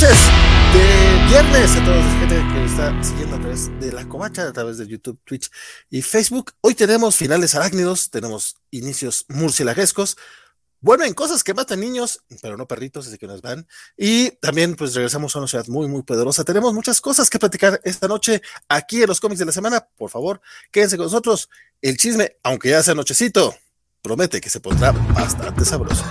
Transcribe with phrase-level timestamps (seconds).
[0.00, 0.18] noches
[0.72, 4.52] de viernes a toda la gente que está siguiendo a través de la covacha, a
[4.52, 5.50] través de YouTube, Twitch
[5.90, 6.52] y Facebook.
[6.62, 10.16] Hoy tenemos finales arácnidos, tenemos inicios murcielagescos.
[10.80, 13.66] Bueno, en cosas que matan niños, pero no perritos, así que nos van.
[13.94, 16.44] Y también, pues regresamos a una ciudad muy, muy poderosa.
[16.44, 18.40] Tenemos muchas cosas que platicar esta noche
[18.70, 19.86] aquí en los cómics de la semana.
[19.98, 20.40] Por favor,
[20.70, 21.50] quédense con nosotros.
[21.82, 23.54] El chisme, aunque ya sea nochecito,
[24.00, 26.06] promete que se pondrá bastante sabroso.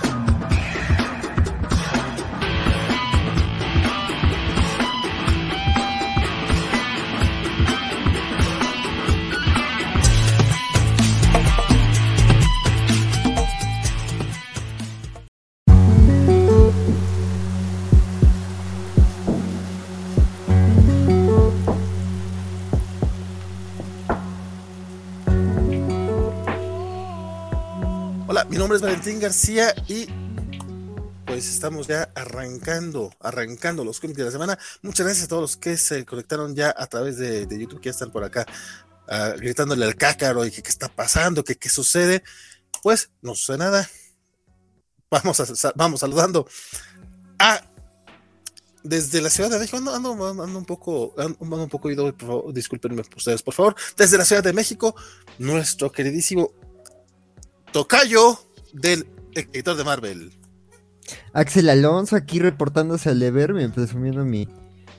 [28.74, 30.06] Es Valentín García y
[31.26, 34.58] pues estamos ya arrancando, arrancando los cómics de la semana.
[34.82, 37.90] Muchas gracias a todos los que se conectaron ya a través de, YouTube, que ya
[37.90, 38.46] están por acá
[39.08, 42.22] uh, gritándole al cácaro y que qué está pasando, que qué sucede.
[42.82, 43.90] Pues no sucede nada.
[45.10, 46.46] Vamos, a, vamos saludando
[47.40, 47.64] a
[48.84, 52.52] desde la Ciudad de México, ando, ando, ando un poco, ando, un poco ido, por
[52.52, 53.74] discúlpenme ustedes, por favor.
[53.96, 54.94] Desde la Ciudad de México,
[55.38, 56.52] nuestro queridísimo
[57.72, 60.32] tocayo del editor de Marvel.
[61.32, 64.48] Axel Alonso aquí reportándose al deber, presumiendo mi,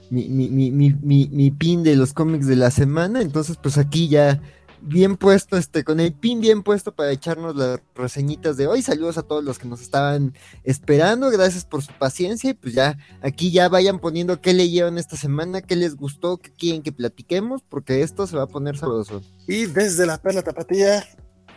[0.09, 3.21] mi, mi, mi, mi, mi, mi pin de los cómics de la semana.
[3.21, 4.41] Entonces, pues aquí ya
[4.81, 8.81] bien puesto, este, con el pin bien puesto para echarnos las reseñitas de hoy.
[8.81, 12.49] Saludos a todos los que nos estaban esperando, gracias por su paciencia.
[12.49, 16.51] Y pues ya, aquí ya vayan poniendo qué leyeron esta semana, qué les gustó, qué
[16.51, 19.21] quieren que platiquemos, porque esto se va a poner sabroso.
[19.47, 21.05] Y desde la Perla Tapatía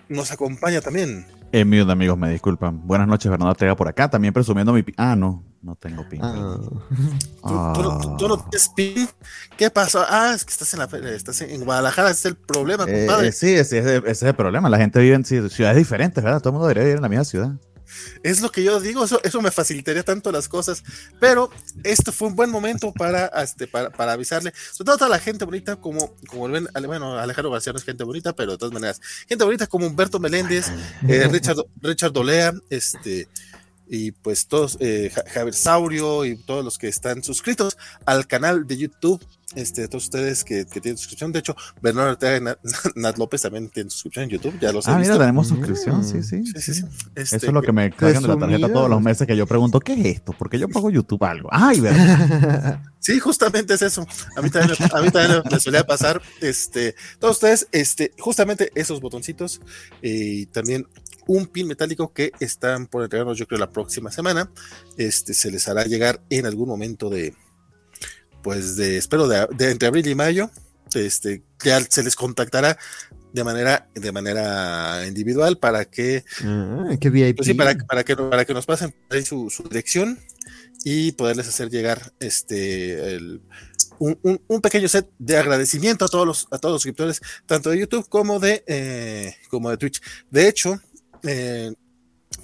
[0.08, 1.26] nos acompaña también.
[1.56, 2.84] Eh, mute, amigos, me disculpan.
[2.84, 4.94] Buenas noches, Fernando Ortega por acá, también presumiendo mi pin.
[4.98, 6.20] Ah, no, no tengo pin.
[6.20, 6.56] Ah.
[6.58, 9.08] ¿Tú, tú, no- tú no tienes pin?
[9.56, 10.04] ¿Qué pasó?
[10.08, 13.06] Ah, es que estás en, la, fe- estás en Guadalajara, ese es el problema, Eh,
[13.06, 13.28] compadre.
[13.28, 14.68] eh, sí, ese, ese- ese es el problema.
[14.68, 16.40] La gente vive en ci- ciudades diferentes, ¿verdad?
[16.40, 17.52] Todo el mundo debería vivir en la misma ciudad.
[18.22, 20.82] Es lo que yo digo, eso, eso me facilitaría tanto las cosas.
[21.20, 21.50] Pero
[21.82, 25.44] esto fue un buen momento para, este, para, para avisarle, sobre todo a la gente
[25.44, 29.44] bonita, como, como bueno, Alejandro García no es gente bonita, pero de todas maneras, gente
[29.44, 30.66] bonita como Humberto Meléndez,
[31.08, 33.28] eh, Richard, Richard Dolea, este,
[33.88, 38.66] y pues todos, eh, Ja- Javier Saurio y todos los que están suscritos al canal
[38.66, 39.22] de YouTube.
[39.54, 42.58] Este, todos ustedes que, que tienen suscripción, de hecho, Bernardo Ortega y Nat,
[42.96, 45.12] Nat López también tienen suscripción en YouTube, ya los he Ah, visto.
[45.14, 45.54] mira, tenemos Mm.
[45.54, 46.42] suscripción, sí, sí.
[46.44, 46.84] Sí, sí, sí.
[47.14, 49.46] Este, Eso es lo que me cargan de la tarjeta todos los meses que yo
[49.46, 50.32] pregunto, ¿qué es esto?
[50.32, 51.48] ¿Por qué yo pago YouTube algo?
[51.52, 52.80] Ay, ¿verdad?
[53.04, 54.06] Sí, justamente es eso.
[54.34, 56.22] A mí también, me- a mí también me solía pasar.
[56.40, 59.60] Este, todos ustedes, este, justamente esos botoncitos
[60.00, 60.86] eh, y también
[61.26, 64.50] un pin metálico que están por entregarnos, yo creo, la próxima semana.
[64.96, 67.34] Este, se les hará llegar en algún momento de,
[68.44, 70.50] pues, de, espero, de, de entre abril y mayo.
[70.94, 72.78] Este, ya se les contactará
[73.32, 77.36] de manera, de manera individual para que Ah, qué VIP.
[77.38, 80.20] pues sí, para, para, que, para que nos pasen ahí su, su dirección
[80.84, 83.40] y poderles hacer llegar este el-
[83.98, 87.70] un, un- un pequeño set de agradecimiento a todos los, a todos los suscriptores, tanto
[87.70, 90.00] de YouTube como de, eh, como de Twitch.
[90.30, 90.78] De hecho,
[91.24, 91.72] eh,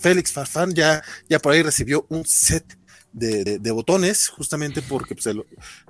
[0.00, 2.64] Félix Farfán ya, ya por ahí recibió un set
[3.12, 5.44] de, de- de botones, justamente porque pues, él-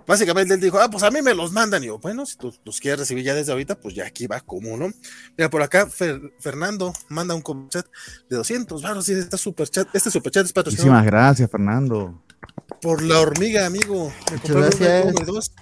[0.06, 1.82] básicamente él dijo, ah, pues a mí me los mandan.
[1.82, 4.40] Y yo, bueno, si tú los quieres recibir ya desde ahorita, pues ya aquí va,
[4.40, 4.90] como no.
[5.36, 7.86] Mira, por acá Fer- Fernando manda un chat
[8.28, 12.22] de 200 varos y este super chat, este super chat es patrocinado Muchísimas gracias, Fernando.
[12.80, 14.12] por la hormiga, amigo.
[14.32, 15.04] Me compró el volumen gracias.
[15.14, 15.52] 1 y 2.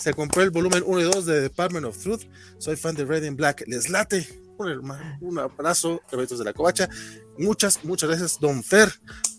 [0.00, 2.22] Se compró el volumen 1 y 2 de Department of Truth.
[2.58, 3.64] Soy fan de Red and Black.
[3.66, 4.28] Les late.
[5.20, 6.88] Un, abrazo, eventos de la covacha.
[7.38, 8.88] Muchas, muchas gracias, Don Fer.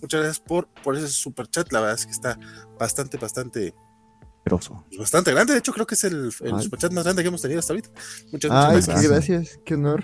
[0.01, 1.71] Muchas gracias por, por ese super chat.
[1.71, 2.37] La verdad es que está
[2.79, 3.73] bastante, bastante,
[4.45, 4.85] Grosso.
[4.97, 5.53] bastante grande.
[5.53, 6.63] De hecho, creo que es el, el Ay.
[6.63, 7.89] super chat más grande que hemos tenido hasta ahorita.
[8.31, 9.37] Muchas, Ay, muchas qué gracias.
[9.39, 10.03] gracias, qué honor.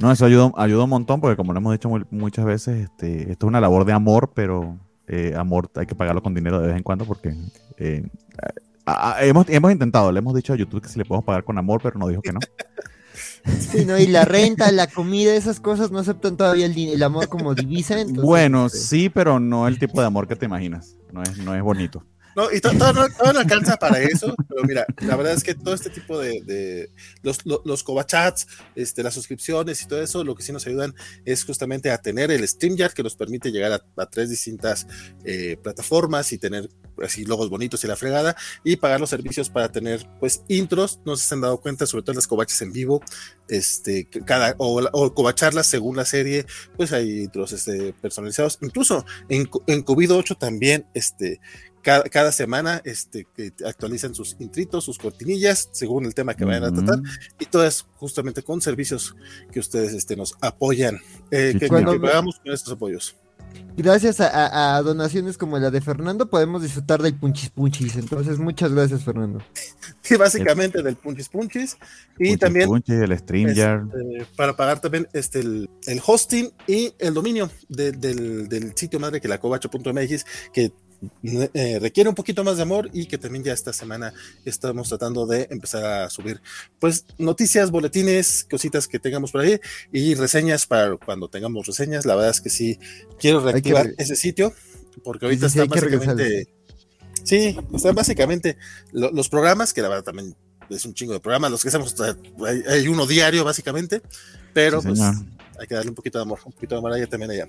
[0.00, 3.32] No, eso ayuda, ayuda un montón porque como lo hemos dicho mu- muchas veces, este,
[3.32, 6.68] esto es una labor de amor, pero eh, amor hay que pagarlo con dinero de
[6.68, 7.34] vez en cuando porque
[7.78, 8.08] eh,
[8.86, 11.42] a- a- hemos, hemos intentado, le hemos dicho a YouTube que si le podemos pagar
[11.44, 12.38] con amor, pero nos dijo que no.
[13.70, 13.98] Sí, ¿no?
[13.98, 17.98] Y la renta, la comida, esas cosas no aceptan todavía el, el amor como divisa.
[18.00, 20.96] entonces, bueno, este, sí, pero no el tipo de amor que te imaginas.
[21.12, 22.04] No es, no es bonito.
[22.34, 25.42] No, y to- todo, no, todo no alcanza para eso, pero mira, la verdad es
[25.44, 26.90] que todo este tipo de, de
[27.22, 30.94] los, lo- los covachats, este, las suscripciones y todo eso, lo que sí nos ayudan
[31.26, 34.86] es justamente a tener el StreamYard que nos permite llegar a, a tres distintas
[35.24, 36.70] eh, plataformas y tener
[37.02, 41.16] así logos bonitos y la fregada y pagar los servicios para tener pues intros, no
[41.16, 43.02] se han dado cuenta, sobre todo las covachas en vivo,
[43.48, 46.46] este, cada, o, o covacharlas según la serie,
[46.76, 51.40] pues hay intros este, personalizados, incluso en, en COVID-8 también, este,
[51.82, 56.64] cada, cada semana este, que actualizan sus intritos, sus cortinillas, según el tema que vayan
[56.64, 57.00] a tratar,
[57.38, 59.16] y todo es justamente con servicios
[59.50, 61.00] que ustedes este, nos apoyan,
[61.30, 61.94] eh, Sí, que, señor.
[61.94, 63.16] que pagamos con estos apoyos.
[63.76, 67.96] Gracias a, a- a donaciones como la de Fernando podemos disfrutar del punchis punchis.
[67.96, 69.40] Entonces, muchas gracias, Fernando.
[70.10, 71.78] Y básicamente del Punchis Punchis,
[72.18, 73.86] y también punchi, el StreamYard.
[73.86, 78.98] este, para pagar también este, el, el hosting y el dominio de- del, del sitio
[79.00, 80.72] madre que la covacho.mx, que
[81.54, 84.12] eh, requiere un poquito más de amor y que también ya esta semana
[84.44, 86.40] estamos tratando de empezar a subir
[86.78, 89.58] pues noticias, boletines, cositas que tengamos por ahí
[89.92, 92.06] y reseñas para cuando tengamos reseñas.
[92.06, 92.78] La verdad es que sí
[93.18, 94.52] quiero que reactivar re- ese sitio
[95.04, 96.48] porque ahorita Sí, sí, está que básicamente
[97.24, 98.56] sí, están básicamente
[98.92, 100.36] lo- los programas que la verdad también
[100.70, 104.00] es un chingo de programas, los que hacemos hay, hay uno diario básicamente,
[104.54, 105.14] pero Sí, pues señor.
[105.58, 107.48] hay que darle un poquito de amor, un poquito de amor allá también allá.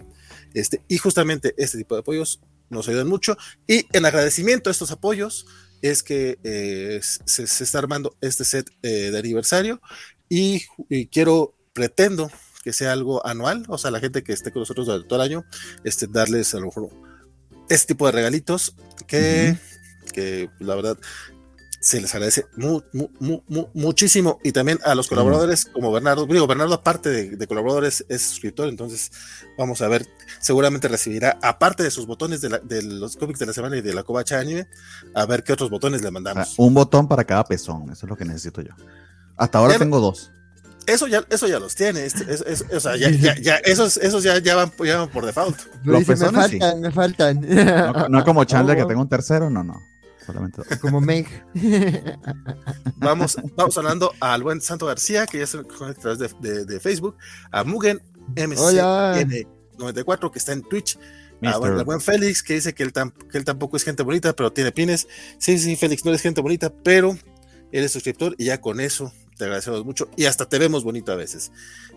[0.53, 2.41] Este, y justamente este tipo de apoyos
[2.73, 3.37] nos ayudan mucho.
[3.67, 5.45] Y en agradecimiento a estos apoyos
[5.81, 9.81] es que eh, se, se está armando este set eh, de aniversario
[10.29, 12.31] y, y quiero, pretendo
[12.63, 15.29] que sea algo anual, o sea, la gente que esté con nosotros durante todo el
[15.29, 15.45] año,
[15.83, 16.89] este, darles a lo mejor
[17.69, 18.75] este tipo de regalitos
[19.05, 19.57] que,
[20.13, 20.97] que la verdad
[21.83, 26.25] se les agradece mu- mu- mu- mu- muchísimo y también a los colaboradores como Bernardo,
[26.25, 29.11] digo, Bernardo aparte de, de colaboradores es suscriptor, entonces
[29.57, 30.07] vamos a ver,
[30.39, 33.81] seguramente recibirá, aparte de sus botones de, la- de los cómics de la semana y
[33.81, 34.65] de la covacha anime,
[35.13, 36.53] a ver qué otros botones le sea, mandamos.
[36.57, 38.71] un botón para cada pezón, eso es lo que necesito yo.
[39.35, 40.31] Hasta ahora Ya- tengo dos.
[40.87, 43.97] Eso ya, eso ya los tiene, este- es- es- o sea, ya, ya, ya- esos,
[43.97, 45.57] esos ya, ya, van, ya van por default.
[45.83, 46.59] Los dice, me pezones, sí.
[46.79, 47.41] me faltan.
[47.41, 49.81] No, no como Chandler que Oh, tengo un tercero, no, no.
[50.25, 50.79] Solamente dos.
[50.79, 51.27] Como Meg.
[52.97, 56.65] Vamos, vamos hablando al buen Santo García, que ya se conecta a través de, de-
[56.65, 57.17] de Facebook,
[57.51, 58.01] a Mugen
[58.57, 59.15] Hola.
[59.77, 60.99] MC94, que está en Twitch, a
[61.41, 61.59] Mister.
[61.59, 64.51] bueno, al buen Félix, que dice que él, que él tampoco es gente bonita, pero
[64.53, 65.07] tiene pines.
[65.37, 67.17] Sí, sí, Félix, no eres gente bonita, pero
[67.71, 69.11] eres suscriptor y ya con eso
[69.43, 71.51] te agradecemos mucho y hasta te vemos bonito a veces.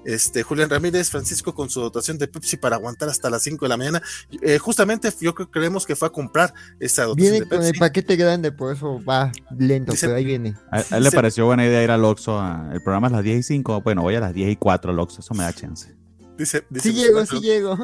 [0.05, 3.69] Este, Julián Ramírez, Francisco con su dotación de Pepsi para aguantar hasta las 5 de
[3.69, 4.03] la mañana.
[4.43, 7.67] Eh, justamente yo creo creemos que fue a comprar esa dotación Viene de con el
[7.69, 7.81] Pepsi.
[7.81, 10.55] paquete grande, por eso va lento, Dice- pero ahí viene.
[10.71, 12.41] A, a él le pareció buena idea ir al Oxxo.
[12.73, 13.81] el programa es a las 10 y 5.
[13.83, 15.21] Bueno, voy a las 10 y 4 al Oxxo.
[15.21, 15.95] Eso me da chance.
[16.37, 17.79] Dice, dice Sí llego, sí llego.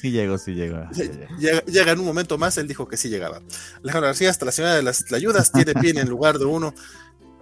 [0.00, 0.78] Sí llego, sí llego.
[0.92, 3.40] Sí, Llega, llega en un momento más, él dijo que sí llegaba.
[3.84, 6.74] Alejandro García, hasta la ciudad de las ayudas tiene pie en lugar de uno.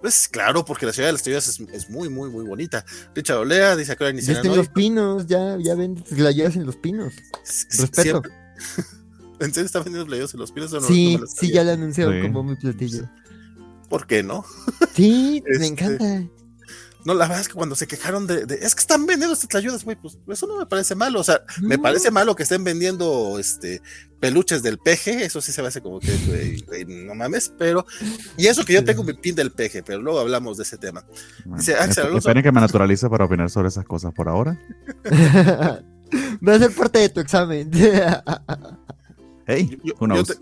[0.01, 2.83] Pues claro, porque la ciudad de las ayudas es, es muy, muy, muy bonita.
[3.15, 3.95] Richard Olea dice
[4.41, 4.57] que en hoy.
[4.57, 7.13] los pinos, ya, ya ven las llevas en los pinos.
[7.45, 8.01] Respeto.
[8.01, 8.31] siempre-
[9.39, 10.71] ¿En serio está vendiendo playos en los pinos?
[10.73, 10.87] o no?
[10.87, 12.21] sí, No sí, ya lo anunciaron Sí.
[12.21, 13.09] como mi platillo.
[13.89, 14.45] ¿Por qué no?
[14.95, 16.23] Sí, Este- me encanta.
[17.03, 19.55] No, la verdad es que cuando se quejaron de, de, es que están vendiendo estas
[19.55, 21.19] ayudas, güey, pues eso no me parece malo.
[21.19, 23.81] O sea, me parece malo que estén vendiendo este
[24.19, 27.87] peluches del peje, eso sí se me hace como que, güey, güey, no mames, pero,
[28.37, 31.03] y eso que yo tengo mi pin del peje, pero luego hablamos de ese tema.
[31.43, 32.17] Bueno, Dice Axel esp- Alonso.
[32.19, 34.59] esperen que me naturalice para opinar sobre esas cosas por ahora.
[36.47, 37.71] Va a ser parte de tu examen.
[39.47, 40.27] Hey, Yo, who yo knows?
[40.27, 40.35] te,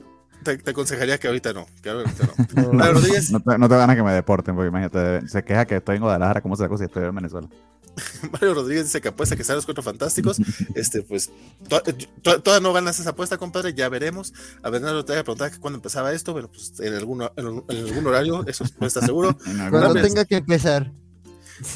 [0.43, 2.23] te- te aconsejaría que ahorita no, que ahorita
[2.55, 2.63] no.
[2.63, 2.73] No.
[2.73, 5.77] Mario Rodríguez, No te, no te ganas que me deporten, porque imagínate, se queja que
[5.77, 6.83] estoy en Guadalajara, ¿cómo se la cosa?
[6.83, 7.47] Y estoy en Venezuela.
[8.31, 10.39] Mario Rodríguez dice que apuesta que están los cuatro fantásticos.
[10.75, 11.29] Este, pues,
[11.67, 11.81] to-
[12.21, 14.33] to- todavía no ganas esa apuesta, compadre, ya veremos.
[14.63, 17.63] A Bernardo te voy a preguntar que cuándo empezaba esto, pero pues en algún, en,
[17.67, 19.37] en algún horario, eso no está seguro.
[19.69, 20.91] Cuando tenga que empezar.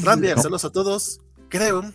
[0.02, 1.20] Randy, saludos a todos.
[1.50, 1.92] Creo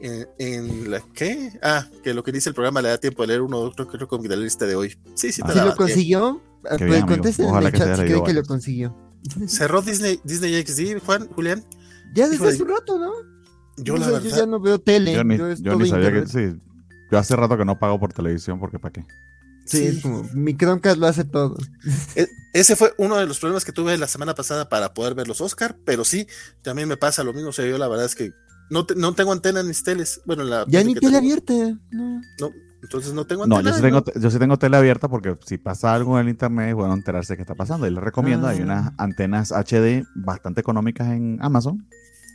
[0.00, 3.28] en, en la que ah, que lo que dice el programa le da tiempo de
[3.28, 4.96] leer uno otro creo que la lista de hoy.
[5.14, 6.42] Sí, sí, te Ah, ¿Sí daba lo consiguió?
[6.68, 8.96] Ah, Qué Pues contesten en el chat si creen que lo consiguió.
[9.46, 11.64] Cerró Disney, Disney XD, Juan, Julián.
[12.14, 13.12] Ya desde hace un rato, ¿no?
[13.76, 15.12] Yo la verdad, yo ya no veo tele.
[15.14, 16.60] Yo ni, yo yo ni sabía que sí.
[17.10, 19.04] Yo hace rato que no pago por televisión porque para qué.
[19.66, 19.86] Sí, sí.
[19.86, 21.56] es como, mi Chromecast lo hace todo.
[22.14, 25.26] E- ese fue uno de los problemas que tuve la semana pasada para poder ver
[25.26, 26.26] los Oscar, pero sí,
[26.62, 27.48] también me pasa lo mismo.
[27.48, 28.32] O sea, yo la verdad es que
[28.70, 30.20] no, te- no tengo antena en mis teles.
[30.24, 31.52] Bueno, en la Ya ni tengo, tele abierta.
[31.90, 32.20] No.
[32.40, 32.50] No,
[32.82, 33.70] entonces no tengo No, antena.
[33.70, 36.68] yo sí, tengo, yo sí tengo tele abierta porque si pasa algo en el internet
[36.70, 37.86] es bueno enterarse qué está pasando.
[37.86, 38.64] Y les recomiendo, hay Ah.
[38.64, 41.86] unas antenas HD bastante económicas en Amazon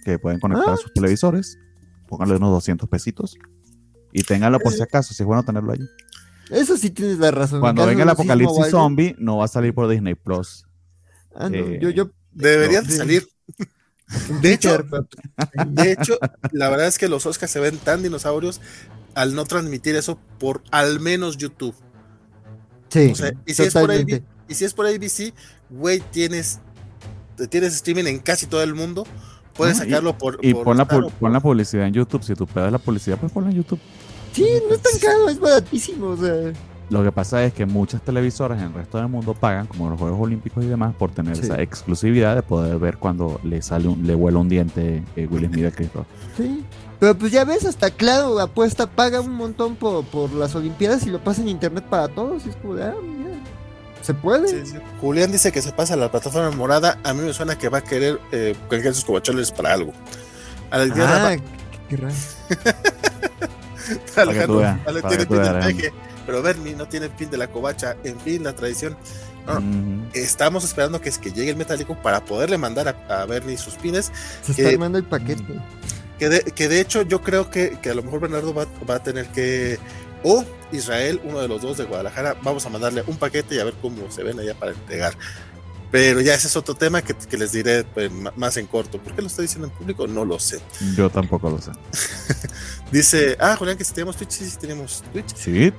[0.05, 0.73] que pueden conectar Ah.
[0.73, 1.57] a sus televisores.
[2.07, 3.35] Pónganle unos 200 pesitos
[4.11, 5.81] y ténganlo por si acaso, si es bueno tenerlo ahí.
[6.49, 7.59] Eso sí tienes la razón.
[7.59, 10.65] Cuando venga el apocalipsis zombie, no va a salir por Disney Plus.
[11.35, 12.09] Ah, no, eh, yo, yo.
[12.31, 12.97] Deberían No, de sí.
[12.97, 13.27] salir.
[14.41, 14.77] De hecho,
[15.67, 16.17] De hecho,
[16.51, 18.59] la verdad es que los Oscars se ven tan dinosaurios
[19.15, 21.75] al no transmitir eso por al menos YouTube.
[22.89, 23.91] sí, O sea, y si, es por.
[23.91, 25.33] ABC, y si es por ABC,
[25.69, 26.59] güey, tienes,
[27.49, 29.05] tienes streaming en casi todo el mundo.
[29.53, 30.39] Puedes Ah, y- sacarlo por.
[30.41, 32.23] Y por pon la, pon la publicidad en YouTube.
[32.23, 33.79] Si tu pedo es la publicidad, pues ponla en YouTube.
[34.33, 36.07] Sí, no es tan caro, es baratísimo.
[36.07, 36.53] O sea,
[36.89, 39.99] Lo que pasa es que muchas televisoras en el resto del mundo pagan, como los
[39.99, 41.43] Juegos Olímpicos y demás, por tener Sí.
[41.43, 45.47] esa exclusividad de poder ver cuando le sale un, le vuela un diente eh, Will
[45.47, 46.07] Smith a Chris Rock.
[46.35, 46.63] Sí.
[46.99, 51.09] Pero pues ya ves, hasta claro, apuesta, paga un montón por, por las Olimpiadas y
[51.11, 52.45] lo pasa en internet para todos.
[52.45, 53.37] Y es como ah, mira,
[54.01, 54.47] se puede.
[54.49, 54.77] Sí, sí.
[54.99, 56.97] Julián dice que se pasa a la plataforma morada.
[57.03, 59.93] A mí me suena que va a querer eh, canjear sus covacholes para algo.
[60.71, 61.41] Alexandra Ah, qué,
[61.89, 62.15] qué raro.
[64.17, 64.61] Alejandro,
[65.27, 65.91] tiene
[66.29, 67.97] pero Bernie no tiene pin de la covacha.
[68.03, 68.95] En fin, la tradición.
[69.47, 70.07] No.
[70.13, 73.73] Estamos esperando que, es que llegue el metálico para poderle mandar a, a Bernie sus
[73.73, 74.11] pines.
[74.43, 75.59] Se está armando el paquete.
[76.19, 78.95] Que de, que de hecho yo creo que, que a lo mejor Bernardo va, va
[78.95, 79.79] a tener que,
[80.21, 83.63] o Israel, uno de los dos de Guadalajara, vamos a mandarle un paquete y a
[83.63, 85.17] ver cómo se ven allá para entregar.
[85.91, 89.01] Pero ya ese es otro tema que, que les diré pues, más en corto.
[89.01, 90.05] ¿Por qué lo estoy diciendo en público?
[90.05, 90.61] No lo sé.
[90.95, 91.71] Yo tampoco lo sé.
[92.91, 95.35] Dice, ah, Julián, que si tenemos Twitch, sí, sí tenemos Twitch.
[95.35, 95.73] Sí,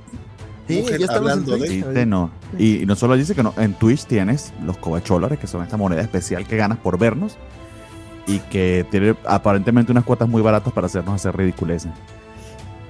[0.75, 1.83] Sí, Mujer ya estamos en hablando de- Twitch.
[1.83, 1.93] ahorita.
[1.93, 2.31] te no.
[2.57, 5.77] Y, y no solo dice que no, en Twitch tienes los cobacholares, que son esta
[5.77, 7.37] moneda especial que ganas por vernos
[8.27, 11.91] y que tiene aparentemente unas cuotas muy baratas para hacernos hacer ridiculeces.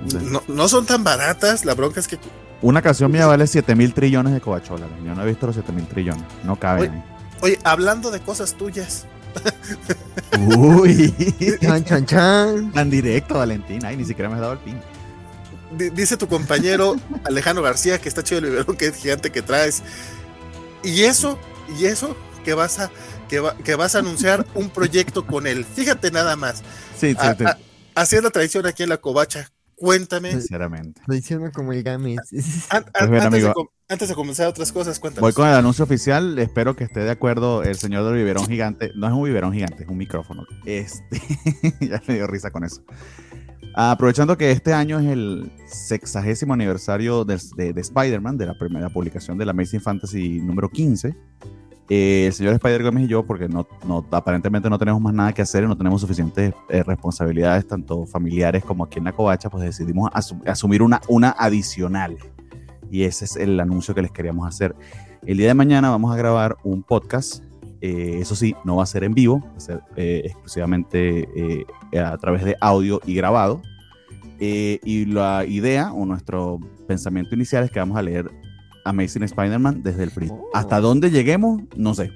[0.03, 2.17] Entonces, No, no son tan baratas, la bronca es que
[2.61, 4.95] Una canción mía vale 7 mil trillones de cobacholares.
[5.05, 6.23] Yo no he visto los 7 mil trillones.
[6.43, 6.91] No caben.
[6.93, 7.03] ahí.
[7.41, 9.05] Oye, hablando de cosas tuyas,
[10.47, 11.13] Uy,
[11.61, 12.71] Chan, chan, chan.
[12.71, 13.85] tan directo, Valentín.
[13.85, 14.77] Ay, ni siquiera me has dado el pin.
[15.77, 19.41] Di- dice tu compañero Alejandro García que está chido el biberón que es gigante que
[19.41, 19.83] traes.
[20.83, 21.37] Y eso,
[21.79, 22.89] y eso, que vas a,
[23.29, 25.63] que, va- que vas a anunciar un proyecto con él.
[25.65, 26.63] Fíjate nada más.
[26.97, 27.57] Sí, sí, A- sí, a-
[27.95, 29.49] haciendo tradición aquí en la covacha.
[29.75, 30.29] Cuéntame.
[30.33, 31.01] sinceramente.
[31.07, 31.87] Lo hicieron como el.
[31.87, 33.53] An- an- Pues bien, antes, de, amigo.
[33.53, 35.21] com- antes de comenzar otras cosas, cuéntanos.
[35.23, 36.37] Voy con el anuncio oficial.
[36.37, 38.91] Espero que esté de acuerdo el señor del biberón gigante.
[38.95, 40.45] No es un biberón gigante, es un micrófono.
[40.67, 41.19] Este,
[41.81, 42.83] ya me dio risa con eso.
[43.73, 48.89] Aprovechando que este año es el sexagésimo aniversario del- de, de Spider-Man, de la primera
[48.89, 51.15] publicación de la Amazing Fantasy número 15,
[51.89, 53.65] eh, el señor Spider Gómez y yo, porque no,
[54.11, 58.63] aparentemente no tenemos más nada que hacer y no tenemos suficientes eh, responsabilidades, tanto familiares
[58.63, 62.17] como aquí en la covacha, pues decidimos asu- asumir una, una adicional.
[62.89, 64.75] Y ese es el anuncio que les queríamos hacer.
[65.25, 67.43] El día de mañana vamos a grabar un podcast.
[67.81, 71.65] Eh, eso sí, no va a ser en vivo, va a ser eh, exclusivamente eh,
[71.99, 73.61] a través de audio y grabado.
[74.39, 78.31] Eh, y la idea o nuestro pensamiento inicial es que vamos a leer
[78.85, 80.43] Amazing Spider-Man desde el principio.
[80.43, 80.49] Oh.
[80.53, 82.11] Hasta dónde lleguemos, no sé.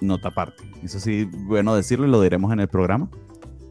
[0.00, 0.62] Nota aparte.
[0.82, 3.10] Eso sí, bueno decirlo y lo diremos en el programa.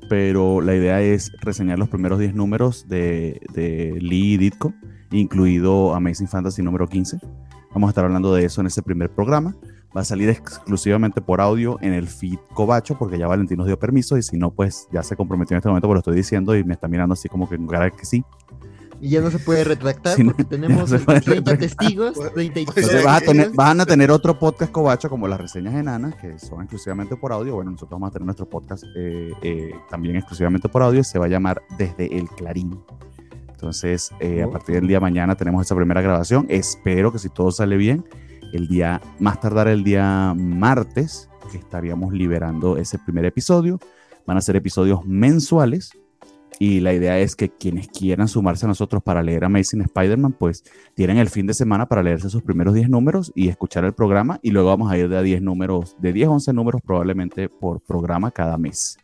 [0.08, 4.74] Pero la idea es reseñar los primeros 10 números de, de Lee y Ditko,
[5.12, 7.20] incluido Amazing Fantasy número 15.
[7.74, 9.56] Vamos a estar hablando de eso en ese primer programa.
[9.96, 13.78] Va a salir exclusivamente por audio en el feed Cobacho, porque ya Valentín nos dio
[13.78, 16.56] permiso, y si no, pues ya se comprometió en este momento, pero lo estoy diciendo
[16.56, 18.24] y me está mirando así como que con cara que sí.
[19.02, 21.86] Y ya no se puede retractar Sí, porque tenemos ya no se puede 30 retractar.
[21.88, 22.34] testigos.
[22.36, 25.42] 30 y- Pues, Entonces vas a tener, van a tener otro podcast Cobacho como las
[25.42, 27.56] reseñas enanas, que son exclusivamente por audio.
[27.56, 31.04] Bueno, nosotros vamos a tener nuestro podcast eh, eh, también exclusivamente por audio.
[31.04, 32.80] Se va a llamar Desde el Clarín.
[33.52, 34.52] Entonces, eh, a Oh.
[34.52, 36.46] partir del día de mañana tenemos esa primera grabación.
[36.50, 38.06] Espero que si todo sale bien,
[38.54, 43.80] el día, más tardar el día martes, que estaríamos liberando ese primer episodio.
[44.26, 45.92] Van a ser episodios mensuales.
[46.60, 50.64] Y la idea es que quienes quieran sumarse a nosotros para leer Amazing Spider-Man, pues
[50.94, 54.40] tienen el fin de semana para leerse sus primeros 10 números y escuchar el programa.
[54.44, 57.50] Y luego vamos a ir de a 10 números, de 10 a 11 números probablemente
[57.50, 58.98] por programa cada mes.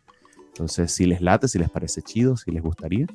[0.48, 3.06] Entonces, si les late, si les parece chido, si les gustaría.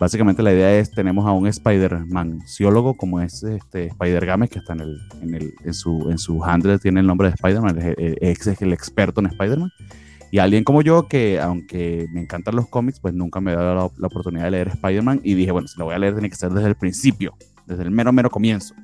[0.00, 4.72] Básicamente la idea es, tenemos a un Spider-Man ciólogo como es este Spider-Games, que está
[4.72, 7.78] en, el, en, el, en, su, en su handle, tiene el nombre de Spider-Man,
[8.18, 9.70] es, el experto en Spider-Man.
[10.30, 13.74] Y alguien como yo, que aunque me encantan los cómics, pues nunca me he dado
[13.74, 15.20] la, la oportunidad de leer Spider-Man.
[15.22, 17.82] Y dije, bueno, si lo voy a leer, tiene que ser desde el principio, desde
[17.82, 18.74] el mero, mero comienzo.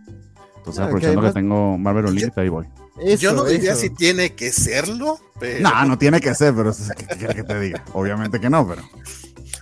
[0.59, 2.67] Entonces, Ah, aprovechando que que, tengo Marvel Unlimited, ahí voy.
[3.01, 3.81] Eso, Yo no diría eso.
[3.81, 5.61] si tiene que serlo, pero.
[5.61, 7.85] No, no tiene que ser, pero ¿qué quieres que te diga?
[7.95, 8.83] Obviamente que no, pero.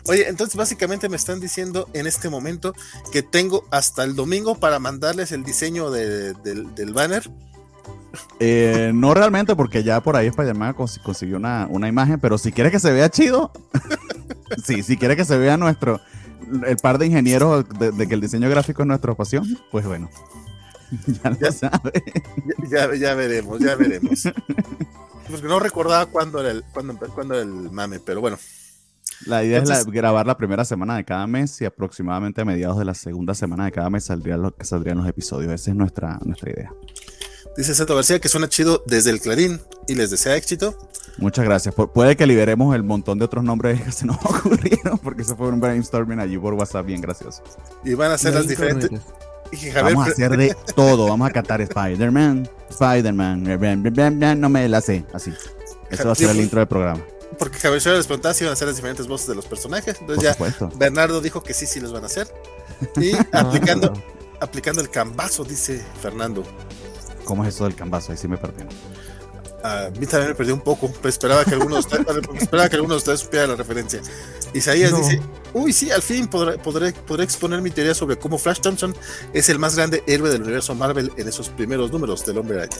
[0.07, 2.75] Oye, entonces básicamente me están diciendo en este momento
[3.13, 7.31] que tengo hasta el domingo para mandarles el diseño de- del, del banner.
[8.39, 12.53] Eh, no realmente, porque ya por ahí Spider-Man cons- consiguió una, una imagen, pero si
[12.53, 13.51] quieres que se vea chido,
[14.65, 16.01] sí, si quieres que se vea nuestro,
[16.67, 20.11] el par de ingenieros de, de que el diseño gráfico es nuestra pasión, pues bueno,
[21.25, 21.51] ya lo Ya.
[21.53, 21.93] sabes.
[22.71, 24.29] Ya, ya, ya veremos, ya veremos.
[25.31, 28.39] Porque no recordaba cuándo era el, cuándo, cuándo era el mame, pero bueno.
[29.26, 32.78] La idea es la- grabar la primera semana de cada mes y aproximadamente a mediados
[32.78, 35.52] de la segunda semana de cada mes saldrían los, que saldrían los episodios.
[35.52, 36.73] Esa es nuestra, nuestra idea.
[37.56, 40.76] Dice Seto García que suena chido desde el Clarín y les desea éxito.
[41.18, 41.75] Muchas gracias.
[41.75, 45.37] Pu- puede que liberemos el montón de otros nombres que se nos ocurrieron, porque eso
[45.37, 47.42] fue un brainstorming allí por WhatsApp bien gracioso.
[47.85, 48.90] Y van a ser No las diferentes.
[49.52, 51.06] Y Javier Vamos a hacer de todo.
[51.09, 55.04] Vamos a cantar Spider-Man, Spider-Man, blam, no me la sé.
[55.12, 55.33] Así.
[55.90, 57.00] Eso va a ser el intro del programa.
[57.35, 59.95] Porque Javier les preguntaba si iban a hacer las diferentes voces de los personajes.
[59.95, 60.71] Por Entonces ya supuesto.
[60.76, 62.29] Bernardo dijo que sí, sí los van a hacer.
[62.97, 63.93] Y aplicando,
[64.41, 66.43] aplicando el cambazo, dice Fernando.
[67.25, 68.12] ¿Cómo es eso del cambazo?
[68.12, 68.64] Ahí sí me perdí.
[69.62, 72.07] A mí también me perdí un poco, pero esperaba que alguno de ustedes,
[72.43, 74.03] esperaba que alguno de ustedes supiera la referencia.
[74.53, 74.99] Isaías No.
[74.99, 75.23] dice,
[75.55, 78.95] uy, sí, al fin podré, podré, podré exponer mi teoría sobre cómo Flash Thompson
[79.33, 82.76] es el más grande héroe del universo Marvel en esos primeros números del Hombre Araña.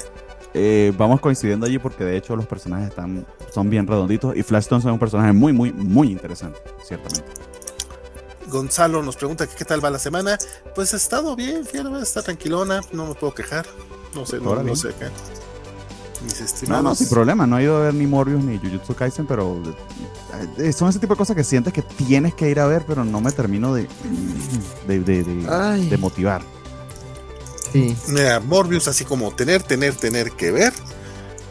[0.57, 4.67] Eh, vamos coincidiendo allí porque de hecho los personajes están, son bien redonditos y Flash
[4.69, 7.25] Thompson es un personaje muy, muy, muy interesante, ciertamente.
[8.49, 10.39] Gonzalo nos pregunta que qué tal va la semana.
[10.75, 13.67] Pues ha estado bien, fíjate, está tranquilona, no me puedo quejar.
[14.15, 15.11] No sé, no, no sé acá.
[16.23, 16.85] Mis No, estimados.
[16.85, 17.47] no, sin problema.
[17.49, 19.61] No he ido a ver ni Morbius ni Jujutsu Kaisen, pero
[20.59, 23.05] eh, son ese tipo de cosas que sientes que tienes que ir a ver, pero
[23.05, 23.89] no me termino de,
[24.87, 25.89] de, de- de- Ay.
[25.89, 26.43] de motivar.
[27.75, 27.95] Sí.
[28.09, 30.73] Mira, Morbius, así como tener, tener, tener que ver.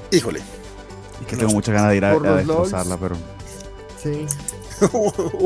[0.10, 0.42] Híjole.
[1.22, 3.16] Y que tengo muchas ganas de ir a, a destrozarla, pero
[4.02, 4.26] Sí.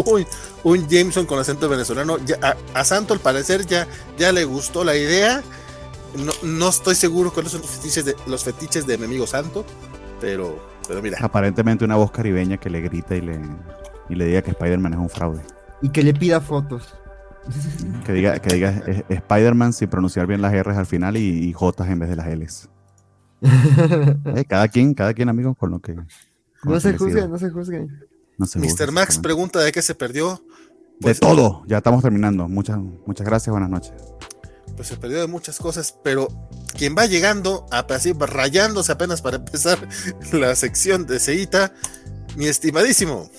[0.06, 0.26] Uy,
[0.64, 2.18] un Jameson con acento venezolano.
[2.26, 5.42] Ya- a, a Santo, al parecer, ya, ya le gustó la idea.
[6.16, 9.66] No, no estoy seguro cuáles son los fetiches de, los fetiches de mi amigo Santo,
[10.22, 10.58] pero,
[10.88, 11.18] pero mira.
[11.22, 13.40] aparentemente una voz caribeña que le grita y le,
[14.10, 15.42] y le diga que Spider-Man es un fraude.
[15.82, 16.96] Y que le pida fotos.
[18.06, 21.54] Que diga, que diga eh, Spider-Man sin pronunciar bien las R's al final y, y
[21.54, 22.70] J en vez de las L's.
[24.36, 25.94] Eh, cada quien, cada quien, amigo, con lo que.
[25.94, 26.08] con
[26.64, 28.00] No lo se juzguen, no se juzguen.
[28.38, 28.92] No se juzga, Mr.
[28.92, 30.42] Max pregunta de qué se perdió.
[31.00, 32.48] De Pues, todo, ya estamos terminando.
[32.48, 33.94] Muchas, muchas gracias, buenas noches.
[34.76, 36.28] Pues se perdió de muchas cosas, pero
[36.78, 39.78] quien va llegando, a- así rayándose apenas para empezar
[40.34, 41.74] la sección de Seita,
[42.36, 43.30] mi estimadísimo.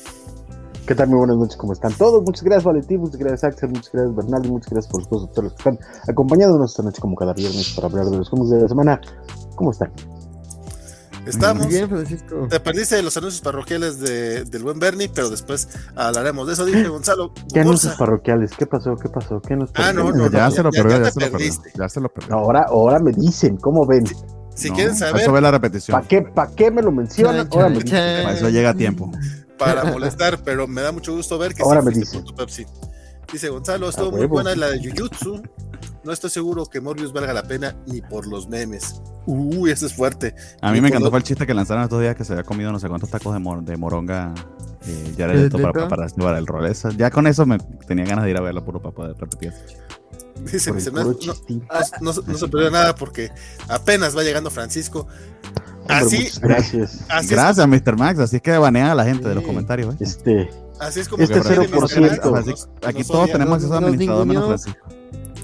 [0.89, 1.09] ¿Qué tal?
[1.09, 2.23] Muy buenas noches, ¿cómo están todos?
[2.25, 5.31] Muchas gracias, Valentín, muchas gracias, Axel, muchas gracias, Bernal, y muchas gracias por supuesto a
[5.33, 8.49] todos los que están acompañándonos esta noche como cada viernes para hablar de los cómics
[8.51, 9.01] de la semana.
[9.55, 9.93] ¿Cómo están?
[11.27, 11.65] Estamos.
[11.67, 12.47] Muy bien, Francisco.
[12.49, 16.65] Te perdiste de los anuncios parroquiales de- del buen Bernie, pero después hablaremos de eso.
[16.65, 17.33] Dije Gonzalo.
[17.53, 18.53] ¿Qué anuncios parroquiales?
[18.57, 18.97] ¿Qué pasó?
[18.97, 19.43] ¿Qué pasó?
[19.43, 21.33] ¿Qué nos Ah, no, no, ya, no, se lo ya- perdió, ya se lo perdió.
[21.39, 21.71] perdiste.
[21.79, 22.35] Ya se lo perdió.
[22.35, 24.07] Ahora, ahora me dicen, ¿cómo ven?
[24.55, 25.95] Si No, quieren Eso saber, ve la repetición.
[25.99, 27.47] ¿Para qué, pa' qué me lo mencionan?
[27.51, 27.81] Ahora me.
[27.83, 29.13] Para eso llega a tiempo.
[29.59, 32.17] Para molestar, pero me da mucho gusto ver que Ahora sí me dice.
[32.19, 32.67] por tu Pepsi.
[33.33, 35.43] Dice Gonzalo, estuvo muy buena la de Jujutsu.
[36.05, 39.03] No estoy seguro que Morbius valga la pena ni por los memes.
[39.27, 40.35] Uy, ese es fuerte.
[40.63, 42.33] A mí Ni me encantó lo- fue el chiste que lanzaron estos días que se
[42.33, 44.33] había comido no sé cuántos tacos de, mor- de moronga
[44.87, 45.89] eh, ya ¿De- para, para, todo?
[45.89, 46.65] para, para el rol.
[46.67, 49.49] Eso- ya con eso me tenía ganas de ir a verlo puro para poder repetir
[49.51, 49.85] ese chiste.
[50.45, 53.31] Dice, Por el dice, no, puro no- no- no- se perdió nada porque
[53.69, 55.07] apenas va llegando Francisco.
[55.89, 57.01] Así, gracias.
[57.09, 57.97] así es, Gracias, Mr.
[57.97, 58.19] Max.
[58.21, 59.49] Así es que banean a la gente de los Sí.
[59.49, 59.95] comentarios.
[59.95, 59.99] ¿eh?
[60.01, 61.69] Este, así es como Este procede Mr.
[61.71, 62.31] 0%.
[62.31, 64.47] Max, Así- nos- aquí nos todos tenemos acceso a administrador menos.
[64.47, 64.87] Francisco.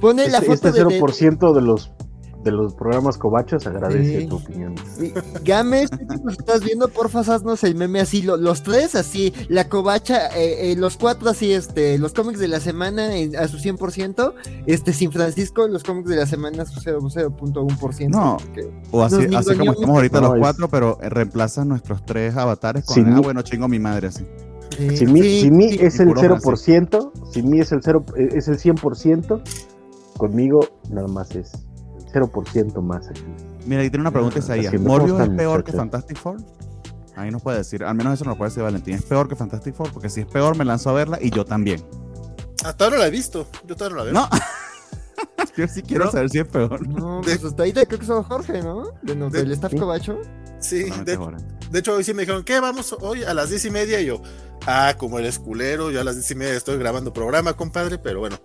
[0.00, 1.90] Pone la este, foto este de, de- 0% de los
[2.44, 4.26] de los programas cobachos agradece Sí.
[4.26, 4.74] tu opinión.
[5.00, 5.12] Y-
[5.44, 9.68] Game, si nos estás viendo, porfa, haznos el meme así, lo- los tres así, la
[9.68, 13.58] covacha, eh, eh, los cuatro así, este, los cómics de la semana en- a su
[13.58, 14.34] 100%,
[14.66, 18.16] este, sin Francisco, los cómics de la semana a su 0, 0.1%.
[18.18, 18.36] No.
[18.36, 22.04] porque- O así, así como estamos ahorita No, los es- cuatro, pero eh, reemplazan nuestros
[22.04, 24.24] tres avatares con, Sin ah, bueno, chingo mi madre así.
[24.76, 25.78] sí, Si mí, sí, si mí sí.
[25.80, 29.40] es el puro 0%, si mí es el 0, eh, es el 100%,
[30.18, 31.52] conmigo nada más es
[32.14, 33.22] 0% más aquí.
[33.66, 34.66] Mira, ahí tiene una pregunta Isaías.
[34.68, 35.72] Haciendo ¿Morbius es peor que.
[35.72, 36.36] Fantastic Four?
[37.16, 38.94] Ahí nos puede decir, al menos eso nos puede decir Valentín.
[38.94, 39.92] ¿Es peor que Fantastic Four?
[39.92, 41.82] Porque si es peor, me lanzo a verla y yo también.
[42.64, 43.46] Hasta ahora la he visto.
[43.66, 44.14] Yo todavía no la veo.
[44.14, 44.28] No.
[45.56, 46.10] yo sí quiero No.
[46.12, 46.86] saber si es peor.
[46.88, 48.90] No, De- pues hasta ahí te creo que son Jorge, ¿no?
[49.02, 49.78] De, no, De- del staff sí.
[49.78, 50.18] covacho.
[50.60, 51.18] Sí, de,
[51.70, 52.58] de hecho hoy sí me dijeron, ¿qué?
[52.58, 54.00] Vamos hoy a las diez y media.
[54.00, 54.22] Y yo,
[54.66, 58.20] ah, como eres culero, yo a las diez y media estoy grabando programa, compadre, pero
[58.20, 58.36] bueno.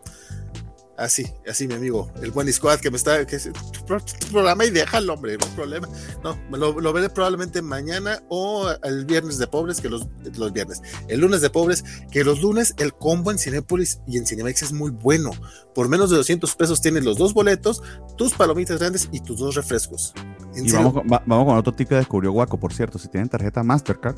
[0.99, 4.27] Así, así mi amigo, el buen squad que me está, que es tu, pro- tu
[4.31, 5.87] programa y déjalo, hombre, no hay problema.
[6.25, 10.07] No, me lo, lo veré probablemente mañana o el viernes de pobres, que los,
[10.37, 14.25] los viernes, el lunes de pobres, que los lunes el combo en Cinépolis y en
[14.27, 15.31] Cinemex es muy bueno.
[15.73, 17.81] Por menos de 200 pesos tienes los dos boletos,
[18.17, 20.13] tus palomitas grandes y tus dos refrescos.
[20.55, 22.99] En Y serio, vamos con, va- vamos con otro tip que descubrió Guaco, por cierto.
[22.99, 24.17] Si tienen tarjeta Mastercard,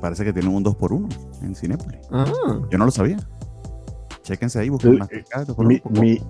[0.00, 2.00] parece que tienen un 2x1 en Cinépolis.
[2.10, 2.24] Ah,
[2.70, 3.18] Yo no lo sabía.
[4.22, 5.48] Chéquense ahí, busquen Eh, Mastercard.
[5.48, 5.66] 2x1.
[5.66, 6.22] Mi, mi,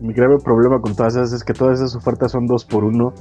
[0.00, 3.12] mi grave problema con todas esas es que todas esas ofertas son dos por uno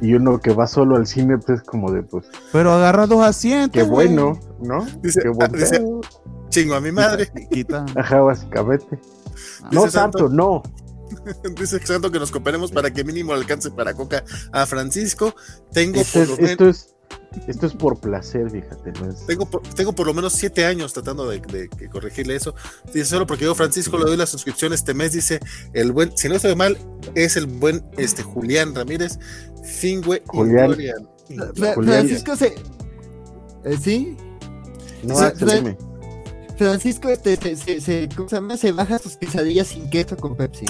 [0.00, 3.22] y uno que va solo al cine pues es como de pues Pero agarra dos
[3.22, 3.72] asientos.
[3.72, 4.08] qué güey.
[4.08, 4.86] bueno, ¿no?
[5.02, 6.00] Dice- qué ah,
[6.48, 7.30] chingo a mi madre.
[7.50, 7.84] Quita.
[7.96, 8.98] Ajá, básicamente.
[9.62, 10.62] Ah, No Dice Santo- tanto, no.
[11.58, 15.34] Dice Santo que nos cooperemos para que mínimo alcance para Coca a Francisco.
[15.72, 16.50] Tengo por es, lo menos.
[16.50, 16.94] esto es
[17.46, 18.92] Esto es por placer, fíjate.
[19.00, 19.10] ¿no?
[19.10, 22.54] Es- Tengo por, tengo por lo menos siete años tratando de, de- de corregirle eso.
[22.92, 25.12] Dice solo porque yo, Francisco, le doy la suscripción este mes.
[25.12, 25.40] Dice
[25.72, 26.76] el buen, si no estoy mal,
[27.14, 29.18] es el buen este Julián Ramírez,
[29.64, 30.76] Fingüe Julián.
[31.54, 31.74] Fra- Julián.
[32.06, 32.54] Francisco se.
[33.64, 34.16] eh, ¿Sí?
[35.02, 35.44] No, sí.
[35.44, 35.78] dime.
[36.58, 38.56] Francisco este, se, se, se- ¿cómo se?
[38.58, 40.66] Se baja sus quesadillas sin queso con Pepsi.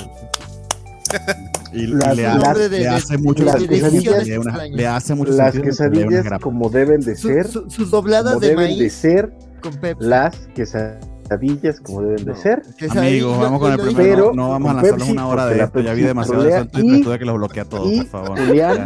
[1.73, 4.67] Y, y Las- le, las- hace, de- le de- hace mucho las quesadillas- Le, una-
[4.67, 8.79] le hace mucho Las quesadillas como deben de ser, su- sus dobladas como de deben
[8.79, 10.05] de ser, con Pepsi.
[10.05, 12.63] las quesadillas como deben de ser.
[12.91, 13.95] Amigos, y vamos con y el primero.
[14.17, 15.81] Pero no, no vamos a lanzarnos Pepsi, una hora de la esto.
[15.81, 16.99] Ya vi demasiado en Twitter.
[16.99, 18.39] y- Tuve que los bloquea todos, y por favor.
[18.39, 18.85] Julián-.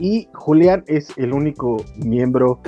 [0.00, 2.60] Y Julián es el único miembro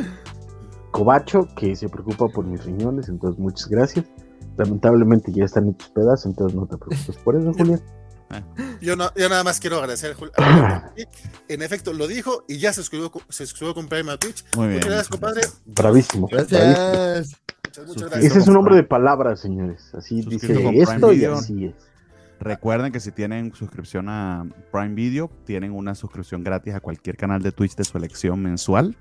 [0.90, 4.04] cobacho que se preocupa por mis riñones, entonces muchas gracias.
[4.58, 7.80] Lamentablemente ya están hechos pedazos, entonces no te preocupes por eso, Julián.
[8.80, 10.92] Yo, no, yo nada más quiero agradecer a
[11.48, 14.44] En efecto, lo dijo y ya se suscribió, con- se suscribió con Prime a Twitch.
[14.56, 14.78] Muy bien.
[14.78, 15.40] Muchas gracias, compadre.
[15.66, 16.28] Bravísimo.
[16.28, 16.28] bravísimo.
[16.28, 17.36] Gracias.
[17.64, 18.30] Muchas, muchas Suscrito gracias.
[18.30, 19.94] Ese es un hombre de palabras, señores.
[19.94, 21.74] Así Suscrito dice esto y así es.
[22.40, 27.42] Recuerden que si tienen suscripción a Prime Video, tienen una suscripción gratis a cualquier canal
[27.42, 28.96] de Twitch de su elección mensual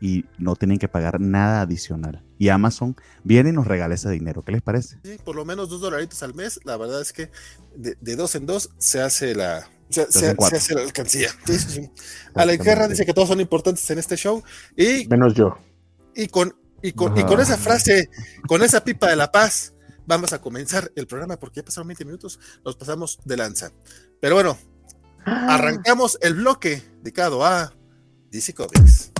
[0.00, 2.24] y no tienen que pagar nada adicional.
[2.38, 4.44] Y Amazon viene y nos regala ese dinero.
[4.44, 4.98] ¿Qué les parece?
[5.02, 6.60] Sí, por lo menos dos dolaritos al mes.
[6.64, 7.30] La verdad es que
[7.76, 11.30] de, de dos en dos se hace la, se, hace la alcancía.
[12.34, 14.42] Alex Guerra dice que todos son importantes en este show.
[14.76, 15.58] Y, Menos yo.
[16.14, 18.10] y, con, y, con, y con esa frase,
[18.46, 19.74] con esa pipa de la paz,
[20.06, 22.38] vamos a comenzar el programa porque ya pasaron 20 minutos.
[22.64, 23.72] Nos pasamos de lanza.
[24.20, 24.58] Pero bueno,
[25.24, 27.72] arrancamos el bloque dedicado a
[28.30, 29.12] DC Comics.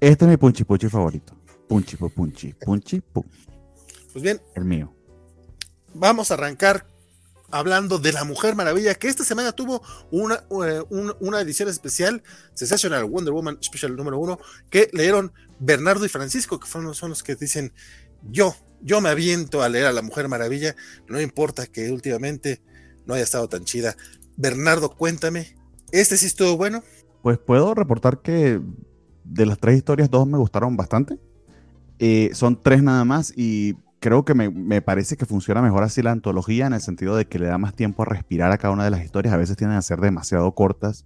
[0.00, 1.34] Este es mi punchi punchi favorito.
[1.68, 3.24] Punchi pu punchi, punchi pum.
[4.12, 4.94] Pues bien, El mío.
[5.94, 6.86] vamos a arrancar
[7.50, 12.22] hablando de la Mujer Maravilla, que esta semana tuvo una, eh, un- una edición especial,
[12.54, 14.38] Sensational Wonder Woman Special número uno,
[14.70, 17.72] que leyeron Bernardo y Francisco, que fueron, son los que dicen,
[18.30, 20.76] yo, yo me aviento a leer a la Mujer Maravilla,
[21.08, 22.60] no importa que últimamente
[23.06, 23.96] no haya estado tan chida.
[24.36, 25.56] Bernardo, cuéntame,
[25.90, 26.82] ¿este sí estuvo bueno?
[27.22, 28.60] Pues puedo reportar que
[29.28, 31.18] de las tres historias, dos me gustaron bastante.
[31.98, 36.02] Eh, son tres nada más y creo que me, me parece que funciona mejor así
[36.02, 38.72] la antología en el sentido de que le da más tiempo a respirar a cada
[38.72, 39.34] una de las historias.
[39.34, 41.04] A veces tienden a ser demasiado cortas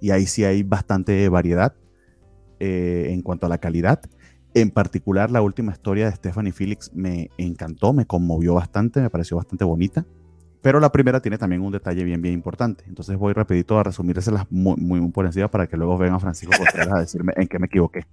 [0.00, 1.74] y ahí sí hay bastante variedad
[2.58, 4.00] eh, en cuanto a la calidad.
[4.54, 9.36] En particular, la última historia de Stephanie Felix me encantó, me conmovió bastante, me pareció
[9.36, 10.04] bastante bonita.
[10.62, 12.84] Pero la primera tiene también un detalle bien, bien importante.
[12.86, 16.54] Entonces voy rapidito a resumírselas muy, muy, muy por encima para que luego venga Francisco
[16.56, 18.06] Contreras a decirme en qué me equivoqué.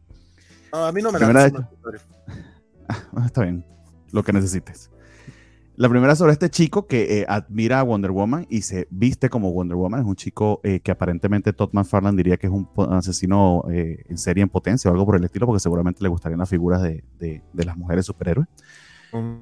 [0.73, 1.53] No, a mí no me la vez.
[2.87, 3.63] Ah, Está bien,
[4.11, 4.89] lo que necesites.
[5.75, 9.51] La primera sobre este chico que eh, admira a Wonder Woman y se viste como
[9.53, 10.01] Wonder Woman.
[10.01, 14.17] Es un chico eh, que aparentemente Todd McFarlane diría que es un asesino eh, en
[14.17, 17.03] serie en potencia o algo por el estilo, porque seguramente le gustarían las figuras de,
[17.19, 18.47] de- de las mujeres superhéroes.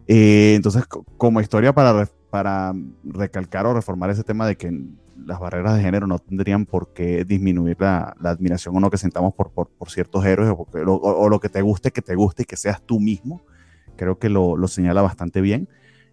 [0.08, 2.72] Eh, entonces, co- como historia para, para
[3.04, 4.72] recalcar o reformar ese tema de que
[5.26, 8.98] las barreras de género no tendrían por qué disminuir la, la admiración o no que
[9.00, 12.04] sentamos por, por, por ciertos héroes o, porque- o- o lo que te guste, que
[12.04, 13.42] te guste y que seas tú mismo,
[13.96, 15.68] creo que lo, lo señala bastante bien.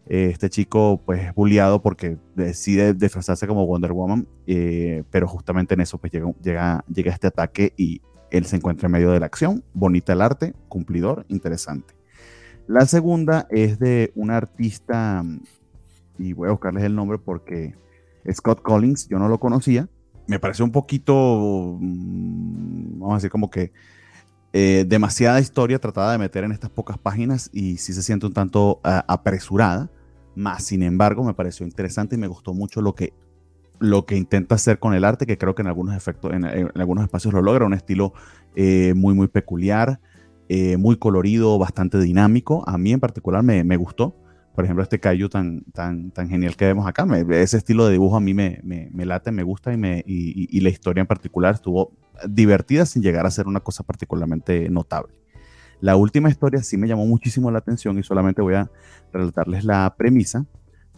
[0.06, 5.74] Eh, este chico pues es bulliado porque decide disfrazarse como Wonder Woman, eh, pero justamente
[5.74, 9.20] en eso pues llega, llega, llega este ataque y él se encuentra en medio de
[9.20, 9.62] la acción.
[9.74, 11.92] Bonita el arte, cumplidor, interesante.
[12.66, 15.22] La segunda es de un artista,
[16.18, 17.74] y voy a buscarles el nombre porque
[18.32, 19.88] Scott Collins, yo no lo conocía.
[20.26, 23.72] Me pareció un poquito, mm, vamos a decir, como que
[24.52, 28.32] eh, demasiada historia tratada de meter en estas pocas páginas y sí se siente un
[28.32, 29.90] tanto ah, apresurada.
[30.36, 33.12] Más, sin embargo, me pareció interesante y me gustó mucho lo que,
[33.78, 36.70] lo que intenta hacer con el arte, que creo que en algunos efectos, en, en
[36.74, 38.14] algunos espacios lo logra, un estilo
[38.56, 40.00] eh, muy, muy peculiar,
[40.48, 42.62] eh, muy colorido, bastante dinámico.
[42.68, 44.14] A mí en particular me, me gustó.
[44.54, 47.04] Por ejemplo, este Kaiju tan, tan, tan genial que vemos acá.
[47.04, 49.98] Me- ese estilo de dibujo a mí me, me, me late, me gusta y, me,
[50.06, 51.92] y, y- la historia en particular estuvo
[52.28, 55.12] divertida sin llegar a ser una cosa particularmente notable.
[55.80, 58.70] La última historia sí me llamó muchísimo la atención y solamente voy a
[59.12, 60.46] relatarles la premisa.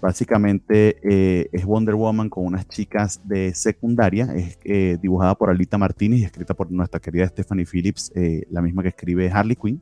[0.03, 5.79] Básicamente eh, es Wonder Woman con unas chicas de secundaria, es eh, dibujada por Alita
[5.79, 9.81] Martínez y escrita por nuestra querida Stephanie Phillips, eh, la misma que escribe Harley Quinn.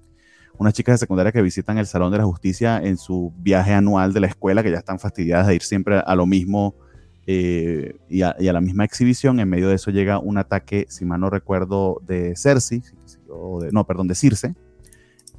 [0.58, 4.12] Unas chicas de secundaria que visitan el Salón de la Justicia en su viaje anual
[4.12, 6.74] de la escuela, que ya están fastidiadas de ir siempre a lo mismo
[7.26, 9.40] eh, y, a, la misma exhibición.
[9.40, 12.82] En medio de eso llega un ataque, si mal no recuerdo, de Cersei,
[13.28, 14.54] o no, perdón, de Circe.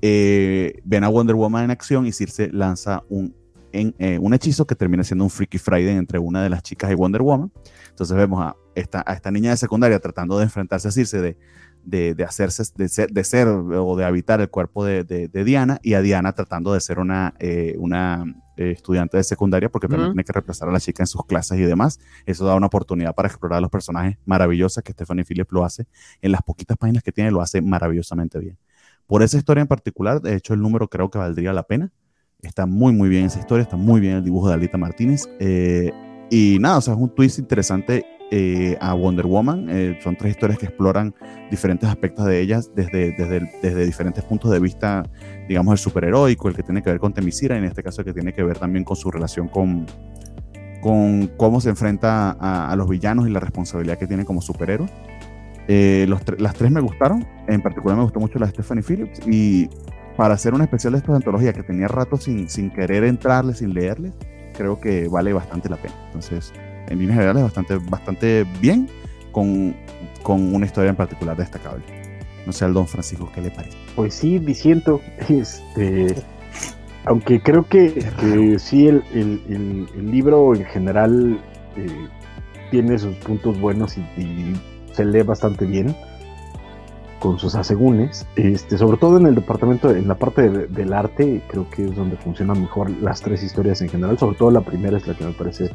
[0.02, 3.34] Eh, ven a Wonder Woman en acción y Circe lanza un
[3.78, 6.96] eh, un hechizo que termina siendo un Freaky Friday entre una de las chicas y
[6.96, 7.52] Wonder Woman.
[7.90, 11.38] Entonces vemos a esta, a esta niña de secundaria tratando de enfrentarse a Circe, de,
[11.86, 15.80] de, de hacerse, de ser, de ser, o de habitar el cuerpo de, de, Diana,
[15.84, 18.26] y a Diana tratando de ser una, eh, una
[18.58, 21.60] eh, estudiante de secundaria, porque también tiene que reemplazar a la chica en sus clases
[21.60, 22.00] y demás.
[22.26, 25.88] Eso da una oportunidad para explorar los personajes maravillosos que Stephanie Phillips lo hace.
[26.22, 28.58] En las poquitas páginas que tiene, lo hace maravillosamente bien.
[29.08, 31.92] Por esa historia en particular, de hecho, el número creo que valdría la pena.
[32.42, 35.28] Está muy, muy bien esa historia, está muy bien el dibujo de Alita Martínez.
[35.40, 35.92] eh,
[36.30, 39.68] y nada, o sea, es un twist interesante eh, a Wonder Woman.
[39.70, 41.14] Eh, son tres historias que exploran
[41.52, 45.04] diferentes aspectos de ellas desde, desde, desde diferentes puntos de vista,
[45.48, 48.06] digamos, el superheroico, el que tiene que ver con Temisira, y en este caso el
[48.06, 49.86] que tiene que ver también con su relación con,
[50.82, 54.90] con cómo se enfrenta a, a los villanos y la responsabilidad que tiene como superhéroe.
[55.68, 58.84] Eh, los tre- las tres me gustaron, en particular me gustó mucho la de Stephanie
[58.84, 59.70] Phillips, y
[60.18, 63.74] para hacer un especial de esta antología que tenía rato sin, sin querer entrarle, sin
[63.74, 64.14] leerle,
[64.58, 65.94] creo que vale bastante la pena.
[66.08, 66.54] Entonces,
[66.88, 68.88] en líneas generales, bastante, bastante bien,
[69.32, 69.76] con,
[70.24, 71.84] con una historia en particular destacable.
[72.46, 73.78] No sé al don Francisco qué le parece.
[73.96, 76.16] Pues sí, diciendo, este,
[77.06, 81.40] aunque creo que, que sí, el, el- el- el libro en general
[81.76, 81.88] eh,
[82.72, 84.56] tiene sus puntos buenos y, y
[84.94, 85.96] se lee bastante bien
[87.26, 91.42] con sus asegúnes, este, sobre todo en el departamento, en la parte de- del arte,
[91.48, 94.98] creo que es donde funcionan mejor las tres historias en general, sobre todo la primera
[94.98, 95.72] es la que me parece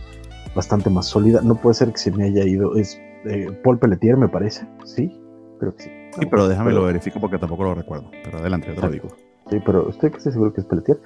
[0.55, 4.17] bastante más sólida, no puede ser que se me haya ido, es eh, Paul Pelletier
[4.17, 5.11] me parece, sí,
[5.59, 5.91] creo que sí.
[6.19, 8.11] Sí, pero déjame lo verifico porque tampoco lo recuerdo.
[8.25, 9.09] Pero adelante, yo te lo digo.
[9.49, 10.99] Sí, pero estoy casi seguro que es Pelletier.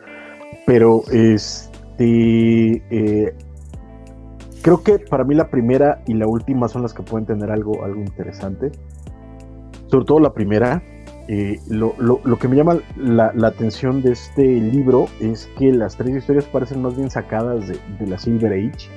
[0.67, 2.83] Pero este.
[2.91, 3.35] eh,
[4.63, 7.85] creo que para mí la primera y la última son las que pueden tener algo,
[7.85, 8.73] algo interesante.
[9.95, 10.83] Sobre todo la primera.
[11.29, 15.97] eh, lo, lo- lo que me llama la, atención de este libro es que las
[15.97, 18.89] tres historias parecen más bien sacadas de, la Silver Age.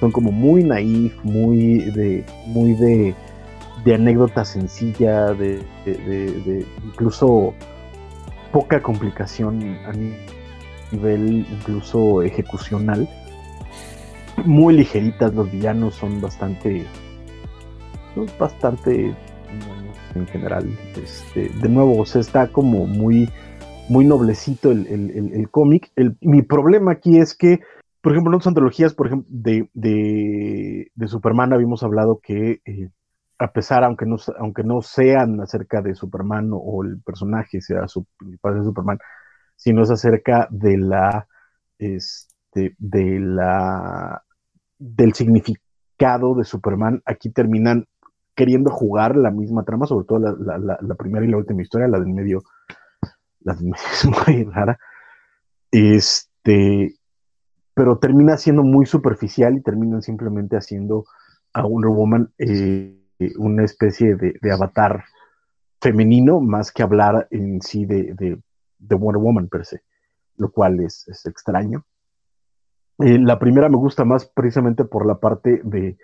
[0.00, 2.24] Son como muy naif, muy de.
[2.46, 3.14] muy de.
[3.84, 5.60] de anécdota sencilla, de,
[6.82, 7.52] incluso
[8.50, 13.06] poca complicación a nivel incluso ejecucional.
[14.46, 16.86] Muy ligeritas, los villanos son bastante.
[18.38, 19.14] bastante
[20.18, 20.66] en general.
[20.96, 23.28] Este, de nuevo, o sea, está como muy,
[23.88, 25.90] muy noblecito el, el- el- el cómic.
[25.96, 27.60] El- mi problema aquí es que,
[28.00, 32.60] por ejemplo, en otras antologías, por ejemplo, de, de, Superman habíamos hablado que.
[32.64, 32.90] eh,
[33.40, 38.04] a pesar, aunque no, aunque no sean acerca de Superman o, el personaje sea su,
[38.18, 38.98] principal de Superman,
[39.54, 41.28] sino es acerca de la,
[41.78, 44.22] este, de la,
[44.78, 47.00] del significado de Superman.
[47.04, 47.86] Aquí terminan
[48.38, 51.98] queriendo jugar la misma trama, sobre todo la, la- primera y la última historia, la
[51.98, 52.44] del medio,
[53.40, 54.78] la del medio es muy rara.
[55.72, 56.94] Este,
[57.74, 61.04] pero termina siendo muy superficial y terminan simplemente haciendo
[61.52, 62.96] a Wonder Woman eh,
[63.38, 65.02] una especie de, de avatar
[65.80, 68.40] femenino más que hablar en sí de, de,
[68.78, 69.82] de Wonder Woman per se,
[70.36, 71.84] lo cual es, es extraño.
[73.00, 75.98] Eh, la primera me gusta más precisamente por la parte de,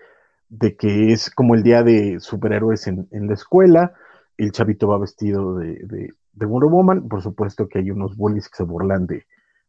[0.49, 3.93] de que es como el día de superhéroes en, en la escuela,
[4.37, 8.49] el chavito va vestido de, de, de Wonder Woman, por supuesto que hay unos bullies
[8.49, 9.27] que se burlan de,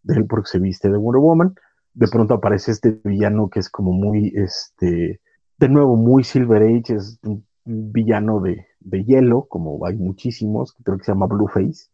[0.08, 1.56] él porque se viste de Wonder Woman,
[1.94, 5.22] de pronto aparece este villano que es como muy, este,
[5.58, 10.98] de nuevo, muy Silver Age, es un villano de, de hielo, como hay muchísimos, creo
[10.98, 11.90] que se llama Blueface,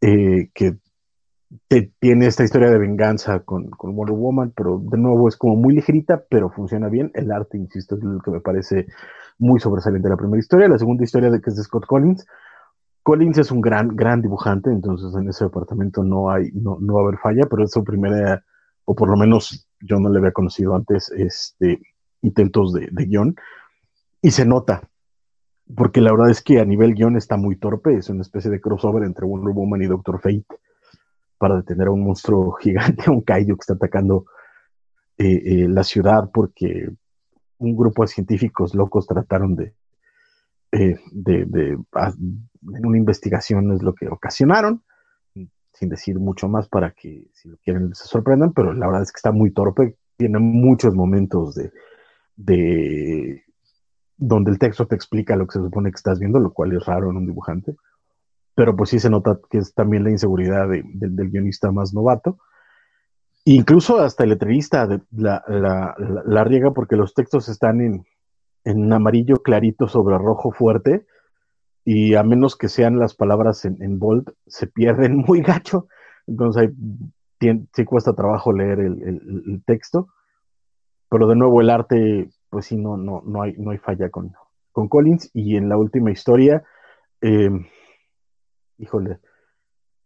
[0.00, 0.78] eh, que
[2.00, 5.74] tiene esta historia de venganza con, con Wonder Woman, pero de nuevo es como muy
[5.74, 7.10] ligerita, pero funciona bien.
[7.14, 8.86] El arte, insisto, es lo que me parece
[9.38, 10.68] muy sobresaliente de la primera historia.
[10.68, 12.26] La segunda historia de que es de Scott Collins.
[13.02, 17.00] Collins es un gran, gran dibujante, entonces en ese departamento no hay, no, no va
[17.00, 18.44] a haber falla, pero es su primera,
[18.84, 21.80] o por lo menos yo no le había conocido antes, este,
[22.20, 23.34] intentos de, de guion,
[24.20, 24.82] y se nota,
[25.74, 28.60] porque la verdad es que a nivel guion está muy torpe, es una especie de
[28.60, 30.44] crossover entre Wonder Woman y Doctor Fate
[31.38, 34.26] para detener a un monstruo gigante, un kaiju que está atacando
[35.18, 36.90] eh, eh, la ciudad porque
[37.58, 39.74] un grupo de científicos locos trataron de,
[40.72, 44.82] eh, de, a- en una investigación es lo que ocasionaron,
[45.72, 49.12] sin decir mucho más para que si lo quieren se sorprendan, pero la verdad es
[49.12, 51.72] que está muy torpe, tiene muchos momentos de,
[52.36, 53.44] de
[54.16, 56.84] donde el texto te explica lo que se supone que estás viendo, lo cual es
[56.84, 57.76] raro en un dibujante,
[58.58, 62.38] pero pues sí se nota que es también la inseguridad de- del- guionista más novato.
[63.44, 65.94] Incluso hasta el letrerista la, la-
[66.26, 68.04] la- riega porque los textos están en,
[68.64, 71.06] en amarillo clarito sobre rojo fuerte
[71.84, 75.86] y a menos que sean las palabras en, en bold, se pierden muy gacho.
[76.26, 76.72] Entonces
[77.72, 80.08] sí cuesta trabajo leer el, texto,
[81.08, 84.32] pero de nuevo el arte, pues sí, no, no, no, hay, no hay falla con,
[84.72, 85.30] con Collins.
[85.32, 86.64] Y en la última historia,
[87.20, 87.50] eh,
[88.78, 89.20] híjole,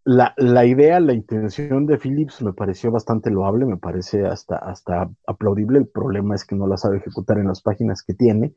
[0.05, 5.09] la, la, idea, la intención de Phillips me pareció bastante loable, me parece hasta, hasta
[5.27, 5.79] aplaudible.
[5.79, 8.55] El problema es que no la sabe ejecutar en las páginas que tiene,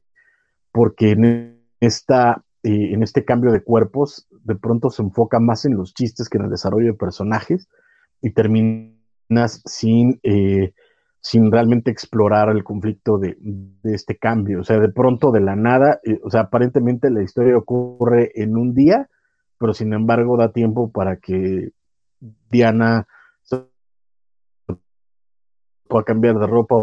[0.72, 5.78] porque en, esta, eh, en este cambio de cuerpos, de pronto se enfoca más en
[5.78, 7.70] los chistes que en el desarrollo de personajes
[8.22, 10.74] y terminas sin, eh,
[11.20, 14.62] sin realmente explorar el conflicto de, de, este cambio.
[14.62, 18.58] O sea, de pronto de la nada, eh, o sea, aparentemente la historia ocurre en
[18.58, 19.10] un día
[19.58, 21.72] pero sin embargo da tiempo para que
[22.50, 23.08] Diana
[25.88, 26.76] pueda cambiar de ropa,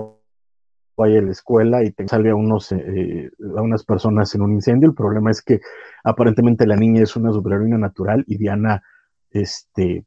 [0.97, 4.53] vaya a la escuela y te salve a, unos, eh, a unas personas en un
[4.53, 4.89] incendio.
[4.89, 5.61] El problema es que
[6.05, 8.83] aparentemente la niña es una superheroína natural y Diana,
[9.31, 10.05] este,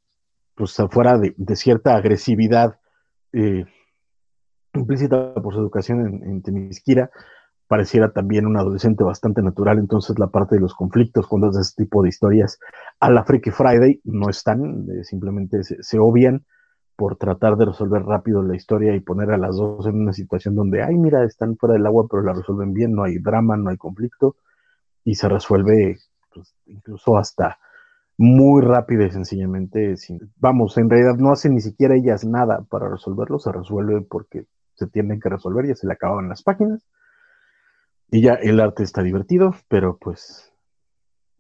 [0.54, 2.80] pues afuera de, cierta agresividad
[3.34, 3.66] eh,
[4.74, 7.10] implícita por su educación en, en Temisquira,
[7.68, 11.84] pareciera también un adolescente bastante natural, entonces la parte de los conflictos cuando es este
[11.84, 12.60] tipo de historias
[13.00, 16.46] a la Freaky Friday no están, eh, simplemente se, obvian
[16.96, 20.56] por tratar de resolver rápido la historia y poner a las dos en una situación
[20.56, 23.70] donde, ay, mira, están fuera del agua, pero la resuelven bien, no hay drama, no
[23.70, 24.38] hay conflicto,
[25.04, 25.98] y se resuelve
[26.34, 27.58] pues, incluso hasta
[28.18, 32.90] muy rápido y sencillamente, sin, vamos, en realidad no hacen ni siquiera ellas nada para
[32.90, 36.86] resolverlo, se resuelve porque se tienen que resolver, ya se le acababan las páginas,
[38.12, 40.52] y ya el arte está divertido, pero pues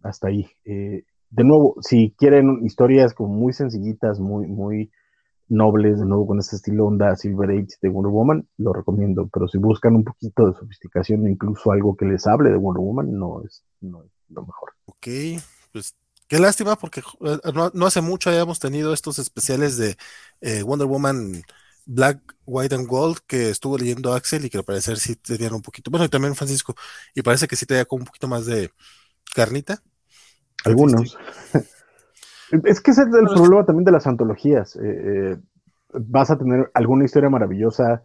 [0.04, 0.47] hasta ahí.
[0.65, 4.91] Eh, de nuevo, si quieren historias como muy sencillitas, muy, muy
[5.47, 9.28] nobles, de nuevo con este estilo onda Silver Age de Wonder Woman, lo recomiendo.
[9.32, 13.17] Pero si buscan un poquito de sofisticación, incluso algo que les hable de Wonder Woman,
[13.17, 14.71] no es, no es lo mejor.
[14.86, 15.08] Ok,
[15.71, 15.95] pues
[16.28, 17.39] qué lástima, porque eh,
[17.73, 19.97] no, hace mucho habíamos tenido estos especiales de
[20.41, 21.43] eh, Wonder Woman
[21.86, 25.62] Black, White and Gold que estuvo leyendo Axel y que al parecer sí tenían un
[25.62, 26.76] poquito, bueno, y también Francisco,
[27.13, 28.71] y parece que sí tenía como un poquito más de
[29.36, 29.82] carnita.
[30.63, 31.17] Algunos.
[32.52, 34.76] es que ese es el problema también de las antologías.
[34.76, 35.38] Eh, eh,
[35.93, 38.04] vas a tener alguna historia maravillosa,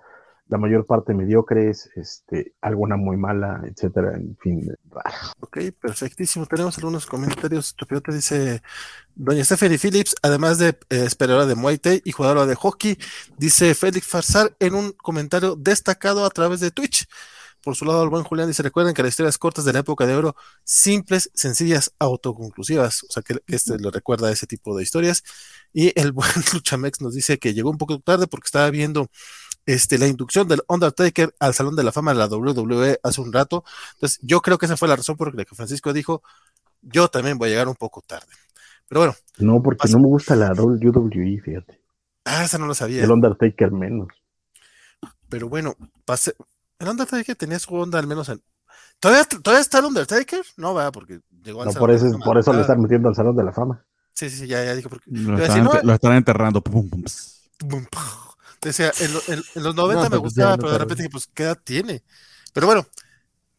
[0.51, 4.69] la mayor parte mediocres, este, alguna muy mala, etcétera, en fin.
[5.39, 6.45] Ok, perfectísimo.
[6.47, 7.77] Tenemos algunos comentarios.
[7.77, 8.61] te dice
[9.15, 12.99] Doña Stephanie Phillips, además de eh, esperadora de Muay Thai y jugadora de hockey,
[13.39, 17.07] dice Félix Farsar en un comentario destacado a través de Twitch.
[17.63, 20.07] Por su lado, el buen Julián dice, recuerden que las historias cortas de la época
[20.07, 20.35] de oro,
[20.65, 23.05] simples, sencillas, autoconclusivas.
[23.05, 25.23] O sea, que este lo recuerda a ese tipo de historias.
[25.73, 29.11] Y el buen Luchamex nos dice que llegó un poco tarde porque estaba viendo
[29.73, 33.33] este, la inducción del Undertaker al Salón de la Fama de la WWE hace un
[33.33, 33.65] rato.
[33.95, 36.23] Entonces, yo creo que esa fue la razón por la que Francisco dijo,
[36.83, 38.27] yo también voy a llegar un poco tarde.
[38.89, 39.15] Pero bueno.
[39.39, 41.81] No, porque no me gusta la WWE, fíjate.
[42.25, 43.05] Ah, esa no lo sabía.
[43.05, 44.09] El Undertaker menos.
[45.29, 46.35] Pero bueno, pase...
[46.81, 48.43] el Undertaker tenía su onda al menos en...
[48.99, 50.43] ¿Todavía, ¿Todavía está el Undertaker?
[50.57, 53.37] No, va, porque llegó al no, por eso, por eso le están metiendo al Salón
[53.37, 53.85] de la Fama.
[54.13, 54.91] Sí, sí, ya, ya dijo.
[54.91, 55.09] Porque...
[55.11, 55.39] Lo,
[55.95, 56.61] están, enterrando.
[56.61, 57.05] Pum, pum,
[58.63, 62.03] Decía, en, los 90 me gustaba, pero de repente dije, pues, ¿qué edad tiene?
[62.53, 62.85] Pero bueno,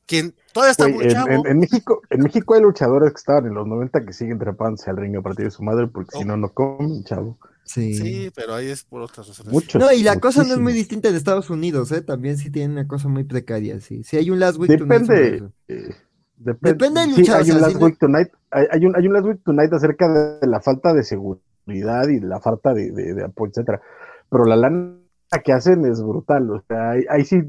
[0.06, 3.66] quien todavía está muy en, En, México, en México hay luchadores que estaban en los
[3.66, 6.26] 90 que siguen trepándose al ring a partir de su madre, porque si oh.
[6.26, 7.40] no, no comen, chavo.
[7.64, 7.96] Sí.
[7.96, 9.52] sí, pero ahí es por otras razones.
[9.52, 12.02] Muchos, no, y la cosa no es muy distinta de Estados Unidos, ¿eh?
[12.02, 14.04] También sí tienen una cosa muy precaria, sí.
[14.04, 15.38] Si hay un Last Week Depende.
[15.38, 15.54] Tonight.
[15.68, 15.96] Eh,
[16.38, 19.42] depende, depende del sí, hay un Last Week Tonight, hay, un, hay un Last Week
[19.44, 23.82] Tonight acerca de la falta de seguridad y la falta de, de, de apoyo, etcétera
[24.32, 24.98] pero la lana
[25.44, 27.44] que hacen es brutal, o sea, ahí, sí,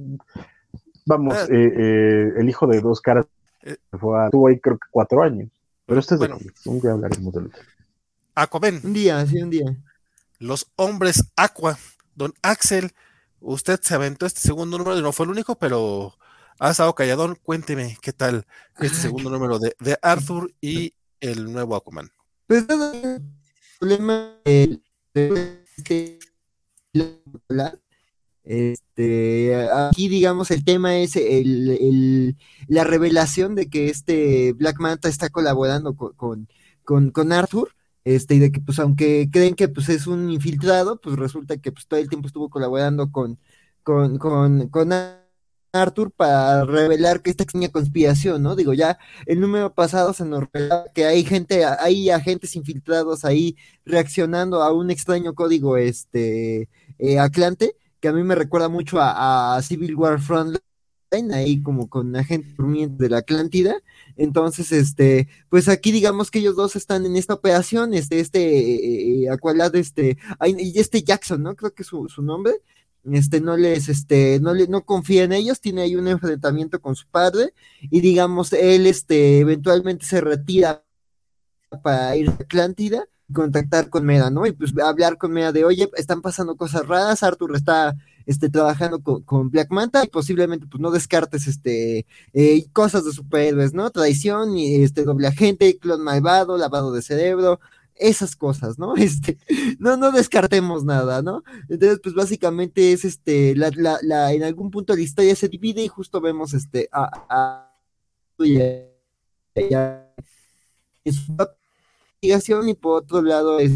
[1.06, 1.46] vamos, ah.
[1.48, 3.26] eh, eh, el hijo de dos caras
[3.62, 3.76] eh.
[3.98, 5.48] fue a, estuvo ahí creo que cuatro años,
[5.86, 7.50] pero este es bueno, de un día hablaremos de
[8.34, 8.80] Aquaman.
[8.82, 9.76] Un día, sí, un día.
[10.38, 11.78] Los hombres Aqua,
[12.16, 12.90] don Axel,
[13.40, 16.14] usted se aventó este segundo número, no fue el único, pero
[16.58, 18.44] ha estado calladón, cuénteme qué tal
[18.78, 22.10] este segundo número de, de Arthur y el nuevo Aquaman.
[22.46, 23.22] Pues el
[23.78, 24.80] problema de
[28.44, 32.36] este aquí, digamos, el tema es el,
[32.68, 36.48] la revelación de que este Black Manta está colaborando con,
[36.84, 37.74] con, Arthur,
[38.04, 41.72] este, y de que, pues, aunque creen que pues, es un infiltrado, pues resulta que
[41.72, 43.38] pues, todo el tiempo estuvo colaborando con,
[43.82, 44.92] con, con, con
[45.72, 48.56] Arthur para revelar que esta extraña conspiración, ¿no?
[48.56, 53.56] Digo, ya el número pasado se nos revela que hay gente, hay agentes infiltrados ahí
[53.84, 56.68] reaccionando a un extraño código, este,
[57.02, 60.60] eh, Atlante, que a mí me recuerda mucho a, Civil War Frontline,
[61.32, 63.74] ahí como con agente durmiente de la Atlántida.
[64.16, 69.30] Entonces, este, pues aquí digamos que ellos dos están en esta operación, este, este, eh,
[69.30, 70.16] Aqualad, este,
[70.58, 71.56] y este Jackson, ¿no?
[71.56, 72.52] Creo que es su, su nombre,
[73.10, 76.94] este no les este no le no confía en ellos, tiene ahí un enfrentamiento con
[76.94, 80.84] su padre y digamos él este eventualmente se retira
[81.82, 84.46] para ir a Atlántida contactar con Mera, ¿no?
[84.46, 87.94] Y pues hablar con Mera de, "Oye, están pasando cosas raras, Arthur está
[88.26, 93.74] este, trabajando con, Black Manta y posiblemente pues no descartes este eh, cosas de superhéroes,
[93.74, 93.90] ¿no?
[93.90, 97.60] Traición y este doble agente, clon malvado, lavado de cerebro,
[97.94, 98.94] esas cosas, ¿no?
[98.96, 99.38] Este,
[99.78, 101.42] no, no descartemos nada, ¿no?
[101.68, 105.82] Entonces, pues básicamente es este, la, la, la, en algún punto la historia se divide
[105.82, 107.68] y justo vemos este a, a,
[112.22, 113.72] investigación y por otro lado es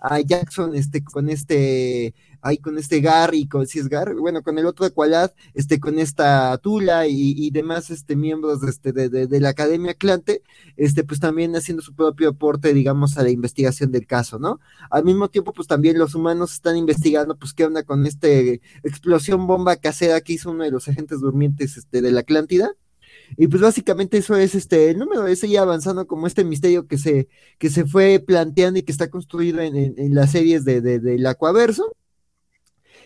[0.00, 4.56] a Jackson este con este ahí con este Gary, con, si es Gar, bueno, con
[4.58, 9.48] el otro Aqualad, este, con esta Tula y, demás este, miembros este, de, de, la
[9.48, 10.42] Academia Clante,
[10.76, 14.60] este, pues también haciendo su propio aporte, digamos, a la investigación del caso, ¿no?
[14.90, 19.48] Al mismo tiempo, pues también los humanos están investigando, pues, qué onda con este explosión
[19.48, 22.76] bomba casera que hizo uno de los agentes durmientes este, de la Atlántida.
[23.36, 26.98] Y pues básicamente eso es este el número, es ya avanzando como este misterio que
[26.98, 31.00] se, que se fue planteando y que está construido en, en, las series de, de,
[31.00, 31.96] del Aquaverso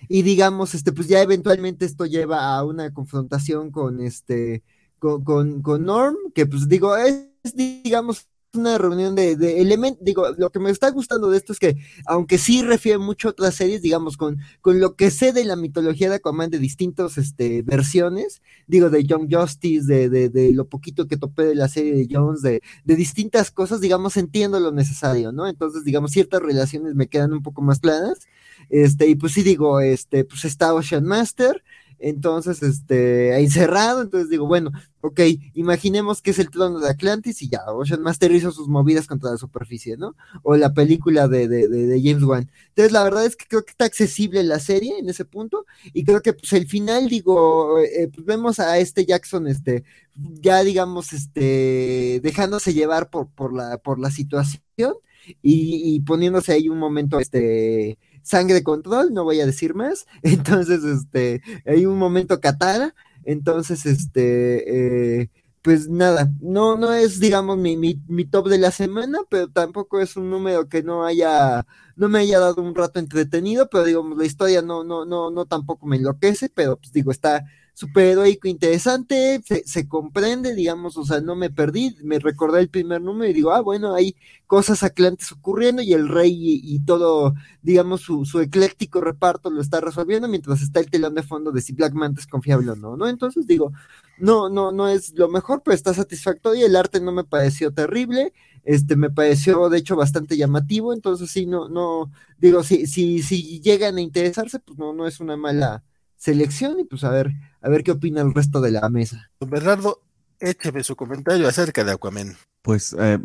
[0.08, 4.62] y digamos, este, pues ya eventualmente esto lleva a una confrontación con este,
[4.98, 10.59] con, con, Norm, que pues digo, es, digamos, una reunión de, elementos, digo, lo que
[10.59, 11.76] me está gustando de esto es que,
[12.07, 15.57] aunque sí refiere mucho a otras series, digamos, con, con lo que sé de la
[15.57, 20.68] mitología de Aquaman de distintas este, versiones, digo, de Young Justice, de, de, de, lo
[20.68, 24.72] poquito que topé de la serie de Jones, de, de distintas cosas, digamos, entiendo lo
[24.72, 25.46] necesario, ¿no?
[25.46, 28.26] Entonces, digamos, ciertas relaciones me quedan un poco más claras,
[28.68, 31.62] este, y pues sí digo, este, pues está Ocean Master,
[32.01, 34.72] entonces, este, ahí cerrado, entonces digo, bueno,
[35.03, 35.20] ok,
[35.55, 39.30] imaginemos que es el trono de Atlantis y ya, Ocean Master hizo sus movidas contra
[39.30, 40.16] la superficie, ¿no?
[40.42, 42.51] O la película de, de, James Wan.
[42.68, 46.05] Entonces, la verdad es que creo que está accesible la serie en ese punto, y
[46.05, 49.84] creo que pues el final, digo, eh, pues vemos a este Jackson, este,
[50.14, 54.94] ya digamos, este, dejándose llevar por, por la, por la situación
[55.42, 60.06] y, y poniéndose ahí un momento, este, sangre control, no voy a decir más.
[60.22, 62.94] Entonces, este, hay un momento catara.
[63.24, 65.30] Entonces, este, eh,
[65.62, 70.00] pues nada, no, no es, digamos, mi, mi, mi, top de la semana, pero tampoco
[70.00, 71.66] es un número que no haya,
[71.96, 75.44] no me haya dado un rato entretenido, pero digamos, la historia no, no, no, no
[75.46, 77.44] tampoco me enloquece, pero pues digo, está,
[77.80, 83.00] superheroico interesante, se, se, comprende, digamos, o sea, no me perdí, me recordé el primer
[83.00, 84.14] número y digo, ah, bueno, hay
[84.46, 89.80] cosas aclantes ocurriendo y el rey y, todo, digamos, su, su, ecléctico reparto lo está
[89.80, 92.98] resolviendo mientras está el telón de fondo de si Black Manta es confiable o no,
[92.98, 93.08] ¿no?
[93.08, 93.72] Entonces digo,
[94.18, 98.34] no, no, no es lo mejor, pero está satisfactorio, el arte no me pareció terrible,
[98.64, 103.60] este, me pareció de hecho bastante llamativo, entonces sí, no, no, digo, si, si, si
[103.62, 105.82] llegan a interesarse, pues no, no es una mala
[106.16, 107.32] selección y pues a ver,
[107.62, 109.30] a ver qué opina el resto de la mesa.
[109.38, 110.02] Don Bernardo,
[110.38, 112.34] écheme su comentario acerca de Aquaman.
[112.62, 113.18] Pues eh,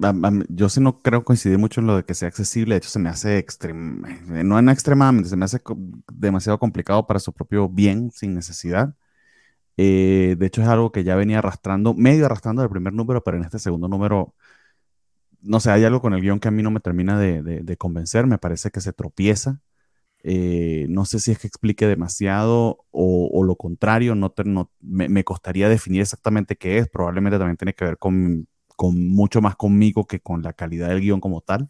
[0.49, 2.99] yo sí no creo coincidir mucho en lo de que sea accesible, de hecho se
[2.99, 5.61] me hace extrem eh, no en extremadamente, se me hace
[6.13, 8.95] demasiado complicado para su propio bien, sin necesidad.
[9.77, 13.38] Eh, de hecho es algo que ya venía arrastrando, medio arrastrando del primer número, pero
[13.38, 14.33] en este segundo número,
[15.41, 17.77] no sé, hay algo con el guion que a mí no me termina de, de
[17.77, 19.61] convencer, me parece que se tropieza
[20.28, 24.34] eh, no sé si es que explique demasiado o, lo contrario, no,
[24.82, 28.47] me, costaría definir exactamente qué es, probablemente también tiene que ver con,
[28.80, 31.69] mucho más conmigo que con la calidad del guion como tal,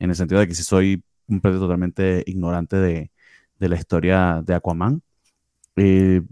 [0.00, 3.12] en el sentido de que si soy un totalmente ignorante de,
[3.60, 5.02] la historia de Aquaman.
[5.76, 6.22] Eh,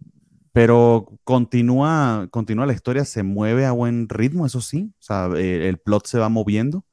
[0.53, 2.29] pero continúa,
[2.67, 4.93] la historia, se mueve a buen ritmo, eso sí,
[5.37, 6.85] eh, el plot se va moviendo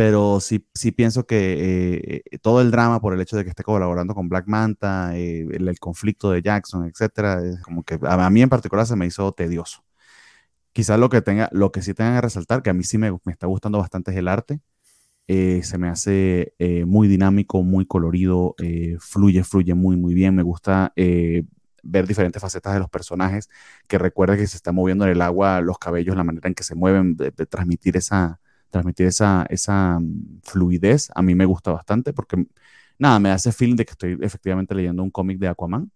[0.00, 3.62] pero sí, sí pienso que eh, todo el drama por el hecho de que esté
[3.62, 8.40] colaborando con Black Manta, eh, el, conflicto de Jackson, etcétera, es como que a, mí
[8.40, 9.84] en particular se me hizo tedioso.
[10.72, 13.10] Quizás lo que tenga, lo que sí tengan que resaltar, que a mí sí me,
[13.24, 14.60] me está gustando bastante es el arte.
[15.28, 16.54] Eh, se me hace
[16.86, 18.54] muy dinámico, muy colorido,
[19.00, 20.34] fluye, fluye muy, muy bien.
[20.34, 23.50] Me gusta ver diferentes facetas de los personajes,
[23.86, 26.64] que recuerde que se está moviendo en el agua los cabellos, la manera en que
[26.64, 28.40] se mueven, de transmitir esa,
[28.70, 32.46] transmitir esa, esa mm, fluidez, a mí me gusta bastante porque,
[32.98, 35.90] nada, me hace feeling de que estoy efectivamente leyendo un cómic de Aquaman.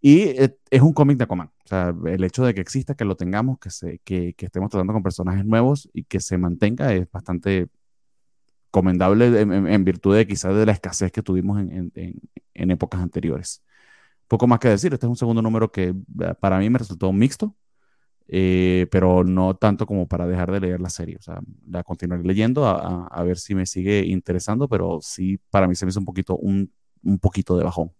[0.00, 1.48] Y eh, es un cómic de Aquaman.
[1.64, 4.70] O sea, el hecho de que exista, que lo tengamos, que, se, que, que estemos
[4.70, 7.68] tratando con personajes nuevos y que se mantenga es bastante
[8.70, 12.20] comendable en, virtud de quizás de la escasez que tuvimos en, en,
[12.54, 13.62] en épocas anteriores.
[14.28, 14.92] poco más que decir.
[14.92, 17.54] Este es un segundo número que eh, para mí me resultó mixto,
[18.28, 21.16] eh, pero no tanto como para dejar de leer la serie.
[21.16, 25.68] O sea, la continuaré leyendo a, a, ver si me sigue interesando, pero sí, para
[25.68, 26.72] mí se me hizo un poquito, un,
[27.02, 27.92] un poquito de bajón.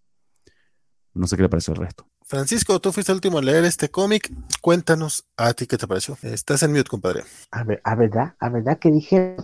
[1.12, 2.06] No sé qué le pareció el resto.
[2.22, 4.32] Francisco, tú fuiste el último a leer este cómic.
[4.60, 6.16] Cuéntanos a ti qué te pareció.
[6.22, 7.22] Estás en mute, compadre.
[7.52, 9.36] A ver, a verdad, a verdad que dije.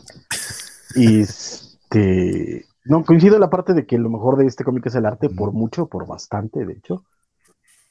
[0.96, 2.64] este.
[2.86, 5.28] No, coincido en la parte de que lo mejor de este cómic es el arte,
[5.28, 7.04] por mucho, por bastante, de hecho.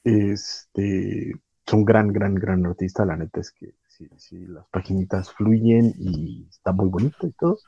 [0.04, 1.34] Este.
[1.70, 3.06] Es un gran, gran, gran artista.
[3.06, 7.60] La neta es que sí, sí, las paginitas fluyen y está muy bonito y todo.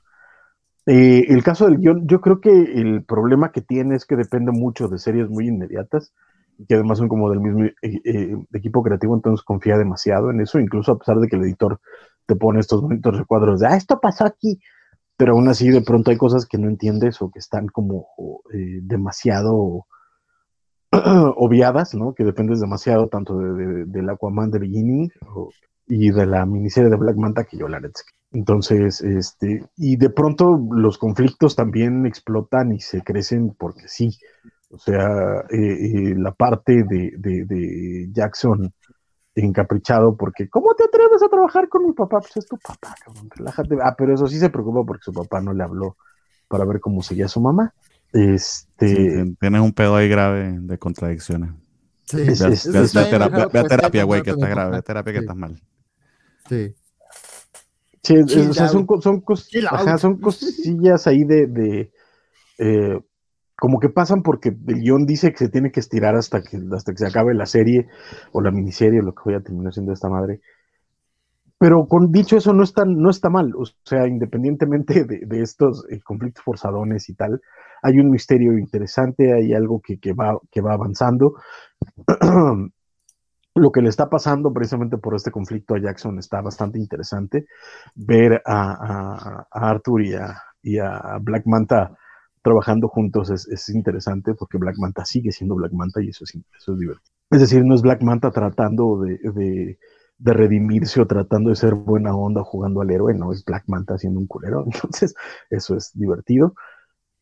[0.87, 4.51] Eh, el caso del guion, yo creo que el problema que tiene es que depende
[4.51, 6.13] mucho de series muy inmediatas
[6.67, 10.59] que además son como del mismo eh, eh, equipo creativo, entonces confía demasiado en eso,
[10.59, 11.79] incluso a pesar de que el editor
[12.25, 14.59] te pone estos bonitos recuadros de, ah, esto pasó aquí,
[15.15, 18.07] pero aún así de pronto hay cosas que no entiendes o que están como
[18.81, 19.85] demasiado
[21.37, 22.13] obviadas, ¿no?
[22.13, 25.11] Que dependes demasiado tanto de, del Aquaman de Beginning
[25.87, 27.81] y de la miniserie de Black Manta que yo la
[28.31, 34.17] Entonces, este, y de pronto los conflictos también explotan y se crecen porque sí.
[34.69, 38.73] O sea, eh, eh, la parte de, de, Jackson
[39.35, 42.19] encaprichado porque, ¿cómo te atreves a trabajar con mi papá?
[42.19, 43.77] Pues es tu papá, cabrón, relájate.
[43.81, 45.97] Ah, pero eso sí se preocupa porque su papá no le habló
[46.47, 47.73] para ver cómo seguía su mamá.
[48.13, 49.35] Este...
[49.39, 51.51] tienes un pedo ahí grave de contradicciones.
[52.05, 55.61] Sí, ve, a terapia, güey, que estás grave, ve terapia que estás mal.
[56.49, 56.75] Sí.
[58.03, 59.23] Sí, o sea, son, son,
[59.99, 61.91] son cosillas ahí de, de
[62.57, 62.99] eh,
[63.61, 66.91] como que pasan porque el guion dice que se tiene que estirar hasta que, hasta
[66.93, 67.87] que se acabe la serie
[68.31, 70.41] o la miniserie, lo que voy a terminar siendo esta madre.
[71.59, 73.53] Pero con dicho eso, no está, no está mal.
[73.55, 77.39] O sea, independientemente de, estos eh, conflictos forzadones y tal,
[77.81, 81.35] hay un misterio interesante, hay algo que, va, que va avanzando.
[83.55, 87.47] lo que le está pasando precisamente por este conflicto a Jackson está bastante interesante.
[87.95, 91.97] Ver a, Arthur y a, y a Black Manta
[92.41, 96.73] trabajando juntos es, interesante porque Black Manta sigue siendo Black Manta y eso es, eso
[96.73, 97.13] es divertido.
[97.29, 99.79] Es decir, no es Black Manta tratando de, de,
[100.17, 103.93] de, redimirse o tratando de ser buena onda jugando al héroe, no, es Black Manta
[103.93, 105.13] haciendo un culero, entonces
[105.49, 106.55] eso es divertido.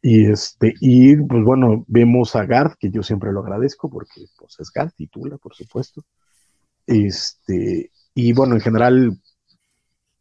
[0.02, 4.60] Y este, y pues bueno, vemos a Garth, que yo siempre lo agradezco porque pues
[4.60, 6.04] es Garth, titula, por supuesto.
[6.88, 9.20] Este, y bueno, en general,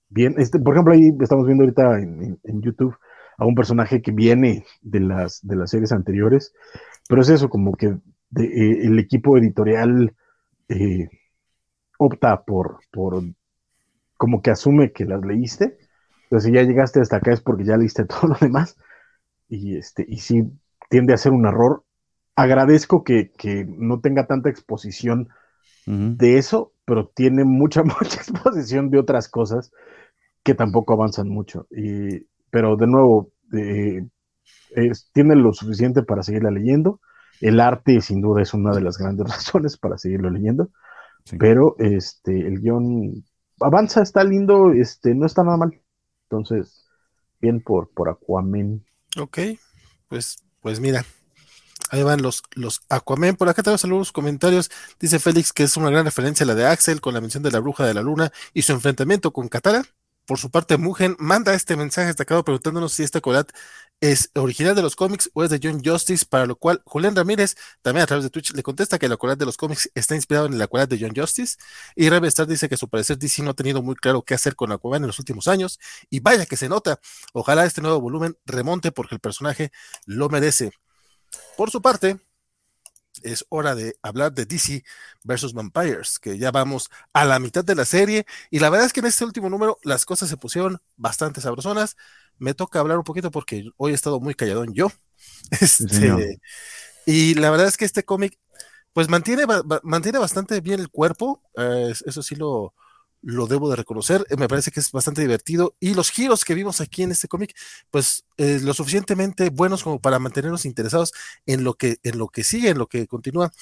[0.08, 2.96] bien, este, por ejemplo, ahí estamos viendo ahorita en, YouTube
[3.38, 6.52] a un personaje que viene de las, de las series anteriores,
[7.08, 7.98] pero es eso, como que eh,
[8.36, 10.14] el equipo editorial
[10.68, 11.08] eh,
[11.98, 13.22] opta por, por,
[14.16, 15.78] como que asume que las leíste,
[16.24, 18.76] entonces si ya llegaste hasta acá es porque ya leíste todo lo demás,
[19.48, 20.44] y, este, y sí
[20.90, 21.84] tiende a ser un error.
[22.36, 25.28] Agradezco que, que no tenga tanta exposición
[25.86, 29.72] de eso, pero tiene mucha, mucha exposición de otras cosas
[30.42, 31.66] que tampoco avanzan mucho.
[31.70, 34.02] Y, pero de nuevo, eh,
[35.12, 37.00] tiene lo suficiente para seguirla leyendo.
[37.40, 40.70] El arte, sin duda, es una de las grandes razones para seguirlo leyendo.
[41.38, 43.24] Pero este, el guion
[43.60, 45.80] avanza, está lindo, este, no está nada mal.
[46.24, 46.86] Entonces,
[47.40, 48.84] bien por, por Aquaman.
[49.18, 49.38] Ok,
[50.08, 51.04] pues, pues mira,
[51.90, 53.36] Ahí van los, los Aquaman.
[53.36, 54.70] Por acá tenemos algunos comentarios.
[55.00, 57.50] Dice Félix que es una gran referencia a la de Axel con la mención de
[57.50, 59.84] la bruja de la luna y su enfrentamiento con Katara.
[60.28, 63.46] Por su parte, Mugen manda este mensaje destacado preguntándonos si este collab
[63.98, 67.56] es original de los cómics o es de John Justice, para lo cual Julián Ramírez,
[67.80, 70.44] también a través de Twitch, le contesta que el collab de los cómics está inspirado
[70.44, 71.56] en el collab de John Justice.
[71.96, 74.70] Y Revestar dice que su parecer DC no ha tenido muy claro qué hacer con
[74.70, 75.80] Aquaman en los últimos años.
[76.10, 77.00] Y vaya que se nota.
[77.32, 79.72] Ojalá este nuevo volumen remonte porque el personaje
[80.04, 80.72] lo merece.
[81.56, 82.20] Por su parte,
[83.22, 84.84] es hora de hablar de DC
[85.24, 88.92] versus Vampires, que ya vamos a la mitad de la serie y la verdad es
[88.92, 91.96] que en este último número las cosas se pusieron bastante sabrosonas.
[92.38, 94.90] Me toca hablar un poquito porque hoy he estado muy calladón yo.
[95.60, 96.40] Este,
[97.06, 98.38] y la verdad es que este cómic
[98.92, 99.44] pues mantiene,
[99.82, 102.74] mantiene bastante bien el cuerpo, eh, eso sí lo,
[103.22, 106.54] lo debo de reconocer, eh, me parece que es bastante divertido y los giros que
[106.54, 107.54] vimos aquí en este cómic,
[107.90, 111.12] pues eh, lo suficientemente buenos como para mantenernos interesados
[111.46, 113.52] en lo que, en lo que sigue, en lo que continúa.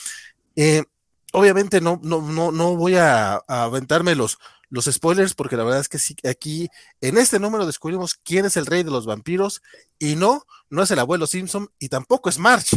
[0.56, 0.84] Eh,
[1.32, 4.38] obviamente no, no, no, no voy a, aventarme los,
[4.68, 6.68] los spoilers porque la verdad es que sí, aquí
[7.00, 9.62] en este número descubrimos quién es el rey de los vampiros
[9.98, 12.76] y no, no es el abuelo Simpson y tampoco es March.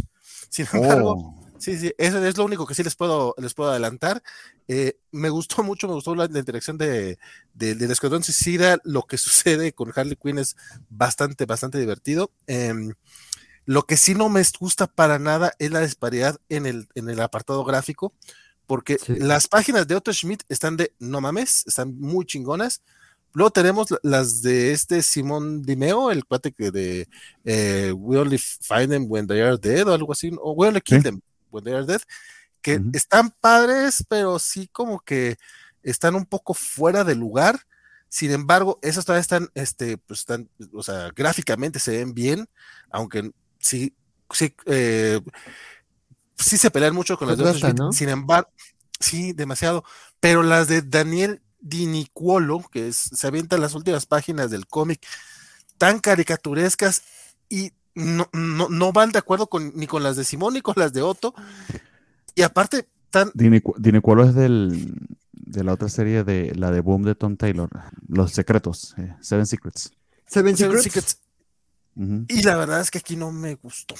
[0.49, 1.48] Sin embargo, oh.
[1.60, 4.24] Sí, sí, eso es lo único que sí les puedo, les puedo adelantar.
[4.68, 7.20] Eh, me gustó mucho, me gustó la, interacción de,
[7.53, 8.78] de, del Escuadrón Suicida.
[8.84, 10.55] Lo que sucede con Harley Quinn es
[10.89, 12.32] bastante, bastante divertido.
[12.47, 12.93] Em,
[13.66, 17.20] Lo que sí no me gusta para nada es la disparidad en el, en el
[17.22, 18.14] apartado gráfico,
[18.66, 19.16] porque Sí.
[19.18, 22.82] las páginas de Otto Schmidt están de no mames, están muy chingonas.
[23.34, 27.07] Luego tenemos la- las de este Simón Dimeo, el cuate que de
[27.45, 30.82] eh, We Only Find Them When They Are Dead o algo así, o We Only
[30.82, 31.03] Kill Sí.
[31.03, 32.01] Them When They Are Dead,
[32.61, 35.37] que están padres, pero sí como que
[35.83, 37.59] están un poco fuera de lugar.
[38.09, 42.49] Sin embargo, esas todavía están, este, pues están, o sea, gráficamente se ven bien,
[42.89, 43.95] aunque sí,
[44.31, 45.21] sí, eh,
[46.37, 47.43] sí se pelean mucho con las de.
[47.93, 48.49] Sin embargo,
[48.99, 49.83] sí, demasiado.
[50.19, 55.05] Pero las de Daniel Dinicuolo, que es- se avientan las últimas páginas del cómic,
[55.77, 57.03] tan caricaturescas
[57.49, 60.75] y no, no, no van de acuerdo con, ni con las de Simón ni con
[60.77, 61.33] las de Otto.
[62.35, 64.95] Y aparte, tan, Dinicu- Dinicuolo es del,
[65.31, 67.69] de la otra serie de la de Boom de Tom Taylor,
[68.07, 69.91] Los Secretos, eh, Seven Secrets.
[70.25, 71.19] Seven Seven Secrets.
[71.95, 72.29] Secrets.
[72.29, 73.95] Y la verdad es que aquí no me gustó.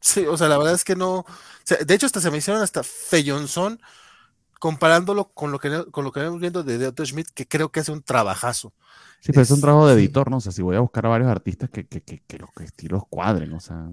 [0.00, 1.16] Sí, o sea, la verdad es que no.
[1.18, 1.26] o
[1.64, 3.80] sea, de hecho, hasta se me hicieron hasta feyonzón
[4.60, 7.80] comparándolo con lo que con lo que vemos viendo de Otto Schmidt, que creo que
[7.80, 8.72] hace un trabajazo.
[9.18, 10.36] Sí, pero es un trabajo de editor, ¿no?
[10.36, 13.02] O sea, si voy a buscar a varios artistas que, que, que, que los estilos
[13.10, 13.88] cuadren, o sea.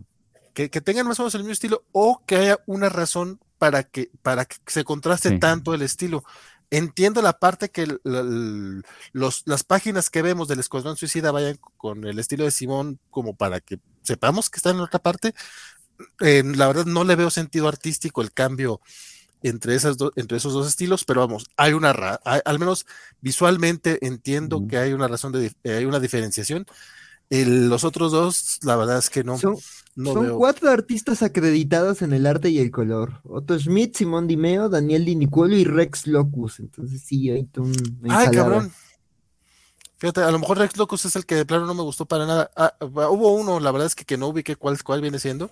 [0.54, 3.84] Que, que tengan más o menos el mismo estilo, o que haya una razón para
[3.84, 5.40] que, para que se contraste Sí.
[5.40, 6.24] tanto el estilo.
[6.70, 11.58] Entiendo la parte que el- el- los, las páginas que vemos del Escuadrón Suicida vayan
[11.78, 15.34] con el estilo de Simón como para que sepamos que están en otra parte.
[16.20, 18.82] Eh, la verdad no le veo sentido artístico el cambio
[19.44, 22.86] entre, esas do- entre esos dos estilos, pero vamos, hay una, ra- hay- al menos
[23.22, 24.68] visualmente entiendo Ujú.
[24.68, 26.66] que hay una razón de, eh, hay una diferenciación.
[27.30, 29.58] El- los otros dos, la verdad es que no, Son,
[29.96, 30.38] no son veo.
[30.38, 33.20] cuatro artistas acreditados en el arte y el color.
[33.24, 36.60] Otto Schmidt, Simón Dimeo, Daniel Dinicuelo y Rex Locus.
[36.62, 37.68] Entonces sí, hay toda
[38.02, 38.72] una Ay, cabrón.
[40.00, 42.26] Fíjate, a lo mejor Rex Locus es el que de plano no me gustó para
[42.28, 42.52] nada.
[42.56, 45.52] Ah, hubo uno, la verdad es que, que no ubiqué cuál, cuál viene siendo.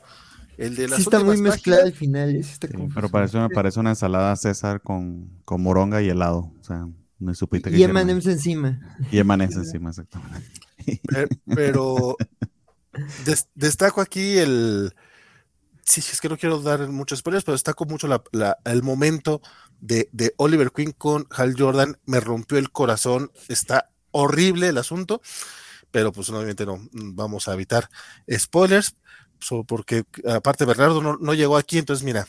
[0.58, 2.32] El de las Sí está muy mezclado al final.
[2.44, 2.96] sí está Sí, confuso.
[2.96, 6.52] pero parece una, parece una ensalada César con, con moronga y helado.
[6.60, 6.88] O sea,
[7.20, 7.84] no supiste que Y.
[7.84, 8.80] M&M's encima.
[9.12, 10.50] Y emanece encima, exactamente.
[11.08, 12.18] Pero, pero
[13.26, 14.94] des- destaco aquí el.
[15.84, 19.42] Sí, es que no quiero dar muchos spoilers, pero destaco mucho la- la- el momento
[19.80, 21.98] de, de Oliver Queen con Hal Jordan.
[22.06, 23.32] Me rompió el corazón.
[23.50, 25.22] Está horrible el asunto,
[25.92, 27.90] pero pues obviamente no vamos a evitar
[28.32, 28.96] spoilers,
[29.40, 32.28] so- porque aparte Bernardo no, no llegó aquí, entonces mira,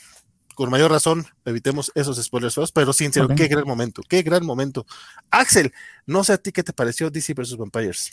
[0.55, 3.37] con mayor razón evitemos esos spoilers feos, pero sí, en serio, Ok.
[3.37, 4.87] qué gran momento, qué gran momento.
[5.31, 5.73] Axel,
[6.07, 7.57] no sé a ti qué te pareció DC vs.
[7.57, 8.13] Vampires.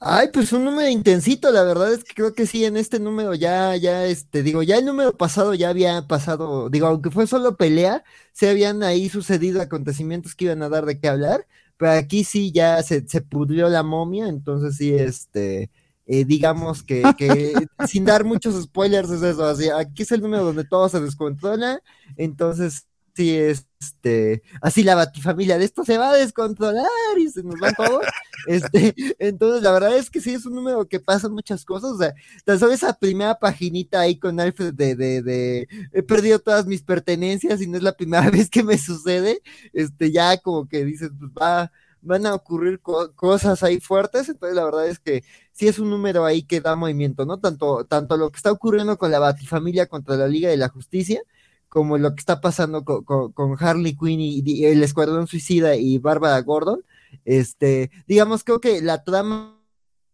[0.00, 3.32] Ay, pues un número intensito, la verdad es que creo que sí, en este número
[3.34, 7.56] ya, ya, este, digo, ya el número pasado ya había pasado, digo, aunque fue solo
[7.56, 11.46] pelea, se habían ahí sucedido acontecimientos que iban a dar de qué hablar,
[11.78, 15.70] pero aquí sí ya se, se pudrió la momia, entonces sí, este,
[16.06, 17.54] eh, digamos que, que
[17.88, 21.80] sin dar muchos spoilers es eso, así, aquí es el número donde todo se descontrola,
[22.16, 26.86] entonces sí, este, así la batifamilia de esto se va a descontrolar
[27.18, 28.04] y se nos van todos.
[28.46, 31.92] Este, entonces, la verdad es que sí es un número que pasan muchas cosas.
[31.92, 32.12] O sea,
[32.44, 36.82] tan solo esa primera paginita ahí con Alfred de, de, de he perdido todas mis
[36.82, 39.40] pertenencias y no es la primera vez que me sucede.
[39.72, 41.72] Este, ya como que dices, pues va,
[42.04, 44.28] van a ocurrir co- cosas ahí fuertes.
[44.28, 47.38] Entonces, la verdad es que sí es un número ahí que da movimiento, ¿no?
[47.40, 51.22] Tanto, tanto lo que está ocurriendo con la Batifamilia contra la Liga de la Justicia,
[51.68, 55.98] como lo que está pasando con, con- con Harley Quinn y, el Escuadrón Suicida y
[55.98, 56.84] Bárbara Gordon.
[57.24, 59.60] Este, digamos, creo que la trama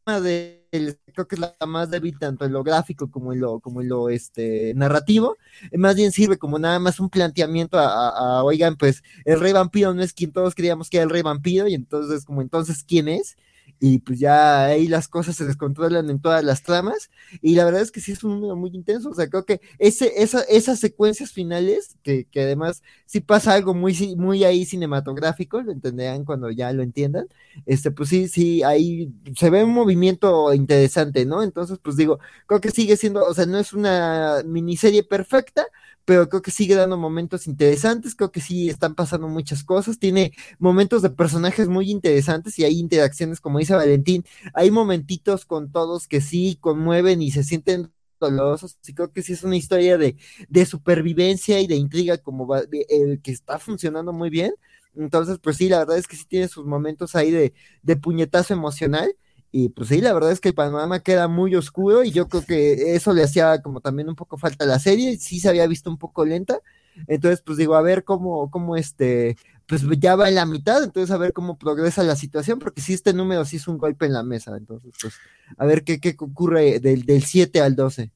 [0.06, 3.80] de creo que es la más débil tanto en lo gráfico como en lo, como
[3.80, 5.36] en lo este, narrativo,
[5.76, 10.02] más bien sirve como nada más un planteamiento a, oigan, pues el rey vampiro no
[10.02, 13.36] es quien todos creíamos que era el rey vampiro, y entonces como entonces quién es,
[13.80, 17.10] y pues ya ahí las cosas se descontrolan en todas las tramas,
[17.40, 19.60] y la verdad es que sí es un número muy intenso, o sea, creo que
[19.78, 25.62] ese, esa, esas secuencias finales, que, que además sí pasa algo muy, muy ahí cinematográfico,
[25.62, 27.26] lo entenderán cuando ya lo entiendan,
[27.66, 31.42] este, pues sí, sí, ahí se ve un movimiento interesante, ¿no?
[31.42, 35.66] Entonces, pues digo, creo que sigue siendo, o sea, no es una miniserie perfecta,
[36.04, 40.32] pero creo que sigue dando momentos interesantes, creo que sí están pasando muchas cosas, tiene
[40.58, 44.24] momentos de personajes muy interesantes y hay interacciones, como dice Valentín,
[44.54, 49.32] hay momentitos con todos que sí conmueven y se sienten dolorosos, y creo que sí
[49.32, 50.16] es una historia de,
[50.48, 54.52] de supervivencia y de intriga como va- de- el que está funcionando muy bien,
[54.94, 58.52] entonces pues sí, la verdad es que sí tiene sus momentos ahí de, de puñetazo
[58.54, 59.14] emocional,
[59.52, 62.44] y pues sí, la verdad es que el panorama queda muy oscuro y yo creo
[62.44, 65.66] que eso le hacía como también un poco falta a la serie, sí se había
[65.66, 66.60] visto un poco lenta,
[67.08, 69.36] entonces pues digo, a ver cómo, cómo este
[69.66, 72.92] pues ya va en la mitad, entonces a ver cómo progresa la situación, porque si
[72.92, 75.14] este número sí es un golpe en la mesa, entonces pues
[75.56, 78.10] a ver qué, qué ocurre del, del 7 al 12.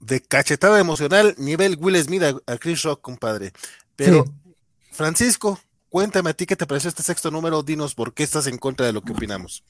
[0.00, 3.52] De cachetada emocional, nivel Will Smith a, Chris Rock, compadre.
[3.96, 4.24] Pero,
[4.92, 5.58] Francisco,
[5.88, 8.84] cuéntame a ti qué te pareció este sexto número, dinos por qué estás en contra
[8.84, 9.62] de lo que opinamos.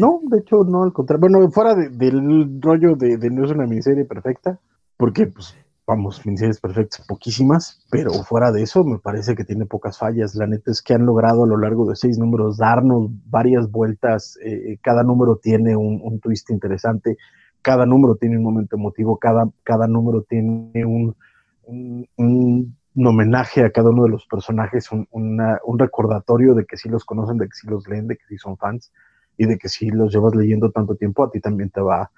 [0.00, 1.20] No, de hecho, no, al contrario.
[1.20, 4.58] Bueno, fuera del rollo de, de, no es una miniserie perfecta,
[4.96, 5.56] porque, pues,
[5.86, 10.34] vamos, miniseries perfectas, poquísimas, pero fuera de eso, me parece que tiene pocas fallas.
[10.34, 14.36] La neta es que han logrado a lo largo de seis números darnos varias vueltas.
[14.42, 17.16] Eh, cada número tiene un, un, twist interesante,
[17.62, 21.14] cada número tiene un momento emotivo, cada, cada número tiene un,
[21.62, 26.88] un, un homenaje a cada uno de los personajes, un, un recordatorio de que sí
[26.88, 28.90] los conocen, de que sí los leen, de que sí son fans
[29.36, 32.10] y de que si los llevas leyendo tanto tiempo, a ti también te va,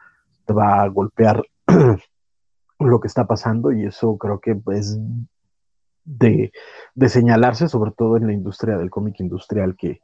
[0.46, 1.42] te va a golpear
[2.78, 4.98] lo que está pasando y eso creo que es
[6.04, 6.52] de,
[6.94, 10.00] de señalarse, sobre todo en la industria del cómic industrial, que,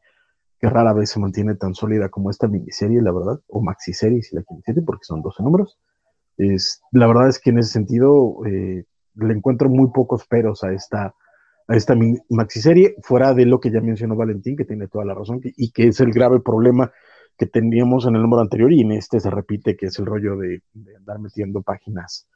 [0.58, 4.36] que, rara vez se mantiene tan sólida como esta miniserie, la verdad, o maxiserie, si
[4.36, 5.78] la quieren decir, porque son 12 números.
[6.36, 8.84] Es, la verdad es que en ese sentido eh,
[9.14, 11.14] le encuentro muy pocos peros a esta,
[11.66, 11.94] a esta
[12.28, 15.88] maxiserie, fuera de lo que ya mencionó Valentín, que tiene toda la razón, y que
[15.88, 16.92] es el grave problema
[17.36, 20.36] que teníamos en el número anterior y en este se repite, que es el rollo
[20.36, 20.62] de,
[20.96, 22.28] andar metiendo páginas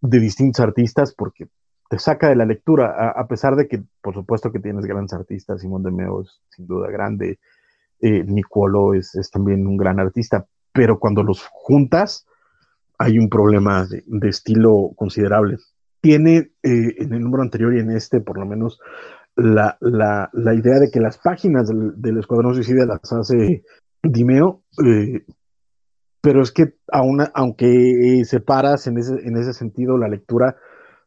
[0.00, 1.48] de distintos artistas, porque
[1.88, 5.60] te saca de la lectura, a, pesar de que, por supuesto, que tienes grandes artistas,
[5.60, 7.38] Simón de Meo es sin duda grande,
[8.00, 12.26] eh, Nicolo es, también un gran artista, pero cuando los juntas,
[12.96, 15.58] hay un problema de estilo considerable
[16.00, 18.80] tiene eh, en el número anterior y en este, por lo menos,
[19.36, 23.62] la, la, la idea de que las páginas del, Escuadrón Suicida las hace
[24.02, 25.24] Dimeo, eh,
[26.20, 30.56] pero es que aún, aunque separas en ese, en ese sentido la lectura,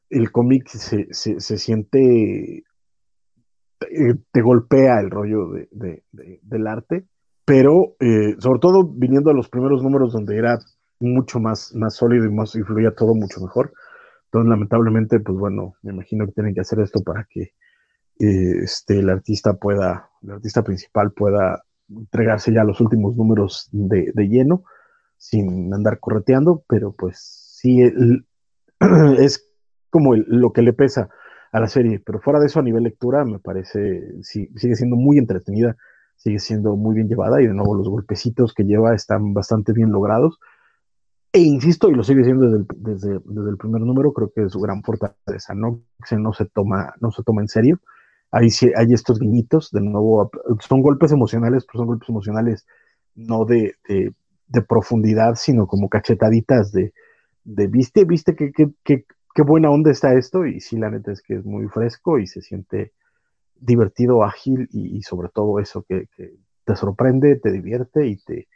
[0.10, 2.00] el cómic se, se, se, siente,
[2.60, 2.64] eh,
[4.32, 7.06] te golpea el rollo de, de, de, del arte,
[7.46, 7.96] pero
[8.40, 10.58] sobre todo viniendo a los primeros números donde era
[11.00, 12.62] mucho más, más sólido y más y
[12.96, 13.74] todo mucho mejor
[14.34, 17.54] entonces, lamentablemente, pues bueno, me imagino que tienen que hacer esto para que
[18.20, 24.12] eh, este, el artista pueda, el artista principal pueda entregarse ya los últimos números de,
[24.12, 24.64] de lleno,
[25.18, 27.20] sin andar correteando, pero pues
[27.62, 27.84] sí,
[29.20, 29.48] es
[29.92, 31.10] como lo que le pesa
[31.52, 34.96] a la serie, pero fuera de eso, a nivel lectura, me parece, sí, sigue siendo
[34.96, 35.78] muy entretenida,
[36.16, 39.92] sigue siendo muy bien llevada y de nuevo los golpecitos que lleva están bastante bien
[39.92, 40.40] logrados
[41.34, 44.44] e insisto, y lo sigue siendo desde el, desde, desde el primer número, creo que
[44.44, 45.82] es su gran fortaleza, ¿no?
[46.06, 47.80] Se, no, se toma, no se toma en serio.
[48.32, 50.30] Hay, hay estos guiñitos, de nuevo,
[50.60, 52.68] son golpes emocionales, pero son golpes emocionales
[53.16, 56.94] no de, de, profundidad, sino como cachetaditas de,
[57.44, 61.12] de viste, viste qué que, que, que, buena onda está esto, y sí, la neta
[61.12, 62.94] es que es muy fresco y se siente
[63.60, 66.08] divertido, ágil y, sobre todo eso que,
[66.66, 68.48] te sorprende, te divierte y te,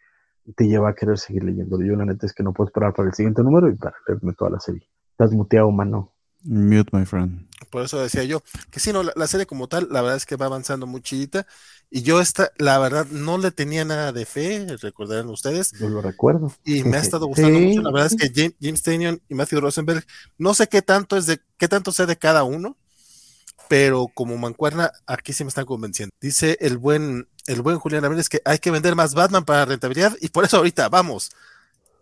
[0.55, 1.81] te lleva a querer seguir leyendo.
[1.81, 4.33] Yo la neta es que no puedo esperar para el siguiente número y para leerme
[4.33, 4.87] toda la serie.
[5.11, 6.13] Estás muteado, mano.
[6.43, 7.47] Mute, my friend.
[7.69, 8.41] Por eso decía yo
[8.71, 11.45] que sí, no, la, serie como tal, la verdad es que va avanzando muy chidita.
[11.89, 15.71] Y yo esta, la verdad, no le tenía nada de fe, recordarán ustedes.
[15.79, 16.53] Yo lo recuerdo.
[16.63, 17.81] Y me ha estado gustando mucho.
[17.81, 20.05] La verdad es que James, James Tannion y Matthew Rosenberg,
[20.37, 22.77] no sé qué tanto es de, qué tanto sé de cada uno,
[23.67, 26.13] pero como mancuerna, aquí sí me están convenciendo.
[26.21, 30.13] Dice el buen, el buen Julián Ramírez que hay que vender más Batman para rentabilidad
[30.21, 31.31] y por eso ahorita vamos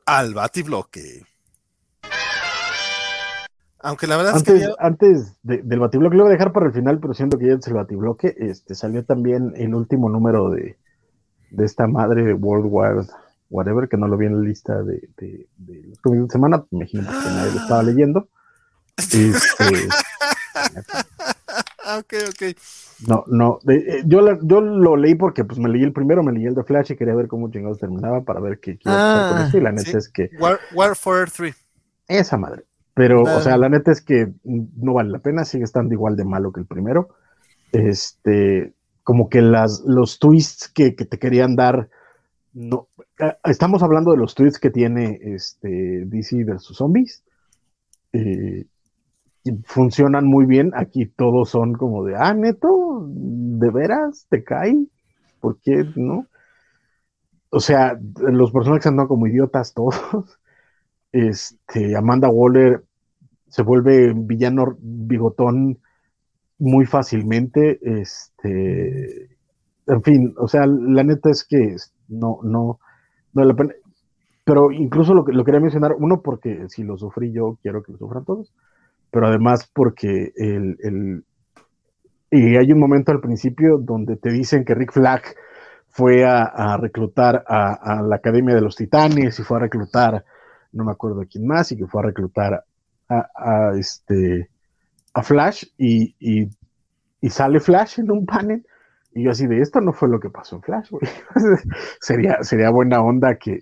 [0.06, 1.26] al Batibloque.
[3.80, 4.74] Aunque la verdad antes, es que.
[4.80, 7.54] Antes de, del Batibloque, lo voy a dejar para el final, pero siento que ya
[7.54, 8.36] es el Batibloque.
[8.38, 10.78] Este, salió también el último número de,
[11.52, 13.06] de esta madre de World War
[13.52, 16.66] Whatever, que no lo vi en la lista de, de, de semana.
[16.72, 18.28] Me imagino que nadie lo estaba leyendo.
[18.98, 19.90] Este,
[21.86, 22.58] Ah, ok, ok.
[23.08, 26.46] No, no, eh, yo, yo lo leí porque pues me leí el primero, me leí
[26.46, 29.46] el de Flash y quería ver cómo chingados terminaba para ver qué, qué ah, con
[29.46, 29.98] esto y la neta sí.
[29.98, 30.30] es que...
[30.40, 31.56] War, War for 3.
[32.08, 32.64] Esa madre.
[32.96, 36.16] Pero, uh, o sea, la neta es que no vale la pena, sigue estando igual
[36.16, 37.10] de malo que el primero.
[37.72, 38.74] Este,
[39.04, 41.90] como que las, los twists que, que te querían dar,
[42.54, 42.88] no,
[43.44, 47.24] estamos hablando de los twists que tiene este DC versus Zombies.
[48.14, 48.66] Eh,
[49.66, 50.72] funcionan muy bien.
[50.76, 54.76] Aquí todos son como de, ah, neto, ¿de veras te cae?
[55.40, 56.28] ¿Por qué no?
[57.50, 59.96] O sea, los personajes andan como idiotas todos.
[61.12, 62.84] Este, Amanda Waller
[63.48, 65.80] se vuelve villano bigotón
[66.60, 67.80] muy fácilmente.
[67.82, 69.38] Este,
[69.88, 71.78] en fin, o sea, la neta es que
[72.10, 72.82] no, no,
[73.32, 73.74] no la pena.
[74.44, 77.98] Pero incluso lo, lo quería mencionar, uno, porque si lo sufrí yo, quiero que lo
[77.98, 78.52] sufran todos
[79.16, 81.24] pero además porque el, el,
[82.32, 85.22] Y hay un momento al principio donde te dicen que Rick Flag
[85.88, 90.26] fue a, reclutar a, la Academia de los Titanes y fue a reclutar,
[90.74, 92.66] no me acuerdo quién más, y que fue a reclutar
[93.08, 94.50] a, este
[95.14, 98.66] a Flash y, y sale Flash en un panel
[99.14, 101.10] y yo así de esto no fue lo que pasó en Flash, güey.
[102.02, 103.62] sería, sería buena onda que,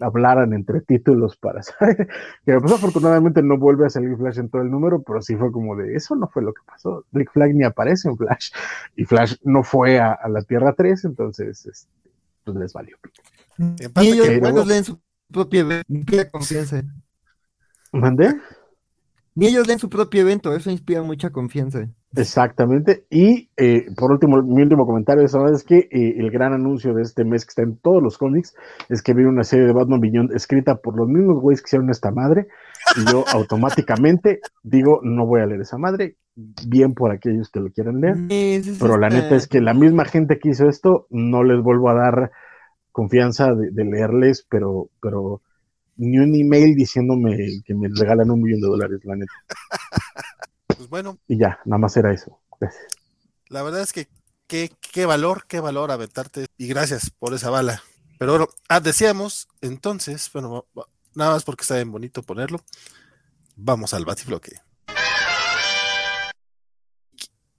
[0.00, 2.08] hablaran entre títulos para saber.
[2.44, 5.52] Que pues afortunadamente no vuelve a salir Flash en todo el número, pero sí fue
[5.52, 7.04] como de eso no fue lo que pasó.
[7.12, 8.50] Rick Flag ni aparece en Flash.
[8.96, 11.88] Y Flash no fue a, la Tierra 3, entonces este,
[12.44, 12.96] pues les valió.
[14.00, 15.00] Y ellos leen su
[15.30, 15.64] propia
[16.30, 16.82] confianza.
[17.92, 18.34] ¿Mandé?
[19.34, 21.88] Ni ellos leen su propio evento, eso inspira mucha confianza.
[22.14, 23.06] Exactamente.
[23.08, 27.24] Y eh, por último, mi último comentario es que eh, el gran anuncio de este
[27.24, 28.54] mes que está en todos los cómics
[28.90, 31.88] es que viene una serie de Batman Beyond escrita por los mismos güeyes que hicieron
[31.88, 32.48] esta madre.
[32.96, 36.16] Y yo automáticamente digo, no voy a leer esa madre.
[36.34, 38.62] Bien por aquellos que lo quieran leer.
[38.78, 41.94] pero la neta es que la misma gente que hizo esto, no les vuelvo a
[41.94, 42.30] dar
[42.90, 45.40] confianza de, de leerles, pero, pero
[45.96, 49.32] ni un email diciéndome que me regalan un millón de dólares, la neta.
[50.74, 51.18] Pues bueno.
[51.28, 52.40] Y ya, nada más era eso.
[52.58, 52.86] Gracias.
[53.48, 54.08] La verdad es que
[54.48, 57.82] qué, qué valor, qué valor aventarte y gracias por esa bala.
[58.18, 60.66] Pero bueno, ah, decíamos entonces, bueno,
[61.14, 62.60] nada más porque está bien bonito ponerlo.
[63.54, 64.52] Vamos al batifloque.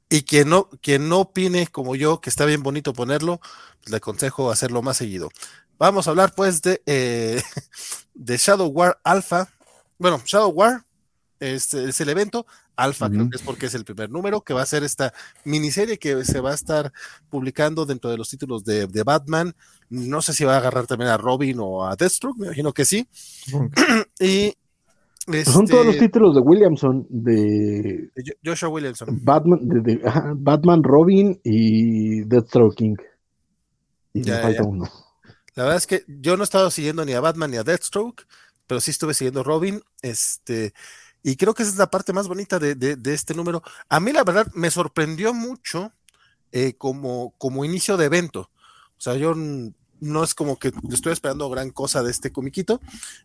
[0.10, 3.40] Y quien no, quien no opine como yo que está bien bonito ponerlo,
[3.80, 5.30] pues le aconsejo hacerlo más seguido.
[5.78, 7.42] Vamos a hablar pues de, eh,
[8.14, 9.50] de Shadow War Alpha.
[9.98, 10.86] Bueno, Shadow War
[11.40, 12.46] este, es el evento.
[12.76, 15.14] Alpha creo que es porque es el primer número, que va a ser esta
[15.46, 16.92] miniserie que se va a estar
[17.30, 19.54] publicando dentro de los títulos de, Batman.
[19.90, 22.86] No sé si va a agarrar también a Robin o a Deathstroke, me imagino que
[22.86, 23.08] sí.
[24.20, 24.54] y
[25.26, 28.10] pues son todos los este títulos de Williamson, de,
[28.44, 29.20] Joshua Williamson.
[29.22, 30.02] Batman, de,
[30.36, 32.96] Batman, Robin y Deathstroke King.
[34.14, 34.90] Y falta uno.
[35.56, 38.26] La verdad es que yo no he estado siguiendo ni a Batman ni a Deathstroke,
[38.68, 39.84] pero sí estuve siguiendo Robin.
[40.02, 40.74] Este,
[41.22, 43.62] y creo que esa es la parte más bonita de, este número.
[43.90, 45.94] A mí, la verdad, me sorprendió mucho
[46.52, 48.50] eh, como, como inicio de evento.
[48.98, 52.82] O sea, yo no es como que estoy esperando gran cosa de este comiquito,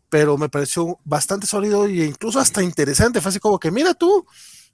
[0.08, 3.20] pero me pareció bastante sólido e incluso hasta interesante.
[3.20, 4.26] Fue así como que, mira tú,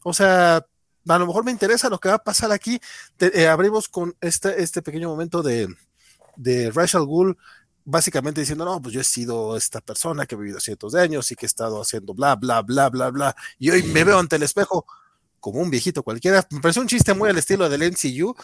[0.02, 2.80] o sea, a lo mejor me interesa lo que va a pasar aquí.
[3.18, 5.68] Eh, abrimos con este, este pequeño momento de,
[6.36, 7.36] de Rachel Gould
[7.84, 11.30] básicamente diciendo, no, pues yo he sido esta persona que ha vivido cientos de años
[11.30, 14.36] y que he estado haciendo bla, bla, bla, bla, bla, y hoy me veo ante
[14.36, 14.86] el espejo
[15.38, 16.46] como un viejito cualquiera.
[16.50, 18.34] Me pareció un chiste muy al estilo del MCU.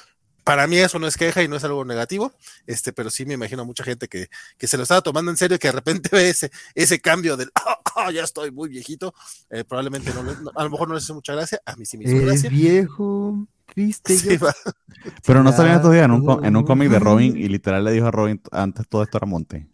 [0.45, 2.32] Para mí eso no es queja y no es algo negativo,
[2.66, 5.36] este, pero sí me imagino a mucha gente que, que se lo estaba tomando en
[5.36, 7.51] serio y que de repente ve ese, ese cambio del,
[7.97, 9.14] oh, ya estoy muy viejito,
[9.51, 12.05] eh, probablemente no, a lo mejor no les hace mucha gracia, a mí sí me
[12.05, 12.51] hizo gracia.
[12.51, 13.47] viejo.
[15.24, 18.07] Pero no estos días en un, en un cómic de Robin y literal le dijo
[18.07, 19.66] a Robin antes todo esto era monte.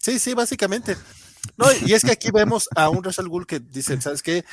[0.00, 0.96] Sí, sí, básicamente.
[1.56, 4.44] No, y es que aquí vemos a un Rachel Gould que dice, ¿sabes qué?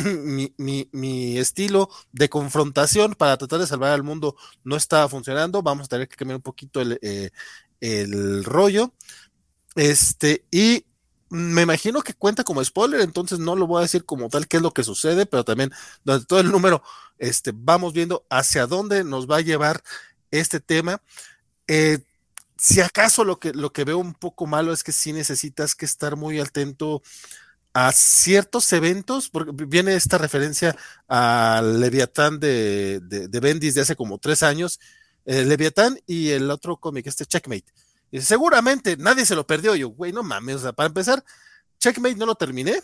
[0.58, 5.62] Mi, estilo de confrontación para tratar de salvar al mundo no está funcionando.
[5.62, 7.30] Vamos a tener que cambiar un poquito el, eh,
[7.80, 8.92] el rollo.
[9.74, 10.84] Este, y
[11.30, 14.56] me imagino que cuenta como spoiler, entonces no lo voy a decir como tal qué
[14.56, 15.70] es lo que sucede, pero también
[16.04, 16.82] durante todo el número
[17.18, 19.82] este, vamos viendo hacia dónde nos va a llevar
[20.30, 21.00] este tema.
[21.68, 22.00] Eh,
[22.56, 25.86] si acaso lo que, lo que veo un poco malo es que sí necesitas que
[25.86, 27.02] estar muy atento
[27.72, 30.76] a ciertos eventos, porque viene esta referencia
[31.08, 34.80] al Leviatán de, de, Bendis de hace como tres años,
[35.24, 37.72] Leviatán y el otro cómic, este Checkmate
[38.10, 39.74] y seguramente nadie se lo perdió.
[39.74, 40.56] Yo, güey, no mames.
[40.56, 41.24] O sea, para empezar,
[41.78, 42.82] Checkmate no lo terminé.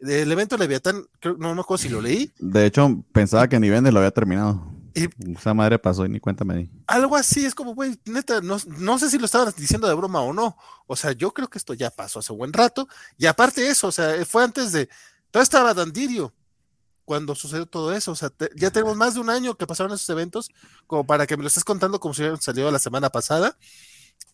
[0.00, 1.06] El evento Leviatán,
[1.38, 2.30] no me acuerdo si lo leí.
[2.38, 4.76] De hecho, pensaba que ni Vende lo había terminado.
[4.94, 6.70] Y, Esa madre pasó y ni cuenta me di.
[6.86, 10.22] Algo así, es como, güey, neta, no, no, sé si lo estaban diciendo de broma
[10.22, 10.56] o no.
[10.86, 12.88] O sea, yo creo que esto ya pasó hace buen rato.
[13.18, 14.88] Y aparte de eso, o sea, fue antes de.
[15.30, 16.32] Todo estaba Dandirio
[17.04, 18.12] cuando sucedió todo eso.
[18.12, 20.50] O sea, ya tenemos más de un año que pasaron esos eventos,
[20.86, 23.58] como para que me lo estés contando como si hubieran salido la semana pasada.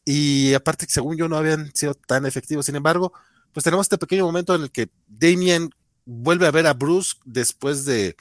[0.05, 2.67] Y aparte, según yo, no habían sido tan efectivos.
[2.67, 3.13] Sin embargo,
[3.53, 5.71] pues tenemos este pequeño momento en el que Damien
[6.05, 8.17] vuelve a ver a Bruce después de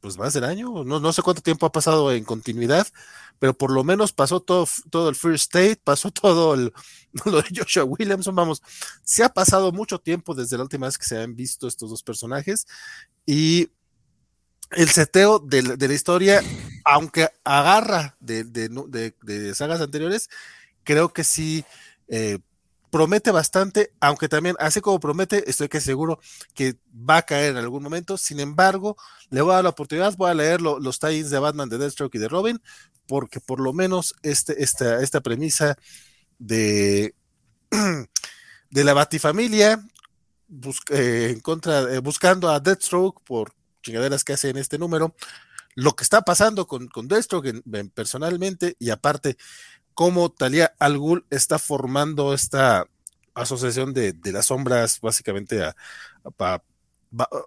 [0.00, 2.86] pues más del año, no, no sé cuánto tiempo ha pasado en continuidad,
[3.40, 6.72] pero por lo menos pasó todo, todo el First State, pasó todo el,
[7.24, 8.62] lo de Joshua Williamson, vamos,
[9.02, 12.04] se ha pasado mucho tiempo desde la última vez que se han visto estos dos
[12.04, 12.68] personajes
[13.24, 13.70] y
[14.70, 16.42] el seteo de, de la historia,
[16.84, 18.68] aunque agarra de, de,
[19.22, 20.28] de, sagas anteriores,
[20.82, 21.64] creo que sí
[22.08, 22.38] eh,
[22.90, 26.20] promete bastante, aunque también, así como promete, estoy que seguro
[26.54, 28.16] que va a caer en algún momento.
[28.16, 28.96] Sin embargo,
[29.30, 32.14] le voy a dar la oportunidad, voy a leer los tie de Batman, de Deathstroke
[32.14, 32.60] y de Robin,
[33.06, 35.76] porque por lo menos este, esta, esta premisa
[36.38, 37.14] de,
[38.70, 39.80] de la Batifamilia
[40.90, 45.14] eh, en contra, eh, buscando a Deathstroke por chingaderas que hace en este número,
[45.74, 47.62] lo que está pasando con, con Deathstroke
[47.94, 49.36] personalmente y aparte
[49.96, 52.86] cómo Talia Al Ghul está formando esta
[53.34, 55.60] asociación de, las sombras, básicamente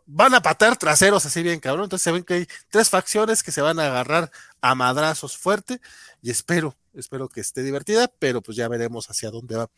[0.07, 1.85] van a patar traseros así bien cabrón.
[1.85, 4.31] Entonces se ven que hay tres facciones que se van a agarrar
[4.61, 5.79] a madrazos fuerte
[6.23, 9.69] y espero, espero que esté divertida, pero pues ya veremos hacia dónde va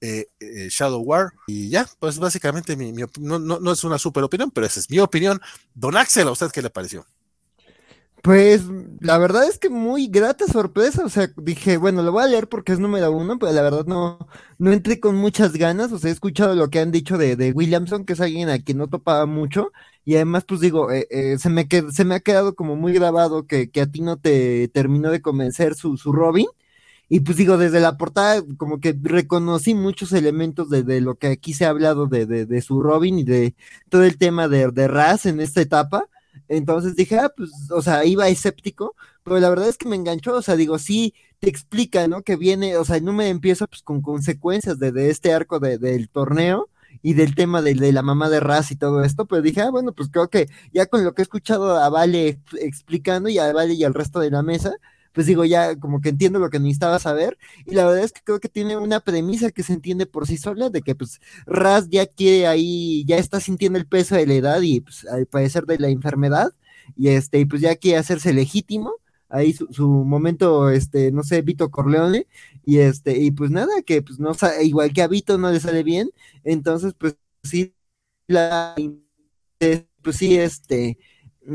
[0.00, 1.32] eh, eh, Shadow War.
[1.46, 4.98] Y ya, pues básicamente mi, no, no, es una super opinión, pero esa es mi
[4.98, 5.40] opinión.
[5.72, 7.06] Don Axel, ¿a usted qué le pareció?
[8.22, 8.64] Pues
[9.00, 12.48] la verdad es que muy grata sorpresa, o sea, dije, bueno, lo voy a leer
[12.48, 14.18] porque es número uno, pero la verdad no,
[14.58, 17.52] no entré con muchas ganas, o sea, he escuchado lo que han dicho de, de
[17.52, 19.72] Williamson, que es alguien a quien no topaba mucho,
[20.04, 23.46] y además, pues digo, eh, eh, se, me se me ha quedado como muy grabado
[23.46, 26.46] que, que a ti no te terminó de convencer su, su Robin,
[27.08, 31.28] y pues digo, desde la portada como que reconocí muchos elementos de, de lo que
[31.28, 33.54] aquí se ha hablado de, de, de, su Robin y de
[33.88, 36.06] todo el tema de, de Raz en esta etapa,
[36.48, 40.34] entonces dije, ah, pues, o sea, iba escéptico, pero la verdad es que me enganchó,
[40.34, 42.22] o sea, digo, sí, te explica, ¿no?
[42.22, 45.78] Que viene, o sea, no me empieza pues con consecuencias de, de este arco de,
[45.78, 46.68] del torneo
[47.02, 49.70] y del tema de, de, la mamá de Raz y todo esto, pero dije, ah,
[49.70, 53.52] bueno, pues creo que ya con lo que he escuchado a Vale explicando y a
[53.52, 54.72] Vale y al resto de la mesa,
[55.12, 58.22] pues digo, ya como que entiendo lo que necesitaba saber, y la verdad es que
[58.22, 61.88] creo que tiene una premisa que se entiende por sí sola, de que pues Raz
[61.90, 65.64] ya quiere ahí, ya está sintiendo el peso de la edad y pues al parecer
[65.66, 66.52] de la enfermedad,
[66.96, 68.94] y este, y pues ya quiere hacerse legítimo,
[69.28, 72.26] ahí su, su, momento, este, no sé, Vito Corleone,
[72.64, 74.32] y este, y pues nada, que pues no
[74.62, 76.10] igual que a Vito no le sale bien,
[76.44, 77.74] entonces pues sí,
[78.26, 78.74] la,
[80.02, 80.98] pues sí, este,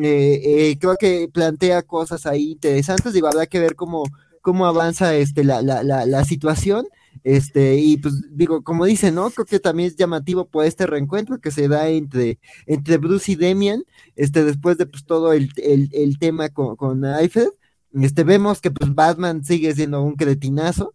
[0.01, 0.41] eh,
[0.71, 4.03] eh, creo que plantea cosas ahí interesantes, digo, habrá que ver cómo,
[4.41, 6.87] cómo avanza este, la, la, la, la situación.
[7.23, 9.29] Este, y pues digo, como dice, ¿no?
[9.29, 13.35] Creo que también es llamativo por este reencuentro que se da entre, entre Bruce y
[13.35, 13.83] Demian,
[14.15, 17.49] este, después de pues todo el, el, el tema con, con Eiffel.
[17.93, 20.93] Este, vemos que pues Batman sigue siendo un cretinazo,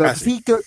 [0.00, 0.42] pero ah, sí.
[0.44, 0.58] creo,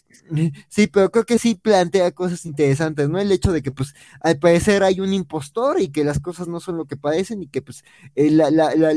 [0.70, 3.20] sí, pero creo que sí plantea cosas interesantes, ¿no?
[3.20, 6.60] El hecho de que, pues, al parecer hay un impostor y que las cosas no
[6.60, 7.84] son lo que parecen y que, pues,
[8.16, 8.92] eh, la, la, la,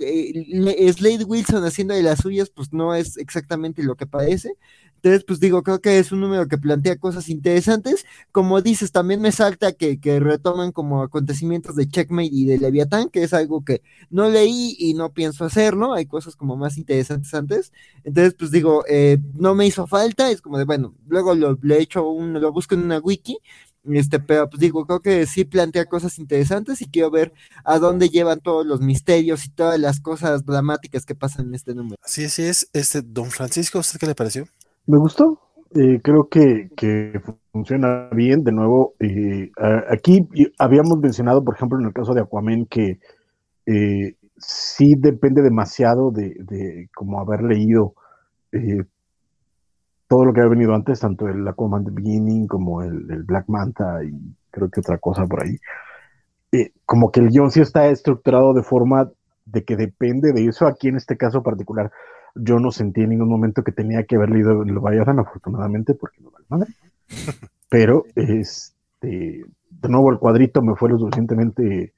[0.00, 4.56] eh, Slade Wilson haciendo de las suyas, pues, no es exactamente lo que parece.
[5.04, 8.06] Entonces, pues digo, creo que es un número que plantea cosas interesantes.
[8.32, 13.22] Como dices, también me salta que, retoman como acontecimientos de Checkmate y de Leviatán, que
[13.22, 15.92] es algo que no leí y no pienso hacer, ¿no?
[15.92, 17.72] Hay cosas como más interesantes antes.
[18.02, 21.82] Entonces, pues digo, eh, no me hizo falta, es como de, bueno, luego lo, le
[21.82, 23.36] hecho un, lo busco en una wiki,
[23.92, 27.34] este, pero pues digo, creo que sí plantea cosas interesantes y quiero ver
[27.64, 31.74] a dónde llevan todos los misterios y todas las cosas dramáticas que pasan en este
[31.74, 31.96] número.
[32.06, 32.70] Sí, así es.
[32.72, 34.48] Este, don Francisco, ¿usted qué le pareció?
[34.86, 35.40] Me gustó.
[35.74, 37.20] Eh, creo que, que,
[37.54, 38.42] funciona bien.
[38.42, 39.50] De nuevo, eh,
[39.88, 40.28] aquí
[40.58, 42.98] habíamos mencionado, por ejemplo, en el caso de Aquaman, que
[43.66, 47.94] eh, sí depende demasiado de, de como haber leído
[48.50, 48.82] eh,
[50.08, 53.48] todo lo que ha venido antes, tanto el Aquaman The Beginning como el, el Black
[53.48, 54.12] Manta y
[54.50, 55.56] creo que otra cosa por ahí.
[56.84, 59.10] Como que el guion sí está estructurado de forma
[59.44, 60.66] de que depende de eso.
[60.66, 61.90] Aquí en este caso particular,
[62.34, 66.20] yo no sentí en ningún momento que tenía que haber leído el Leviathan, afortunadamente, porque
[66.20, 66.74] no vale madre.
[67.68, 71.92] Pero, este, de nuevo, el cuadrito me fue lo suficientemente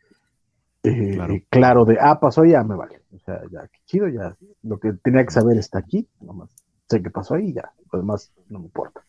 [0.82, 1.84] eh, claro.
[1.84, 3.01] de, ah, pasó, ya me vale.
[3.14, 6.51] O sea, ya, qué chido, ya, lo que tenía que saber está aquí, nomás
[6.89, 9.03] sé qué pasó ahí, ya, lo demás no me importa.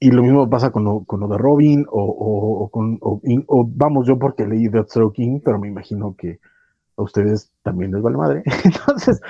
[0.00, 3.20] Y lo mismo pasa con lo, con lo de Robin, o, o, con, o,
[3.68, 6.40] vamos, yo porque leí Deathstroke King, pero me imagino que
[6.96, 8.42] a ustedes también les vale madre.
[8.64, 9.20] Entonces,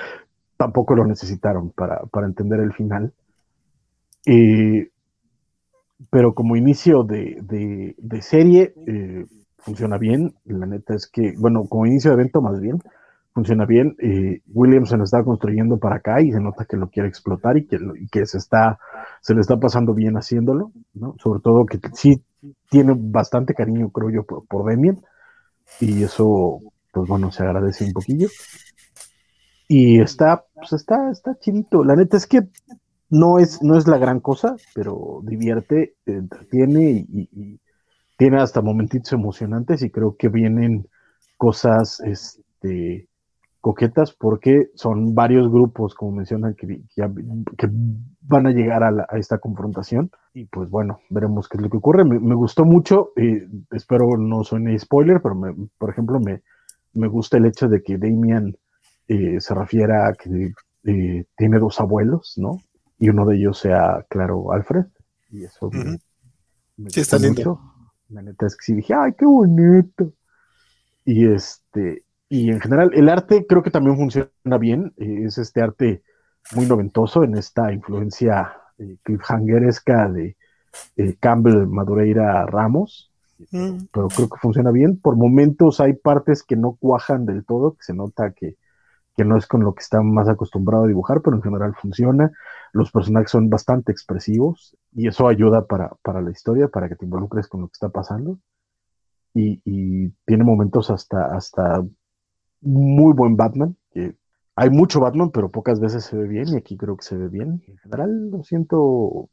[0.57, 3.13] tampoco lo necesitaron para, para entender el final.
[4.25, 4.89] Eh,
[6.09, 9.25] pero como inicio de, de, serie, eh,
[9.57, 10.35] funciona bien.
[10.45, 12.81] La neta es que, bueno, como inicio de evento más bien,
[13.33, 13.95] funciona bien.
[13.99, 17.79] Eh, Williamson está construyendo para acá y se nota que lo quiere explotar y que,
[18.11, 18.79] que se, está,
[19.21, 21.15] se le está pasando bien haciéndolo, ¿no?
[21.19, 22.21] Sobre todo que sí
[22.69, 25.01] tiene bastante cariño, creo yo, por, por Demian.
[25.79, 26.59] Y eso,
[26.91, 28.27] pues bueno, se agradece un poquillo.
[29.67, 31.83] Y está, pues está, está chidito.
[31.83, 32.41] La neta es que
[33.09, 37.59] no es, no es la gran cosa, pero divierte, entretiene y,
[38.17, 40.87] tiene hasta momentitos emocionantes y creo que vienen
[41.35, 43.09] cosas este,
[43.59, 47.69] coquetas porque son varios grupos, como mencionan, que, que,
[48.21, 50.11] van a llegar a, esta confrontación.
[50.33, 52.05] Y pues bueno, veremos qué es lo que ocurre.
[52.05, 55.35] Me, gustó mucho, eh, espero no suene spoiler, pero
[55.77, 56.41] por ejemplo me,
[56.93, 58.55] me gusta el hecho de que Damian
[59.07, 60.53] eh, se refiera a que
[60.85, 62.61] eh, tiene dos abuelos, ¿no?
[62.97, 64.85] Y uno de ellos sea, claro, Alfred.
[65.31, 67.59] Y eso me, sí, está lindo.
[68.09, 70.13] La neta es que sí dije, ¡ay, qué bonito!
[71.03, 74.93] Y este, y en general, el arte creo que también funciona bien.
[74.97, 76.03] Eh, es este arte
[76.55, 80.35] muy noventoso en esta influencia eh, cliffhangeresca de
[80.97, 83.11] eh, Campbell Madureira Ramos.
[83.51, 83.85] Mm.
[83.91, 84.99] Pero creo que funciona bien.
[84.99, 88.55] Por momentos hay partes que no cuajan del todo, que se nota que,
[89.23, 92.31] no es con lo que está más acostumbrado a dibujar, pero en general funciona.
[92.73, 97.05] Los personajes son bastante expresivos y eso ayuda para, para la historia, para que te
[97.05, 98.39] involucres con lo que está pasando.
[99.33, 101.83] Y, tiene momentos hasta, hasta
[102.61, 104.15] muy buen Batman, que
[104.55, 107.27] hay mucho Batman, pero pocas veces se ve bien, y aquí creo que se ve
[107.27, 107.61] bien.
[107.67, 109.29] En general lo siento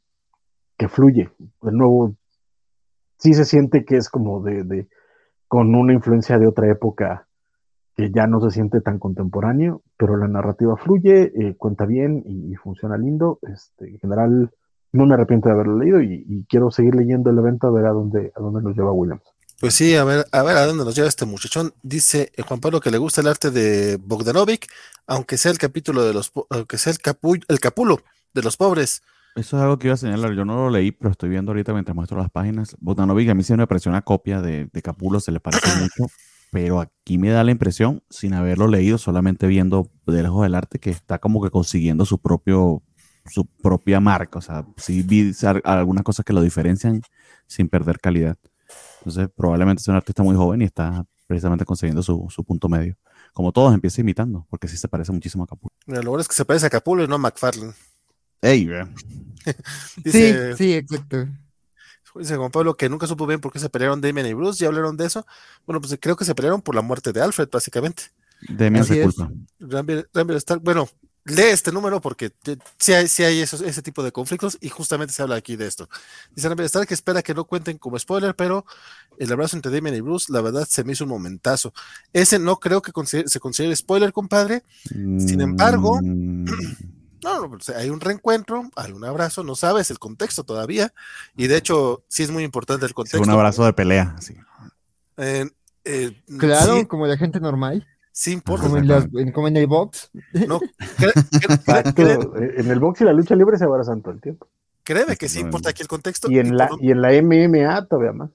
[0.77, 1.31] que fluye.
[1.61, 2.15] De nuevo,
[3.17, 4.89] sí se siente que es como de, de
[5.47, 7.27] con una influencia de otra época
[7.95, 12.55] que ya no se siente tan contemporáneo, pero la narrativa fluye, eh, cuenta bien y,
[12.55, 13.39] funciona lindo.
[13.43, 14.51] Este, en general,
[14.91, 17.85] no me arrepiento de haberlo leído y, y, quiero seguir leyendo el evento a ver
[17.85, 19.23] a dónde, a dónde nos lleva Williams.
[19.59, 21.73] Pues sí, a ver, a ver a dónde nos lleva este muchachón.
[21.83, 24.67] Dice eh, Juan Pablo que le gusta el arte de Bogdanovic,
[25.07, 26.99] aunque sea el capítulo de los, aunque sea el,
[27.47, 27.99] el capulo
[28.33, 29.03] de los pobres.
[29.35, 30.33] Eso es algo que iba a señalar.
[30.33, 32.75] Yo no lo leí, pero estoy viendo ahorita mientras muestro las páginas.
[32.79, 36.13] Bogdanovic a mí sí me pareció una copia de, de Capulo, se le parece mucho,
[36.53, 40.77] pero aquí me da la impresión, sin haberlo leído, solamente viendo de lejos del arte,
[40.77, 42.83] que está como que consiguiendo su propio,
[43.25, 44.37] su propia marca.
[44.37, 45.31] O sea, sí vi
[45.63, 47.01] algunas cosas que lo diferencian
[47.47, 48.37] sin perder calidad.
[48.99, 52.99] Entonces, probablemente es un artista muy joven y está precisamente consiguiendo su, punto medio.
[53.33, 55.73] Como todos, empieza imitando, porque sí se parece muchísimo a Capulo.
[55.87, 57.73] lo bueno es que se parece a Capulo y no a McFarlane.
[58.43, 58.69] Ey,
[60.05, 61.27] sí, sí, exacto.
[62.15, 64.67] Dice Juan Pablo que nunca supo bien por qué se pelearon Damien y Bruce, ya
[64.67, 65.25] hablaron de eso.
[65.65, 68.03] Bueno, pues creo que se pelearon por la muerte de Alfred, básicamente.
[68.49, 69.31] Damien se culpa.
[70.61, 70.89] bueno,
[71.25, 72.31] lee este número porque
[72.77, 75.89] sí hay, hay ese tipo de conflictos y justamente se habla aquí de esto.
[76.35, 78.65] Dice Stark que espera que no cuenten como spoiler, pero
[79.17, 81.73] el abrazo entre Damien y Bruce, la verdad, se me hizo un momentazo.
[82.11, 82.91] Ese no creo que
[83.25, 84.63] se considere spoiler, compadre.
[84.83, 86.45] Sin embargo, mm.
[87.23, 90.93] no, pues, hay un reencuentro, hay un abrazo, no sabes el contexto todavía.
[91.35, 93.21] Y de hecho, sí es muy importante el contexto.
[93.21, 94.35] un abrazo de pelea, sí.
[95.85, 97.85] Eh, claro, como la gente normal.
[98.11, 98.67] Sí importa.
[98.67, 100.11] Como en, el box.
[100.47, 100.59] No,
[102.57, 104.47] en el box y la lucha libre se abrazan todo el tiempo.
[104.83, 106.29] Créeme que sí importa aquí el contexto.
[106.29, 108.29] Y en, la, y en la MMA todavía más.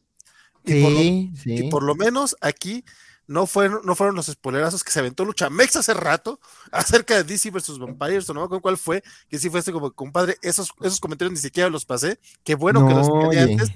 [0.65, 2.85] Y, por lo, y por lo menos aquí
[3.29, 6.41] no fueron, no fueron los spoilerazos que se aventó Lucha Mex hace rato
[6.73, 9.93] acerca de DC versus Vampires, o no con cuál fue, que sí fue este como,
[9.93, 12.19] compadre, esos, esos comentarios ni siquiera los pasé.
[12.43, 13.71] Qué bueno que los tenía antes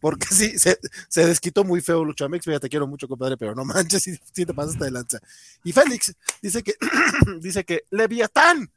[0.00, 0.78] porque sí, se,
[1.08, 4.46] se, desquitó muy feo Luchamex, ya te quiero mucho, compadre, pero no manches si, si
[4.46, 5.18] te pasas de lanza.
[5.64, 6.74] Y Félix dice que,
[7.40, 8.70] dice que Leviatán,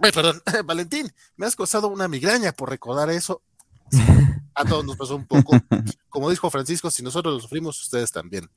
[0.00, 3.42] ay, perdón, Valentín, me has causado una migraña por recordar eso.
[4.54, 5.52] A todos nos pasó un poco.
[6.08, 8.50] Como dijo Francisco, si nosotros lo sufrimos, ustedes también.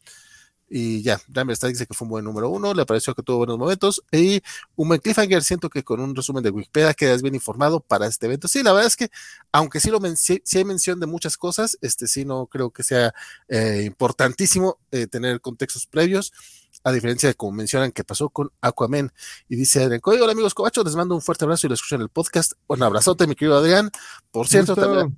[0.67, 3.37] Y ya, Damer está dice que fue un buen número uno, le pareció que tuvo
[3.37, 4.03] buenos momentos.
[4.11, 4.41] Y
[4.75, 8.25] un buen cliffhanger, siento que con un resumen de Wikipedia quedas bien informado para este
[8.25, 8.47] evento.
[8.47, 9.09] Sí, la verdad es que,
[9.51, 13.13] aunque sí, lo sí, hay mención de muchas cosas, este sí no creo que sea
[13.47, 16.33] eh, importantísimo eh, tener contextos previos,
[16.83, 19.11] a diferencia de como mencionan que pasó con Aquaman.
[19.47, 22.03] Y dice Adrián hola amigos Covacho, les mando un fuerte abrazo y lo escuchan en
[22.03, 22.53] el podcast.
[22.67, 23.91] Un abrazote, mi querido Adrián.
[24.31, 25.15] Por cierto, también,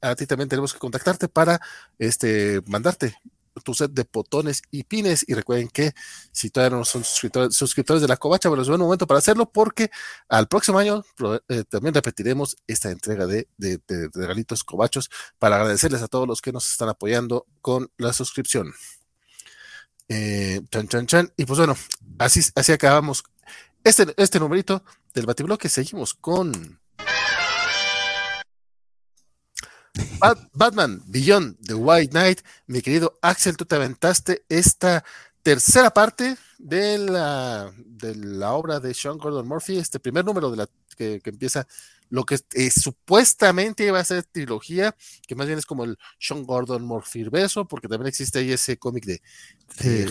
[0.00, 1.60] a ti también tenemos que contactarte para
[1.98, 3.16] este mandarte
[3.62, 5.24] tu set de botones y pines.
[5.28, 5.92] Y recuerden que
[6.32, 9.90] si todavía no son suscriptores, de la covacha, bueno, es buen momento para hacerlo porque
[10.28, 11.04] al próximo año
[11.48, 13.80] eh, también repetiremos esta entrega de, de,
[14.12, 18.72] regalitos covachos para agradecerles a todos los que nos están apoyando con la suscripción.
[20.08, 21.32] Eh, chan, chan, chan.
[21.36, 21.76] Y pues bueno,
[22.18, 23.24] así, así acabamos
[23.84, 24.82] este, este numerito
[25.12, 25.68] del batibloque.
[25.68, 26.80] Seguimos con
[30.52, 35.04] Batman Beyond the White Knight, mi querido Axel, tú te aventaste esta
[35.42, 40.56] tercera parte de la, de la obra de Sean Gordon Murphy, este primer número de
[40.56, 41.66] la que, empieza
[42.08, 44.94] lo que eh, supuestamente iba a ser trilogía,
[45.26, 48.78] que más bien es como el Sean Gordon Murphy beso, porque también existe ahí ese
[48.78, 49.20] cómic de,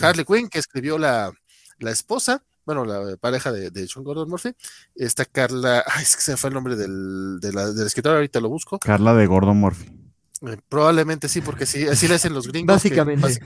[0.00, 1.32] Harley Quinn que escribió la,
[1.78, 4.54] la esposa bueno, la pareja de, de Sean Gordon Murphy,
[4.94, 8.40] está Carla, ay, es que se fue el nombre del, de la, del escritor, ahorita
[8.40, 8.78] lo busco.
[8.78, 10.03] Carla de Gordon Murphy.
[10.46, 12.76] Eh, probablemente sí, porque sí, así le hacen los gringos.
[12.76, 13.40] Básicamente.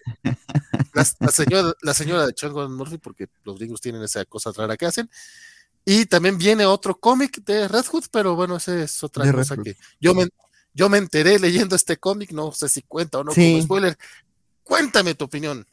[0.92, 4.76] la, señora, la señora de Sean Gordon Murphy, porque los gringos tienen esa cosa rara
[4.76, 5.08] que hacen.
[5.84, 9.76] Y también viene otro cómic de Red Hood, pero bueno, esa es otra cosa que
[10.00, 10.28] yo me,
[10.74, 13.96] yo me enteré leyendo este cómic, no sé si cuenta o no como spoiler.
[14.62, 15.66] Cuéntame tu opinión,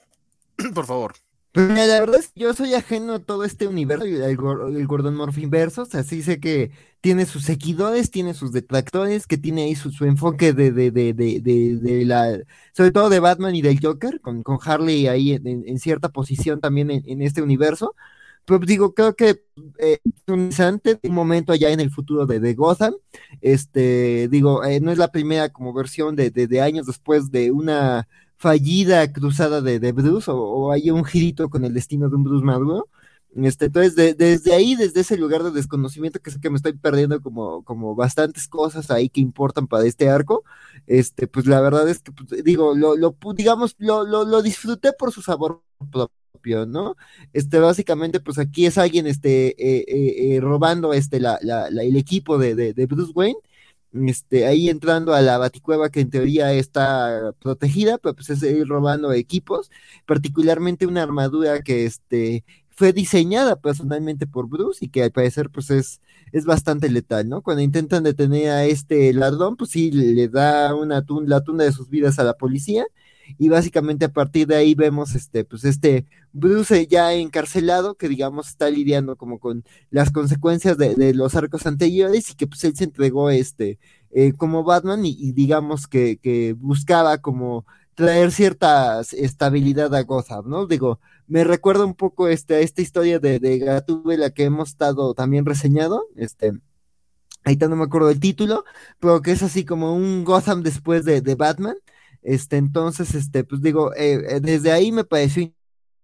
[0.73, 1.15] por favor.
[1.55, 5.15] Pues mira, la verdad es que yo soy ajeno a todo este universo, el, Gordon
[5.15, 9.63] Murphy verso, o sea, sí sé que tiene sus seguidores, tiene sus detractores, que tiene
[9.63, 12.39] ahí su, enfoque de, de, de, de, la,
[12.73, 16.91] sobre todo de Batman y del Joker, con, con Harley ahí en, cierta posición también
[16.91, 17.95] en, este universo.
[18.43, 19.41] Pero pues, digo, creo que
[19.79, 20.49] eh, es un
[21.03, 22.95] un momento allá en el futuro de, de Gotham.
[23.39, 28.09] Este, digo, eh, no es la primera como versión de, de años después de una
[28.45, 32.45] fallida cruzada de, de Bruce o, hay un girito con el destino de un Bruce
[32.45, 32.89] maduro.
[33.35, 37.19] Este, entonces, desde ahí, desde ese lugar de desconocimiento, que sé que me estoy perdiendo
[37.21, 40.43] como, como bastantes cosas ahí que importan para este arco,
[40.87, 44.93] este, pues la verdad es que, pues, digo, lo, lo, digamos, lo, lo, lo disfruté
[44.93, 46.95] por su sabor propio, ¿no?
[47.33, 51.97] Este, básicamente, pues aquí es alguien, este, eh, eh, eh, robando, este, la, la, el
[51.97, 53.39] equipo de, de, de Bruce Wayne,
[54.07, 58.67] este, ahí entrando a la baticueva que en teoría está protegida, pero pues es ir
[58.67, 59.71] robando equipos,
[60.05, 65.69] particularmente una armadura que este, fue diseñada personalmente por Bruce y que al parecer pues
[65.71, 66.01] es,
[66.31, 67.41] es bastante letal, ¿no?
[67.41, 71.89] Cuando intentan detener a este ladrón, pues sí, le da una la tunda de sus
[71.89, 72.85] vidas a la policía
[73.37, 78.47] y básicamente a partir de ahí vemos este, pues este Bruce ya encarcelado, que digamos
[78.47, 82.85] está lidiando como con las consecuencias de, los arcos anteriores y que pues él se
[82.85, 83.79] entregó este
[84.11, 87.65] eh, como Batman y, digamos que, que, buscaba como
[87.95, 90.67] traer cierta estabilidad a Gotham, ¿no?
[90.67, 95.13] Digo, me recuerda un poco este, a esta historia de, de Gatúbela que hemos estado
[95.13, 96.53] también reseñado, este,
[97.45, 98.65] ahorita no me acuerdo del título,
[98.99, 101.77] pero que es así como un Gotham después de, de Batman,
[102.25, 105.51] este, entonces, este, pues digo, eh, eh, desde ahí me pareció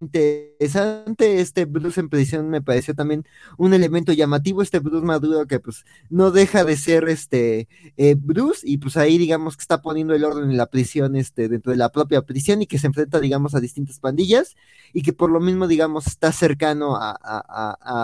[0.01, 3.23] interesante este Bruce en prisión me pareció también
[3.57, 7.67] un elemento llamativo este Bruce Maduro que pues no deja de ser este
[7.97, 8.15] eh,
[8.63, 11.77] y pues ahí digamos que está poniendo el orden en la prisión este dentro de
[11.77, 14.55] la propia prisión y que se enfrenta digamos a distintas pandillas
[14.91, 17.17] y que por lo mismo digamos está cercano a,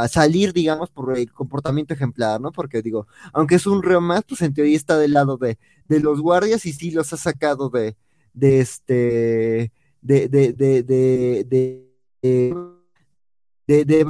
[0.04, 4.24] a salir digamos por el comportamiento ejemplar no porque digo aunque es un reo más
[4.24, 5.58] pues en teoría está del lado de,
[5.88, 7.98] de los guardias y sí los ha sacado de
[8.38, 11.46] de este, de, de, de, de,
[13.68, 14.06] de, de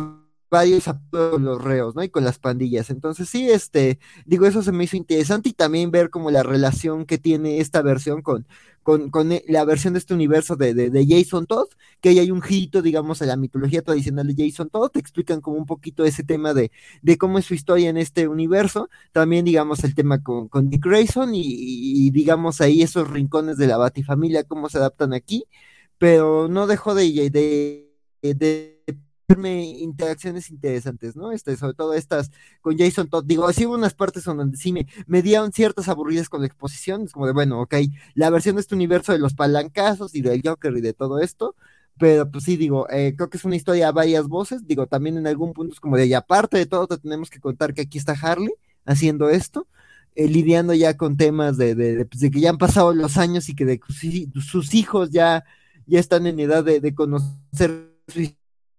[0.49, 2.03] varios a los reos, ¿no?
[2.03, 2.89] Y con las pandillas.
[2.89, 7.05] Entonces, sí, este, digo, eso se me hizo interesante y también ver como la relación
[7.05, 8.47] que tiene esta versión con,
[8.87, 11.67] con, con eh, la versión de este universo de, de, Jason Todd,
[11.99, 15.41] que ahí hay un giro, digamos, a la mitología tradicional de Jason Todd, te explican
[15.41, 19.43] como un poquito ese tema de, de cómo es su historia en este universo, también,
[19.43, 23.75] digamos, el tema con, con Dick Grayson y, y, digamos, ahí esos rincones de la
[23.75, 25.43] Batifamilia, cómo se adaptan aquí,
[25.97, 27.91] pero no dejó de, de,
[28.21, 28.76] de
[29.29, 31.31] interacciones interesantes, ¿no?
[31.31, 32.31] Este, sobre todo estas
[32.61, 33.25] con Jason Todd.
[33.25, 37.03] Digo, sí hubo unas partes donde sí me, me dieron ciertas aburridas con la exposición,
[37.03, 37.75] es como de, bueno, ok,
[38.15, 41.55] la versión de este universo de los palancazos y del Joker y de todo esto,
[41.97, 45.17] pero pues sí, digo, eh, creo que es una historia a varias voces, digo, también
[45.17, 47.81] en algún punto es como de, y aparte de todo, te tenemos que contar que
[47.81, 48.53] aquí está Harley
[48.85, 49.67] haciendo esto,
[50.15, 53.49] eh, lidiando ya con temas de, de, pues, de, que ya han pasado los años
[53.49, 53.81] y que de,
[54.41, 55.43] sus hijos ya,
[55.85, 58.21] ya están en edad de, conocer su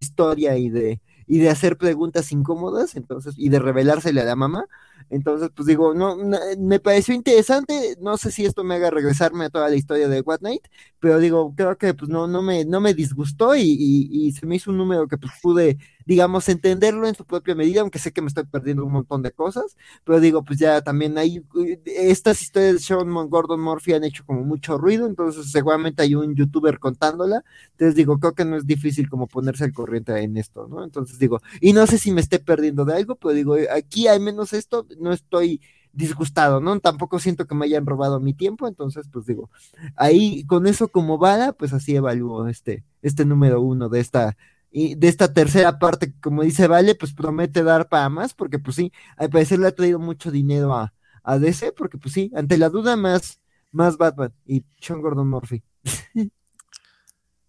[0.00, 4.66] historia y de, y de hacer preguntas incómodas, entonces, y de revelársele a la mamá.
[5.10, 6.16] Entonces, pues digo, no,
[6.58, 10.20] me pareció interesante, no sé si esto me haga regresarme a toda la historia de
[10.20, 10.66] What Night,
[11.00, 13.62] pero digo, creo que pues no, no me, no me disgustó y,
[14.10, 15.78] y, se me hizo un número que pues pude,
[16.08, 19.30] digamos, entenderlo en su propia medida, aunque sé que me estoy perdiendo un montón de
[19.30, 21.44] cosas, pero digo, pues ya también hay,
[21.84, 26.34] estas historias de Sean Gordon Murphy han hecho como mucho ruido, entonces seguramente hay un
[26.34, 30.66] youtuber contándola, entonces digo, creo que no es difícil como ponerse al corriente en esto,
[30.66, 30.82] ¿no?
[30.82, 34.20] Entonces digo, y no sé si me esté perdiendo de algo, pero digo, aquí al
[34.20, 35.60] menos esto no estoy
[35.92, 36.80] disgustado, ¿no?
[36.80, 39.50] Tampoco siento que me hayan robado mi tiempo, entonces, pues digo,
[39.94, 44.38] ahí con eso como bala, pues así evalúo este, este número uno de esta,
[44.70, 48.76] y de esta tercera parte, como dice Vale, pues promete dar para más, porque pues
[48.76, 52.58] sí, al parecer le ha traído mucho dinero a, a DC, porque pues sí, ante
[52.58, 53.40] la duda más,
[53.72, 55.62] más Batman y Sean Gordon Murphy.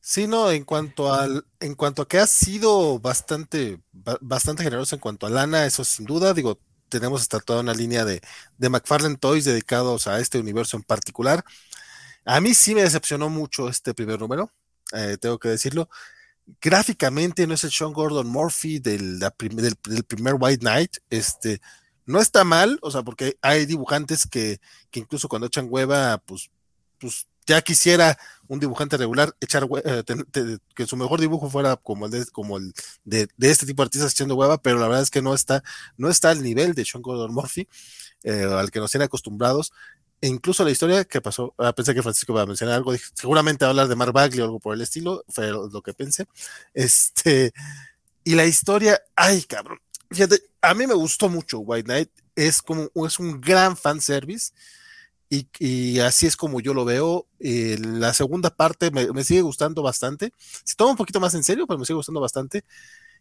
[0.01, 3.79] Sí, no, en cuanto al, en cuanto a que ha sido bastante,
[4.21, 8.05] bastante generoso en cuanto a lana, eso sin duda, digo, tenemos hasta toda una línea
[8.05, 8.21] de,
[8.57, 11.43] de McFarlane Toys dedicados a este universo en particular.
[12.25, 14.51] A mí sí me decepcionó mucho este primer número,
[14.93, 15.89] eh, tengo que decirlo.
[16.61, 20.97] Gráficamente no es el Sean Gordon Murphy del, del, primer White Knight.
[21.09, 21.61] Este,
[22.05, 24.59] no está mal, o sea, porque hay dibujantes que,
[24.89, 26.49] que incluso cuando echan hueva, pues,
[26.99, 28.17] pues ya quisiera
[28.47, 30.03] un dibujante regular echar eh,
[30.75, 32.73] que su mejor dibujo fuera como el de, como el
[33.03, 35.63] de, este tipo de artistas echando hueva, pero la verdad es que no está,
[35.97, 37.67] no está al nivel de Sean Gordon Murphy,
[38.23, 39.73] eh, al que nos tiene acostumbrados.
[40.21, 43.65] E incluso la historia que pasó, ah, pensé que Francisco iba a mencionar algo, seguramente
[43.65, 46.27] hablar de Mark Bagley o algo por el estilo, fue lo que pensé.
[46.73, 47.53] Este,
[48.23, 49.79] y la historia, ay cabrón,
[50.11, 54.51] fíjate, a mí me gustó mucho White Knight, es como, es un gran fan service
[55.29, 57.27] y, así es como yo lo veo.
[57.39, 60.33] Eh, la segunda parte me, sigue gustando bastante.
[60.63, 62.63] Se toma un poquito más en serio, pero me sigue gustando bastante.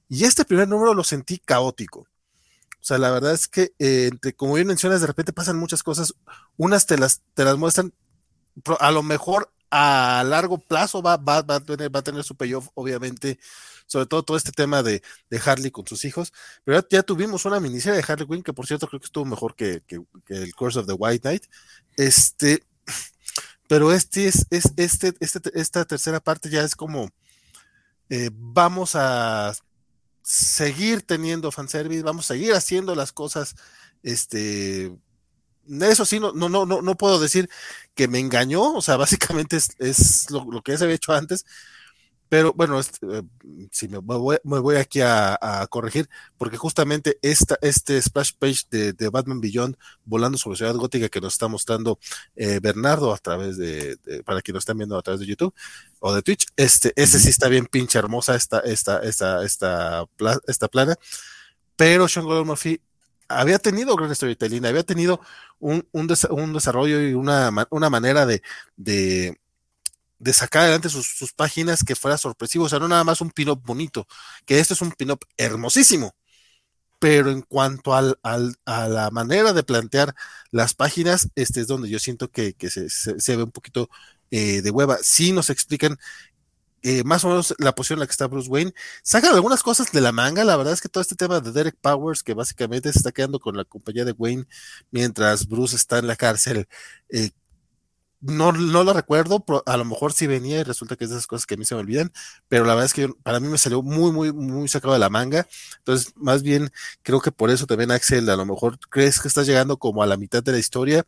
[0.09, 2.07] Y este primer número lo sentí caótico.
[2.89, 5.83] O sea, la verdad es que, eh, entre, como bien mencionas, de repente pasan muchas
[5.83, 6.15] cosas.
[6.57, 7.93] Unas te las, te las muestran,
[8.81, 12.35] a lo mejor a largo plazo va, va, va, a, tener, va a tener su
[12.35, 13.39] payoff, obviamente,
[13.87, 16.33] sobre todo todo este tema de, de Harley con sus hijos.
[16.65, 19.55] Pero ya, tuvimos una miniserie de Harley Quinn que, por cierto, creo que estuvo mejor
[19.55, 21.45] que, que, el Course of the White Knight.
[21.99, 22.65] Este,
[23.69, 27.11] pero este es, es este, este, esta tercera parte ya es como
[28.09, 29.53] eh, vamos a
[30.23, 33.55] seguir teniendo fanservice, vamos a seguir haciendo las cosas,
[34.03, 34.93] este,
[35.83, 37.49] eso sí, no, no, no, no puedo decir
[37.95, 41.45] que me engañó, o sea, básicamente es, lo, lo, que ya se había hecho antes,
[42.29, 43.23] pero bueno, este, eh,
[43.71, 49.77] si me voy, aquí a, corregir, porque justamente esta, este splash page de, Batman Beyond
[50.05, 51.99] volando sobre Ciudad Gótica que nos está mostrando
[52.37, 55.55] eh, Bernardo a través de, para quienes nos están viendo a través de YouTube
[56.01, 60.07] o de Twitch, este, este sí está bien pinche hermosa esta, esta, esta, esta,
[60.47, 60.97] esta plana,
[61.77, 62.81] pero Sean Gordon Murphy
[63.29, 65.21] había tenido gran storytelling, había tenido
[65.59, 68.43] un, un, un desarrollo y una, una manera de,
[68.77, 69.39] de
[70.19, 73.63] de sacar adelante sus, páginas que fuera sorpresivo, o sea, no nada más un pin-up
[73.65, 74.07] bonito,
[74.45, 76.15] que esto es un pin-up hermosísimo,
[76.99, 80.15] pero en cuanto al, a la manera de plantear
[80.51, 83.89] las páginas, este es donde yo siento que, se, ve un poquito
[84.31, 84.99] eh, de hueva.
[85.03, 85.99] Sí nos explican
[86.83, 88.73] eh, más o menos la posición en la que está Bruce Wayne.
[89.03, 90.45] Sacan algunas cosas de la manga.
[90.45, 93.41] La verdad es que todo este tema de Derek Powers, que básicamente se está quedando
[93.41, 94.47] con la compañía de Wayne
[94.91, 96.69] mientras Bruce está en la cárcel,
[97.11, 97.31] eh,
[98.21, 101.27] no, no lo recuerdo, a lo mejor sí venía y resulta que es de esas
[101.27, 102.13] cosas que a mí se me olvidan,
[102.49, 105.09] pero la verdad es que para mí me salió muy, muy, muy sacado de la
[105.09, 105.47] manga.
[105.79, 106.71] Entonces, más bien,
[107.03, 110.07] creo que por eso también, Axel, a lo mejor crees que estás llegando como a
[110.07, 111.07] la mitad de la historia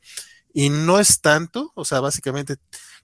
[0.53, 2.57] y no es tanto, o sea, básicamente,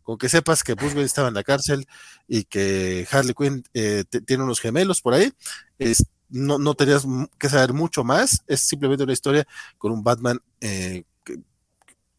[0.02, 1.86] con que sepas que Wayne estaba en la cárcel
[2.28, 5.32] y que Harley Quinn eh, tiene unos gemelos por ahí,
[5.78, 7.04] es, no, no tenías
[7.38, 9.46] que saber mucho más, es simplemente una historia
[9.78, 11.04] con un Batman eh,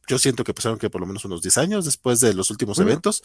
[0.07, 2.79] yo siento que pasaron que por lo menos unos 10 años después de los últimos
[2.79, 3.23] eventos.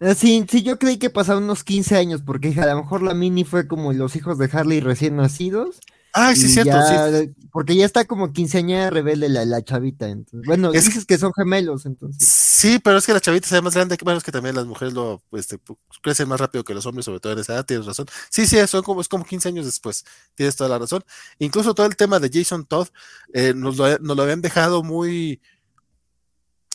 [0.00, 3.12] Ah, sí, sí, yo creí que pasaron unos 15 años, porque a lo mejor la
[3.12, 5.80] mini fue como los hijos de Harley recién nacidos.
[6.12, 7.34] Ah, sí, cierto, sí.
[7.52, 10.08] Porque ya está como quinceañera rebelde la, la chavita.
[10.08, 12.28] Entonces, bueno, dices que son gemelos, entonces.
[12.28, 14.66] Sí, pero es que la chavita se ve más grande, bueno, es que también las
[14.66, 15.48] mujeres lo pues,
[16.02, 18.06] crecen más rápido que los hombres, sobre todo en esa edad, tienes razón.
[18.28, 20.04] Sí, sí, son como, es como 15 años después,
[20.34, 21.04] tienes toda la razón.
[21.38, 22.88] Incluso todo el tema de Jason Todd,
[23.32, 25.40] eh, nos, lo, nos lo habían dejado muy...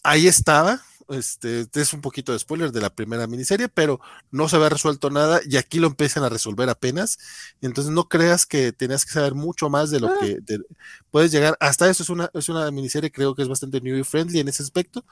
[0.03, 3.99] Ahí estaba, este, es un poquito de spoiler de la primera miniserie, pero
[4.31, 7.17] no se había resuelto nada y aquí lo empiezan a resolver apenas.
[7.61, 10.17] Entonces no creas que tenías que saber mucho más de lo ah.
[10.19, 10.39] que
[11.11, 11.57] puedes llegar.
[11.59, 14.47] Hasta eso es una, es una miniserie, creo que es bastante new y friendly en
[14.47, 15.05] ese aspecto,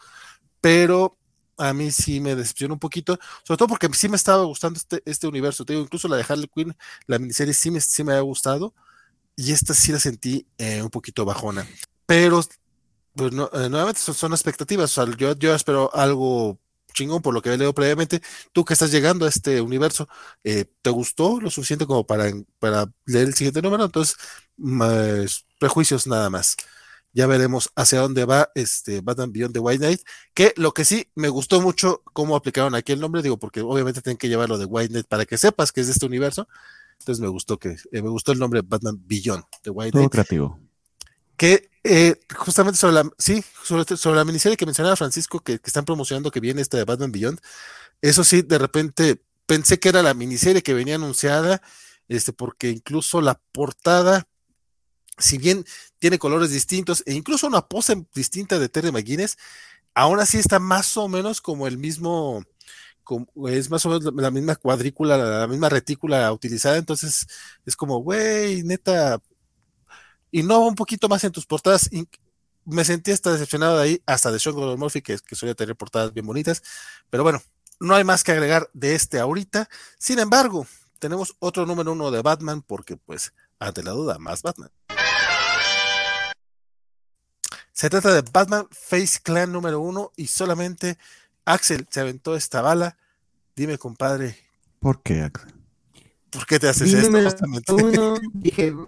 [0.61, 1.17] pero
[1.57, 5.01] a mí sí me decepcionó un poquito, sobre todo porque sí me estaba gustando este,
[5.05, 5.65] este universo.
[5.65, 6.75] Te digo, incluso la de Harley Quinn,
[7.07, 8.73] la miniserie sí me, sí me había gustado
[9.35, 11.67] y esta sí la sentí eh, un poquito bajona.
[12.05, 12.41] Pero
[13.15, 14.95] pues no, eh, nuevamente son, expectativas.
[15.17, 16.59] yo, yo espero algo
[16.93, 18.21] chingón por lo que he leído previamente.
[18.53, 20.07] Tú que estás llegando a este universo,
[20.43, 23.85] eh, ¿te gustó lo suficiente como para, para leer el siguiente número?
[23.85, 24.17] Entonces,
[24.57, 26.55] más prejuicios nada más.
[27.15, 30.01] Ya veremos hacia dónde va este Batman Beyond the White Knight.
[30.33, 34.01] Que lo que sí me gustó mucho cómo aplicaron aquí el nombre, digo, porque obviamente
[34.01, 36.47] tienen que llevarlo de White Knight para que sepas que es de este universo.
[36.99, 40.03] Entonces me gustó que eh, me gustó el nombre Batman Beyond the White Knight.
[40.05, 40.62] Todo creativo
[41.37, 46.31] que eh, justamente sobre la, sí, sobre, la miniserie que mencionaba Francisco, que, están promocionando
[46.31, 47.39] que viene esta de Batman Beyond,
[48.01, 51.61] eso sí, de repente pensé que era la miniserie que venía anunciada,
[52.07, 54.27] este, porque incluso la portada,
[55.17, 55.65] si bien
[55.99, 59.37] tiene colores distintos e incluso una pose distinta de Terry McGuinness,
[59.93, 62.43] aún así está más o menos como el mismo,
[63.47, 67.27] es más o menos la misma cuadrícula, la misma retícula utilizada, entonces
[67.65, 69.21] es como, güey, neta,
[70.33, 71.89] innova un poquito más en tus portadas.
[72.65, 75.75] Me sentí hasta decepcionado de ahí, hasta de Sean Gordon Murphy, que, que suele tener
[75.75, 76.61] portadas bien bonitas.
[77.09, 77.41] Pero bueno,
[77.79, 79.69] no hay más que agregar de este ahorita.
[79.97, 80.65] Sin embargo,
[80.99, 84.69] tenemos otro número uno de Batman, porque pues, ante la duda, más Batman.
[87.71, 90.97] Se trata de Batman Face Clan número uno y solamente
[91.43, 92.97] Axel se aventó esta bala.
[93.55, 94.37] Dime, compadre,
[94.79, 95.53] ¿Por qué, Axel?
[96.29, 97.09] ¿por qué te haces esto?
[97.09, 97.73] número Justamente.
[97.73, 98.87] uno, dije, "Pues,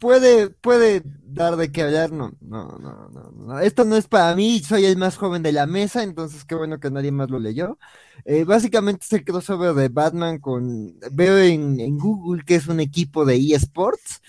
[0.00, 4.34] puede, puede dar de qué hablar, no, no, no, no, no, esto no es para
[4.34, 7.38] mí, soy el más joven de la mesa, entonces qué bueno que nadie más lo
[7.38, 7.78] leyó.
[8.24, 12.80] Eh, básicamente es el crossover de Batman con, veo en, en Google que es un
[12.80, 14.20] equipo de eSports,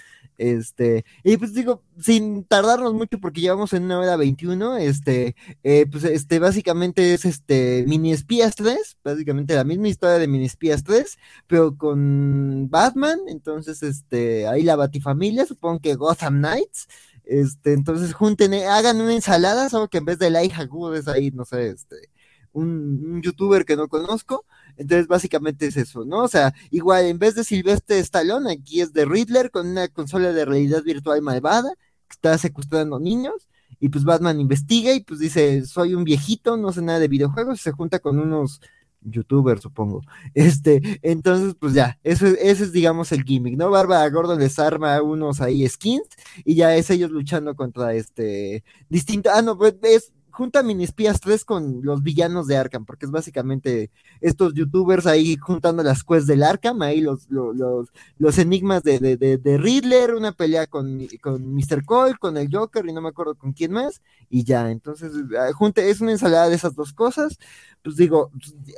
[0.42, 5.86] este, y pues digo, sin tardarnos mucho porque llevamos en una hora 21, este, eh,
[5.90, 10.84] pues este, básicamente es este, Mini Espías 3, básicamente la misma historia de Mini Espías
[10.84, 16.88] 3, pero con Batman, entonces este, ahí la Batifamilia, supongo que Gotham Knights,
[17.24, 21.08] este, entonces junten, eh, hagan una ensalada, solo que en vez de Elijah Wood es
[21.08, 22.10] ahí, no sé, este,
[22.52, 22.68] un,
[23.06, 24.46] un youtuber que no conozco,
[24.78, 26.24] entonces básicamente es eso, ¿no?
[26.24, 30.32] O sea, igual en vez de Silvestre Stallone, aquí es de Riddler con una consola
[30.34, 31.72] de realidad virtual malvada
[32.08, 33.48] que está secuestrando niños.
[33.80, 37.60] Y pues Batman investiga y pues dice, soy un viejito, no sé nada de videojuegos,
[37.60, 38.62] y se junta con unos
[39.02, 40.02] youtubers, supongo.
[40.34, 43.70] Este, entonces, pues ya, eso, es- ese es, digamos, el gimmick, ¿no?
[43.72, 46.04] Bárbara Gordon les arma unos ahí skins
[46.46, 49.30] y ya es ellos luchando contra este distinto.
[49.34, 53.12] Ah, no, pues es junta Mini Espías 3 con los villanos de Arkham, porque es
[53.12, 58.84] básicamente estos youtubers ahí juntando las quests del Arkham, ahí los, los, los, los enigmas
[58.84, 61.86] de, de, de, Riddler, una pelea con, con Mr.
[61.86, 65.52] Cole, con el Joker y no me acuerdo con quién más, y ya, entonces ah,
[65.54, 67.38] junte, es una ensalada de esas dos cosas.
[67.84, 68.32] Pues digo,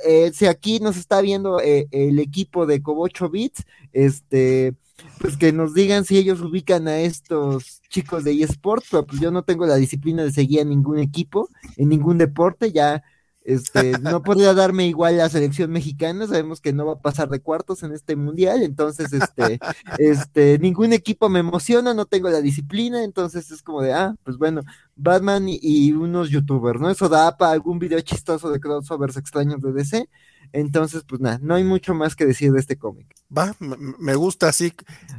[0.06, 4.74] eh, si aquí nos está viendo eh, el equipo de Cobocho Beats, este,
[5.18, 9.30] pues que nos digan si ellos ubican a estos chicos de eSports, pero pues yo
[9.30, 13.02] no tengo la disciplina de seguir a ningún equipo, en ningún deporte, ya
[13.44, 17.40] este, no podría darme igual la selección mexicana, sabemos que no va a pasar de
[17.40, 19.60] cuartos en este mundial, entonces este,
[19.98, 24.38] este, ningún equipo me emociona, no tengo la disciplina, entonces es como de, ah, pues
[24.38, 24.62] bueno,
[24.96, 26.90] Batman y, y unos youtubers, ¿no?
[26.90, 30.08] Eso da para algún video chistoso de crossovers extraños de DC,
[30.54, 33.12] entonces pues nada, no hay mucho más que decir de este cómic.
[33.36, 34.72] Va, me, me gusta así.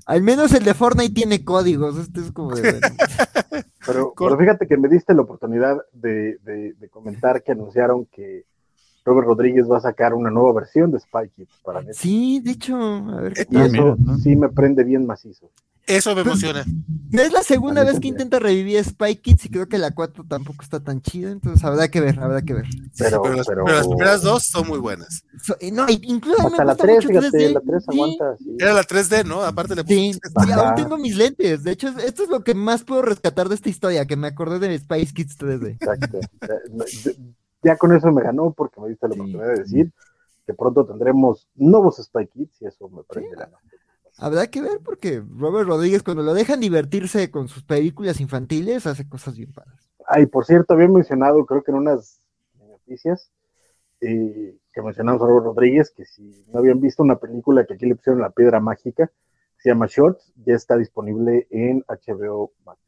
[0.06, 2.80] Al menos el de Fortnite tiene códigos, este es como de,
[3.86, 8.46] Pero, fíjate que me diste la oportunidad de, de- de comentar que anunciaron que
[9.04, 11.98] Robert Rodríguez va a sacar una nueva versión de Spy Kids para Netflix.
[11.98, 14.18] Sí, de hecho, a ver qué Eh, Y eso mira, ¿no?
[14.18, 15.52] sí me prende bien macizo.
[15.88, 16.66] Eso me emociona.
[17.12, 20.64] Es la segunda vez que intenta revivir Spy Kids y creo que la 4 tampoco
[20.64, 22.66] está tan chida, entonces habrá que ver, habrá que ver.
[22.98, 25.24] Pero, pero, las, pero- pero las primeras dos son muy buenas.
[25.42, 27.54] So- y no, incluso me la gusta 3, mucho fíjate, 3D.
[27.54, 28.38] la 3 Sí, aguanta.
[28.38, 28.58] sí.
[28.60, 29.42] Era la 3D, ¿no?
[29.44, 31.64] Aparte le Sí, puse- sí, aún tengo mis lentes.
[31.64, 34.60] De hecho, esto es lo que más puedo rescatar de esta historia, que me acordé
[34.60, 35.78] de Spice Kids 3D.
[35.80, 36.20] Exacto.
[37.64, 39.20] Ya- con eso me ganó porque me diste la Sí.
[39.20, 39.92] oportunidad de decir
[40.46, 43.50] que pronto tendremos nuevos Spy Kids y eso me prende la
[44.18, 49.08] Habrá que ver porque Robert Rodríguez, cuando lo dejan divertirse con sus películas infantiles, hace
[49.08, 49.90] cosas bien padres.
[50.08, 52.22] Ay, por cierto, había mencionado, creo que en unas
[52.58, 53.32] noticias,
[54.02, 57.86] eh, que mencionamos a Robert Rodríguez, que si no habían visto una película que aquí
[57.86, 62.80] le pusieron la piedra mágica, que se llama Shorts, ya está disponible en HBO Max.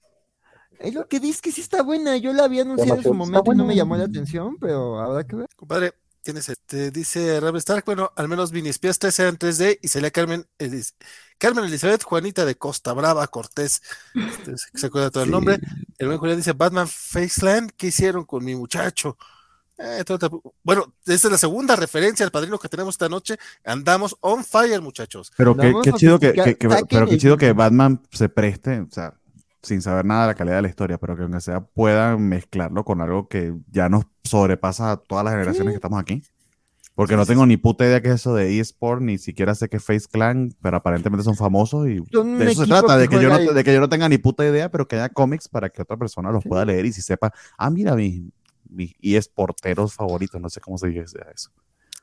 [0.80, 2.18] Es lo que dices que sí está buena.
[2.18, 5.26] Yo la había anunciado en su momento y no me llamó la atención, pero habrá
[5.26, 5.48] que ver.
[5.56, 9.88] Compadre, tienes este, dice Robert Stark, bueno, al menos Mini Espías 3 eran 3D y
[9.88, 10.94] salía Carmen, Elis-
[11.38, 13.82] Carmen Elizabeth Juanita de Costa Brava Cortés.
[14.14, 15.32] Este, se- acuerda todo el Sí.
[15.32, 15.60] nombre.
[15.98, 19.18] El buen Julián dice Batman Faceland, ¿qué hicieron con mi muchacho?
[19.80, 20.04] Eh,
[20.64, 23.38] bueno, esta es la segunda referencia al padrino que tenemos esta noche.
[23.64, 25.32] Andamos on fire, muchachos.
[25.38, 28.88] Pero qué, chido que, que- que- pero qué el- chido que Batman se preste, o
[28.92, 29.14] sea,
[29.62, 32.84] sin saber nada de la calidad de la historia, pero que aunque sea puedan mezclarlo
[32.86, 35.74] con algo que ya nos sobrepasa a todas las generaciones Sí.
[35.74, 36.22] que estamos aquí.
[36.96, 39.78] Porque no tengo ni puta idea que es eso de eSport, ni siquiera sé que
[39.78, 43.22] es Face Clan, pero aparentemente son famosos y Son de eso se trata, de que
[43.22, 45.70] yo no, de que yo no tenga ni puta idea, pero que haya cómics para
[45.70, 48.24] que otra persona los pueda leer y si sepa, ah, mira, mis,
[48.68, 51.52] mis eSporteros favoritos, no sé cómo se dice eso.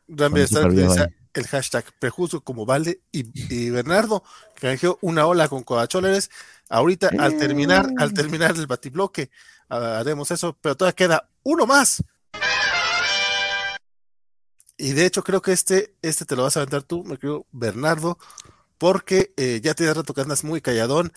[0.06, 0.96] Utiliza viejos
[1.34, 3.24] el hashtag prejuicio como Valde y,
[3.54, 4.22] y Bernardo
[4.54, 6.30] canjeó una ola con Codacholeres.
[6.68, 8.14] Ahorita, al terminar, al Eh.
[8.14, 9.30] terminar el batibloque,
[9.68, 12.02] haremos eso, pero todavía queda uno más.
[14.76, 17.46] Y de hecho, creo que este, este te lo vas a aventar tú, me creo,
[17.52, 18.18] Bernardo,
[18.78, 21.12] porque eh, ya tienes rato que andas muy calladón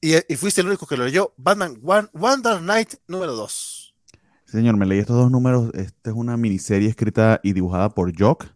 [0.00, 1.32] y, y fuiste el único que lo leyó.
[1.36, 3.94] Batman One, Wonder Night número 2.
[4.46, 5.70] Sí, Señor, me leí estos dos números.
[5.74, 8.46] Esta es una miniserie escrita y dibujada por Jock,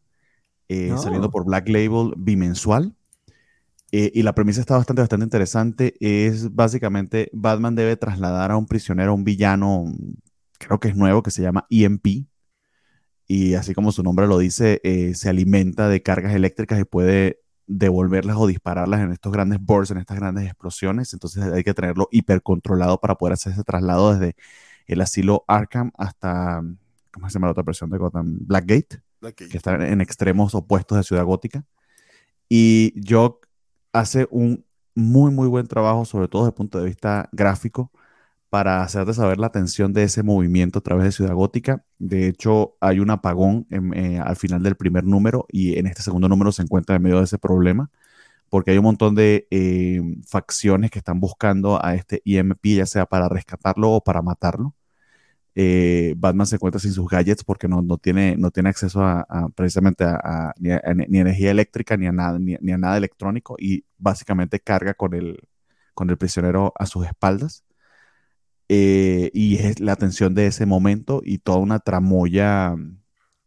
[0.68, 0.98] eh, No.
[0.98, 2.94] saliendo por Black Label bimensual.
[3.92, 5.94] Eh, y la premisa está bastante, bastante interesante.
[6.00, 9.84] Es básicamente Batman debe trasladar a un prisionero, a un villano,
[10.58, 12.26] creo que es nuevo, que se llama EMP.
[13.26, 17.40] Y así como su nombre lo dice, eh, se alimenta de cargas eléctricas y puede
[17.66, 21.12] devolverlas o dispararlas en estos grandes bursts, en estas grandes explosiones.
[21.12, 24.36] Entonces hay que tenerlo hipercontrolado para poder hacer ese traslado desde
[24.86, 26.62] el asilo Arkham hasta
[27.14, 28.38] ¿cómo se llama la otra versión de Gotham?
[28.40, 29.00] Blackgate,
[29.32, 31.64] Que está en extremos opuestos de Ciudad Gótica.
[32.48, 33.46] Y Jock
[33.92, 34.64] hace un
[34.94, 37.90] muy, muy buen trabajo, sobre todo desde el punto de vista gráfico,
[38.50, 41.84] para hacerte saber la tensión de ese movimiento a través de Ciudad Gótica.
[41.98, 46.28] De hecho, hay un apagón eh, al final del primer número y en este segundo
[46.28, 47.90] número se encuentra en medio de ese problema,
[48.50, 53.06] porque hay un montón de eh, facciones que están buscando a este EMP, ya sea
[53.06, 54.74] para rescatarlo o para matarlo.
[55.56, 59.24] Eh, Batman se encuentra sin sus gadgets porque no, no tiene, no tiene acceso a,
[59.54, 64.60] precisamente a, ni, energía eléctrica ni a nada, ni, ni a nada electrónico y básicamente
[64.60, 65.38] carga con el,
[65.94, 67.64] con el prisionero a sus espaldas.
[68.68, 72.74] Eh, y es la tensión de ese momento y toda una tramoya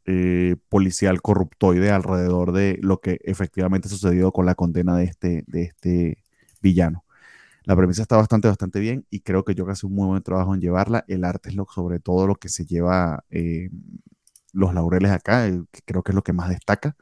[0.05, 5.43] eh, policial corruptoide alrededor de lo que efectivamente ha sucedido con la condena de este,
[5.47, 6.23] de este
[6.61, 7.03] villano.
[7.67, 10.55] La premisa está bastante, bastante bien y creo que yo hace un muy buen trabajo
[10.55, 11.03] en llevarla.
[11.09, 13.69] El arte es lo, sobre todo lo que se lleva eh,
[14.53, 16.95] los laureles acá, eh, creo que es lo que más destaca.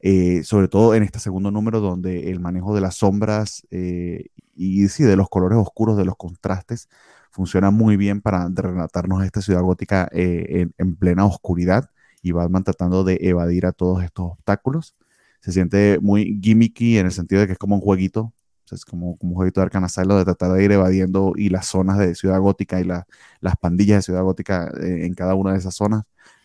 [0.00, 5.04] Eh, sobre todo en este segundo número donde el manejo de las sombras y sí,
[5.04, 6.90] de los colores oscuros, de los contrastes,
[7.30, 11.90] funciona muy bien para relatarnos a esta ciudad gótica en, en plena oscuridad
[12.22, 14.96] y Batman tratando de evadir a todos estos obstáculos.
[15.40, 18.34] Se siente muy gimmicky en el sentido de que es como un jueguito,
[18.72, 21.98] es como, como un jueguito de Asylum de tratar de ir evadiendo y las zonas
[21.98, 23.06] de Ciudad Gótica y la-
[23.40, 26.04] las pandillas de Ciudad Gótica eh, en cada una de esas zonas.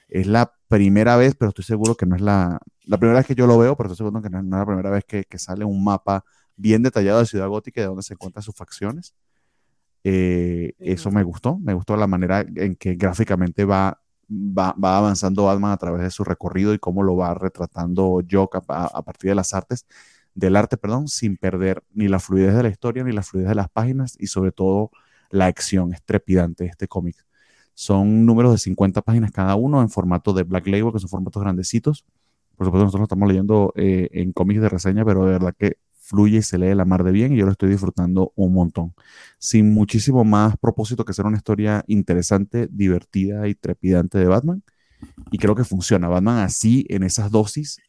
[0.09, 3.35] Es la primera vez, pero estoy seguro que no es la, la primera vez que
[3.35, 5.37] yo lo veo, pero estoy seguro que no, no es la primera vez que, que
[5.39, 6.23] sale un mapa
[6.55, 9.13] bien detallado de Ciudad Gótica y de dónde se encuentran sus facciones.
[10.03, 15.45] Eh, eso me gustó, me gustó la manera en que gráficamente va, va, va avanzando
[15.45, 19.31] Batman a través de su recorrido y cómo lo va retratando Jock a- a partir
[19.31, 19.85] de las artes,
[20.39, 23.55] del arte, perdón, sin perder ni la fluidez de la historia ni la fluidez de
[23.55, 24.91] las páginas y sobre todo
[25.29, 27.15] la acción es trepidante de este cómic.
[27.73, 31.41] Son números de 50 páginas cada uno en formato de Black Label, que son formatos
[31.41, 32.05] grandecitos.
[32.55, 35.77] Por supuesto, nosotros lo estamos leyendo eh, en cómics de reseña, pero de verdad que
[35.93, 38.93] fluye y se lee la mar de bien y yo lo estoy disfrutando un montón.
[39.37, 44.63] Sin muchísimo más propósito que ser una historia interesante, divertida y trepidante de Batman.
[45.31, 46.09] Y creo que funciona.
[46.09, 47.79] Batman así, en esas dosis,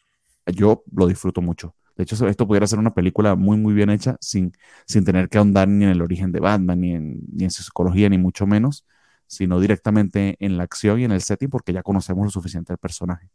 [0.46, 1.74] yo lo disfruto mucho.
[2.00, 4.52] De hecho, esto pudiera ser una película muy, muy bien hecha sin,
[4.86, 7.62] sin tener que ahondar ni en el origen de Batman, ni en, ni en su
[7.62, 8.86] psicología, ni mucho menos,
[9.26, 12.78] sino directamente en la acción y en el setting, porque ya conocemos lo suficiente del
[12.78, 13.28] personaje.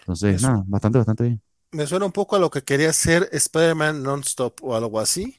[0.00, 0.48] Entonces, Eso.
[0.50, 1.42] nada, bastante, bastante bien.
[1.70, 5.38] Me suena un poco a lo que quería hacer Spider-Man Non-Stop o algo así.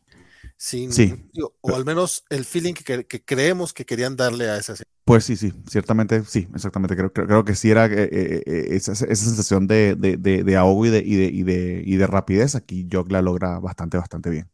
[0.55, 1.13] Sin, Sí.
[1.33, 4.92] digo, o al menos el feeling que, que creemos que querían darle a esa serie.
[5.05, 6.95] Pues sí, sí, ciertamente, sí, exactamente.
[6.95, 10.43] Creo, creo, creo que sí era eh, eh, eh, esa, esa sensación de, de, de,
[10.45, 12.55] de ahogo y de, y, de, y, de, y de rapidez.
[12.55, 14.49] Aquí Jock la logra bastante, bastante bien.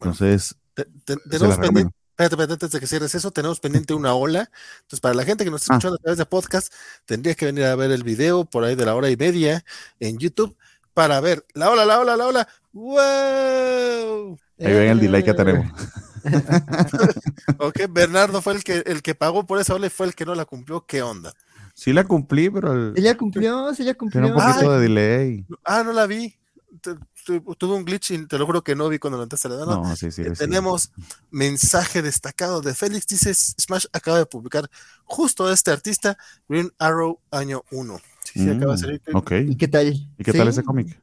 [0.00, 3.92] Entonces, Te- te- se tenemos pendiente, espérate, espérate, antes de que cierres eso, tenemos pendiente
[3.92, 4.50] una ola.
[4.78, 5.76] Entonces, para la gente que nos está Ah.
[5.76, 6.72] escuchando a través de podcast,
[7.04, 9.62] tendría que venir a ver el video por ahí de la hora y media
[9.98, 10.56] en YouTube
[10.94, 12.48] para ver la ola, la ola, la ola.
[12.72, 14.38] ¡Wow!
[14.60, 15.66] Ahí ven el delay que Eh, tenemos.
[17.58, 20.24] Ok, Bernardo fue el que, el que pagó por esa ola y fue el que
[20.24, 20.84] no la cumplió.
[20.86, 21.32] ¿Qué onda?
[21.74, 24.34] Sí la cumplí, pero el- Se ya cumplió, se ya tiene un cumplió.
[24.34, 24.76] poquito Ay.
[24.76, 25.46] de delay.
[25.64, 26.34] Ah, no la vi.
[26.82, 29.48] Tu- tu- Tuve un glitch y te lo juro que no vi cuando la entraste
[29.48, 29.74] a la dama.
[29.88, 30.22] No, sí, sí.
[30.22, 30.38] Eh, sí.
[30.38, 30.90] Tenemos
[31.30, 33.06] mensaje destacado de Félix.
[33.06, 34.70] Dice: Smash acaba de publicar
[35.04, 36.16] justo este artista,
[36.48, 37.98] Green Arrow, año 1.
[38.24, 39.02] Sí, sí, acaba de Mm, salir.
[39.14, 39.32] ok.
[39.48, 39.86] ¿Y qué tal?
[40.18, 40.48] ¿Y qué tal ¿Sí?
[40.50, 41.00] ese cómic?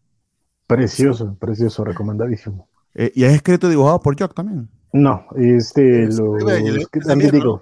[0.65, 2.67] Precioso, precioso, recomendadísimo.
[2.93, 4.69] Eh, y es escrito y dibujado por Jock también.
[4.93, 7.29] No, este Es- lo es que Andy.
[7.31, 7.59] Diggle.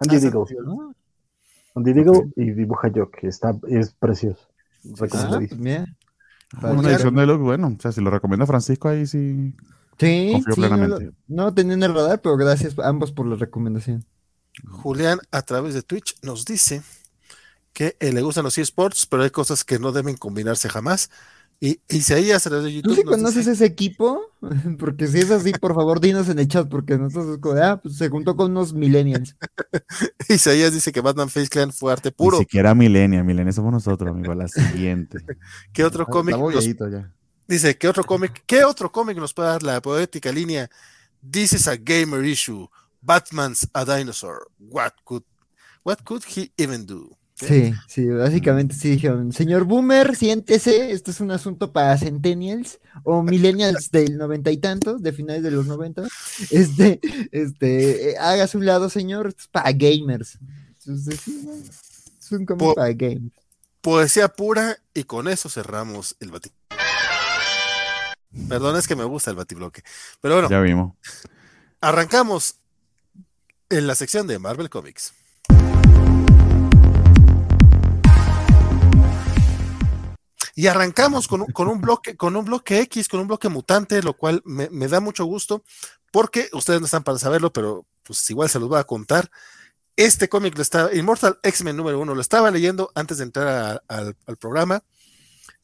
[0.00, 0.44] Andy Ah, Diggle.
[0.64, 0.94] ¿no?
[1.74, 2.26] Andy Diggle Ok.
[2.36, 4.40] y dibuja Jock, que está, es precioso.
[4.84, 5.86] Recomendadísimo.
[6.62, 9.54] Ah, Una edición de Look, bueno, o sea, si lo recomienda Francisco ahí sí.
[9.98, 11.16] Sí, Confío sí, no, lo- plenamente.
[11.26, 14.04] no tenía en el radar, pero gracias a ambos por la recomendación.
[14.70, 16.82] Julián, a través de Twitch, nos dice
[17.72, 21.10] que eh, le gustan los eSports, pero hay cosas que no deben combinarse jamás.
[21.60, 24.20] Y Isaías, a través de ¿Tú YouTube, sí nos conoces dice- ese equipo?
[24.78, 27.64] Porque si es así, por favor, dinos en el chat, porque nosotros es como, de,
[27.64, 29.34] ah, pues se juntó con unos millennials.
[30.28, 32.38] Isaías dice que Batman Face Clan fue arte Ni puro.
[32.38, 34.32] siquiera Milenia, Milenia somos nosotros, amigo.
[34.34, 35.18] La siguiente.
[35.72, 36.34] ¿Qué otro cómic?
[36.36, 37.12] Estamos nos- ya.
[37.48, 38.42] Dice, ¿qué otro cómic?
[38.46, 40.68] ¿Qué otro cómic nos puede dar la poética línea?
[41.28, 42.68] This is a gamer issue.
[43.00, 44.48] Batman's a dinosaur.
[44.58, 45.24] What could,
[45.82, 47.16] what could he even do?
[47.40, 53.22] Sí, sí, básicamente sí dijeron, señor Boomer, siéntese, esto es un asunto para centennials o
[53.22, 56.02] millennials del noventa y tantos, de finales de los noventa,
[56.50, 57.00] este,
[57.30, 60.36] este, eh, hágase un lado, señor, esto es para gamers.
[60.80, 61.48] Entonces, sí,
[62.18, 63.32] es un cómic Po- para gamers.
[63.80, 66.50] Poesía pura y con eso cerramos el bati.
[68.48, 69.82] Perdón, es que me gusta el batibloque.
[70.20, 70.94] Pero bueno, Ya vimos.
[71.80, 72.56] arrancamos
[73.70, 75.12] en la sección de Marvel Comics.
[80.58, 84.14] Y arrancamos con con un bloque, con un bloque X, con un bloque mutante, lo
[84.14, 85.62] cual me, me da mucho gusto,
[86.10, 89.30] porque ustedes no están para saberlo, pero pues igual se los voy a contar.
[89.94, 94.16] Este cómic lo estaba, Immortal X-Men número uno, lo estaba leyendo antes de entrar al,
[94.26, 94.82] al programa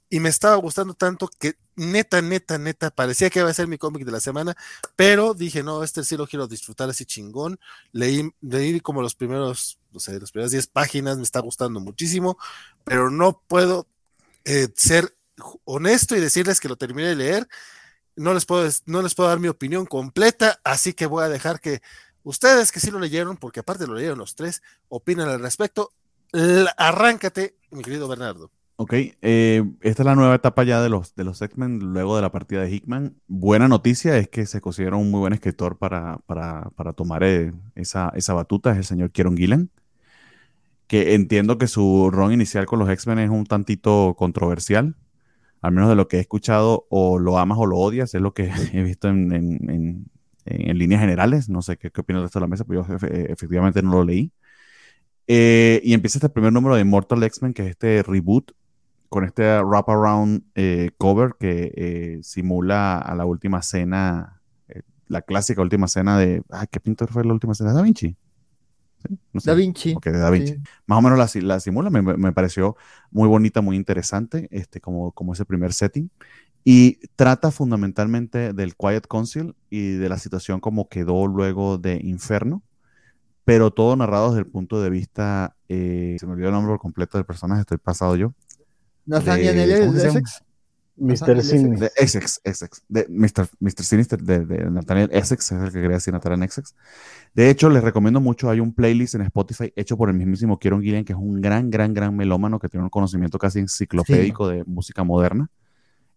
[0.08, 3.78] y me estaba gustando tanto que neta, neta, neta, parecía que iba a ser mi
[3.78, 4.54] cómic de la semana,
[4.94, 7.58] pero dije, no, este sí lo quiero disfrutar así chingón.
[7.90, 12.38] Leí, leí como los primeros, no sé, las primeras 10 páginas, me está gustando muchísimo,
[12.84, 13.88] pero no puedo
[14.44, 15.16] eh, ser
[15.64, 17.48] honesto y decirles que lo terminé de leer.
[18.16, 21.60] No les, puedo, no les puedo dar mi opinión completa, así que voy a dejar
[21.60, 21.82] que
[22.22, 25.90] ustedes que sí lo leyeron, porque aparte lo leyeron los tres, opinan al respecto.
[26.32, 28.50] L- arráncate, mi querido Bernardo.
[28.76, 32.22] Ok, eh, esta es la nueva etapa ya de los, de los X-Men luego de
[32.22, 33.20] la partida de Hickman.
[33.28, 37.52] Buena noticia es que se considera un muy buen escritor para, para, para tomar eh,
[37.76, 39.70] esa, esa batuta, es el señor Kieron Gillen,
[40.86, 44.96] que entiendo que su run inicial con los X-Men es un tantito controversial,
[45.62, 48.34] al menos de lo que he escuchado, o lo amas o lo odias, es lo
[48.34, 49.70] que he visto en, en-
[50.46, 52.94] en- líneas generales, no sé qué, qué opina el resto de la mesa, pero yo
[52.96, 54.32] efe- efectivamente no lo leí.
[55.26, 58.52] Eh, y empieza este primer número de Mortal X-Men, que es este reboot
[59.10, 65.62] con este wraparound eh, cover que eh, simula a la última cena, eh, la clásica
[65.62, 66.42] última cena de.
[66.50, 67.72] Ah, ¿Qué pintor fue la última cena?
[67.74, 68.16] ¿Da Vinci?
[69.08, 69.18] ¿Sí?
[69.32, 69.50] No sé.
[69.50, 69.94] Da Vinci.
[69.94, 70.54] Ok, de Da Vinci.
[70.54, 70.60] Sí.
[70.86, 72.76] Más o menos la, si- la simula, me, me pareció
[73.10, 76.10] muy bonita, muy interesante, este, como, como ese primer setting.
[76.64, 82.62] Y trata fundamentalmente del Quiet Council y de la situación como quedó luego de Inferno,
[83.44, 87.18] pero todo narrado desde el punto de vista, eh, se me olvidó el nombre completo
[87.18, 88.32] del personaje, estoy pasado yo,
[89.04, 89.98] Nathaniel de- ¿cómo L.
[89.98, 90.18] llama?
[90.20, 90.42] Essex.
[90.96, 91.32] Mr.
[91.32, 91.74] Ajá, Sin.
[91.76, 93.48] de Essex, Essex, de Mr.
[93.60, 93.82] Mr.
[93.82, 96.74] Sinister, de, de Nathaniel Essex, es el que quería decir Nathaniel Essex.
[97.34, 100.82] De hecho, les recomiendo mucho, hay un playlist en Spotify hecho por el mismísimo Kieron
[100.82, 104.64] Gillian, que es un gran, gran, gran melómano que tiene un conocimiento casi enciclopédico de
[104.64, 105.50] música moderna.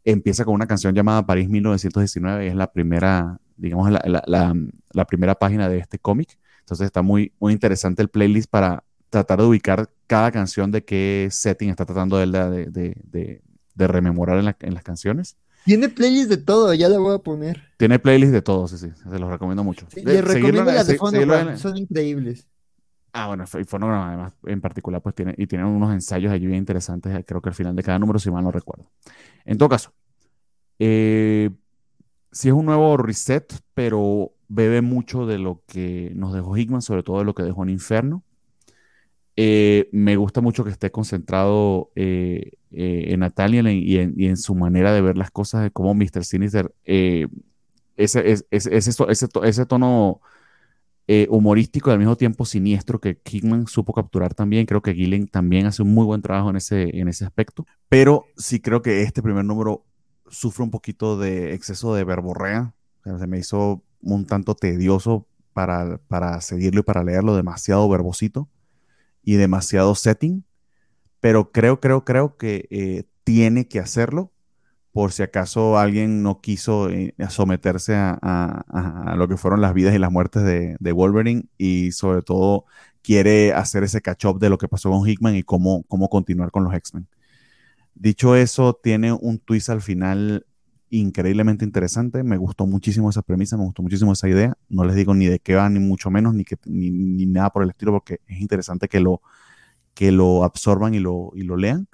[0.06, 4.56] Empieza con una canción llamada París 1919 y es la primera, digamos, la, la- la-
[4.94, 6.38] la primera página de este cómic.
[6.60, 11.28] Entonces está muy, muy interesante el playlist para tratar de ubicar cada canción de qué
[11.32, 13.42] setting está tratando él de, de- de-
[13.78, 15.38] de- rememorar en, la- en las canciones.
[15.66, 17.62] Tiene playlist de todo, ya la voy a poner.
[17.78, 19.86] Tiene playlist de todo, sí, sí, se los recomiendo mucho.
[19.94, 21.06] Sí, les recomiendo en- las de se-
[21.52, 22.48] en- son increíbles.
[23.14, 27.16] Ah, bueno, y además en particular pues tiene, y tiene unos ensayos allí bien interesantes,
[27.16, 28.92] eh, creo que al final de cada número, si mal no recuerdo.
[29.44, 29.92] En todo caso,
[30.78, 31.50] eh,
[32.32, 37.02] sí es un nuevo reset, pero bebe mucho de lo que nos dejó Hickman, sobre
[37.04, 38.24] todo de lo que dejó en Inferno.
[39.36, 44.94] Eh, me gusta mucho que esté concentrado eh, eh, en Natalia y en, su manera
[44.94, 46.24] de ver las cosas, de cómo Mr.
[46.24, 47.28] Sinister, eh,
[47.96, 50.22] ese, ese, ese, ese to- ese to- ese tono
[51.08, 54.66] eh, humorístico y al mismo tiempo siniestro que Kingman supo capturar también.
[54.66, 57.66] Creo que Gillen también hace un muy buen trabajo en ese, en ese aspecto.
[57.90, 59.86] Pero sí creo que este primer número
[60.30, 62.74] sufre un poquito de exceso de verborrea.
[63.04, 68.50] Se me hizo un tanto tedioso para, para seguirlo y para leerlo, demasiado verbosito
[69.24, 70.44] y demasiado setting.
[71.28, 74.32] Pero creo, creo, creo que eh, tiene que hacerlo
[74.94, 79.74] por si acaso alguien no quiso eh, someterse a, a- a- lo que fueron las
[79.74, 82.66] vidas y las muertes de, de Wolverine y sobre todo
[83.04, 86.64] quiere hacer ese catch-up de lo que pasó con Hickman y cómo, cómo continuar con
[86.66, 87.08] los X-Men.
[87.96, 90.46] Dicho eso, tiene un twist al final
[90.90, 92.24] increíblemente interesante.
[92.24, 94.56] Me gustó muchísimo esa premisa, me gustó muchísimo esa idea.
[94.70, 97.50] No les digo ni de qué va, ni mucho menos, ni, que, ni, ni nada
[97.50, 99.22] por el estilo, porque es interesante que lo,
[99.98, 101.88] que lo absorban y lo, y lo lean.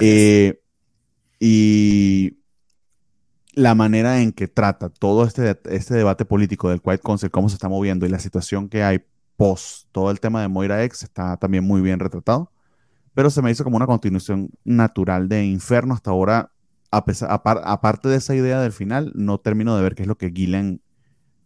[0.00, 0.60] Eh,
[1.38, 2.38] y
[3.54, 7.54] la manera en que trata todo este, este debate político del Quiet Council, cómo se
[7.54, 8.98] está moviendo y la situación que hay
[9.36, 12.50] post todo el tema de Moira X está también muy bien retratado.
[13.14, 15.94] Pero se me hizo como una continuación natural de Inferno.
[15.94, 16.50] Hasta ahora,
[16.90, 20.08] a pesar, apar- aparte de esa idea del final, no termino de ver qué es
[20.08, 20.80] lo que Gillen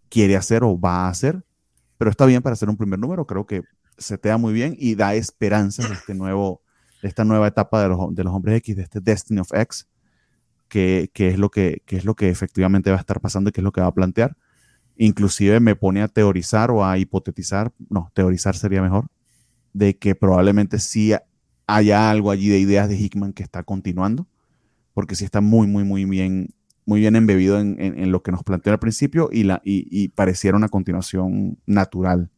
[0.08, 1.44] quiere hacer o va a hacer.
[1.98, 3.26] Pero está bien para hacer un primer número.
[3.26, 3.62] Creo que
[4.00, 6.62] se te da muy bien y da esperanzas de este nuevo
[7.02, 9.88] esta nueva etapa de los, de los hombres X, de este Destiny of X,
[10.68, 13.52] que, que es lo que, que es lo que efectivamente va a estar pasando y
[13.52, 14.36] que es lo que va a plantear.
[14.96, 19.08] Inclusive me pone a teorizar o a hipotetizar, no, teorizar sería mejor,
[19.72, 21.14] de que probablemente sí
[21.66, 24.26] haya algo allí de ideas de Hickman que está continuando,
[24.94, 26.50] porque sí está muy, muy, muy bien,
[26.86, 30.56] muy bien embebido en, en- lo que nos planteó al principio y, la, y pareciera
[30.56, 32.30] una continuación natural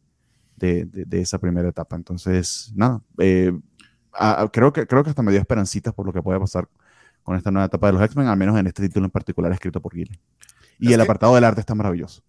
[0.55, 1.95] de, de- de esa primera etapa.
[1.95, 3.51] Entonces, nada, eh,
[4.11, 6.67] a- a- creo, que, creo que hasta me dio esperancitas por lo que puede pasar
[7.23, 9.81] con esta nueva etapa de los X-Men, al menos en este título en particular escrito
[9.81, 10.19] por Gillen.
[10.79, 12.21] Y el que- apartado del arte está maravilloso.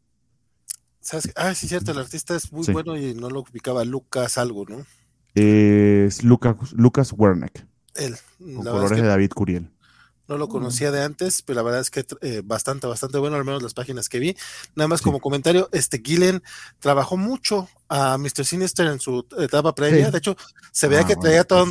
[1.37, 2.73] Ah, sí, cierto, el artista es muy Sí.
[2.73, 4.87] bueno y no lo ubicaba Lucas algo, ¿no?
[5.35, 8.15] Es Lucas, Lucas Werneck, Él.
[8.39, 9.71] con es colores que de David Curiel.
[10.29, 13.45] No lo conocía de antes, pero la verdad es que eh, bastante, bastante bueno, al
[13.45, 14.37] menos las páginas que vi.
[14.75, 16.43] Nada más como comentario, este Gillen
[16.79, 18.45] trabajó mucho a Mr.
[18.45, 20.11] Sinister en su etapa previa.
[20.11, 20.37] De hecho,
[20.73, 21.67] se veía Ah, que bueno, traía, todo,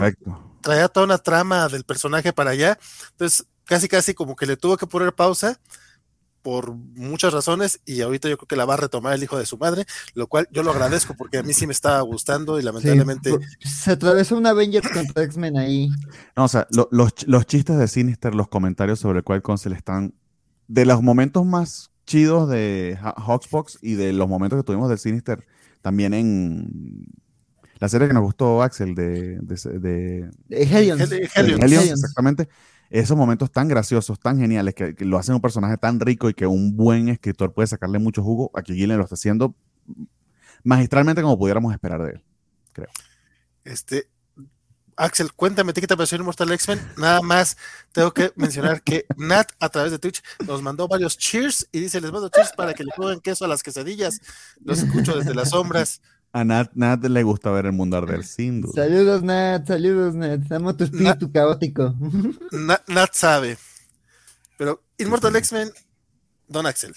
[0.62, 2.78] traía toda una trama del personaje para allá.
[3.12, 5.60] Entonces, casi, casi como que le tuvo que poner pausa
[6.44, 9.46] por muchas razones y ahorita yo creo que la va a retomar el hijo de
[9.48, 12.64] su madre, lo cual yo lo agradezco porque a mí sí me estaba gustando y
[12.64, 15.90] lamentablemente se atravesó un Avengers contra X-Men ahí.
[16.36, 19.72] No, o sea, lo- los, los chistes de Sinister, los comentarios sobre el cual Council
[19.74, 20.14] están
[20.68, 24.98] de los momentos más chidos de Ha- Hawksbox y de los momentos que tuvimos de
[24.98, 25.46] Sinister
[25.82, 27.06] también en
[27.80, 31.02] la serie que nos gustó, Axel, de, de, de- de Hellions.
[31.12, 31.90] Hellions, Hellions.
[31.92, 32.48] exactamente.
[32.94, 36.46] Esos momentos tan graciosos, tan geniales, que, lo hacen un personaje tan rico y que
[36.46, 39.56] un buen escritor puede sacarle mucho jugo, aquí Gillen lo está haciendo
[40.64, 42.24] magistralmente como pudiéramos esperar de él.
[43.64, 44.10] Este,
[44.96, 46.88] Axel, cuéntame, ¿qué te pareció Immortal X-Men?
[46.98, 47.58] Nada más
[47.94, 52.00] tengo que mencionar que Nat a través de Twitch nos mandó varios cheers y dice,
[52.00, 54.22] les mando cheers para que le pongan queso a las quesadillas.
[54.64, 56.00] Los escucho desde las sombras.
[56.36, 58.74] A Nat, Nat le gusta ver el mundo arder, sin duda.
[58.84, 60.52] Saludos, Nat, saludos, Nat.
[60.52, 61.94] Amo tu espíritu caótico.
[62.52, 63.58] Na- Nat sabe.
[64.58, 65.72] Pero Immortal X-Men,
[66.48, 66.94] Don Axel.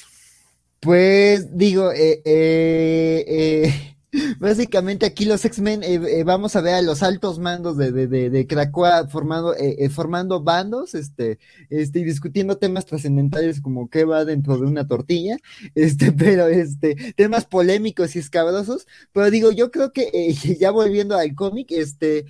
[0.80, 3.95] Pues digo, eh, eh, eh,
[4.38, 8.06] básicamente aquí los X-Men eh, eh, vamos a ver a los altos mandos de, de,
[8.06, 11.38] de, de Krakoa formando, eh, eh, formando bandos, este,
[11.70, 15.38] este, y discutiendo temas trascendentales como qué va dentro de una tortilla,
[15.74, 21.34] este, pero este, temas polémicos y escabrosos, pero digo, yo creo que ya volviendo al
[21.34, 22.26] cómic, este,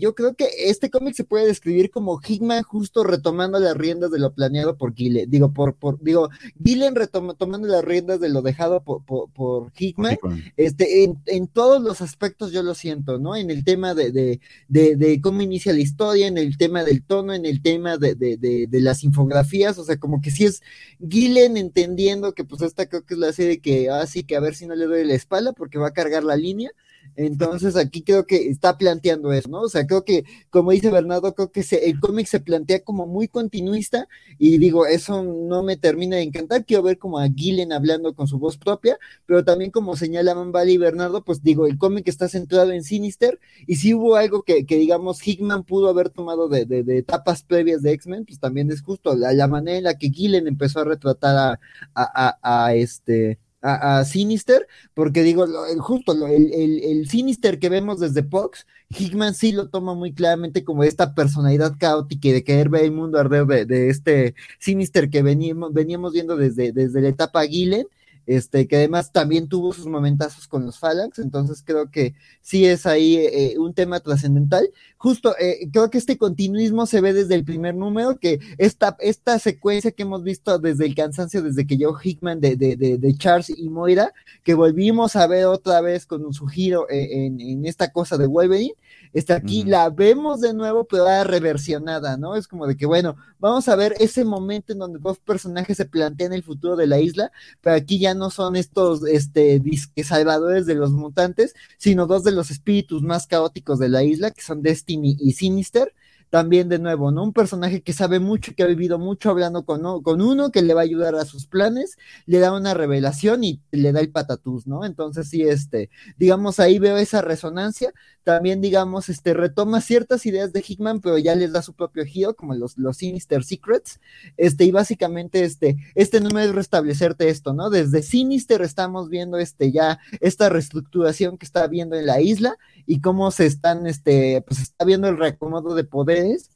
[0.00, 4.18] yo creo que este cómic se puede describir como Hickman justo retomando las riendas de
[4.18, 6.30] lo planeado por Gile, digo, por, por, digo,
[6.62, 10.52] Gillen retoma, tomando las riendas de lo dejado por, por, por Hickman, Hickman.
[10.56, 13.36] este, en, en, todos los aspectos yo lo siento, ¿no?
[13.36, 17.02] En el tema de, de, de, de cómo inicia la historia, en el tema del
[17.02, 20.62] tono, en el tema de, las infografías, o sea, como que si es
[21.08, 24.54] Gillen entendiendo que pues esta creo que es la serie que, ah, que a ver
[24.54, 26.70] si no le doy la espalda porque va a cargar la línea,
[27.14, 29.60] entonces aquí creo que está planteando eso, ¿no?
[29.62, 33.28] O sea, creo que, como dice Bernardo, creo que el cómic se plantea como muy
[33.28, 34.08] continuista
[34.38, 38.26] y digo, eso no me termina de encantar, quiero ver como a Gillen hablando con
[38.26, 42.28] su voz propia, pero también como señalaban Vale y Bernardo, pues digo, el cómic está
[42.28, 46.64] centrado en Sinister y si hubo algo que, que digamos Hickman pudo haber tomado de,
[46.64, 49.98] de, de etapas previas de X-Men, pues también es justo la, la, manera en la
[49.98, 51.60] que Gillen empezó a retratar a,
[51.94, 57.08] a, a, a este a, a, Sinister, porque digo, lo, justo lo, el, el, el,
[57.08, 62.28] Sinister que vemos desde Fox, Hickman sí lo toma muy claramente como esta personalidad caótica
[62.28, 66.36] y de querer ver el mundo arder de, de este Sinister que veníamos, veníamos viendo
[66.36, 67.86] desde, desde la etapa Gillen,
[68.26, 72.84] este, que además también tuvo sus momentazos con los Phalanx, entonces creo que sí es
[72.84, 74.68] ahí eh, un tema trascendental.
[75.06, 79.38] Justo, eh, creo que este continuismo se ve desde el primer número, que esta, esta
[79.38, 83.16] secuencia que hemos visto desde el cansancio, desde que llegó Hickman de, de, de, de
[83.16, 84.12] Charles y Moira,
[84.42, 88.26] que volvimos a ver otra vez con su giro eh, en, en, esta cosa de
[88.26, 88.74] Wolverine,
[89.12, 89.68] este, aquí uh -huh.
[89.68, 92.34] la vemos de nuevo, pero ahora reversionada, ¿no?
[92.34, 95.84] Es como de que, bueno, vamos a ver ese momento en donde dos personajes se
[95.84, 97.30] plantean el futuro de la isla,
[97.60, 102.32] pero aquí ya no son estos este, disque salvadores de los mutantes, sino dos de
[102.32, 105.92] los espíritus más caóticos de la isla, que son Destiny y Sinister.
[106.28, 107.22] También de nuevo, ¿no?
[107.22, 110.74] Un personaje que sabe mucho, que ha vivido mucho hablando con, con uno, que le
[110.74, 111.96] va a ayudar a sus planes,
[112.26, 114.84] le da una revelación y le da el patatús, ¿no?
[114.84, 117.92] Entonces sí, este, digamos, ahí veo esa resonancia.
[118.24, 122.34] También, digamos, este, retoma ciertas ideas de Hickman, pero ya les da su propio giro,
[122.34, 124.00] como los, los Sinister Secrets.
[124.36, 127.70] Este, y básicamente, este, este número es restablecerte esto, ¿no?
[127.70, 133.00] Desde Sinister estamos viendo este ya esta reestructuración que está habiendo en la isla y
[133.00, 136.50] cómo se están, este, pues está viendo el reacomodo de poderes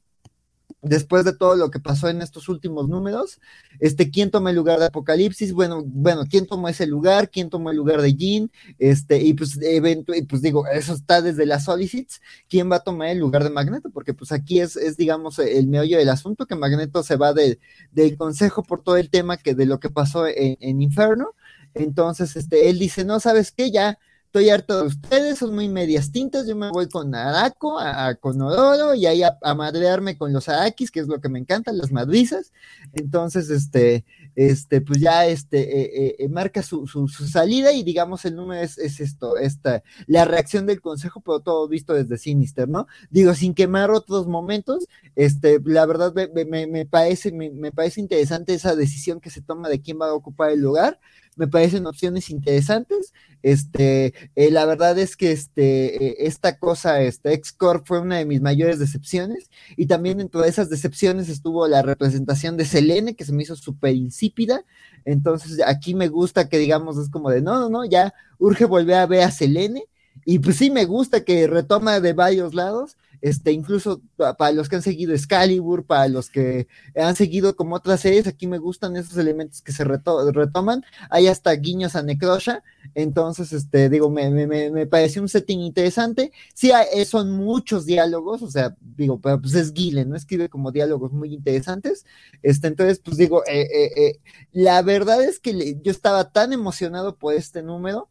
[0.82, 3.40] después de todo lo que pasó en estos últimos números,
[3.80, 5.52] este, ¿quién toma el lugar de Apocalipsis?
[5.52, 7.30] Bueno, bueno, ¿quién tomó ese lugar?
[7.30, 8.50] ¿Quién tomó el lugar de Jean?
[8.78, 12.84] Este, y pues, evento, y pues digo, eso está desde las Solicits, ¿quién va a
[12.84, 13.90] tomar el lugar de Magneto?
[13.90, 17.58] Porque pues aquí es, es digamos, el meollo del asunto, que Magneto se va de,
[17.92, 21.34] del consejo por todo el tema que de lo que pasó en, en Inferno,
[21.74, 23.70] entonces, este, él dice, no, ¿sabes qué?
[23.70, 23.98] Ya,
[24.30, 28.14] estoy harto de ustedes, son muy medias tintas, yo me voy con Araco, a, a
[28.14, 31.40] con Odoro, y ahí a, a, madrearme con los Arakis, que es lo que me
[31.40, 32.52] encantan, las madrizas,
[32.92, 34.04] entonces, este,
[34.36, 38.78] este, pues ya, este, eh, eh, marca su, su, salida, y digamos, el número es,
[38.78, 42.86] es, esto, esta, la reacción del consejo, pero todo visto desde Sinister, ¿no?
[43.10, 44.86] Digo, sin quemar otros momentos,
[45.16, 49.80] Este, la verdad me, me, parece, me, parece interesante esa decisión que se toma de
[49.82, 51.00] quién va a ocupar el lugar.
[51.36, 53.12] Me parecen opciones interesantes.
[53.42, 58.26] Este, eh, la verdad es que este, eh, esta cosa, este X-Corp fue una de
[58.26, 59.50] mis mayores decepciones.
[59.76, 63.56] Y también dentro de esas decepciones estuvo la representación de Selene, que se me hizo
[63.56, 64.64] súper insípida.
[65.04, 68.96] Entonces, aquí me gusta que digamos, es como de no, no, no, ya urge volver
[68.96, 69.84] a ver a Selene.
[70.24, 74.76] Y pues sí, me gusta que retoma de varios lados este, incluso para los que
[74.76, 79.16] han seguido Excalibur, para los que han seguido como otras series, aquí me gustan esos
[79.16, 82.62] elementos que se retoman, hay hasta guiños a Necrosha,
[82.94, 88.76] entonces, este, digo, me, pareció un setting interesante, sí, eh, son muchos diálogos, o sea,
[88.80, 90.16] digo, pero pues es Gillen, ¿no?
[90.16, 92.06] Escribe como diálogos muy interesantes,
[92.42, 94.20] este, entonces, pues digo, eh, eh,
[94.52, 98.08] la verdad es que yo estaba tan emocionado por este número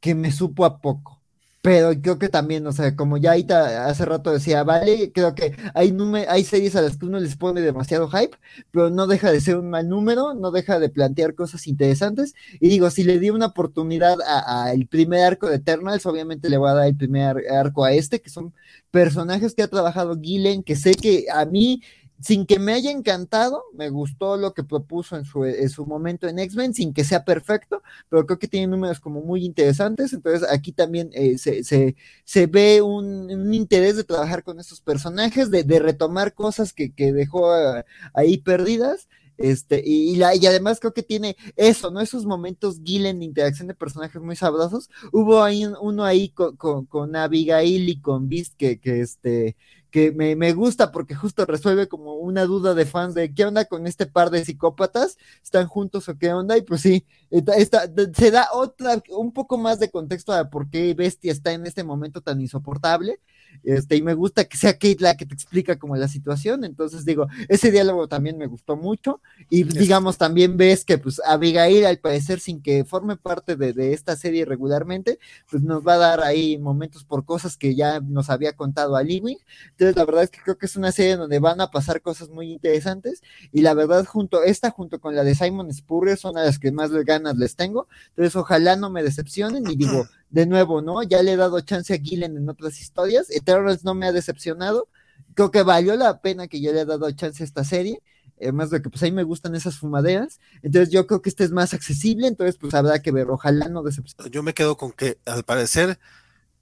[0.00, 1.21] que me supo a poco
[1.62, 5.54] pero creo que también, o sea, como ya ahí hace rato decía, vale, creo que
[5.74, 5.96] hay,
[6.28, 8.36] hay series a las que uno les pone demasiado hype,
[8.72, 12.34] pero no deja de ser un mal número, no deja de plantear cosas interesantes.
[12.60, 16.70] Y digo, si le di una oportunidad al primer arco de Eternals, obviamente le voy
[16.70, 18.52] a dar el primer arco a este, que son
[18.90, 21.80] personajes que ha trabajado Gillen, que sé que a mí
[22.22, 26.28] sin que me haya encantado, me gustó lo que propuso en su, en su momento
[26.28, 30.48] en X-Men, sin que sea perfecto, pero creo que tiene números como muy interesantes, entonces
[30.48, 35.64] aquí también eh, se, se, se, ve un, interés de trabajar con estos personajes, de,
[35.64, 37.82] de retomar cosas que, que dejó uh,
[38.14, 39.08] ahí perdidas,
[39.38, 42.00] este, y, la, y además creo que tiene eso, ¿no?
[42.00, 44.88] Esos momentos Gillen de interacción de personajes muy sabrosos.
[45.10, 49.56] Hubo ahí uno ahí con, con, con Abigail y con Beast que, que este,
[49.92, 53.66] que me, me, gusta porque justo resuelve como una duda de fans de qué onda
[53.66, 58.48] con este par de psicópatas, están juntos o qué onda, y pues sí, se da
[58.54, 62.40] otra, un poco más de contexto a por qué Bestia está en este momento tan
[62.40, 63.20] insoportable,
[63.64, 67.04] este, y me gusta que sea Kate la que te explica como la situación, entonces
[67.04, 69.20] digo, ese diálogo también me gustó mucho,
[69.50, 73.92] y digamos también ves que pues Abigail al parecer sin que forme parte de, de
[73.92, 75.18] esta serie regularmente,
[75.50, 79.02] pues nos va a dar ahí momentos por cosas que ya nos había contado a
[79.02, 79.36] Lewin,
[79.82, 82.28] entonces, la verdad es que creo que es una serie donde van a pasar cosas
[82.28, 83.20] muy interesantes.
[83.50, 86.70] Y la verdad, junto esta, junto con la de Simon Spurrier, son a las que
[86.70, 87.88] más ganas les tengo.
[88.10, 89.68] Entonces, ojalá no me decepcionen.
[89.68, 91.02] Y digo, de nuevo, ¿no?
[91.02, 93.28] Ya le he dado chance a Gillen en otras historias.
[93.30, 94.86] Eternals no me ha decepcionado.
[95.34, 98.00] Creo que valió la pena que yo le haya dado chance a esta serie
[98.40, 101.52] además de que pues ahí me gustan esas fumaderas, entonces yo creo que este es
[101.52, 104.30] más accesible, entonces pues habrá que ver, ojalá no decepcione.
[104.30, 106.00] Yo me quedo con que al parecer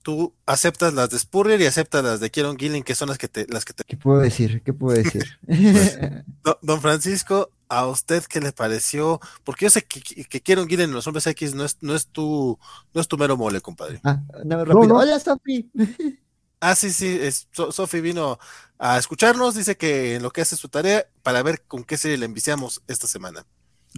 [0.03, 3.29] tú aceptas las de Spurrier y aceptas las de Kieron Gillen, que son las que
[3.29, 3.47] te...
[3.49, 3.85] Las que te...
[3.85, 4.63] ¿Qué puedo decir?
[4.63, 5.39] ¿Qué puedo decir?
[6.63, 9.21] don, Francisco, ¿a usted qué le pareció?
[9.45, 12.07] Porque yo sé que, que Kieron Gillen en los hombres X no es, no es
[12.07, 12.59] tu
[12.95, 14.01] no es tu mero mole, compadre.
[14.05, 14.97] Ah, no, rápido.
[14.97, 15.71] Hola, Sofi.
[16.61, 18.39] ah, sí, sí, es, Sofi vino
[18.79, 22.17] a escucharnos, dice que en lo que hace su tarea para ver con qué serie
[22.17, 23.45] le enviciamos esta semana.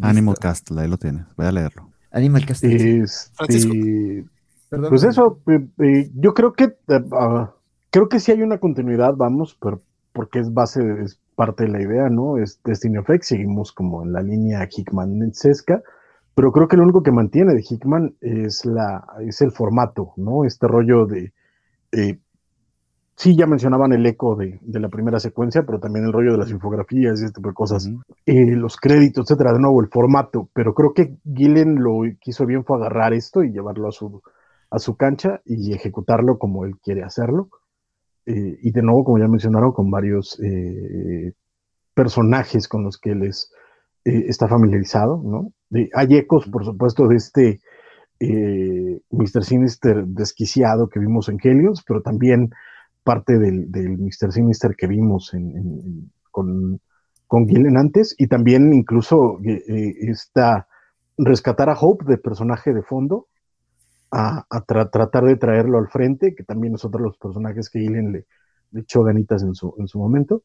[0.01, 1.93] Animal Castle, ahí lo tiene, voy a leerlo.
[2.11, 3.07] Animal Castle.
[3.35, 3.73] Francisco
[4.89, 7.53] pues eso, eh, eh, yo creo que eh, ah,
[7.91, 9.83] creo que sí hay una continuidad, vamos, pero
[10.13, 12.39] porque es base, es parte de la idea, ¿no?
[12.39, 15.83] Es Destiny of X, seguimos como en la línea Hickman-Sesca,
[16.35, 20.45] pero creo que lo único que mantiene de Hickman es, la, es el formato, ¿no?
[20.45, 21.33] Este rollo de...
[23.17, 26.39] sí, ya mencionaban el eco de, de, la primera secuencia, pero también el rollo de
[26.39, 27.91] las infografías y este tipo de cosas,
[28.27, 32.65] los créditos, etcétera, de nuevo, el formato, pero creo que Gillen lo que hizo bien
[32.65, 34.23] fue agarrar esto y llevarlo a su
[34.73, 37.51] a su cancha y ejecutarlo como él quiere hacerlo.
[38.25, 41.35] Eh, y de nuevo, como ya mencionaron, con varios eh,
[41.95, 43.31] personajes con los que él eh,
[44.05, 45.53] está familiarizado, ¿no?
[45.95, 47.61] hay ecos, por supuesto, de este
[49.11, 49.45] Mr.
[49.45, 52.51] Sinister desquiciado que vimos en Helios, pero también
[53.03, 54.33] parte del, Mr.
[54.33, 55.33] Sinister que vimos
[56.31, 56.81] con,
[57.27, 60.69] con Gillen antes, y también incluso esta
[61.19, 63.27] rescatar a Hope de personaje de fondo,
[64.13, 68.13] a, tratar de traerlo al frente, que también es otro de los personajes que Gillen
[68.13, 68.27] le,
[68.75, 70.43] echó ganitas en su, en su momento.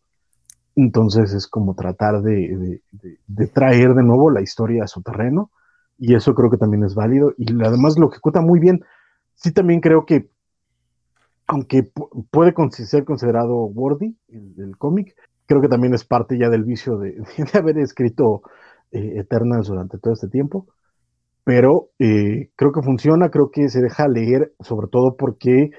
[0.76, 2.81] Entonces es como tratar de,
[3.53, 5.52] traer de nuevo la historia a su terreno,
[5.98, 8.81] y eso creo que también es válido, y además lo ejecuta muy bien.
[9.35, 10.30] Sí, también creo que,
[11.48, 11.91] aunque
[12.31, 15.15] puede ser considerado worthy el, cómic,
[15.45, 17.22] creo que también es parte ya del vicio de,
[17.53, 18.44] haber escrito
[18.91, 20.68] eh, Eternals durante todo este tiempo
[21.48, 25.72] pero eh, creo que funciona, creo que se deja leer, sobre todo porque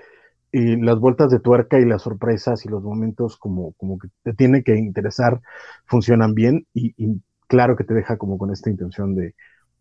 [0.51, 4.32] eh, las vueltas de tuerca y las sorpresas y los momentos como, como que te
[4.32, 5.43] tiene que interesar
[5.85, 6.95] funcionan bien y,
[7.49, 9.35] claro que te deja como con esta intención de,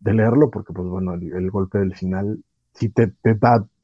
[0.04, 2.38] leerlo, porque pues bueno, el, golpe del final
[2.74, 3.38] sí te, te,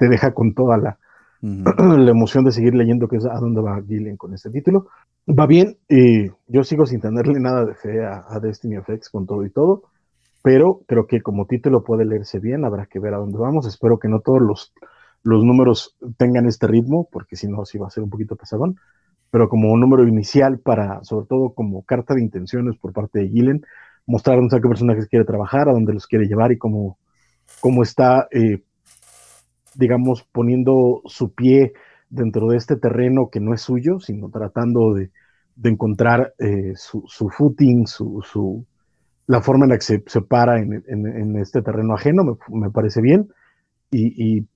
[0.06, 0.98] deja con toda la,
[1.40, 4.89] la emoción de seguir leyendo que es a dónde va Gillian con este título.
[5.26, 9.24] Va bien, eh, yo sigo sin tenerle nada de fe a, a Destiny FX con
[9.24, 9.85] todo y todo,
[10.45, 13.66] pero creo que como título puede leerse bien, habrá que ver a dónde vamos.
[13.66, 14.75] Espero que no todos los,
[15.23, 18.77] los números tengan este ritmo, porque si no, sí va a ser un poquito pesadón,
[19.31, 23.31] pero como un número inicial para, sobre todo como carta de intenciones por parte de
[23.31, 23.65] Gillen,
[24.05, 26.99] mostrarnos a qué personajes quiere trabajar, a dónde los quiere llevar y cómo,
[27.61, 28.62] cómo está, eh,
[29.75, 31.73] digamos, poniendo su pie
[32.11, 35.11] dentro de este terreno que no es suyo, sino tratando de,
[35.57, 38.66] de encontrar eh, su, su, footing, su, su,
[39.26, 42.60] la forma en la que se, se para en, en, en, este terreno ajeno, me,
[42.60, 43.32] me parece bien.
[43.90, 44.48] Y, y,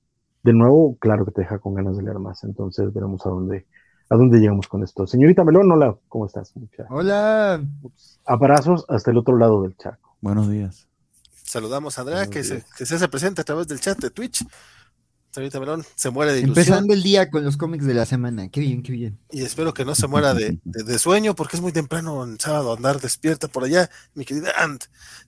[0.43, 2.45] de nuevo, claro que te deja con ganas de leer más.
[2.45, 3.67] Entonces veremos a dónde,
[4.09, 5.07] a dónde llegamos con esto.
[5.07, 6.55] Señorita Melón, hola, ¿cómo estás?
[6.57, 6.87] Mucha...
[6.91, 7.63] Hola.
[8.25, 10.17] Abrazos hasta el otro lado del charco.
[10.21, 10.87] Buenos días.
[11.31, 14.47] Saludamos a Andrea, que se, que se hace presente a través del chat de Twitch.
[15.31, 16.59] Señorita Melón se muere de ilusión.
[16.59, 18.49] Empezando el día con los cómics de la semana.
[18.49, 19.19] Qué bien, qué bien.
[19.31, 22.41] Y espero que no se muera de, de, de sueño, porque es muy temprano en
[22.41, 24.85] sábado andar despierta por allá, mi querida Ant.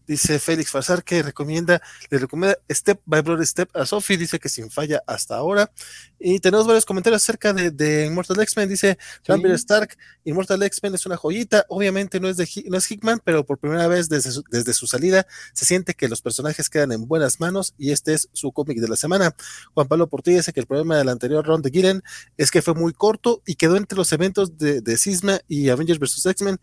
[0.06, 4.48] Dice Félix Farsar que recomienda, le recomienda Step by Brother Step a Sophie, dice que
[4.48, 5.70] sin falla hasta ahora.
[6.18, 9.60] Y tenemos varios comentarios acerca de, de Immortal X-Men, dice Lambert sí.
[9.60, 13.58] Stark, Immortal X-Men es una joyita, obviamente no es de no es Hickman, pero por
[13.58, 17.38] primera vez desde su, desde su salida se siente que los personajes quedan en buenas
[17.38, 19.36] manos y este es su cómic de la semana.
[19.74, 22.02] Juan Pablo Portilla dice que el problema del anterior round de Gillen
[22.36, 26.26] es que fue muy corto y quedó entre los eventos de, Cisma y Avengers vs.
[26.26, 26.60] X-Men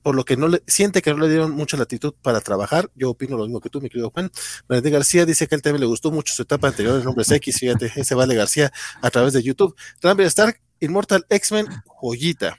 [0.00, 2.90] por lo que no le, siente que no le dieron mucha latitud para trabajar.
[2.94, 4.30] Yo opino lo mismo que tú, mi querido Juan.
[4.66, 7.58] Valentín García dice que el tema le gustó mucho su etapa anterior en Hombres X,
[7.58, 8.72] fíjate, ese Vale García
[9.02, 9.74] a través de YouTube.
[10.00, 12.58] Rambler Stark, Immortal X-Men, joyita.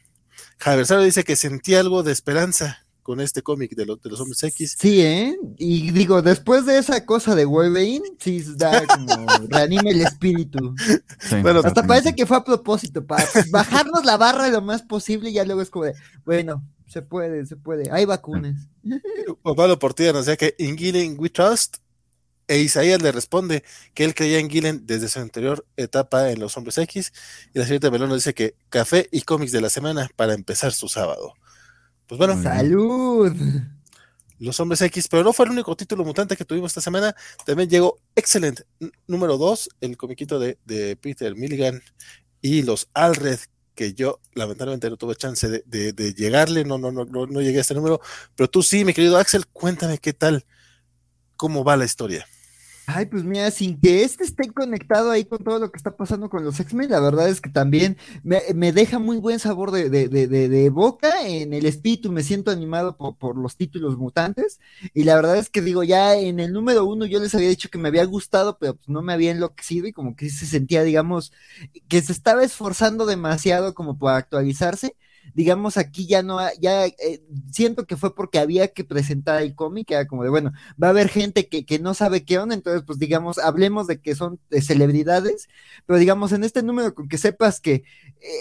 [0.60, 4.20] Javier Saro dice que sentía algo de esperanza con este cómic de, lo, de, los
[4.20, 4.78] hombres X.
[4.80, 5.38] Sí, ¿eh?
[5.60, 10.74] Y digo, después de esa cosa de Wolverine, sí da como reanime el espíritu.
[11.20, 15.30] Sí, bueno, hasta parece que fue a propósito, para bajarnos la barra lo más posible
[15.30, 15.94] y ya luego es como de,
[16.26, 18.56] bueno, se puede, se puede, hay vacunas.
[19.44, 21.78] Pablo Portilla nos decía que in Gillen we trust,
[22.48, 23.64] e Isaías le responde
[23.94, 27.14] que él creía en Gillen desde su anterior etapa en Los Hombres X,
[27.54, 30.72] y la señorita Melón nos dice que café y cómics de la semana para empezar
[30.72, 31.36] su sábado.
[32.08, 32.42] Pues bueno.
[32.42, 33.34] ¡Salud!
[34.38, 37.16] Los Hombres X, pero no fue el único título mutante que tuvimos esta semana.
[37.46, 38.62] También llegó Excellent
[39.08, 41.82] número 2, el comiquito de, de, Peter Milligan
[42.42, 43.40] y los Alred,
[43.76, 47.42] que yo lamentablemente no tuve chance de, de, de llegarle, no, no, no, no, no
[47.42, 48.02] llegué a este número.
[48.36, 50.46] Pero tú sí, mi querido Axel, cuéntame qué tal,
[51.38, 52.28] cómo va la historia.
[52.88, 56.30] Ay, pues mira, sin que este esté conectado ahí con todo lo que está pasando
[56.30, 59.90] con los X-Men, la verdad es que también me, me deja muy buen sabor de,
[59.90, 64.60] de, de, de, boca en el espíritu, me siento animado por, por, los títulos mutantes,
[64.94, 67.70] y la verdad es que digo, ya en el número uno yo les había dicho
[67.70, 70.84] que me había gustado, pero pues no me había enloquecido y como que se sentía,
[70.84, 71.32] digamos,
[71.88, 74.96] que se estaba esforzando demasiado como para actualizarse,
[75.34, 79.92] digamos, aquí ya no, ya eh, siento que fue porque había que presentar el cómic,
[79.92, 82.84] era como de, bueno, va a haber gente que, que, no sabe qué onda, entonces,
[82.86, 85.48] pues digamos, hablemos de que son de celebridades,
[85.86, 87.84] pero digamos, en este número, con que sepas que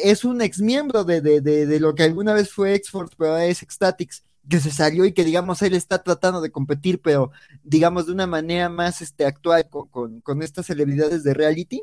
[0.05, 3.37] es un ex miembro de, de, de, de lo que alguna vez fue X-Force, pero
[3.39, 7.31] es Ecstatics, que se salió y que digamos él está tratando de competir, pero
[7.63, 11.83] digamos de una manera más este, actual con, con, estas celebridades de reality.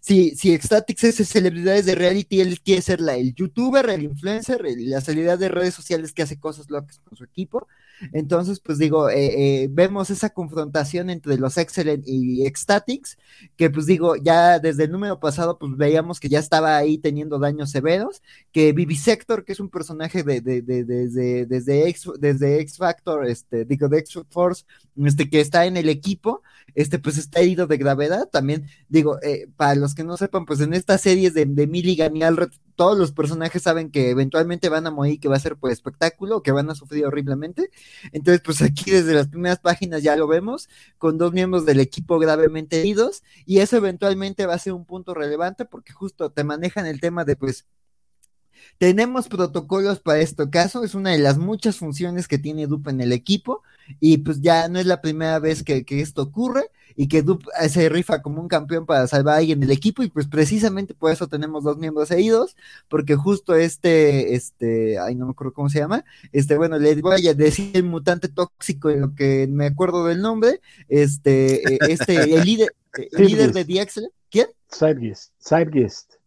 [0.00, 4.62] Si, si Ecstatics es celebridades de reality, él quiere ser la, el youtuber, el influencer,
[4.78, 7.68] la celebridad de redes sociales que hace cosas locas con su equipo.
[8.12, 13.18] Entonces, pues digo, eh, eh, vemos esa confrontación entre los Excellent y Ecstatics,
[13.56, 17.38] que pues digo, ya desde el número pasado, pues veíamos que ya estaba ahí teniendo
[17.38, 18.22] daños severos,
[18.52, 23.26] que Vivisector, que es un personaje de, de, de, desde, desde, X, desde X Factor,
[23.26, 24.64] este, digo, de X Force,
[24.96, 26.42] este, que está en el equipo,
[26.74, 28.28] este, pues está herido de gravedad.
[28.30, 32.16] También, digo, eh, para los que no sepan, pues en estas series de, de Milligan
[32.16, 35.56] y Alred, todos los personajes saben que eventualmente van a morir, que va a ser
[35.56, 37.70] por espectáculo, que van a sufrir horriblemente.
[38.12, 42.18] Entonces, pues aquí desde las primeras páginas ya lo vemos, con dos miembros del equipo
[42.18, 46.86] gravemente heridos, y eso eventualmente va a ser un punto relevante porque justo te manejan
[46.86, 47.66] el tema de, pues,
[48.78, 53.00] tenemos protocolos para este caso, es una de las muchas funciones que tiene Dup en
[53.00, 53.62] el equipo
[54.00, 57.44] y pues ya no es la primera vez que, que esto ocurre y que Dup
[57.68, 61.10] se rifa como un campeón para salvar a alguien del equipo y pues precisamente por
[61.10, 62.56] eso tenemos dos miembros heridos,
[62.88, 67.26] porque justo este, este, ay no me acuerdo cómo se llama, este, bueno, le voy
[67.26, 72.44] a decir el mutante tóxico en lo que me acuerdo del nombre, este, este, el
[72.44, 72.74] líder,
[73.12, 74.48] el líder de Excellent, ¿quién?
[74.68, 76.19] Sidegeist, Sidegeist.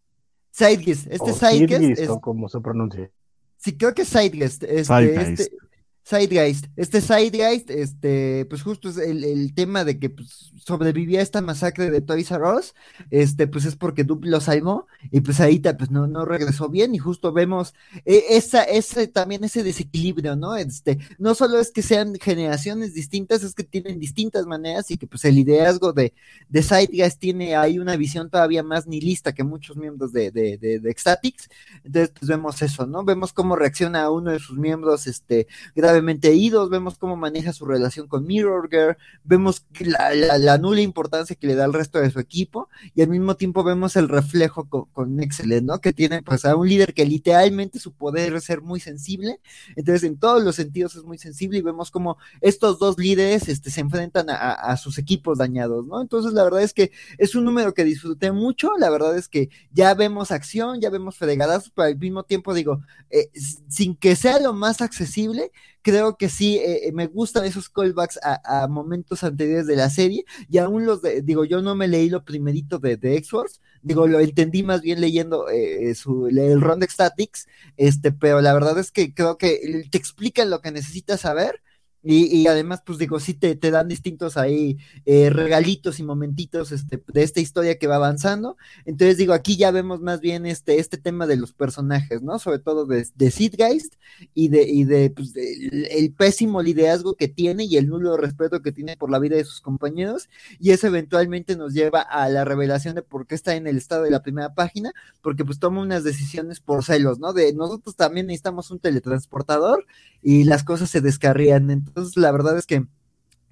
[0.54, 3.10] Sidegeist, este Sidegeist es, como se pronuncia.
[3.58, 4.64] Sí, creo que es Sidegeist.
[4.64, 5.58] Este, este,
[6.04, 6.66] Sidegeist.
[6.76, 12.02] Este Sidegeist, este, pues justo es el, tema de que pues, sobrevivía esta masacre de
[12.02, 12.74] Toys R Us,
[13.10, 16.94] este, pues es porque Dup lo salvó y pues ahí pues no, no regresó bien
[16.94, 17.74] y justo vemos
[18.06, 20.56] eh, esa, ese, también ese desequilibrio, ¿no?
[20.56, 25.08] Este, no solo es que sean generaciones distintas, es que tienen distintas maneras y que
[25.08, 26.14] pues el liderazgo de,
[26.50, 30.80] de Sidegeist tiene ahí una visión todavía más nihilista que muchos miembros de, de, de,
[30.80, 31.50] de Ecstatics.
[31.84, 33.04] Entonces, pues vemos eso, ¿no?
[33.06, 35.48] Vemos cómo reacciona uno de sus miembros, este,
[35.94, 36.34] gravemente
[36.70, 41.66] vemos cómo maneja su relación con Mirror Girl, vemos la, nula importancia que le da
[41.66, 45.68] al resto de su equipo y al mismo tiempo vemos el reflejo con, con Excellent,
[45.68, 45.80] ¿no?
[45.80, 49.40] Que tiene pues a un líder que literalmente su poder es ser muy sensible,
[49.76, 53.70] entonces en todos los sentidos es muy sensible y vemos cómo estos dos líderes este,
[53.70, 56.02] se enfrentan a, sus equipos dañados, ¿no?
[56.02, 59.50] Entonces la verdad es que es un número que disfruté mucho, la verdad es que
[59.72, 63.30] ya vemos acción, ya vemos fregadazos, pero al mismo tiempo digo, eh,
[63.70, 65.52] sin que sea lo más accesible,
[65.84, 70.26] creo que sí, eh, eh, me gustan esos callbacks a, momentos anteriores de la serie,
[70.50, 74.08] y aún los de, digo, yo no me leí lo primerito de, de X-Force, digo,
[74.08, 77.48] lo entendí más bien leyendo eh, su, el Round Statics,
[77.78, 81.62] este, pero la verdad es que creo que te explican lo que necesitas saber,
[82.06, 87.02] y, además, pues digo, sí te, te dan distintos ahí eh, regalitos y momentitos este,
[87.08, 88.58] de esta historia que va avanzando.
[88.84, 92.40] Entonces digo, aquí ya vemos más bien este, este tema de los personajes, ¿no?
[92.40, 93.96] Sobre todo de, de Sidgeist
[94.34, 98.74] y de, y de, pues, el, pésimo liderazgo que tiene y el nulo respeto que
[98.74, 100.30] tiene por la vida de sus compañeros.
[100.60, 104.04] Y eso eventualmente nos lleva a la revelación de por qué está en el estado
[104.04, 107.32] de la primera página, porque pues toma unas decisiones por celos, ¿no?
[107.32, 109.86] De nosotros también necesitamos un teletransportador
[110.22, 111.70] y las cosas se descarrían.
[111.70, 112.86] Entonces, la verdad es que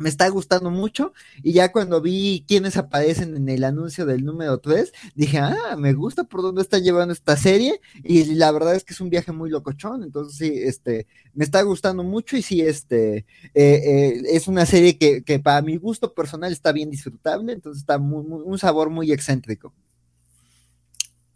[0.01, 4.59] me está gustando mucho y ya cuando vi quiénes aparecen en el anuncio del número
[4.59, 8.84] 3, dije, ah, me gusta por dónde está llevando esta serie y la verdad es
[8.84, 12.61] que es un viaje muy locochón, entonces sí, este, me está gustando mucho y sí,
[12.61, 17.53] este, eh, eh, es una serie que, que, para mi gusto personal está bien disfrutable,
[17.53, 19.73] entonces está muy, un sabor muy excéntrico.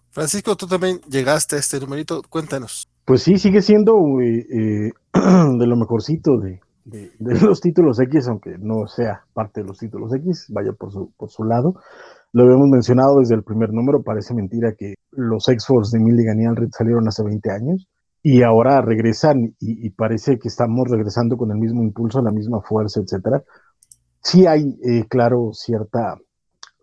[0.09, 2.87] Francisco, tú también llegaste a este numerito, cuéntanos.
[3.03, 6.61] Pues sí, sigue siendo eh, de lo mejorcito de,
[7.19, 11.29] los títulos X, aunque no sea parte de los títulos X, vaya por su, por
[11.29, 11.75] su lado.
[12.31, 16.45] Lo habíamos mencionado desde el primer número, parece mentira que los X-Force de Milligan y
[16.45, 17.87] Alred salieron hace 20 años
[18.21, 22.99] y ahora regresan y, parece que estamos regresando con el mismo impulso, la misma fuerza,
[22.99, 23.43] etcétera.
[24.21, 26.17] Sí hay, eh, claro, cierta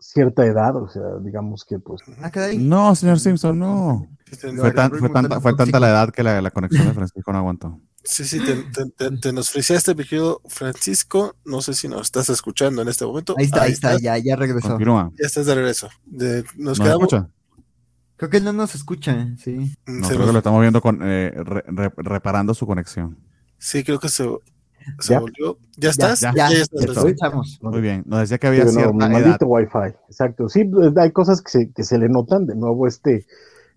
[0.02, 2.00] cierta edad, o sea, digamos que pues...
[2.20, 4.08] Ah, no, señor Simpson, no.
[4.58, 7.80] Fue, tanta, la edad que la, conexión de Francisco no aguantó.
[8.04, 8.40] Sí, sí,
[9.20, 11.36] te, nos friseaste, mi querido Francisco.
[11.44, 13.34] No sé si nos estás escuchando en este momento.
[13.38, 14.78] Ahí está, ahí, está, ya, ya regresó.
[14.78, 15.88] Ya estás de regreso.
[16.56, 17.04] nos quedamos.
[17.04, 17.28] Escucha?
[18.16, 19.50] Creo que él no nos escucha, sí.
[19.86, 21.32] Mm, no, creo que lo estamos viendo con, eh,
[21.96, 23.18] reparando su conexión.
[23.58, 24.28] Sí, creo que se,
[25.08, 25.18] ¿Ya?
[25.18, 25.58] volvió.
[25.76, 26.20] ¿Ya estás?
[26.20, 27.58] Ya, ya, estamos.
[27.62, 28.02] Muy bien.
[28.06, 29.96] Nos decía que había sí, cierta maldito Wi-Fi.
[30.08, 30.48] Exacto.
[30.48, 32.46] Sí, hay cosas que se, que se le notan.
[32.46, 33.26] De nuevo, este,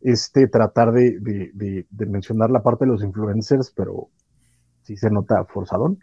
[0.05, 4.09] este tratar de, de, de, mencionar la parte de los influencers, pero
[4.83, 5.97] sí se nota forzadón.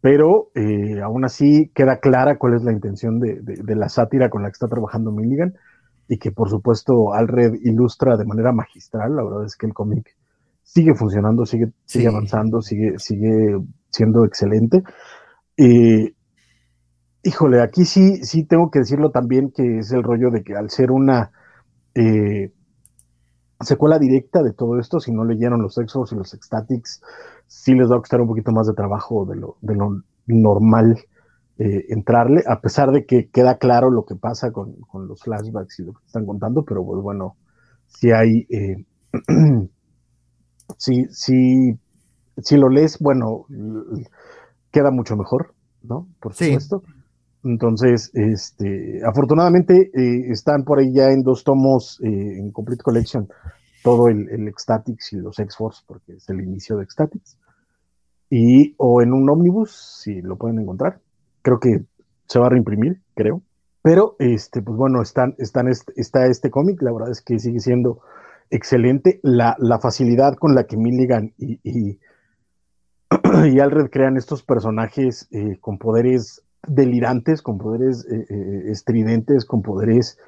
[0.00, 3.42] Pero eh, aún así queda clara cuál es la intención de,
[3.74, 5.54] la sátira con la que está trabajando Milligan
[6.08, 9.16] y que por supuesto Alred ilustra de manera magistral.
[9.16, 10.14] La verdad es que el cómic
[10.62, 13.58] sigue funcionando, sigue, sigue avanzando, sigue, sigue
[13.90, 14.84] siendo excelente.
[15.56, 16.14] Eh,
[17.24, 20.70] híjole, aquí sí, sí tengo que decirlo también que es el rollo de que al
[20.70, 21.32] ser una
[21.96, 22.52] eh,
[23.64, 27.02] secuela directa de todo esto, si no leyeron los Exos y los Ecstatics,
[27.46, 30.98] sí les va a costar un poquito más de trabajo de lo, de lo normal
[31.58, 35.80] eh, entrarle, a pesar de que queda claro lo que pasa con, con, los flashbacks
[35.80, 37.36] y lo que están contando, pero pues bueno,
[37.86, 38.46] si hay,
[40.76, 41.78] sí, sí
[42.42, 43.46] si lo lees, bueno,
[44.70, 46.08] queda mucho mejor, ¿no?
[46.20, 46.82] Por supuesto.
[47.46, 53.28] Entonces, este, afortunadamente eh, están por ahí ya en dos tomos eh, en Complete Collection
[53.82, 57.38] todo el, el Ecstatics y los X-Force, porque es el inicio de Ecstatics.
[58.28, 60.98] Y, o en un ómnibus, si lo pueden encontrar.
[61.42, 61.84] Creo que
[62.26, 63.42] se va a reimprimir, creo.
[63.82, 68.00] Pero, este, pues bueno, están, están está este cómic, la verdad es que sigue siendo
[68.50, 69.20] excelente.
[69.22, 71.60] La, la facilidad con la que Milligan y
[73.46, 79.62] y Alred crean estos personajes eh, con poderes delirantes, con poderes eh, eh, estridentes, con
[79.62, 80.18] poderes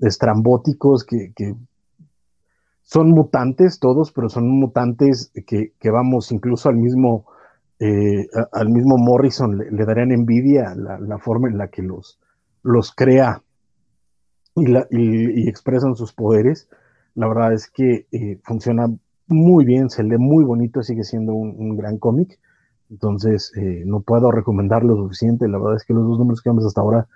[0.00, 1.32] estrambóticos, que,
[2.82, 7.26] son mutantes todos, pero son mutantes que, vamos, incluso al mismo,
[7.78, 12.18] al mismo Morrison le, darían envidia la, forma en la que los,
[12.62, 13.42] los crea
[14.56, 16.70] y, expresan sus poderes.
[17.14, 18.06] La verdad es que
[18.44, 18.86] funciona
[19.28, 22.38] muy bien, se lee muy bonito, sigue siendo un, gran cómic.
[22.90, 25.48] Entonces, eh, no puedo recomendar lo suficiente.
[25.48, 27.06] La verdad es que los dos números que vemos hasta ahora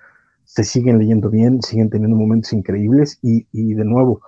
[0.44, 3.18] se siguen leyendo bien, siguen teniendo momentos increíbles.
[3.22, 4.20] Y, y de nuevo,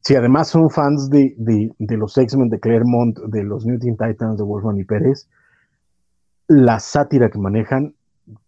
[0.00, 3.96] si además son fans de, de, de los X-Men de Claremont, de los New Teen
[3.96, 5.28] Titans, de Wolfman y Pérez,
[6.48, 7.94] la sátira que manejan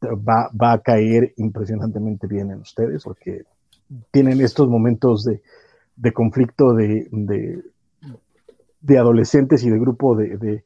[0.03, 3.45] va, va, a caer impresionantemente bien en ustedes, porque
[4.11, 5.43] tienen estos momentos de,
[5.97, 10.65] de conflicto de, de, adolescentes y de grupo de,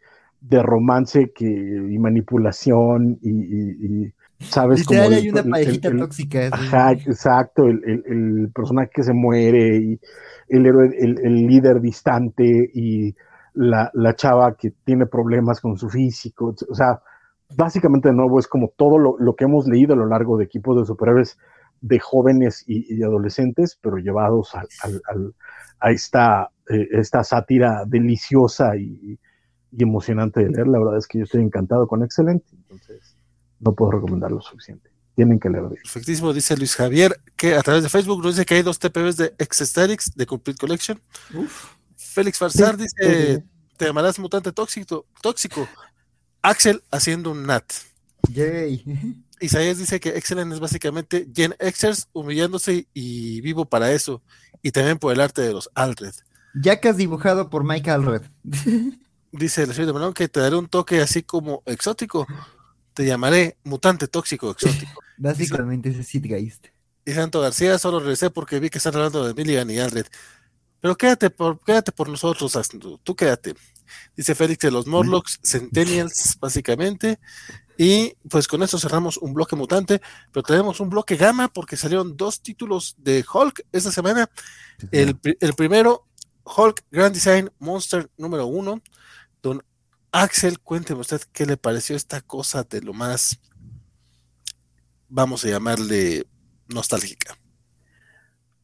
[0.51, 6.49] romance que, y manipulación y, sabes como hay una parejita tóxica.
[6.53, 10.01] Ajá, exacto, el, personaje que se muere y
[10.49, 13.15] el héroe, el, líder distante y
[13.55, 17.01] la, la, chava que tiene problemas con su físico, o sea,
[17.57, 20.45] básicamente de nuevo es como todo lo, lo que hemos leído a lo largo de
[20.45, 21.39] equipos de superhéroes
[21.81, 29.19] de jóvenes y, adolescentes, pero llevados a esta, eh, esta sátira deliciosa y,
[29.83, 30.69] emocionante de leer.
[30.69, 33.17] La verdad es que yo estoy encantado con Excelente, entonces
[33.61, 34.91] no puedo recomendar lo suficiente.
[35.15, 35.71] Tienen que leerlo.
[35.71, 39.17] Perfectísimo, dice Luis Javier, que a través de Facebook nos dice que hay dos TPBs
[39.17, 41.01] de Exestatics de Complete Collection.
[41.97, 43.45] Félix Farsar dice,
[43.77, 45.67] te llamarás mutante tóxico, tóxico.
[46.43, 47.65] Axel haciendo un nat.
[48.29, 48.85] Yay.
[49.41, 54.23] Isaías dice que Excellent es básicamente Gen Xers humillándose y vivo para eso.
[54.63, 56.15] Y también por el arte de los Alred.
[56.85, 58.23] has dibujado por Mike Alred.
[59.39, 62.27] Dice el señor de Melón que te daré un toque así como exótico.
[62.95, 65.01] Te llamaré mutante tóxico exótico.
[65.19, 66.67] Básicamente ese Sitgeist.
[67.05, 70.07] Y Santo García solo regresé porque vi que están hablando de Milligan y Alred.
[70.81, 72.57] Pero quédate por, quédate por nosotros,
[73.03, 73.55] tú quédate.
[74.17, 77.19] Dice Félix de los Morlocks, Centennials, básicamente.
[77.79, 80.01] Y pues con eso cerramos un bloque mutante,
[80.33, 84.31] pero tenemos un bloque gama porque salieron dos títulos de Hulk esta semana.
[84.91, 85.17] El,
[85.57, 86.07] primero,
[86.45, 88.83] Hulk Grand Design Monster número uno.
[89.43, 89.63] Don
[90.13, 93.39] Axel, cuénteme usted qué le pareció esta cosa de lo más,
[95.09, 96.27] vamos a llamarle,
[96.69, 97.37] nostálgica.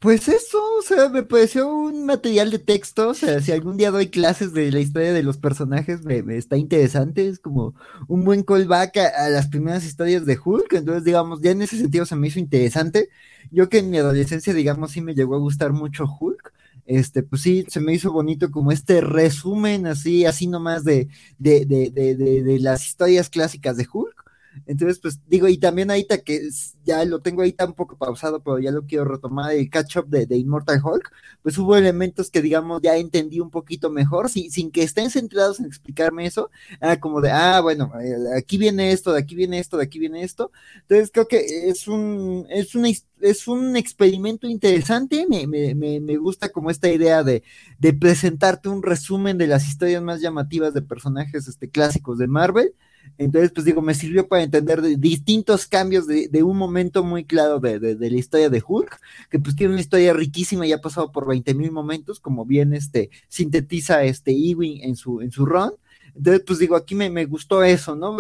[0.03, 3.93] Pues eso, o sea, me pareció un material de texto, o sea, si algún día
[3.93, 7.77] doy clases de la historia de los personajes, me, está interesante, es como
[8.09, 12.05] un buen callback a, las primeras historias de Hulk, entonces, digamos, ya en ese sentido
[12.05, 13.11] se me hizo interesante.
[13.53, 16.42] Yo que en mi adolescencia, digamos, sí me llegó a gustar mucho Hulk,
[16.87, 21.65] este, pues sí, se me hizo bonito como este resumen así, así nomás de, de,
[21.67, 24.22] de, de, de las historias clásicas de Hulk.
[24.67, 26.49] Entonces, pues digo, y también ahorita que
[26.85, 30.27] ya lo tengo ahí tan poco pausado, pero ya lo quiero retomar, el catch-up de,
[30.27, 31.11] de, Immortal Hulk,
[31.43, 35.67] pues hubo elementos que, digamos, ya entendí un poquito mejor, sin, que estén centrados en
[35.67, 36.51] explicarme eso,
[36.81, 37.93] era como de, ah, bueno,
[38.37, 40.51] aquí viene esto, de aquí viene esto, de aquí viene esto.
[40.83, 42.89] Entonces, creo que es un, es una
[43.23, 47.43] es un experimento interesante, me, me, me, gusta como esta idea de,
[47.79, 52.75] de presentarte un resumen de las historias más llamativas de personajes este, clásicos de Marvel,
[53.19, 57.97] entonces, pues digo, me sirvió para entender distintos cambios de, un momento muy claro de,
[57.99, 58.99] la historia de Hulk,
[59.31, 62.75] que pues tiene una historia riquísima y ha pasado por 20 mil momentos, como bien
[62.75, 65.73] este, sintetiza este Ewing en su, en su run.
[66.15, 68.17] Entonces, pues digo, aquí me, me gustó eso, ¿no?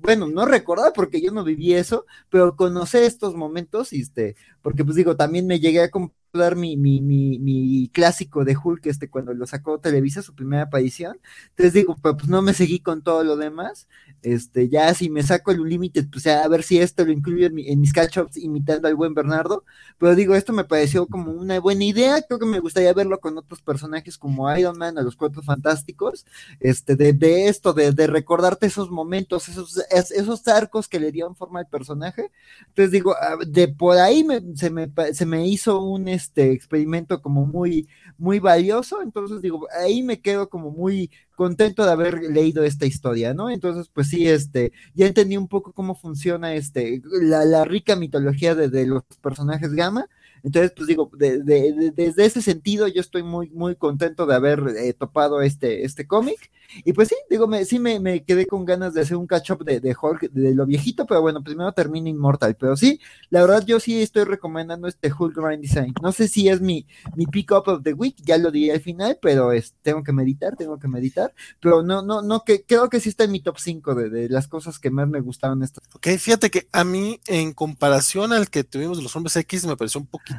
[0.00, 4.96] bueno, no recordar porque yo no viví eso, pero conocer estos momentos, este, porque pues
[4.96, 9.34] digo, también me llegué a comprar mi, mi, mi, mi clásico de Hulk, este, cuando
[9.34, 11.18] lo sacó Televisa, su primera aparición.
[11.50, 13.88] Entonces digo, pues no me seguí con todo lo demás.
[14.24, 17.54] Este, ya si me saco el límite, pues a ver si esto lo incluyo en,
[17.80, 19.64] mis catch-ups imitando al buen Bernardo.
[19.98, 22.22] Pero digo, esto me pareció como una buena idea.
[22.22, 26.24] Creo que me gustaría verlo con otros personajes como Iron Man, a los Cuatro Fantásticos.
[26.58, 31.36] Este, de, de esto, de, de, recordarte esos momentos, esos, esos arcos que le dieron
[31.36, 32.30] forma al personaje.
[32.68, 37.44] Entonces digo, ah, de por ahí se, me, se me hizo un este, experimento como
[37.44, 39.02] muy, muy valioso.
[39.02, 43.50] Entonces digo, ahí me quedo como muy contento de haber leído esta historia, ¿no?
[43.50, 48.54] Entonces, pues sí, este, ya entendí un poco cómo funciona este, la, la rica mitología
[48.54, 50.08] de, de, los personajes gamma,
[50.44, 55.40] entonces, pues digo, desde ese sentido yo estoy muy, muy contento de haber eh, topado
[55.40, 56.50] este, este cómic.
[56.84, 59.80] Y pues sí, digo, me, sí me, quedé con ganas de hacer un catch-up de,
[59.80, 62.56] de Hulk, de lo viejito, pero bueno, primero termina Immortal.
[62.56, 63.00] Pero sí,
[63.30, 65.94] la verdad yo sí estoy recomendando este Hulk Grind Design.
[66.02, 69.18] No sé si es mi, mi pick-up of the week, ya lo diré al final,
[69.22, 71.32] pero es, tengo que meditar, tengo que meditar.
[71.60, 74.48] Pero no, no, no, que creo que sí está en mi top 5 de, las
[74.48, 75.84] cosas que más me gustaron estas.
[75.94, 80.00] Ok, fíjate que a mí, en comparación al que tuvimos los hombres X, me pareció
[80.00, 80.33] un poquito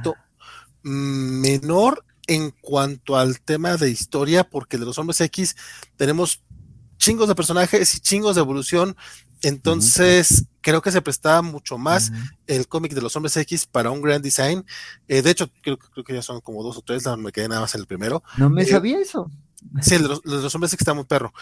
[0.83, 5.55] menor en cuanto al tema de historia, porque de los hombres X
[5.95, 6.41] tenemos
[6.97, 8.95] chingos de personajes y chingos de evolución.
[9.41, 12.11] Entonces, creo que se prestaba mucho más
[12.47, 14.65] el cómic de los hombres X para un gran design.
[15.07, 17.61] Eh, de hecho, creo, creo, que ya son como dos o tres, me quedé nada
[17.61, 18.23] más en el primero.
[18.37, 19.29] No me eh, sabía eso.
[19.81, 21.33] Sí, el de los, los hombres X está muy perro.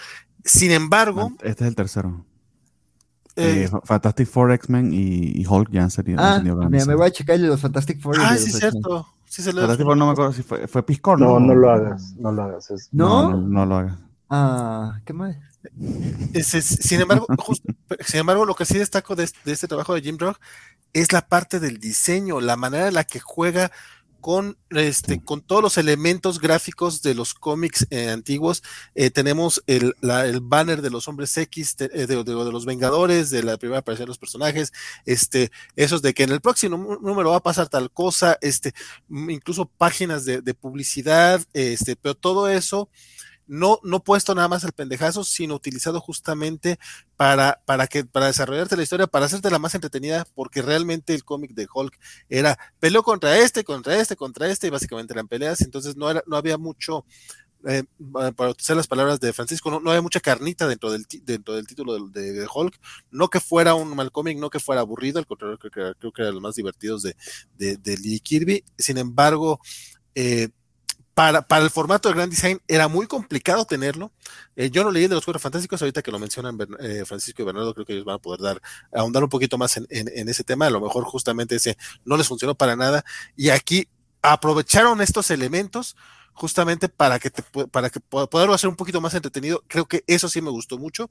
[0.43, 2.25] Sin embargo, Este es el tercero.
[3.35, 6.19] Eh, Eh, Fantastic Four, X-Men y, y Hulk ya han salido.
[6.21, 8.17] Ah, mira, me voy a checar los Fantastic Four.
[8.19, 9.07] ah, sí, cierto.
[9.25, 11.71] Sí, se lo Fantastic Four no me acuerdo si fue, fue Piscor, No, no lo
[11.71, 12.69] hagas, no lo hagas.
[12.71, 13.31] es- ¿No?
[13.31, 13.97] No, no, no lo hagas.
[14.29, 15.39] Ah, qué mal.
[16.33, 17.73] Es- sin embargo, justo-
[18.05, 20.37] sin embargo, lo que sí destaco de, de este trabajo de Jim Rock
[20.93, 23.71] es la parte del diseño, la manera en la que juega
[24.23, 28.63] con este, con todos los elementos gráficos de los cómics eh, antiguos.
[28.95, 32.65] Eh, tenemos el, la- el banner de los hombres X, de, de- de- de los
[32.65, 34.71] Vengadores, de la primera aparición de los personajes,
[35.05, 38.73] este, esos de que en el próximo nú- número va a pasar tal cosa, este,
[39.09, 42.87] incluso páginas de, de publicidad, este, pero todo eso
[43.47, 46.79] no, no puesto nada más al pendejazo, sino utilizado justamente
[47.15, 51.23] para, para que, para desarrollarte la historia, para hacerte la más entretenida, porque realmente el
[51.23, 51.97] cómic de Hulk
[52.29, 56.23] era peleó contra este, contra este, contra este, y básicamente eran peleas, entonces no era,
[56.27, 57.05] no había mucho,
[57.65, 57.83] eh,
[58.35, 61.67] para utilizar las palabras de Francisco, no, no había mucha carnita dentro del, dentro del
[61.67, 62.79] título de, Hulk,
[63.11, 66.13] no que fuera un mal cómic, no que fuera aburrido, al contrario, creo que, creo
[66.17, 67.15] era de los más divertidos de,
[67.57, 69.59] de, de Lee Kirby, sin embargo,
[70.15, 70.49] eh,
[71.13, 74.11] para, para el formato de Grand Design era muy complicado tenerlo.
[74.55, 77.45] Eh, yo no leí de los Cuatro Fantásticos, ahorita que lo mencionan eh, Francisco y
[77.45, 78.61] Bernardo, creo que ellos van a poder dar,
[78.93, 80.65] ahondar un poquito más en, en- en ese tema.
[80.67, 83.03] A lo mejor justamente ese no les funcionó para nada.
[83.35, 83.87] Y aquí
[84.21, 85.95] aprovecharon estos elementos
[86.33, 89.63] justamente para que te, para que po- poderlo hacer un poquito más entretenido.
[89.67, 91.09] Creo que eso sí me gustó mucho.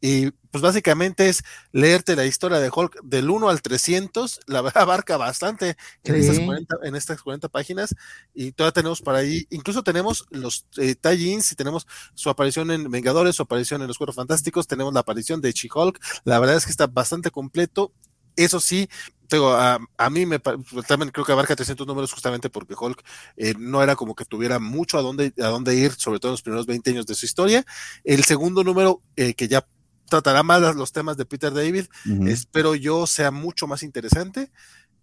[0.00, 1.42] Y pues básicamente es
[1.72, 6.20] leerte la historia de Hulk del 1 al 300, la verdad abarca bastante en, Sí.
[6.20, 7.94] estas 40, en estas 40 páginas
[8.34, 12.90] y todavía tenemos por ahí, incluso tenemos los eh, tie-ins y tenemos su aparición en
[12.90, 16.64] Vengadores, su aparición en Los Cuatro Fantásticos, tenemos la aparición de She-Hulk, la verdad es
[16.64, 17.92] que está bastante completo.
[18.36, 18.88] Eso sí,
[19.30, 20.56] digo, a, a mí me pa-
[20.88, 23.02] también creo que abarca 300 números justamente porque Hulk
[23.36, 26.34] eh, no era como que tuviera mucho a dónde, a dónde ir, sobre todo en
[26.34, 27.64] los primeros 20 años de su historia.
[28.04, 29.66] El segundo número, eh, que ya
[30.08, 31.86] tratará más los temas de Peter David,
[32.26, 34.50] espero yo sea mucho más interesante.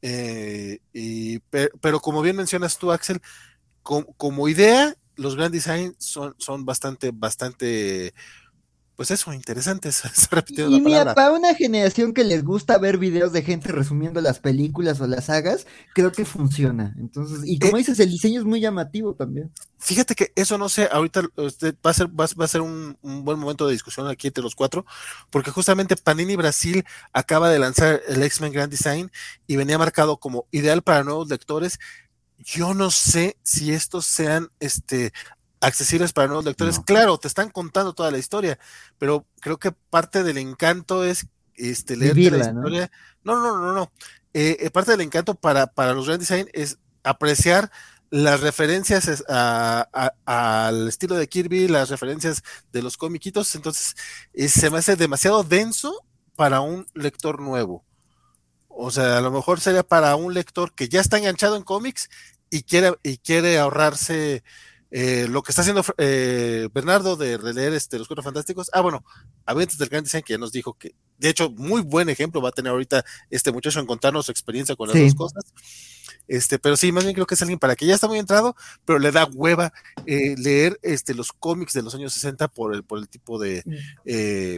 [0.01, 3.21] eh, y, pe- pero como bien mencionas tú, Axel,
[3.83, 8.13] com- como idea, los Grand Design son, son bastante, bastante,
[8.97, 9.97] pues eso, interesantes.
[10.13, 11.13] Se ha repetido Y la mira, palabra.
[11.13, 15.25] para una generación que les gusta ver videos de gente resumiendo las películas o las
[15.25, 16.93] sagas, creo que funciona.
[16.99, 19.53] Entonces, y como Eh, dices, el diseño es muy llamativo también.
[19.79, 23.23] Fíjate que eso no sé, ahorita este, va a ser, va a ser un, un
[23.23, 24.85] buen momento de discusión aquí entre los cuatro,
[25.29, 26.83] porque justamente Panini Brasil
[27.13, 29.11] acaba de lanzar el X-Men Grand Design
[29.45, 31.77] y venía marcado como ideal para nuevos lectores.
[32.39, 35.13] Yo no sé si estos sean este
[35.61, 36.77] accesibles para nuevos lectores.
[36.77, 36.85] No.
[36.85, 38.59] Claro, te están contando toda la historia,
[38.97, 42.59] pero creo que parte del encanto es este leerte Vivirla, la ¿no?
[42.59, 42.91] historia.
[43.23, 43.91] No, no, no, no.
[44.33, 47.71] Eh, eh, parte del encanto para, para los Grand Design es apreciar
[48.09, 53.95] las referencias a- al estilo de Kirby, las referencias de los comiquitos, entonces
[54.33, 56.05] eh, se me hace demasiado denso
[56.35, 57.83] para un lector nuevo.
[58.69, 62.09] O sea, a lo mejor sería para un lector que ya está enganchado en cómics
[62.49, 64.43] y quiere, y quiere ahorrarse
[64.91, 68.69] eh, lo que está haciendo eh, Bernardo de releer este, Los Cuatro Fantásticos.
[68.73, 69.03] Ah, bueno,
[69.45, 72.49] Aventos del Gran Design que ya nos dijo que, de hecho, muy buen ejemplo va
[72.49, 75.03] a tener ahorita este muchacho en contarnos su experiencia con las Sí.
[75.05, 75.43] dos cosas.
[76.29, 78.53] Este, pero sí, más bien creo que es alguien para que ya está muy entrado,
[78.83, 79.71] pero le da hueva
[80.05, 83.63] eh, leer este, los cómics de los años 60 por el, por el tipo de,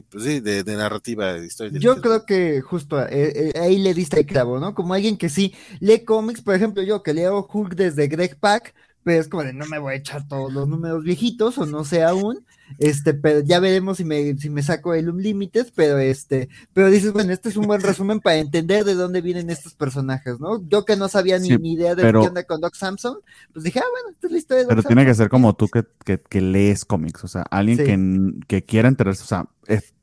[0.09, 1.79] pues sí, de, de narrativa, de historia.
[1.79, 4.73] Yo creo que justo ahí le diste el clavo, ¿no?
[4.73, 8.73] Como alguien que sí lee cómics, por ejemplo, yo que leo Hulk desde Greg Pak,
[9.03, 11.83] pero es como de no me voy a echar todos los números viejitos, o no
[11.85, 12.45] sé aún,
[12.77, 17.13] este, pero ya veremos si me, si me saco el Unlimited, pero este, pero dices,
[17.13, 20.61] bueno, este es un buen resumen para entender de dónde vienen estos personajes, ¿no?
[20.69, 23.17] Yo que no sabía ni, Sí, ni idea de pero- qué onda con Doc Samson,
[23.53, 24.95] pues dije, ah, bueno, esta es la historia de Doc Pero Samson.
[24.97, 27.83] tiene que ser como tú que, que- que lees cómics, o sea, alguien Sí.
[27.85, 29.93] que, que quiera enterarse, o sea, es-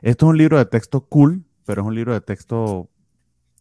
[0.00, 2.88] esto es un libro de texto cool, pero es un libro de texto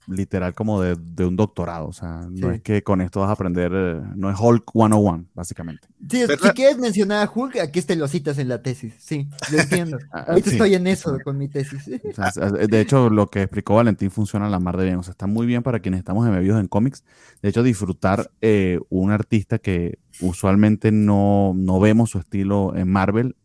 [0.07, 2.55] literal como de, de un doctorado, o sea, no Sí.
[2.55, 5.88] es que con esto vas a aprender, eh, no es Hulk 101, básicamente.
[6.09, 9.57] Sí, si quieres mencionar a Hulk, aquí te lo citas en la tesis, sí, lo
[9.59, 9.97] entiendo.
[10.13, 10.55] Ah, Ahorita sí.
[10.55, 11.89] estoy en eso con mi tesis.
[12.09, 14.95] O sea, es- de hecho, lo que explicó Valentín funciona a la mar de bien.
[14.97, 17.03] O sea, está muy bien para quienes estamos embebidos en cómics.
[17.41, 23.35] De hecho, disfrutar eh, un artista que usualmente no, no vemos su estilo en Marvel,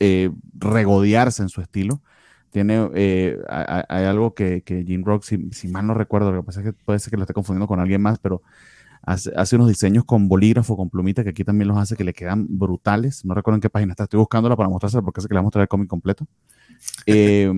[0.00, 2.02] eh, regodearse en su estilo.
[2.50, 6.46] Tiene, eh, hay, algo que, que Jim Rock, si, si mal no recuerdo, lo que
[6.46, 8.42] pasa es que puede ser que lo esté confundiendo con alguien más, pero
[9.02, 12.14] hace, hace unos diseños con bolígrafo, con plumita, que aquí también los hace que le
[12.14, 13.24] quedan brutales.
[13.24, 15.46] No recuerdo en qué página está, estoy buscándola para mostrársela porque sé que le vamos
[15.46, 16.26] a mostrar el cómic completo.
[17.06, 17.52] Eh,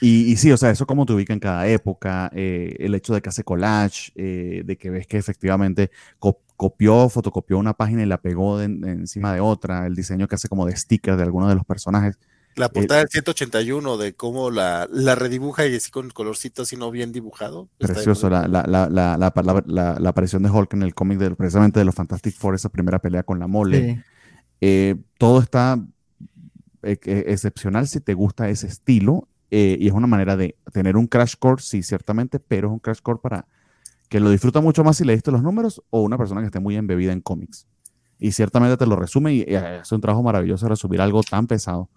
[0.00, 3.14] y, y sí, o sea, eso como te ubica en cada época, eh, el hecho
[3.14, 5.90] de que hace collage, eh, de que ves que efectivamente
[6.20, 10.28] co- copió, fotocopió una página y la pegó de- de encima de otra, el diseño
[10.28, 12.18] que hace como de sticker de algunos de los personajes.
[12.58, 16.90] La portada del 181 de cómo la, la redibuja y así con colorcito así no
[16.90, 17.68] bien dibujado.
[17.78, 21.18] Precioso, la, la, la, la, la, la- la- la aparición de Hulk en el cómic
[21.18, 23.94] del, precisamente de los Fantastic Four, esa primera pelea con la mole.
[23.94, 24.00] Sí.
[24.60, 25.78] Eh, todo está
[26.82, 30.96] eh, eh, excepcional si te gusta ese estilo eh, y es una manera de tener
[30.96, 33.46] un crash course, sí, ciertamente, pero es un crash course para
[34.08, 36.76] que lo disfruta mucho más si leíste los números o una persona que esté muy
[36.76, 37.66] embebida en cómics.
[38.18, 41.46] Y ciertamente te lo resume y eh, hace un trabajo maravilloso de resumir algo tan
[41.46, 41.88] pesado.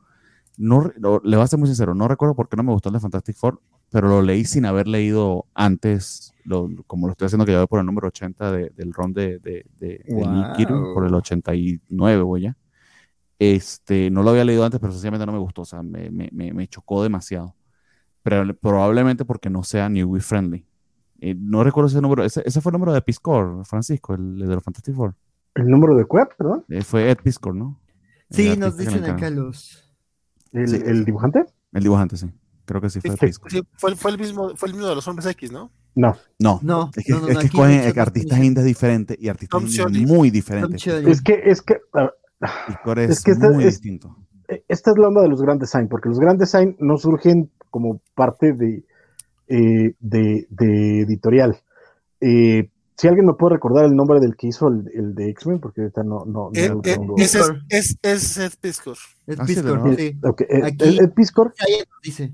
[0.57, 0.91] No,
[1.23, 2.99] le voy a ser muy sincero, no recuerdo por qué no me gustó el de
[2.99, 7.51] Fantastic Four, pero lo leí sin haber leído antes, lo- como lo estoy haciendo que
[7.53, 10.93] ya voy por el número 80 de- del ron de, de, de, de Wow.
[10.93, 12.57] Por el 89 voy ya.
[13.39, 16.29] Este, no lo había leído antes, pero sencillamente no me gustó, o sea, me, me,
[16.31, 17.55] me, me chocó demasiado.
[18.21, 20.65] Pero, probablemente porque no sea newbie friendly.
[21.19, 24.47] Eh, no recuerdo ese número, ese, ese fue el número de Piscor, Francisco, el, el
[24.47, 25.15] de los Fantastic Four.
[25.55, 26.65] El número de perdón.
[26.69, 27.79] Eh, fue Ed Piscor, ¿no?
[28.29, 29.90] Sí, nos dicen acá los.
[30.51, 30.79] El, Sí.
[30.85, 31.45] el dibujante.
[31.73, 32.27] El dibujante, sí.
[32.65, 35.07] Creo que sí fue Sí, sí, fue, fue el mismo, fue el mismo de los
[35.07, 35.71] hombres X, ¿no?
[35.95, 36.15] No.
[36.39, 39.63] No, No, es que, no, no, es que aquí escogen artistas indies diferentes y artistas
[39.63, 40.05] Scioli.
[40.05, 40.87] muy diferentes.
[40.87, 41.81] Es que, es que
[42.67, 44.15] Piscor es, Es que este- muy es- distinto.
[44.47, 47.51] eh, esta es la onda de los Grand Design, porque los Grand Design no surgen
[47.69, 48.85] como parte de,
[49.47, 51.57] eh, de, de editorial.
[52.21, 52.69] Eh,
[53.01, 55.81] si alguien me puede recordar el nombre del que hizo el, el de X-Men, porque
[55.81, 57.35] ahorita no, no, no Eh, lo eh, es,
[57.69, 58.95] es, es Ed Piscor.
[59.37, 59.95] Ah, sí, Piscor, ¿no?
[59.95, 60.19] sí.
[60.23, 61.51] Ok, eh, Aquí- Ed- Ed Piscor,
[62.03, 62.31] dice.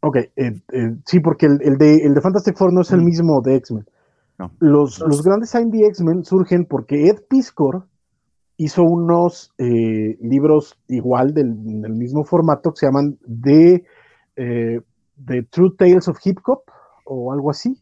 [0.00, 3.02] ok, eh, eh, sí, porque el, el de, el de Fantastic Four no es el
[3.02, 3.84] mismo de X-Men.
[4.38, 4.50] No.
[4.60, 7.84] Los, los Grand Design de X-Men surgen porque Ed Piscor
[8.56, 11.52] hizo unos eh, libros igual del,
[11.82, 13.84] del mismo formato que se llaman The,
[14.36, 14.80] eh,
[15.26, 16.62] The True Tales of Hip Hop
[17.04, 17.78] o algo así,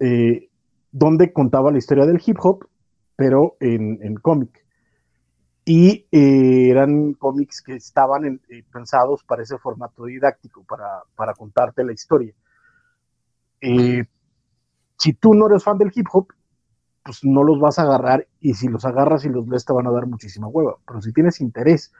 [0.00, 0.47] eh,
[0.92, 2.66] donde contaba la historia del hip hop,
[3.16, 4.64] pero en, en cómic.
[5.64, 11.34] Y eh, eran cómics que estaban en- eh, pensados para ese formato didáctico, para, para
[11.34, 12.32] contarte la historia.
[13.60, 14.04] Eh,
[14.98, 16.28] si tú no eres fan del hip hop,
[17.04, 19.86] pues no los vas a agarrar y si los agarras y los lees te van
[19.86, 20.78] a dar muchísima hueva.
[20.86, 21.92] Pero si tienes interés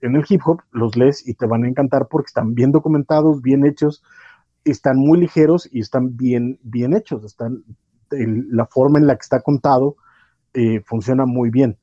[0.00, 3.42] en el hip hop, los lees y te van a encantar porque están bien documentados,
[3.42, 4.02] bien hechos,
[4.64, 7.24] están muy ligeros y están bien, bien hechos.
[7.24, 7.64] Están,
[8.10, 9.96] el- la forma en la que está contado
[10.54, 11.76] eh, funciona muy bien.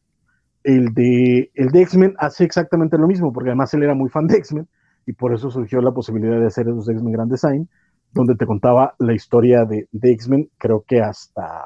[0.64, 4.28] El de, el de X-Men hace exactamente lo mismo, porque además él era muy fan
[4.28, 4.68] de X-Men
[5.06, 7.70] y por eso surgió la posibilidad de hacer esos X-Men Grand Design,
[8.12, 11.64] donde te contaba la historia de, de X-Men, creo que hasta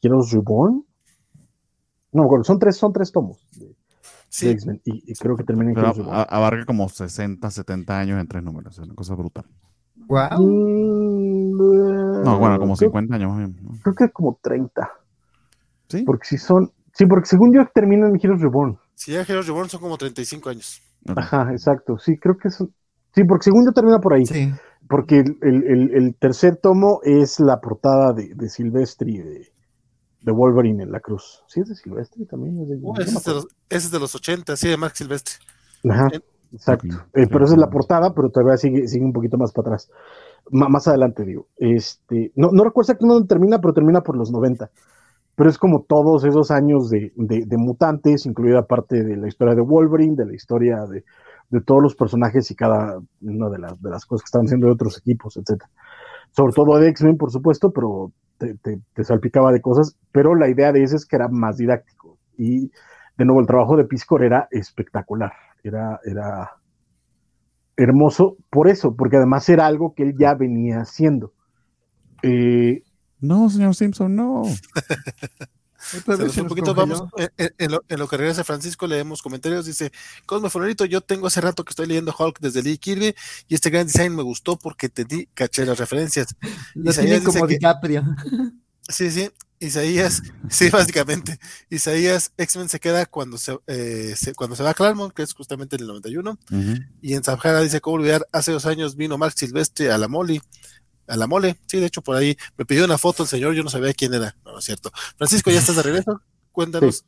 [0.00, 0.84] Heroes Reborn.
[2.12, 5.74] No, bueno, son tres, son tres tomos de, X-Men y, y creo que termina en
[5.74, 6.26] Pero Heroes Reborn.
[6.28, 8.78] abarca como 60, 70 años en tres números.
[8.78, 9.46] Es una cosa brutal.
[10.08, 10.38] Wow.
[10.40, 11.11] Mm,
[11.56, 13.56] No, bueno, como creo- 50 años más bien.
[13.62, 13.70] ¿no?
[13.82, 14.90] Creo que como 30.
[15.88, 16.02] ¿Sí?
[16.04, 16.70] Porque si son.
[16.94, 18.78] Sí, porque según yo terminan en Heroes Reborn.
[18.94, 20.82] si ya Heroes Reborn son como 35 años.
[21.16, 21.98] Ajá, exacto.
[21.98, 22.72] Sí, creo que son.
[23.14, 24.24] Sí, porque según yo termina por ahí.
[24.26, 24.52] Sí.
[24.88, 29.52] Porque el, el- el- el tercer tomo es la portada de, de Silvestri de,
[30.20, 31.42] de Wolverine en la cruz.
[31.48, 32.60] Sí, es de Silvestri también.
[32.62, 34.94] Es de, no ese, es de los, ese es de los 80, sí, de Mark
[34.96, 35.34] Silvestre.
[35.88, 36.22] Ajá, en-
[36.52, 36.96] exacto.
[37.14, 39.90] Eh, pero esa es la portada, pero todavía sigue, sigue un poquito más para atrás.
[40.50, 41.48] Ma- más adelante, digo.
[41.56, 44.70] Este, no, no recuerdo exactamente dónde termina, pero termina por los 90.
[45.36, 49.54] Pero es como todos esos años de, de- de mutantes, incluida parte de la historia
[49.54, 51.04] de Wolverine, de la historia de,
[51.50, 54.66] de todos los personajes y cada una de las, de las cosas que estaban haciendo
[54.68, 55.70] de otros equipos, etcétera.
[56.32, 59.96] Sobre todo de X-Men, por supuesto, pero te, te- te salpicaba de cosas.
[60.12, 62.18] Pero la idea de ese es que era más didáctico.
[62.36, 62.70] Y
[63.18, 65.32] de nuevo, el trabajo de Piscor era espectacular.
[65.62, 66.50] Era, era
[67.76, 71.32] hermoso por eso, porque además era algo que él ya venía haciendo.
[72.22, 72.82] Eh,
[73.20, 74.42] No, señor Simpson, no.
[76.42, 79.90] Un poquito, vamos, en, en- en lo, en lo que regresa Francisco, leemos comentarios, dice,
[80.26, 83.14] Cosme Florito, yo tengo hace rato que estoy leyendo Hulk desde Lee Kirby
[83.48, 86.36] y este gran design me gustó porque te di, caché las referencias.
[86.74, 86.92] Lo
[87.24, 88.04] como que- DiCaprio.
[88.88, 89.28] Sí, sí,
[89.66, 91.38] Isaías, sí, básicamente,
[91.70, 95.34] Isaías X-Men se queda cuando se, eh, se- cuando se va a Claremont, que es
[95.34, 96.74] justamente en el 91, Ujú.
[97.00, 98.26] y en Sahara dice, ¿cómo olvidar?
[98.32, 100.40] Hace dos años vino Mark Silvestre a la Moli,
[101.06, 103.62] a la mole, sí, de hecho por ahí me pidió una foto el señor, yo
[103.62, 104.90] no sabía quién era, no, no es cierto.
[105.16, 106.20] Francisco, ¿ya estás de regreso?
[106.52, 107.04] Cuéntanos.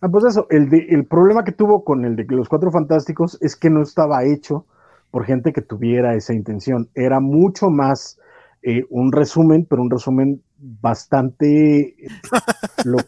[0.00, 3.38] ah, pues eso, el, de- el problema que tuvo con el de los Cuatro Fantásticos
[3.40, 4.66] es que no estaba hecho
[5.10, 6.90] por gente que tuviera esa intención.
[6.94, 8.18] Era mucho más
[8.62, 11.80] eh, un resumen, pero un resumen bastante...
[11.80, 12.08] eh,
[12.84, 12.98] lo-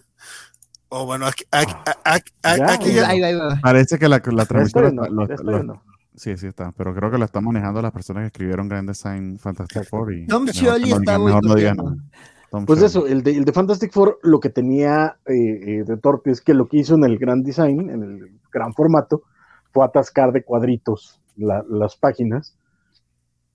[0.91, 1.73] Oh, bueno, aquí, aquí,
[2.05, 3.59] aquí- aquí- Ya, aquí Ahí ya- va, ahí va, ahí va.
[3.61, 5.83] Parece que la, la transmisión viendo, lo-.
[6.15, 6.73] Sí, sí está.
[6.73, 9.85] Pero creo que lo están manejando las personas que escribieron Grand Design Fantastic.
[9.85, 10.15] Four.
[10.15, 11.91] Y Tom mejor Scioli no está digan- mejor no digan boicoteando.
[11.91, 12.03] nada.
[12.51, 15.97] Tom Pues eso, el de, el de Fantastic Four lo que tenía eh, eh, de
[15.99, 19.23] torpe es que lo que hizo en el gran design, en el gran formato,
[19.71, 22.57] fue atascar de cuadritos la- las páginas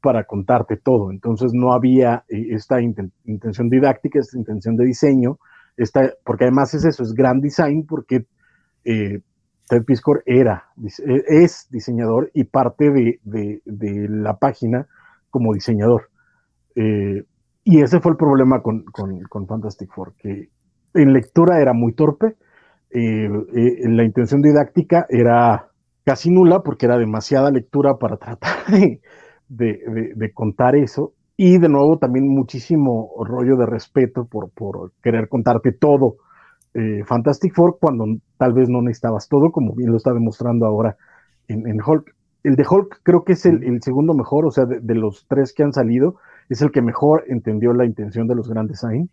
[0.04, 1.12] para contarte todo.
[1.12, 5.40] Entonces no había eh, esta inten- intención didáctica, esta intención de diseño,
[5.78, 8.26] esta, porque además es eso, es gran design, porque
[8.84, 9.22] eh,
[9.70, 13.62] Ted Piscor era, eh, es diseñador y parte de,
[14.10, 14.88] la página
[15.30, 16.10] como diseñador.
[16.76, 17.24] Eh,
[17.64, 18.84] y ese fue el problema con,
[19.48, 20.50] Fantastic Four, que
[20.96, 22.36] en lectura era muy torpe,
[22.90, 23.30] eh,
[23.86, 25.70] la intención didáctica era
[26.04, 29.00] casi nula porque era demasiada lectura para tratar de,
[29.56, 31.14] de- de- de contar eso.
[31.36, 36.18] Y de nuevo también muchísimo rollo de respeto por, por querer contarte todo.
[36.76, 38.06] eh, Fantastic Four cuando
[38.38, 40.96] tal vez no necesitabas todo, como bien lo está demostrando ahora
[41.48, 42.16] en, en Hulk.
[42.44, 45.26] El de Hulk creo que es el, el segundo mejor, o sea, de, de los
[45.28, 46.16] tres que han salido,
[46.50, 49.10] es el que mejor entendió la intención de los Grand Design.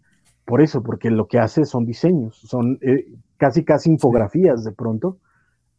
[0.47, 3.07] Por eso, porque lo que hace son diseños, son eh,
[3.37, 5.19] casi casi infografías de pronto,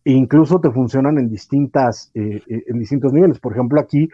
[0.05, 3.39] e incluso te funcionan en distintas, eh, eh, en distintos niveles.
[3.39, 4.07] Por ejemplo, aquí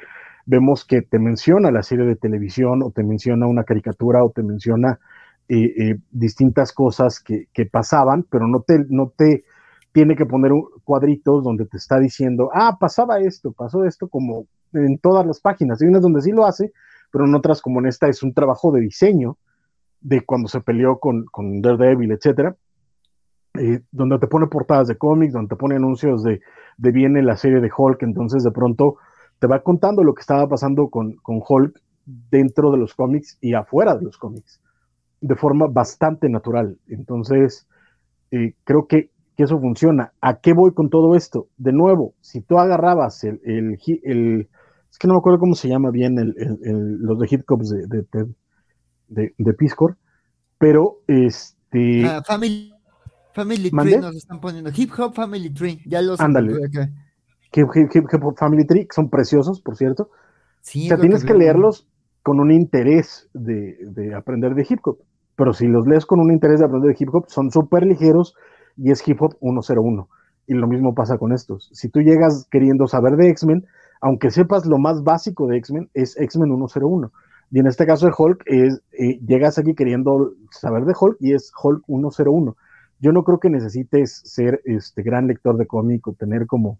[0.47, 4.41] vemos que te menciona la serie de televisión, o te menciona una caricatura, o te
[4.41, 4.97] menciona
[5.49, 9.43] eh, eh, distintas cosas que, pasaban, pero no te, no te
[9.91, 10.51] tiene que poner
[10.83, 15.81] cuadritos donde te está diciendo, ah, pasaba esto, pasó esto, como en todas las páginas.
[15.81, 16.71] Hay unas donde sí lo hace,
[17.11, 19.37] pero en otras, como en esta, es un trabajo de diseño
[19.99, 22.55] de cuando se peleó con, con Daredevil, etcétera,
[23.59, 26.39] eh, donde te pone portadas de cómics, donde te pone anuncios de,
[26.77, 28.97] de viene la serie de Hulk, entonces de pronto
[29.39, 31.81] te va contando lo que estaba pasando con, con Hulk
[32.31, 34.61] dentro de los cómics y afuera de los cómics,
[35.21, 36.77] de forma bastante natural.
[36.87, 37.67] Entonces,
[38.31, 40.13] eh, creo que, que eso funciona.
[40.21, 41.47] ¿A qué voy con todo esto?
[41.57, 43.73] De nuevo, si tú agarrabas el, el,
[44.89, 46.33] es que no me acuerdo cómo se llama bien el,
[46.99, 48.33] los de Hitcops de, de, de,
[49.09, 49.97] de, de Piscor,
[50.57, 52.05] pero este...
[52.05, 52.73] Ah, family,
[53.33, 53.69] family.
[53.69, 54.71] Tree nos están poniendo.
[54.75, 55.81] Hip Hop Family Tree.
[55.85, 56.53] Ya los Ándale.
[57.53, 60.09] Hip, Hip- Hip- Hop Family Tree, que son preciosos, por cierto.
[60.61, 61.87] Sí, o sea, tienes que leerlos
[62.23, 64.99] con un interés de, de aprender de hip hop.
[65.35, 68.35] Pero si los lees con un interés de aprender de hip hop, son súper ligeros
[68.75, 70.09] y es hip hop 101.
[70.47, 71.69] Y lo mismo pasa con estos.
[71.73, 73.65] Si tú llegas queriendo saber de X-Men,
[74.01, 77.11] aunque sepas lo más básico de X-Men, es X-Men 101.
[77.51, 81.33] Y en este caso de Hulk, es, eh, llegas aquí queriendo saber de Hulk y
[81.33, 82.57] es Hulk 101.
[82.99, 86.77] Yo no creo que necesites ser este gran lector de cómic o tener como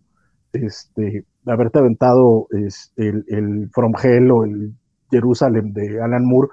[0.54, 4.74] este, haberte aventado el, el From Hell o el
[5.10, 6.50] Jerusalem de Alan Moore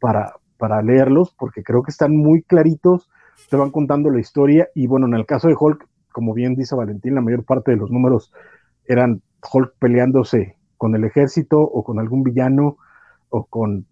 [0.00, 3.08] para, para leerlos, porque creo que están muy claritos,
[3.50, 6.74] te van contando la historia y bueno, en el caso de Hulk, como bien dice
[6.74, 8.32] Valentín, la mayor parte de los números
[8.86, 12.76] eran Hulk peleándose con el ejército o con algún villano
[13.28, 13.86] o con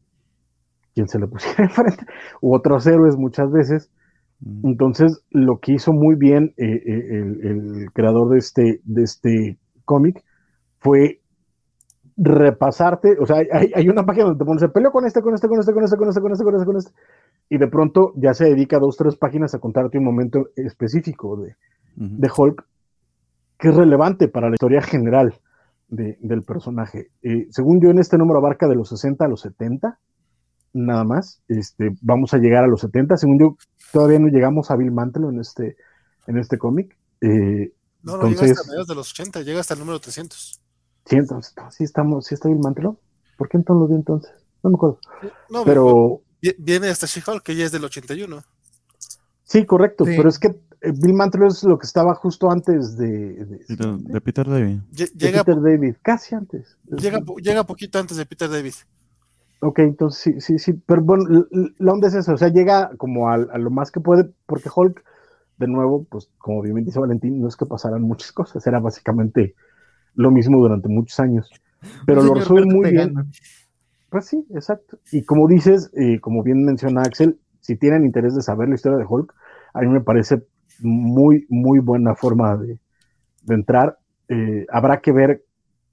[0.95, 2.07] quien se le pusiera enfrente,
[2.41, 3.91] u otros héroes muchas veces.
[4.41, 4.67] Mm.
[4.69, 9.59] Entonces, lo que hizo muy bien eh, eh, el, el creador de este, de este
[9.85, 10.23] cómic
[10.79, 11.21] fue
[12.17, 15.35] repasarte, o sea, hay, hay una página donde te pones, se peleó con este, con
[15.35, 16.91] este, con este, con este, con este, con este, con este, con este,
[17.51, 21.57] y de pronto ya se dedica dos, tres páginas a contarte un momento específico de,
[21.97, 22.17] Ujú.
[22.17, 22.65] de Hulk
[23.59, 25.35] que es relevante para la historia general
[25.89, 27.09] de- del personaje.
[27.23, 29.99] Eh, según yo, en este número abarca de los 60 a los 70,
[30.73, 31.41] nada más.
[31.49, 33.17] Este, vamos a llegar a los 70.
[33.17, 33.57] Según yo,
[33.93, 35.77] todavía no llegamos a Bill Mantelo en este,
[36.27, 36.97] en este cómic.
[37.21, 37.73] Eh,
[38.03, 40.61] No, no llega entonces, hasta mediados de los 80, llega hasta el número 300.
[41.07, 42.99] sí, entonces, sí, estamos, sí está Bill Mantelo.
[43.39, 44.31] ¿Por qué entonces lo vi entonces?
[44.63, 44.99] No me acuerdo.
[45.51, 48.43] No, Pero vi- viene hasta She-Hulk, que ya es del 81.
[49.45, 50.05] sí, correcto.
[50.05, 50.13] Sí.
[50.17, 50.49] Pero es que
[50.83, 54.79] eh, Bill Mantelo es lo que estaba justo antes de, de- Peter- de Peter David.
[54.91, 56.77] De Llega, Peter David, casi antes.
[56.85, 58.75] llega, llega poquito antes de Peter David.
[59.61, 61.47] Ok, entonces sí, sí, sí, pero bueno,
[61.79, 64.69] la onda es eso, o sea, llega como al- a, lo más que puede, porque
[64.75, 65.03] Hulk,
[65.57, 69.55] de nuevo, pues como bien dice Valentín, no es que pasaran muchas cosas, era básicamente
[70.15, 71.51] lo mismo durante muchos años,
[72.05, 73.15] pero lo resuelve muy bien.
[74.11, 74.99] Pues sí, exacto.
[75.11, 78.99] Y como dices, eh, como bien menciona Axel, si tienen interés de saber la historia
[78.99, 79.35] de Hulk,
[79.75, 80.43] a mí me parece
[80.81, 82.79] muy, muy buena forma de,
[83.43, 83.99] de entrar.
[84.29, 85.45] Eh, habrá que ver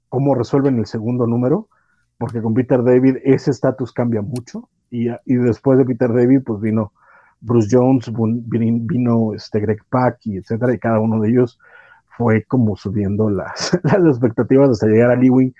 [0.08, 1.68] cómo resuelven el segundo número,
[2.18, 4.68] porque con Peter David ese estatus cambia mucho.
[4.90, 6.92] Y, y después de Peter David, pues vino
[7.40, 8.10] Bruce Jones,
[8.46, 11.58] vino este Greg Pak y etcétera, y cada uno de ellos
[12.16, 15.52] fue como subiendo las, las expectativas hasta llegar a Lee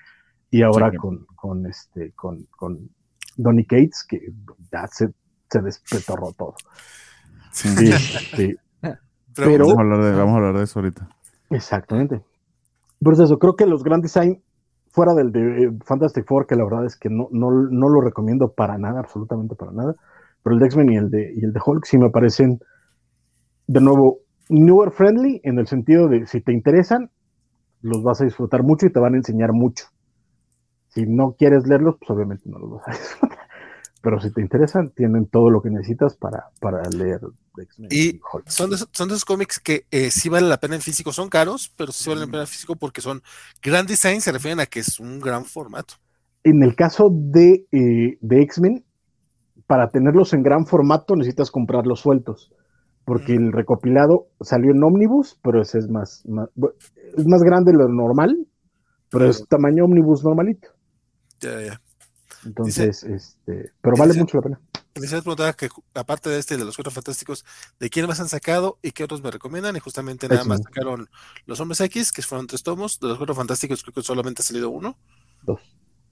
[0.51, 0.97] y ahora Sí.
[0.97, 2.89] con, con este con, con
[3.35, 4.31] Donny Cates que
[4.71, 5.09] ya se,
[5.49, 6.55] se despetorró todo.
[7.53, 8.97] Este, Pero,
[9.35, 11.09] Pero- Vamos a, hablar de, vamos a hablar de eso ahorita.
[11.49, 12.21] exactamente.
[13.03, 14.41] Por eso, creo que los Grand Design,
[14.95, 17.99] fuera del de eh, Fantastic Four, que la verdad es que no, no, no lo
[17.99, 19.95] recomiendo para nada, absolutamente para nada,
[20.41, 22.59] Pero el de X-Men y, el de, y el de Hulk sí me parecen,
[23.67, 27.09] de nuevo, newer friendly en el sentido de si te interesan,
[27.81, 29.85] los vas a disfrutar mucho y te van a enseñar mucho.
[30.87, 33.39] Si no quieres leerlos, pues obviamente no los vas a disfrutar.
[34.01, 37.19] Pero si te interesan, tienen todo lo que necesitas para, para leer
[37.61, 40.75] X-Men Y son de, esos- son de esos cómics que eh, sí valen la pena
[40.75, 43.21] en físico, son caros, pero sí valen la pena en físico porque son
[43.61, 45.95] gran design, se refieren a que es un gran formato.
[46.43, 48.83] En el caso de, eh, de X-Men,
[49.67, 52.51] para tenerlos en gran formato necesitas comprarlos sueltos.
[53.03, 56.23] Porque el recopilado salió en Omnibus, pero ese es más,
[57.17, 58.47] es más grande de lo normal,
[59.11, 60.69] pero es tamaño Omnibus normalito.
[61.39, 61.81] Ya, ya.
[62.45, 64.59] Entonces, este, pero vale dice- mucho la pena.
[64.95, 67.43] Que aparte de este de los cuatro fantásticos,
[67.81, 69.75] ¿de quién más han sacado y qué otros me recomiendan?
[69.75, 71.09] Y justamente nada más sacaron
[71.45, 74.45] los hombres X, que fueron tres tomos, de los cuatro fantásticos creo que solamente ha
[74.45, 74.97] salido uno,
[75.43, 75.59] Dos.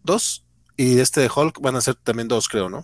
[0.04, 0.46] dos,
[0.76, 2.84] y de este de Hulk van a ser también dos, creo, ¿no?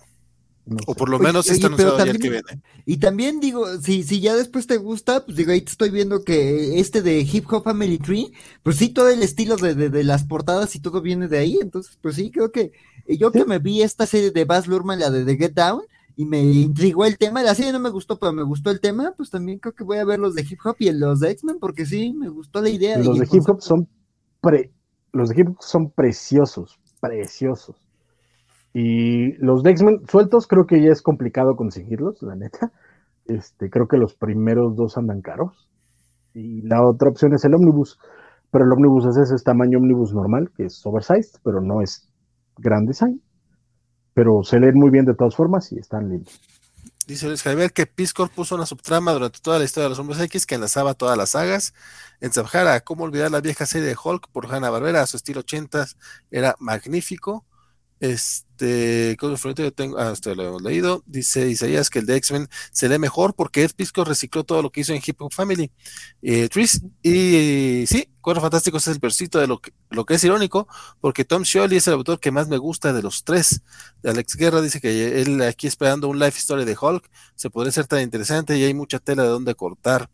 [0.64, 2.62] No O por lo menos está oye, pero anunciado ya el que también- viene.
[2.86, 6.24] Y también digo, si, si ya después te gusta, pues digo, ahí te estoy viendo
[6.24, 8.32] que este de Hip Hop Family Tree,
[8.62, 11.58] pues sí, todo el estilo de, de, de las portadas y todo viene de ahí,
[11.60, 12.72] entonces, pues sí, creo que
[13.06, 15.82] yo que me vi esta serie de Baz Luhrmann, la de The Get Down,
[16.20, 19.14] y me intrigó el tema, la serie no me gustó, pero me gustó el tema,
[19.16, 21.56] pues también creo que voy a ver los de Hip Hop y los de X-Men,
[21.58, 22.98] porque sí, me gustó la idea.
[22.98, 23.88] Los el de hip hop son
[24.42, 24.70] pre-
[25.14, 27.74] los de hip hop son preciosos, preciosos.
[28.74, 32.70] Y los de X-Men sueltos creo que ya es complicado conseguirlos, la neta.
[33.24, 35.70] Este, creo que los primeros dos andan caros.
[36.34, 37.98] Y la otra opción es el Omnibus.
[38.50, 42.10] Pero el Omnibus es ese es tamaño Omnibus normal, que es oversized, pero no es
[42.58, 43.22] gran design.
[44.14, 46.40] Pero se leen muy bien de todas formas y están lindos.
[47.06, 50.20] Dice Luis Javier que Piscor puso una subtrama durante toda la historia de los hombres
[50.20, 51.74] X que enlazaba todas las sagas.
[52.20, 55.04] En Sahara, ¿cómo olvidar la vieja serie de Hulk por Hanna Barbera?
[55.06, 55.88] Su estilo 80
[56.30, 57.44] era magnífico.
[58.00, 59.98] Este, ¿qué otro favorito yo tengo?
[59.98, 61.02] Ah, este lo hemos leído.
[61.06, 64.70] Dice Isaías que el de X-Men se lee mejor porque Ed Piscor recicló todo lo
[64.70, 65.70] que hizo en Hip Hop Family.
[66.22, 70.24] Eh, Tris, y sí, Cuatro Fantásticos es el versito de lo que, lo que es
[70.24, 70.66] irónico,
[71.00, 73.62] porque Tom Scioli es el autor que más me gusta de los tres.
[74.02, 77.86] Alex Guerra dice que él aquí esperando un life story de Hulk se podría ser
[77.86, 80.10] tan interesante y hay mucha tela de donde cortar.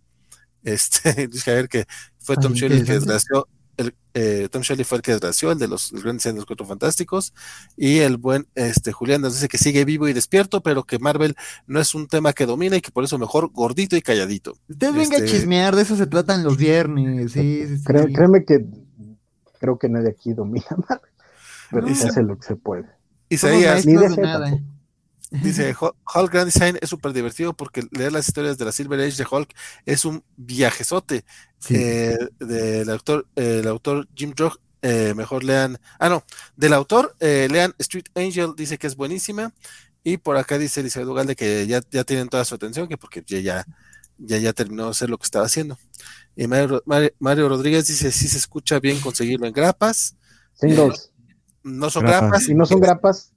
[0.62, 1.86] Este, dice Javier que
[2.18, 5.68] fue Tom Scioli que desgració, el, eh, Tom Scioli fue el que desgració, el de
[5.68, 7.34] los el gran diseño de los cuatro fantásticos,
[7.76, 11.36] y el buen este Julián nos dice que sigue vivo y despierto, pero que Marvel
[11.66, 14.56] no es un tema que domina y que por eso mejor gordito y calladito.
[14.68, 17.84] Usted venga a Este- chismear, de eso se tratan los viernes, sí, sí, sí.
[17.84, 18.64] Cré- créeme que
[19.60, 21.10] creo que nadie aquí domina Marvel,
[21.70, 21.94] pero No.
[21.94, 22.86] se hace lo que se puede.
[23.28, 24.46] Isaías Ni de nada.
[24.50, 24.62] tampoco.
[25.30, 29.00] Dice, Hul- Hulk Grand Design es súper divertido porque leer las historias de la Silver
[29.00, 29.54] Age de Hulk
[29.84, 31.24] es un viajezote.
[31.58, 31.74] Sí.
[31.76, 36.22] Eh, del autor, eh, el autor Jim Jog, eh, mejor lean, ah no,
[36.56, 39.52] del autor eh, lean Street Angel, dice que es buenísima.
[40.04, 43.24] Y por acá dice Elizabeth Ugalde que ya, ya tienen toda su atención, que porque
[43.26, 43.66] ya, ya,
[44.18, 45.76] ya, ya terminó de hacer lo que estaba haciendo.
[46.36, 50.14] Y Mario, Ro- Mario- Mario Rodríguez dice, sí se escucha bien conseguirlo en grapas.
[50.54, 51.10] Singles.
[51.64, 52.20] No son Grapas.
[52.22, 52.44] grapas.
[52.44, 53.32] Si no son grapas,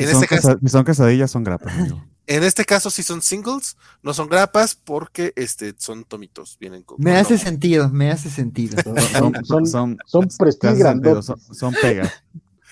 [0.00, 2.02] Si En son, este caso- si son quesadillas, son grapas, amigo.
[2.26, 6.96] En este caso sí son singles, no son grapas porque este, son tomitos, vienen con...
[7.00, 7.44] Me hace logo.
[7.44, 8.80] sentido, me hace sentido.
[9.18, 12.22] son, son, son, son, son pegas.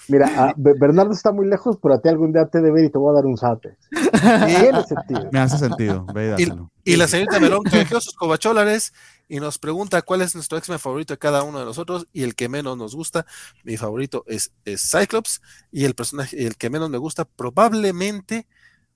[0.08, 2.84] Mira, a- Be- Bernardo está muy lejos, pero a ti algún día te de ver
[2.84, 3.76] y te voy a dar un zate.
[3.90, 5.28] Tiene sentido.
[5.32, 6.06] Me hace sentido.
[6.14, 6.34] Ve
[6.84, 8.94] y la señorita Melón canjeó sus cobacholares
[9.28, 12.34] y nos pregunta cuál es nuestro X-Men favorito de cada uno de nosotros y el
[12.34, 13.26] que menos nos gusta.
[13.62, 18.46] Mi favorito es, es Cyclops y el personaje, el que menos me gusta probablemente,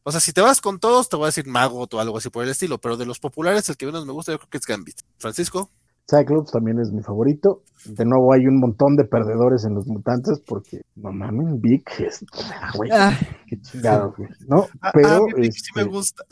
[0.04, 2.30] o sea, si te vas con todos te voy a decir Magot o algo así
[2.30, 4.56] por el estilo, pero de los populares el que menos me gusta yo creo que
[4.58, 4.96] es Gambit.
[5.18, 5.70] Francisco,
[6.12, 7.62] Cyclops también es mi favorito.
[7.86, 12.24] De nuevo hay un montón de perdedores en los mutantes porque, no mames, Vic es...
[12.60, 14.66] ah, güey, Ah, qué chingados, güey, ¿no?
[14.80, 16.24] Ah, Pero sí me este, gusta.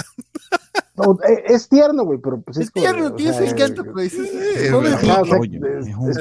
[0.97, 3.39] No, eh, es tierno, güey, pero pues es, es como de, tierno, o tiene su
[3.39, 4.15] sea, encanto, eh, pues.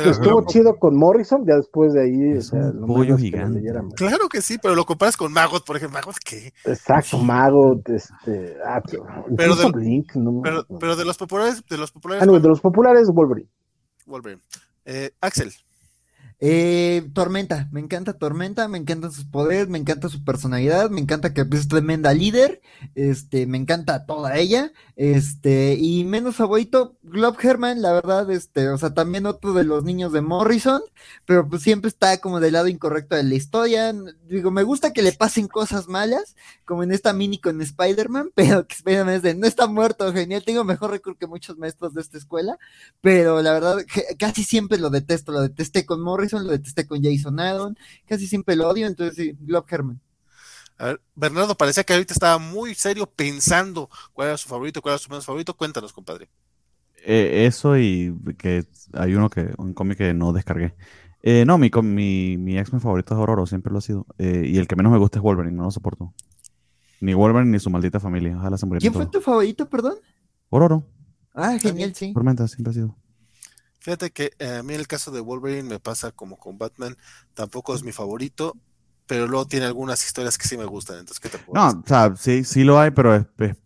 [0.06, 3.32] estuvo chido con Morrison, ya después de ahí, Es o sea, un no pollo mames
[3.32, 3.96] que lo gigante.
[3.96, 6.54] Claro que sí, pero lo comparas con Magot, por ejemplo, Magot que...
[6.66, 10.78] Exacto, Mago, este, ah, pero, Pero Blink, no, Pero, no.
[10.80, 13.50] pero de los populares, de los populares, Ah, no, de los populares, Wolverine.
[14.06, 14.42] Wolverine.
[14.86, 15.52] Eh, Axel,
[16.42, 21.34] Eh, Tormenta, me encanta Tormenta, me encantan sus poderes, me encanta su personalidad, me encanta
[21.34, 22.62] que es tremenda líder,
[22.96, 28.78] este, me encanta toda ella, este, y menos favorito, Glob Herman, la verdad, este, o
[28.78, 30.82] sea, también otro de los niños de Morrison,
[31.26, 33.94] pero pues siempre está como del lado incorrecto de la historia,
[34.30, 38.66] digo, me gusta que le pasen cosas malas, como en esta mini con Spider-Man, pero
[38.66, 42.00] que Spider-Man es de, no está muerto, genial, tengo mejor récord que muchos maestros de
[42.00, 42.58] esta escuela,
[43.02, 43.78] pero la verdad,
[44.18, 48.56] casi siempre lo detesto, lo detesté con Morrison, lo detesté con Jason Aaron, casi siempre
[48.56, 50.00] lo odio, entonces sí, Glob Herman.
[50.78, 54.94] A ver, Bernardo parecía que ahorita estaba muy serio pensando cuál era su favorito, cuál
[54.94, 55.54] era su menos favorito.
[55.56, 56.30] Cuéntanos, compadre.
[57.06, 60.76] Eh, eso y que hay uno que, un cómic que no descargué.
[61.22, 64.06] Eh, no, mi, mi, mi X-Men favorito es Ororo, siempre lo ha sido.
[64.18, 66.14] Eh, y el que menos me gusta es Wolverine, no lo soporto.
[67.02, 68.38] Ni Wolverine ni su maldita familia.
[68.38, 69.96] Ojalá se murieran ¿Quién fue tu favorito, perdón?
[70.50, 70.88] Ororo,
[71.34, 72.14] Ah, genial, sí.
[72.14, 72.98] Tormenta, siempre ha sido.
[73.90, 76.96] Fíjate que eh, a mí el caso de Wolverine me pasa como con Batman,
[77.34, 78.56] tampoco es mi favorito,
[79.08, 81.80] pero luego tiene algunas historias que sí me gustan, entonces ¿qué te puedo No, decir?
[81.80, 83.58] o sea, sí, sí lo hay, pero es, es,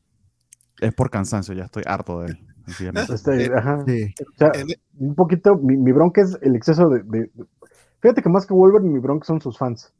[0.82, 2.40] es por cansancio, ya estoy harto de él.
[2.66, 3.14] sencillamente.
[3.16, 3.84] Este, Eh, ajá.
[3.86, 4.16] Sí.
[4.22, 4.68] O sea, En-
[5.00, 7.46] un poquito, mi, mi bronca es el exceso de, de- de-
[8.02, 9.94] Fíjate que más que Wolverine, mi bronca son sus fans.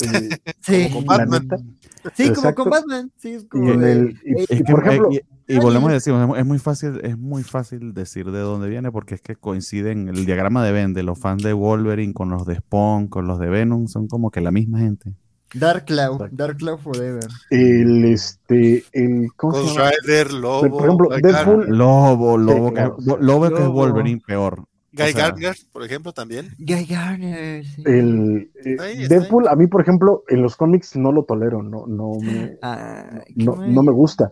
[0.00, 0.28] Eh,
[0.60, 0.88] Sí.
[0.92, 1.76] Como la Batman.
[2.14, 3.12] Sí, como con Batman.
[3.16, 5.20] Sí, es Y, como en de- el, y, eh, y que, por ejemplo, y,
[5.54, 9.14] y volvemos a decir, es muy- fácil, es muy fácil decir de dónde viene, porque
[9.14, 12.56] es que coinciden el diagrama de Venn de los fans de Wolverine con los de
[12.56, 15.14] Spawn, con los de Venom, son como que la misma gente.
[15.54, 16.14] Dark Cloud.
[16.14, 16.36] Exacto.
[16.36, 17.26] Dark Cloud Forever.
[17.50, 19.90] el este, el, ¿cómo se Ghost llama?
[20.02, 22.90] Rider, Lobo, Por ejemplo, Deadpool- Lobo, Lobo, que.
[23.20, 23.68] Lobo que es.
[23.68, 24.64] Wolverine peor.
[24.96, 26.54] Guy o sea- Gardner, por ejemplo, también.
[26.58, 27.64] Guy Garner.
[27.64, 27.82] sí.
[27.84, 32.18] El, eh, Deadpool, a mí, por ejemplo, en los cómics no lo tolero, no, no
[32.20, 34.30] me, Ah, no, no me gusta.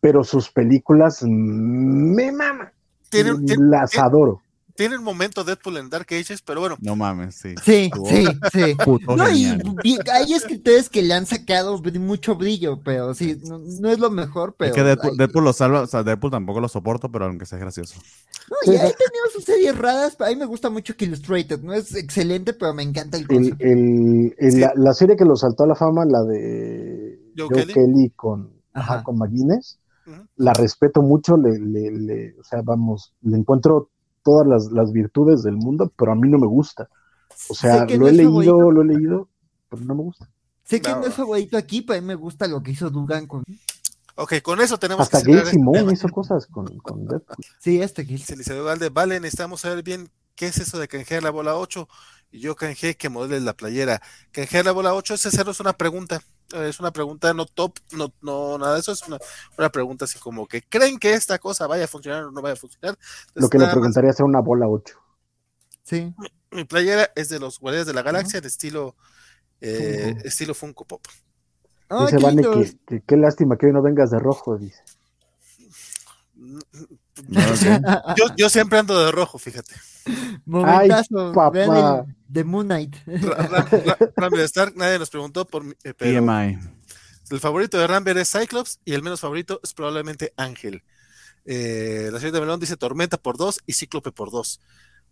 [0.00, 2.68] Pero sus películas me maman.
[3.08, 4.42] Tienen, tienen, Las adoro.
[4.76, 7.54] Tienen un momento Deadpool en Dark Ages, pero bueno, No mames, sí.
[7.64, 8.74] Sí, sí, sí.
[8.84, 13.90] puto No, y hay escritores que le han sacado mucho brillo, pero sí, no, no
[13.90, 14.70] es lo mejor, pero.
[14.70, 17.58] Es que Deadpool, Deadpool lo salva, o sea, Deadpool tampoco lo soporto, pero aunque sea
[17.58, 18.00] gracioso.
[18.50, 18.94] no, y ha sí.
[18.98, 22.52] tenido sus series raras, pero a mí me gusta mucho que Illustrated, no es excelente,
[22.52, 23.64] pero me encanta el El, concepto.
[23.64, 24.58] el- el- Sí.
[24.60, 27.72] la, la serie que lo saltó a la fama, la de Joe Joe, Kelly.
[27.74, 28.10] Kelly.
[28.16, 29.02] con, ajá, Ajá.
[29.04, 29.78] con McGuinness,
[30.36, 33.88] la respeto mucho, le, le- le- o sea, vamos, le encuentro
[34.22, 36.88] todas las, las virtudes del mundo, pero a mí no me gusta.
[37.48, 39.28] O sea, lo no he es leído, favorito, lo he leído,
[39.68, 40.30] pero no me gusta.
[40.64, 42.90] sé que No, no es favorito aquí, pero a mí me gusta lo que hizo
[42.90, 43.42] Dugan con.
[44.16, 45.92] ok, con eso tenemos Hasta que este Simón tema.
[45.92, 47.44] hizo cosas con, con Deadpool.
[47.58, 51.22] Sí, este que Dice Eliseo Valde, vale, necesitamos saber bien qué es eso de canjear
[51.22, 51.88] la bola 8.
[52.30, 54.00] Y yo canjeé que modeles la playera.
[54.30, 56.22] Canjear la bola 8 es hacernos una pregunta.
[56.52, 59.18] Es una pregunta no top, no, no nada de eso, es una,
[59.58, 62.54] una pregunta así como que creen que esta cosa vaya a funcionar o no vaya
[62.54, 62.98] a funcionar.
[63.34, 64.94] Lo que le preguntaría es una bola 8.
[65.82, 66.14] Sí.
[66.50, 68.94] mi playera es de los Guardianes de la Galaxia, de estilo,
[69.60, 70.28] eh, Funko.
[70.28, 71.06] estilo Funko Pop.
[71.88, 74.82] Ah, dice Vane que, que qué lástima que hoy no vengas de rojo, dice.
[76.36, 76.60] No
[77.46, 77.80] lo sé.
[78.16, 79.74] Yo, yo siempre ando de rojo, fíjate.
[80.46, 81.32] Momentazo.
[81.32, 81.50] papá.
[81.50, 81.70] vean
[82.06, 82.96] el de Moon Knight.
[83.06, 86.10] Ra- Ra- Ra- Rambler Stark, nadie nos preguntó por mi- eh, pero
[87.30, 90.82] el favorito de Rambler es Cyclops y el menos favorito es probablemente Ángel.
[91.44, 94.60] Eh, la señorita Melón dice Tormenta por dos y Cíclope por dos.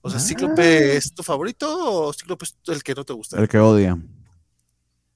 [0.02, 0.23] O sea, Ah.
[0.23, 1.67] ¿Cíclope es tu favorito
[2.07, 3.39] o Cíclope es el que no te gusta?
[3.41, 3.99] El que odia.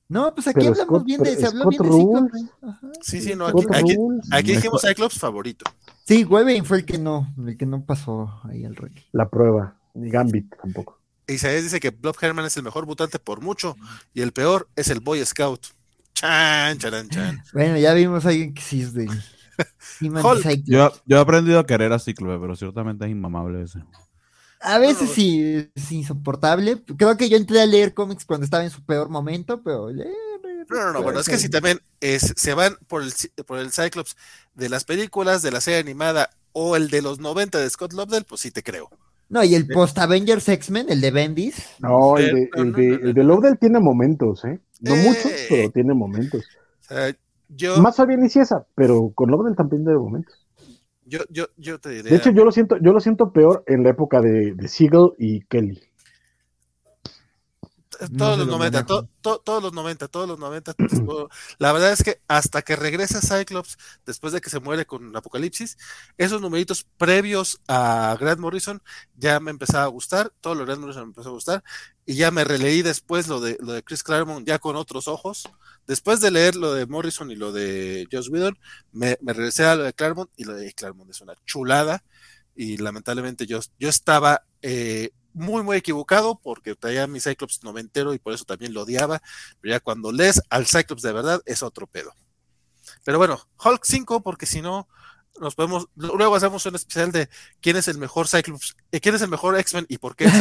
[0.09, 2.31] No, pues aquí Pero hablamos Scott- bien de, se habló bien de Scott Cíclope.
[2.31, 2.51] Rules.
[2.63, 2.81] Ajá.
[3.01, 3.97] Sí, sí, no, aquí, aquí,
[4.33, 5.65] aquí dijimos Cyclops favorito.
[6.05, 9.03] Sí, Wolverine fue el que no, el que no pasó ahí al ranking.
[9.13, 9.77] La prueba.
[9.95, 11.01] Ni Gambit tampoco.
[11.27, 13.77] Isaías dice que Blob Herman es el mejor mutante por mucho
[14.13, 15.69] y el peor es el Boy Scout.
[16.13, 17.43] Chan, charan, chan.
[17.55, 19.09] Bueno, ya vimos a alguien que sí es de.
[19.99, 20.65] Cyclops.
[20.67, 23.81] Yo, yo he aprendido a querer a Cíclope, pero ciertamente es inmamable ese.
[24.65, 26.83] A veces No, sí es insoportable.
[26.97, 29.91] Creo que yo entré a leer cómics cuando estaba en su peor momento, pero.
[29.91, 29.95] eh,
[30.71, 33.13] No, no, no, bueno, es que si también es, se van por el,
[33.47, 34.17] por el Cyclops
[34.55, 38.25] de las películas, de la serie animada o el de los 90 de Scott Lobdell,
[38.25, 38.89] pues sí te creo.
[39.29, 41.57] No, y el post Avengers X-Men, el de Bendis.
[41.81, 44.61] No, el de, el de, el de Lobdell tiene momentos, ¿eh?
[44.81, 45.03] No Eh.
[45.03, 46.45] muchos, pero tiene momentos.
[46.81, 47.17] O sea,
[47.49, 50.44] yo, Más Fabián y Ciesa, pero con Lobdell también tiene momentos.
[51.07, 52.11] Yo, yo, yo te diré.
[52.11, 55.11] De hecho, yo lo siento, yo lo siento peor en la época de, de Siegel
[55.19, 55.81] y Kelly.
[58.11, 59.03] Todos los lo 90, manejo.
[59.05, 60.75] to- to- todos los 90, todos los 90.
[60.75, 63.77] todo- la verdad es que hasta que regresa Cyclops,
[64.07, 65.77] después de que se muere con Apocalipsis,
[66.19, 68.83] esos numeritos previos a Grant Morrison
[69.17, 71.65] ya me empezaba a gustar, todo lo de Grant Morrison me empezó a gustar,
[72.07, 75.45] y ya me releí después lo de, lo de Chris Claremont ya con otros ojos.
[75.87, 78.59] Después de leer lo de Morrison y lo de Joss Whedon,
[78.93, 82.03] me, me regresé a lo de Claremont y lo de Claremont es una chulada.
[82.57, 88.19] Y lamentablemente yo, yo estaba eh, muy, muy equivocado porque traía mi Cyclops noventero y
[88.19, 89.21] por eso también lo odiaba.
[89.61, 92.15] Pero ya cuando lees al Cyclops de verdad es otro pedo.
[93.05, 94.89] Pero bueno, Hulk 5, porque si no,
[95.41, 97.29] nos podemos, luego hacemos un especial de
[97.61, 100.25] quién es el mejor Cyclops, eh, quién es el mejor X-Men y por qué.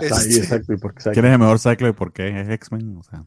[0.00, 2.96] Este, exacto, y por qué ¿Quién es el mejor Cyclops y por qué es X-Men?
[2.96, 3.24] O sea,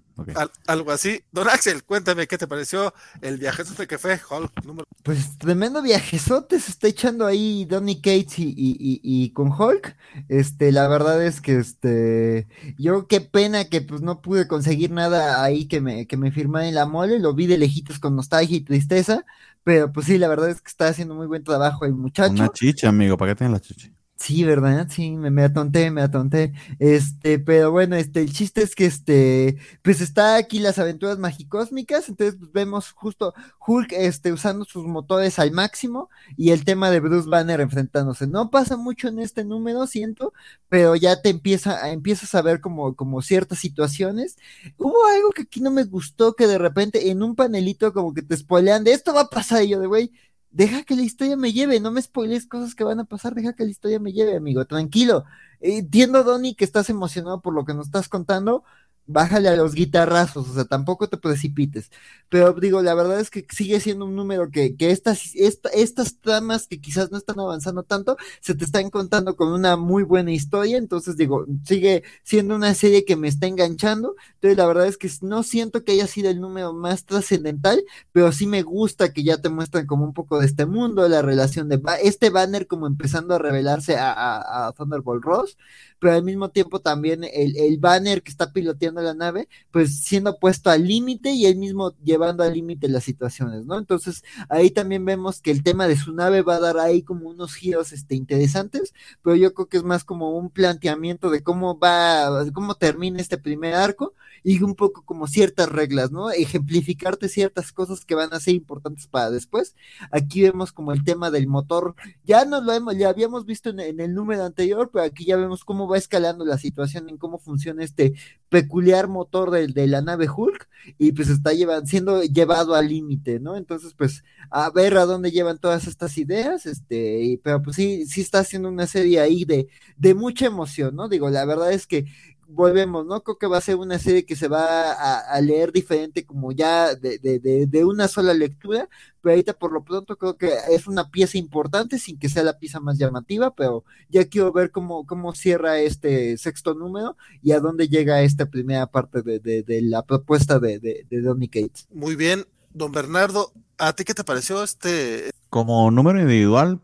[0.67, 1.23] algo así.
[1.31, 4.87] Don Axel, cuéntame qué te pareció el viajezote que fue Hulk número.
[5.03, 9.95] Pues tremendo viajezote se está echando ahí Donny Cates y, y, y, con Hulk.
[10.29, 15.43] Este, la verdad es que este, yo qué pena que pues no pude conseguir nada
[15.43, 18.57] ahí que me, que me firmara en la mole, lo vi de lejitos con nostalgia
[18.57, 19.25] y tristeza
[19.63, 22.33] pero pues sí, la verdad es que está haciendo muy buen trabajo el muchacho.
[22.33, 23.89] Una chicha, amigo, ¿para qué tienes la chicha?
[24.15, 24.87] Sí, ¿verdad?
[24.89, 26.53] Sí, me, me, atonté, me atonté.
[26.79, 32.07] Este, pero bueno, este, el chiste es que este, pues está aquí las aventuras magicósmicas,
[32.07, 33.33] entonces pues, vemos justo
[33.67, 38.25] Hulk este, usando sus motores al máximo y el tema de Bruce Banner enfrentándose.
[38.27, 40.31] No pasa mucho en este número, siento,
[40.69, 44.37] pero ya te empieza, empiezas a ver como, como ciertas situaciones.
[44.77, 48.21] Hubo algo que aquí no me gustó, que de repente en un panelito como que
[48.21, 50.11] te spoilean de esto va a pasar y yo de güey
[50.53, 53.53] deja que la historia me lleve, no me spoiles cosas que van a pasar, deja
[53.53, 55.25] que la historia me lleve, amigo, tranquilo.
[55.59, 58.63] Entiendo, Donny, que estás emocionado por lo que nos estás contando,
[59.05, 61.91] bájale a los guitarrazos, o sea, tampoco te precipites.
[62.29, 66.67] Pero digo, la verdad es que sigue siendo un número que, que estas, estas tramas
[66.67, 70.77] que quizás no están avanzando tanto, se te están contando con una muy buena historia,
[70.77, 75.09] entonces digo, sigue siendo una serie que me está enganchando, entonces la verdad es que
[75.21, 79.41] no siento que haya sido el número más trascendental, pero sí me gusta que ya
[79.41, 83.35] te muestran como un poco de este mundo, la relación de este banner como empezando
[83.35, 85.57] a revelarse a Thunderbolt Ross,
[86.03, 90.37] pero al mismo tiempo también el, el banner que está piloteando la nave, pues siendo
[90.37, 93.77] puesto al límite y él mismo llevando al límite las situaciones, ¿no?
[93.77, 97.29] Entonces ahí también vemos que el tema de su nave va a dar ahí como
[97.29, 101.77] unos giros este, interesantes, pero yo creo que es más como un planteamiento de cómo
[101.77, 104.13] va, cómo termina este primer arco
[104.43, 106.29] y un poco como ciertas reglas, ¿no?
[106.31, 109.75] Ejemplificarte ciertas cosas que van a ser importantes para después.
[110.11, 113.79] Aquí vemos como el tema del motor, ya no lo hemos, ya habíamos visto en,
[113.79, 117.37] en el número anterior, pero aquí ya vemos cómo va escalando la situación en cómo
[117.37, 118.13] funciona este
[118.49, 121.51] peculiar motor de, de la nave Hulk y pues está
[121.85, 123.55] siendo llevado al límite, ¿no?
[123.57, 128.05] Entonces, pues a ver a dónde llevan todas estas ideas, este, y, pero pues sí,
[128.05, 131.09] sí está haciendo una serie ahí de, de mucha emoción, ¿no?
[131.09, 132.05] Digo, la verdad es que
[132.53, 133.21] volvemos, ¿no?
[133.21, 136.95] Creo que va a ser una serie que se va a, leer diferente como ya
[136.95, 138.87] de, de, de, una sola lectura,
[139.21, 142.57] pero ahorita por lo pronto creo que es una pieza importante sin que sea la
[142.57, 147.59] pieza más llamativa, pero ya quiero ver cómo, cómo cierra este sexto número y a
[147.59, 151.87] dónde llega esta primera parte de, la propuesta de, de, Donny Cates.
[151.91, 155.31] Muy bien, don Bernardo, ¿a ti qué te pareció este?
[155.49, 156.79] Como número individual,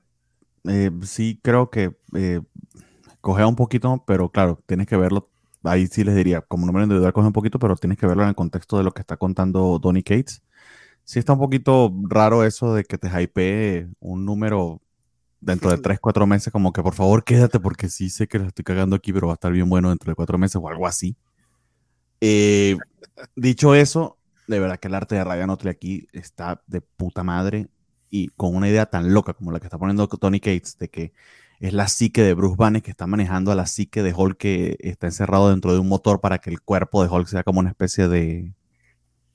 [0.66, 1.96] eh, sí creo que...
[2.16, 2.42] Eh,
[3.22, 5.29] cogea un poquito, pero claro, tienes que verlo
[5.64, 8.30] ahí sí les diría, como número individual coge un poquito, pero tienes que verlo en
[8.30, 10.42] el contexto de lo que está contando Donny Cates.
[11.04, 14.82] Sí está un poquito raro eso de que te hypee un número
[15.42, 18.48] dentro de 3, 4 meses, como que por favor quédate porque sí sé que lo
[18.48, 20.88] estoy cagando aquí, pero va a estar bien bueno dentro de 4 meses o algo
[20.88, 21.16] así.
[22.22, 22.78] Eh,
[23.36, 27.70] dicho eso, de verdad que el arte de Ryan Otley aquí está de puta madre
[28.10, 31.14] y con una idea tan loca como la que está poniendo Tony Cates de que
[31.60, 34.78] es la psique de Bruce Banner que está manejando a la psique de Hulk que
[34.80, 37.70] está encerrado dentro de un motor para que el cuerpo de Hulk sea como una
[37.70, 38.54] especie de,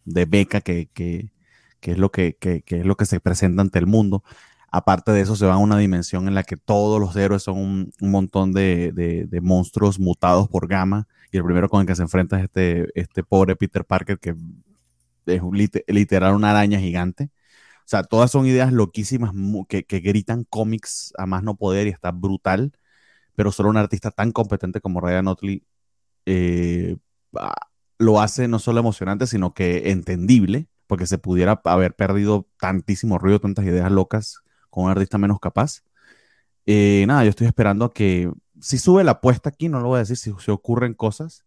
[0.04, 1.32] de beca que, que,
[1.80, 4.24] que es lo que, que, es lo que se presenta ante el mundo.
[4.70, 7.58] Aparte de eso, se va a una dimensión en la que todos los héroes son
[7.58, 11.06] un, un montón de, de, de, monstruos mutados por gamma.
[11.30, 14.34] Y el primero con el que se enfrenta es este, este pobre Peter Parker, que
[15.26, 17.30] es un, literal una araña gigante.
[17.84, 19.32] O sea, todas son ideas loquísimas
[19.68, 22.72] que, gritan cómics a más no poder y está brutal,
[23.34, 25.64] pero solo un artista tan competente como Ryan Otley
[26.26, 26.96] eh,
[27.98, 33.40] lo hace no solo emocionante, sino que entendible, porque se pudiera haber perdido tantísimo ruido,
[33.40, 34.40] tantas ideas locas
[34.70, 35.82] con un artista menos capaz.
[36.66, 39.96] Eh, nada, yo estoy esperando a que si sube la apuesta aquí, no lo voy
[39.96, 41.43] a decir si se ocurren cosas,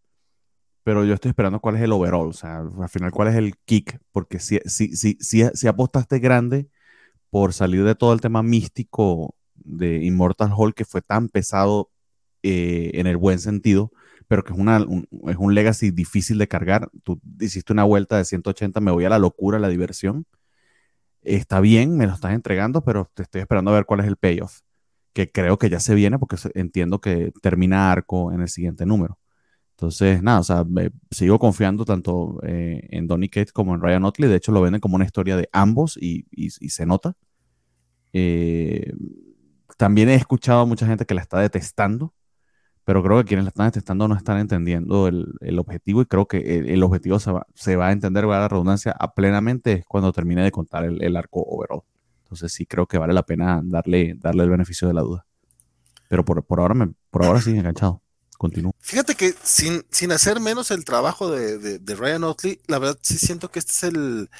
[0.88, 3.58] pero yo estoy esperando cuál es el overall, o sea, al final cuál es el
[3.66, 6.70] kick, porque si, si, si, si, apostaste grande
[7.28, 11.90] por salir de todo el tema místico de Immortal Hulk, que fue tan pesado
[12.42, 13.92] eh, en el buen sentido,
[14.28, 16.90] pero que es, una, un, es un legacy difícil de cargar.
[17.02, 20.24] Tú hiciste una vuelta de 180, me voy a la locura, a la diversión.
[21.20, 24.16] Está bien, me lo estás entregando, pero te estoy esperando a ver cuál es el
[24.16, 24.60] payoff,
[25.12, 29.18] que creo que ya se viene porque entiendo que termina arco en el siguiente número.
[29.78, 30.66] Entonces, nada, o sea,
[31.12, 34.28] sigo confiando tanto eh, en Donny Cates como en Ryan Otley.
[34.28, 37.14] De hecho, lo venden como una historia de ambos y, y, se nota.
[38.12, 38.92] Eh,
[39.76, 42.12] también he escuchado a mucha gente que la está detestando,
[42.82, 46.26] pero creo que quienes la están detestando no están entendiendo el, el objetivo y creo
[46.26, 50.50] que el, objetivo se va, a entender, va a la redundancia, plenamente cuando termine de
[50.50, 51.82] contar el, el arco overall.
[52.24, 55.24] Entonces sí creo que vale la pena darle, darle el beneficio de la duda.
[56.08, 58.02] Pero por, por ahora, me, por ahora sí, enganchado.
[58.38, 58.74] Continúo.
[58.80, 62.98] Fíjate que sin, sin hacer menos el trabajo de, de, de Ryan Otley, la verdad
[63.02, 64.30] sí siento que este es el,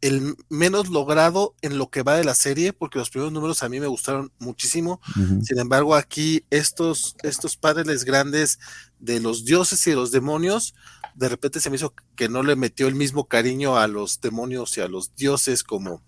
[0.00, 3.68] el menos logrado en lo que va de la serie, porque los primeros números a
[3.68, 5.00] mí me gustaron muchísimo.
[5.16, 5.42] Uh -huh.
[5.42, 8.58] Sin embargo, aquí estos, estos paneles grandes
[9.00, 10.74] de los dioses y de los demonios,
[11.14, 14.76] de repente se me hizo que no le metió el mismo cariño a los demonios
[14.76, 16.02] y a los dioses como,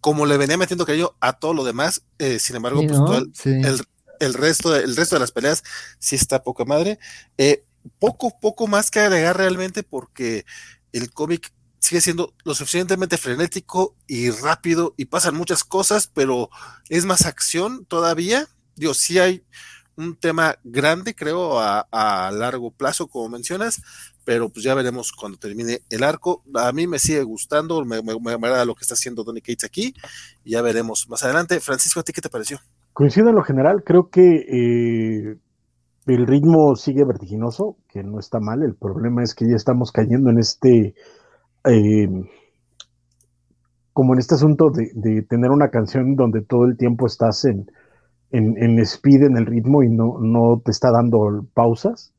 [0.00, 2.02] como le venía metiendo cariño a todo lo demás.
[2.18, 3.04] Eh, sin embargo, sí, pues ¿no?
[3.04, 3.50] todo el, sí.
[3.50, 3.82] el,
[4.22, 5.62] el, resto de, el resto de las peleas
[5.98, 6.98] sí está poca madre.
[7.38, 7.64] Eh,
[7.98, 10.44] poco, poco más que agregar realmente porque
[10.92, 16.48] el cómic sigue siendo lo suficientemente frenético y rápido y pasan muchas cosas, pero
[16.88, 18.46] es más acción todavía.
[18.76, 19.44] Digo, sí hay
[19.96, 23.82] un tema grande, creo, a, largo plazo, como mencionas,
[24.24, 26.44] pero pues ya veremos cuando termine el arco.
[26.54, 29.64] A mí me sigue gustando, me, me, me agrada lo que está haciendo Donny Cates
[29.64, 29.92] aquí,
[30.44, 31.60] y ya veremos más adelante.
[31.60, 32.60] Francisco, ¿a ti qué te pareció?
[32.92, 35.36] Coincido en lo general, creo que eh,
[36.06, 40.30] el ritmo sigue vertiginoso, que no está mal, el problema es que ya estamos cayendo
[40.30, 40.94] en este
[41.64, 42.08] eh,
[43.92, 47.66] como en este asunto de, de, tener una canción donde todo el tiempo estás en,
[48.30, 52.12] en, en, speed, en el ritmo y no, no te está dando pausas.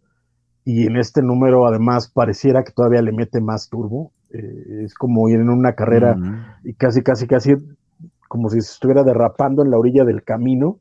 [0.65, 4.11] Y en este número además pareciera que todavía le mete más turbo.
[4.29, 6.57] Eh, es como ir en una carrera uh -huh.
[6.63, 7.55] y casi, casi, casi
[8.33, 10.79] como si se estuviera derrapando en la orilla del camino.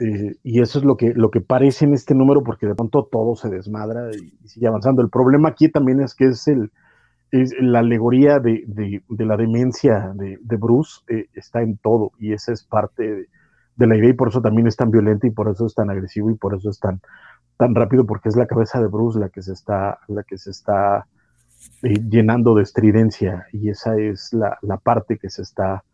[0.00, 3.08] Eh, y eso es lo que, lo que parece en este número porque de pronto
[3.08, 5.00] todo se desmadra y, sigue avanzando.
[5.00, 6.72] El problema aquí también es que es el,
[7.30, 12.52] es la alegoría de, de, la demencia de, Bruce eh, está en todo y esa
[12.52, 13.28] es parte
[13.76, 15.90] de, la idea y por eso también es tan violento y por eso es tan
[15.90, 17.00] agresivo y por eso es tan,
[17.56, 20.50] tan rápido porque es la cabeza de Bruce la que se está, la que se
[20.50, 21.06] está
[21.84, 25.84] eh, llenando de estridencia y esa es la, la, parte que se está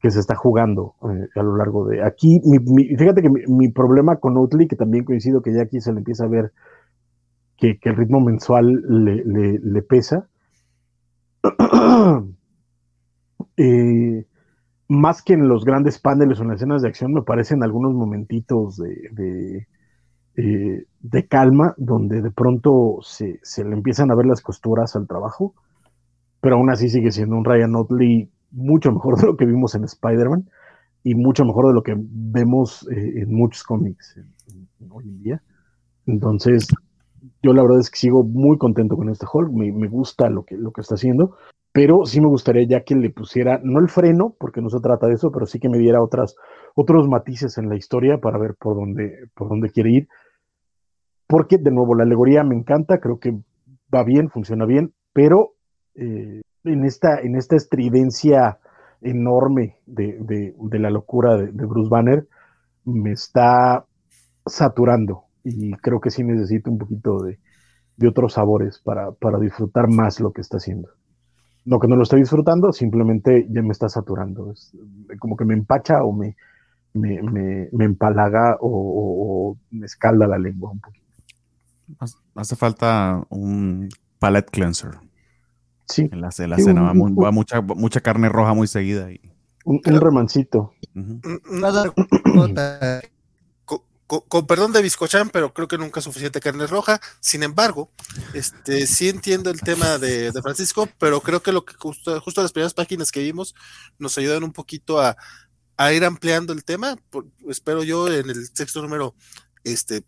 [0.00, 2.40] que se está jugando eh, a lo largo de aquí.
[2.98, 6.24] Fíjate que mi, problema con Utley, que también coincido que ya aquí se le empieza
[6.24, 6.52] a ver
[7.56, 10.28] que, el ritmo mensual le, pesa,
[13.56, 14.26] eh,
[14.88, 17.94] más que en los grandes paneles o en las escenas de acción, me parecen algunos
[17.94, 19.66] momentitos de, de,
[20.36, 25.06] eh, de calma donde de pronto se, se, le empiezan a ver las costuras al
[25.06, 25.54] trabajo,
[26.40, 29.84] pero aún así sigue siendo un Ryan Otley mucho mejor de lo que vimos en
[29.84, 30.48] Spider-Man
[31.04, 34.18] y mucho mejor de lo que vemos eh, en muchos cómics
[34.90, 35.42] hoy en día.
[36.06, 36.66] Entonces,
[37.42, 40.44] yo la verdad es que sigo muy contento con este Hulk, me, me, gusta lo
[40.44, 41.36] que, lo que está haciendo,
[41.72, 45.06] pero sí me gustaría ya que le pusiera, no el freno, porque no se trata
[45.06, 46.36] de eso, pero sí que me diera otras,
[46.74, 50.08] otros matices en la historia para ver por dónde, por dónde quiere ir.
[51.26, 53.36] Porque, de nuevo, la alegoría me encanta, creo que
[53.94, 55.54] va bien, funciona bien, pero
[55.96, 58.58] eh, en, esta, en esta estridencia
[59.00, 60.18] enorme de,
[60.58, 62.26] de, la locura de, Bruce Banner,
[62.84, 63.84] me está
[64.44, 67.38] saturando y creo que sí necesito un poquito de,
[68.06, 70.90] otros sabores para, para, disfrutar más lo que está haciendo.
[71.64, 74.52] No que no lo estoy disfrutando, simplemente ya me está saturando.
[74.52, 74.72] Es
[75.18, 76.36] como que me empacha o me,
[76.94, 77.20] me,
[77.72, 81.06] me, empalaga o, o, o, me escalda la lengua un poquito.
[82.34, 83.88] Hace falta un
[84.18, 84.90] palette cleanser.
[85.88, 86.08] Sí.
[86.12, 89.10] En la, en la sí, cena un, va, mucha, mucha carne roja muy seguida.
[89.10, 89.20] Y...
[89.64, 90.74] Un, un remancito.
[90.94, 93.02] Uh -huh
[94.06, 97.00] con, con, perdón de Biscochan, pero creo que nunca es suficiente carne roja.
[97.20, 97.90] Sin embargo,
[98.34, 102.42] este sí entiendo el tema de, de Francisco, pero creo que lo que justo, justo,
[102.42, 103.54] las primeras páginas que vimos
[103.98, 105.16] nos ayudan un poquito a,
[105.76, 106.96] a ir ampliando el tema.
[107.10, 109.14] Por, espero yo en el sexto número,
[109.64, 110.04] este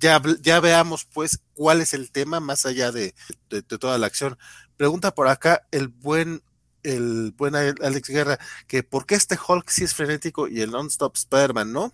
[0.00, 3.14] ya, ya veamos pues cuál es el tema más allá de,
[3.50, 4.36] de, de toda la acción.
[4.78, 6.42] Pregunta por acá el buen
[6.84, 11.16] el buen Alex Guerra que por qué este Hulk sí es frenético y el non-stop
[11.16, 11.92] Spider-Man no.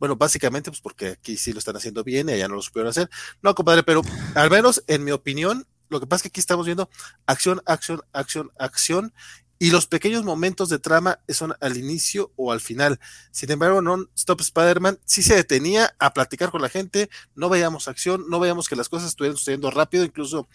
[0.00, 2.88] Bueno, básicamente, pues porque aquí sí lo están haciendo bien y allá no lo supieron
[2.88, 3.08] hacer.
[3.42, 4.02] No, compadre, pero
[4.34, 6.88] al menos en mi opinión, lo que pasa es que aquí estamos viendo
[7.26, 9.12] acción, acción, acción, acción,
[9.58, 12.98] y los pequeños momentos de trama son al inicio o al final.
[13.30, 18.24] Sin embargo, Non-Stop Spider-Man sí se detenía a platicar con la gente, no veíamos acción,
[18.28, 20.48] no veíamos que las cosas estuvieran sucediendo rápido, incluso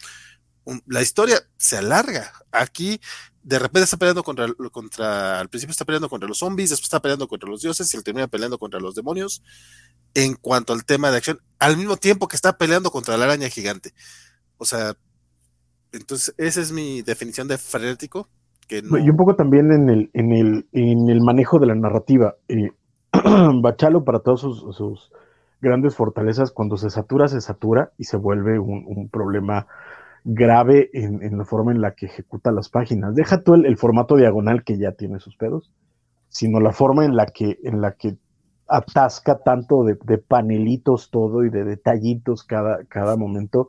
[0.86, 2.32] la historia se alarga.
[2.52, 3.00] Aquí
[3.42, 7.00] de repente está peleando contra, contra, al principio está peleando contra los zombies, después está
[7.00, 9.42] peleando contra los dioses y termina peleando contra los demonios.
[10.14, 13.48] En cuanto al tema de acción, al mismo tiempo que está peleando contra la araña
[13.48, 13.92] gigante.
[14.58, 14.94] O sea,
[15.92, 18.28] entonces esa es mi definición de frenético.
[18.68, 22.36] Y un poco también en el, en el, en el manejo de la narrativa.
[22.46, 22.70] Eh,
[23.62, 25.10] Bachalo, para todas sus, sus,
[25.60, 29.66] grandes fortalezas, cuando se satura, se satura y se vuelve un problema
[30.24, 33.14] grave en, la forma en la que ejecuta las páginas.
[33.14, 35.70] Deja tú el, formato diagonal que ya tiene sus pedos,
[36.28, 38.16] sino la forma en la que, en la que
[38.68, 43.68] atasca tanto de, panelitos todo y de detallitos cada, cada momento,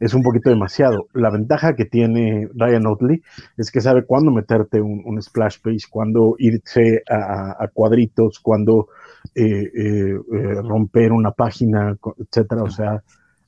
[0.00, 1.06] es un poquito demasiado.
[1.14, 3.22] La ventaja que tiene Ryan Otley
[3.56, 8.88] es que sabe cuándo meterte un, splash page, cuándo irse a, cuadritos, cuándo
[9.34, 12.64] eh, eh, eh, romper una página, etcétera.
[12.64, 13.02] O sea,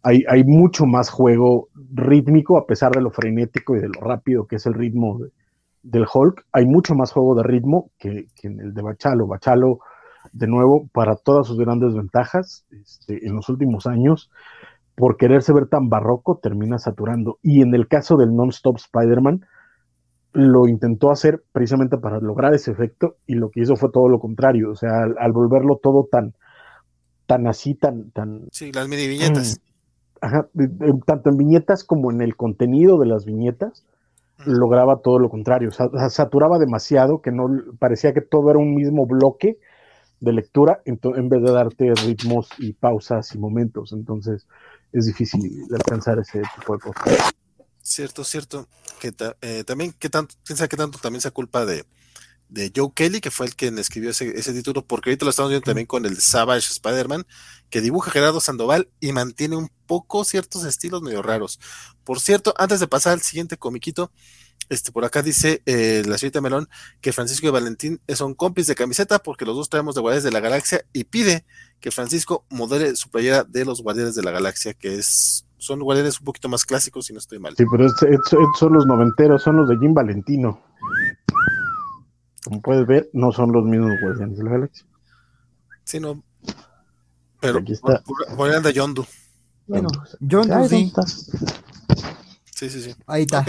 [0.07, 4.47] hay, hay, mucho más juego rítmico, a pesar de lo frenético y de lo rápido
[4.47, 5.19] que es el ritmo
[5.83, 6.47] del Hulk.
[6.53, 9.27] Hay mucho más juego de ritmo que, en el de Bachalo.
[9.27, 9.81] Bachalo,
[10.33, 14.31] de nuevo, para todas sus grandes ventajas, este, en los últimos años,
[14.95, 17.41] por quererse ver tan barroco, termina saturando.
[17.43, 19.45] Y en el caso del Non-Stop Spider-Man,
[20.35, 24.21] lo intentó hacer precisamente para lograr ese efecto y lo que hizo fue todo lo
[24.21, 26.35] contrario, o sea, al, volverlo todo tan,
[27.27, 28.47] tan así, tan, tan...
[28.53, 29.61] Sí, las mini viñetas.
[30.27, 30.49] Ajá,
[31.07, 33.85] tanto en viñetas como en el contenido de las viñetas,
[34.45, 37.47] lograba todo lo contrario, o sea, saturaba demasiado, que no
[37.79, 39.57] parecía que todo era un mismo bloque
[40.19, 44.49] de lectura, en vez de darte ritmos y pausas y momentos, entonces
[44.93, 45.41] es difícil
[45.73, 47.33] alcanzar ese tipo de cosas.
[47.83, 48.67] Cierto, cierto.
[49.01, 51.85] Que eh, también, que tanto, piensa que tanto también se culpa de,
[52.49, 55.65] de Joe Kelly, que fue el quien escribió ese, título, porque ahorita lo estamos viendo
[55.65, 57.27] también con el Savage Spider-Man,
[57.71, 61.59] que dibuja Gerardo Sandoval y mantiene un poco ciertos estilos medio raros.
[62.05, 64.13] Por cierto, antes de pasar al siguiente comiquito,
[64.69, 66.69] este, por acá dice eh, la señorita Melón
[67.01, 70.33] que Francisco y Valentín son compis de camiseta porque los dos traemos de Guardianes de
[70.33, 71.45] la Galaxia y pide
[71.79, 76.21] que Francisco modele su playera de los Guardianes de la Galaxia, que es son guardianes
[76.21, 77.55] un poquito más clásicos, si no estoy mal.
[77.57, 77.89] Sí, pero
[78.59, 80.61] son los noventeros, son los de Jim Valentino.
[82.47, 84.87] Como puedes ver, no son los mismos Guardianes de la Galaxia.
[85.83, 86.23] Sí, no.
[87.41, 88.05] Pero aquí está.
[88.37, 89.05] Guardián de Yondu.
[89.67, 89.89] Bueno,
[90.21, 90.93] Yondu sí.
[92.55, 92.95] Sí, sí, sí.
[93.05, 93.45] Ahí está.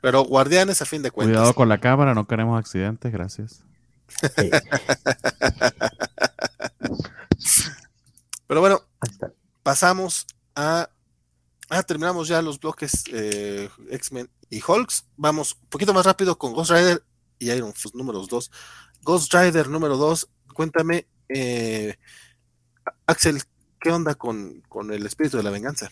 [0.00, 1.36] Pero guardianes a fin de cuentas.
[1.36, 3.64] Cuidado con la cámara, no queremos accidentes, gracias.
[8.46, 8.82] Pero bueno,
[9.64, 10.88] pasamos a.
[11.68, 15.06] Ah, terminamos ya los bloques eh, X-Men y Hulks.
[15.16, 17.02] Vamos un poquito más rápido con Ghost Rider
[17.42, 18.50] y Iron Fist números 2.
[19.02, 21.96] Ghost Rider número 2, cuéntame, eh,
[23.06, 23.42] Axel,
[23.80, 25.90] ¿qué onda con, con el espíritu de la venganza?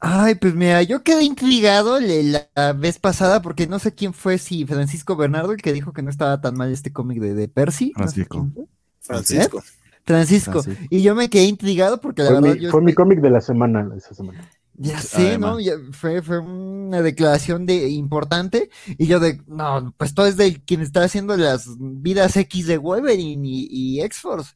[0.00, 4.66] Ay, pues mira, yo quedé intrigado la, vez pasada porque no sé quién fue, si
[4.66, 7.92] Francisco Bernardo, el que dijo que no estaba tan mal este cómic de, Percy.
[7.94, 8.48] Francisco.
[9.00, 9.62] Francisco.
[10.04, 10.62] Francisco.
[10.90, 12.70] Y yo me quedé intrigado porque la verdad.
[12.70, 14.46] fue mi cómic de la semana, esa semana.
[14.76, 15.58] Ya sé, ¿no?
[15.92, 20.80] fue, fue una declaración de importante y yo de, no, pues todo es de quien
[20.80, 24.52] está haciendo las vidas X de Wolverine y, y X-Force.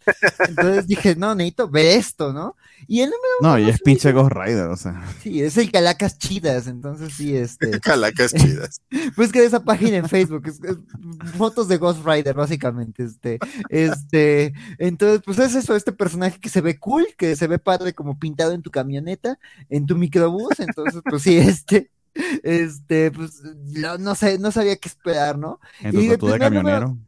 [0.48, 2.56] Entonces dije, no, necesito ver esto, ¿no?
[2.86, 5.02] Y el número No, y es pinche Ghost Rider, o sea.
[5.22, 7.80] Sí, es el Calacas Chidas, entonces sí, este.
[7.80, 8.80] Calacas Chidas.
[9.16, 10.60] pues que esa página en Facebook, es,
[11.36, 13.38] fotos de Ghost Rider, básicamente, este.
[13.68, 17.94] Este, entonces, pues es eso, este personaje que se ve cool, que se ve padre
[17.94, 21.90] como pintado en tu camioneta, en tu microbús, entonces, pues sí, este,
[22.42, 25.60] este, pues, no, sé, no sabía qué esperar, ¿no?
[25.80, 26.98] En tu y de camionero.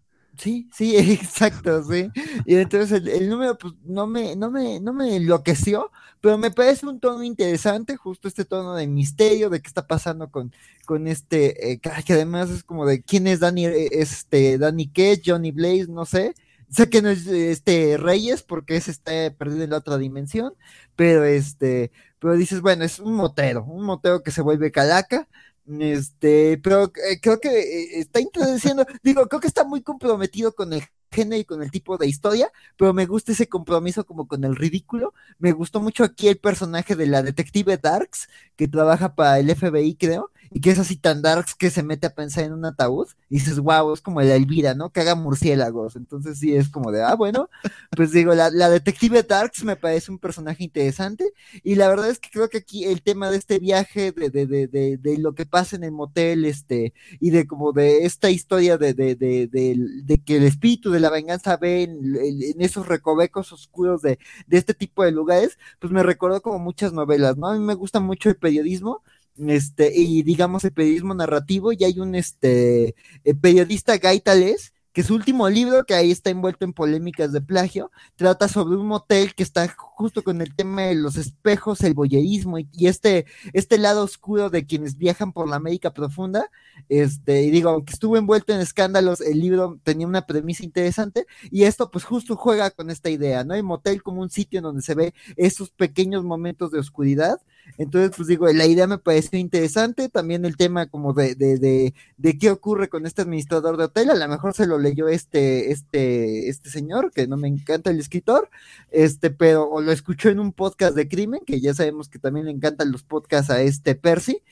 [0.40, 2.10] Sí, sí, exacto, sí.
[2.46, 6.86] Y entonces el, número, pues, no me, no me, no me enloqueció, pero me parece
[6.86, 10.52] un tono interesante, justo este tono de misterio, de qué está pasando con,
[10.86, 15.02] con este, eh, que además es como de quién es Danny, eh, este, Danny K,
[15.24, 16.34] Johnny Blaze, no sé,
[16.70, 20.54] sé que no es este Reyes porque es este perdido en la otra dimensión,
[20.96, 25.28] pero este, pero dices, bueno, es un motero, un motero que se vuelve calaca,
[25.66, 30.72] este, pero eh, creo que eh, está introduciendo, digo, creo que está muy comprometido con
[30.72, 34.44] el género y con el tipo de historia, pero me gusta ese compromiso como con
[34.44, 35.12] el ridículo.
[35.38, 39.96] Me gustó mucho aquí el personaje de la detective Darks, que trabaja para el FBI,
[39.96, 43.08] creo, y que es así tan darks que se mete a pensar en un ataúd
[43.28, 44.90] y dices, wow, es como la Elvira, ¿no?
[44.90, 45.94] Que haga murciélagos.
[45.96, 47.48] Entonces sí es como de, ah, bueno,
[47.96, 52.18] pues digo, la, la, detective Darks me parece un personaje interesante y la verdad es
[52.18, 55.34] que creo que aquí el tema de este viaje, de, de, de, de, de lo
[55.34, 59.48] que pasa en el motel, este, y de como de esta historia de, de, de,
[59.48, 64.58] de, que el espíritu de la venganza ve en, en esos recovecos oscuros de, de
[64.58, 67.48] este tipo de lugares, pues me recordó como muchas novelas, ¿no?
[67.48, 69.02] A mí me gusta mucho el periodismo
[69.48, 72.94] este, y digamos el periodismo narrativo, y hay un este
[73.40, 78.48] periodista Gaitales, que su último libro, que ahí está envuelto en polémicas de plagio, trata
[78.48, 82.68] sobre un motel que está justo con el tema de los espejos, el boyerismo y,
[82.72, 86.50] y este, este lado oscuro de quienes viajan por la América profunda.
[86.88, 91.64] Este, y digo, aunque estuvo envuelto en escándalos, el libro tenía una premisa interesante y
[91.64, 93.54] esto pues justo juega con esta idea, ¿no?
[93.54, 97.40] El motel como un sitio en donde se ve esos pequeños momentos de oscuridad.
[97.78, 102.38] Entonces, pues digo, la idea me pareció interesante, también el tema como de, de, de,
[102.38, 106.48] qué ocurre con este administrador de hotel, a lo mejor se lo leyó este, este,
[106.48, 108.50] este señor, que no me encanta el escritor,
[108.90, 112.46] este, pero o lo escuchó en un podcast de crimen, que ya sabemos que también
[112.46, 114.42] le encantan los podcasts a este Percy,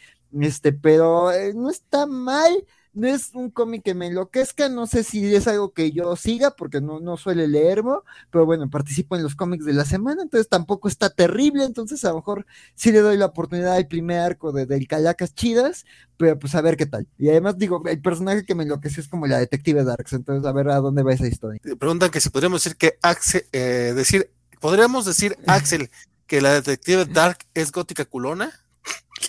[0.41, 2.65] este, pero eh, no está mal,
[2.99, 6.51] no es un cómic que me enloquezca, no sé si es algo que yo siga,
[6.51, 10.49] porque no, no suele leerlo, pero bueno, participo en los cómics de la semana, entonces
[10.49, 12.45] tampoco está terrible, entonces a lo mejor
[12.75, 15.87] sí le doy la oportunidad al primer arco de, del Calacas Chidas,
[16.17, 17.07] pero pues a ver qué tal.
[17.19, 20.53] Y además digo, el personaje que me enloqueció es como la detective Darks, entonces a
[20.53, 21.61] ver a dónde va esa historia.
[21.79, 25.91] Preguntan que si podríamos decir que Axel, eh, decir, podríamos decir, Axel,
[26.27, 28.53] que la detective Dark es gótica culona.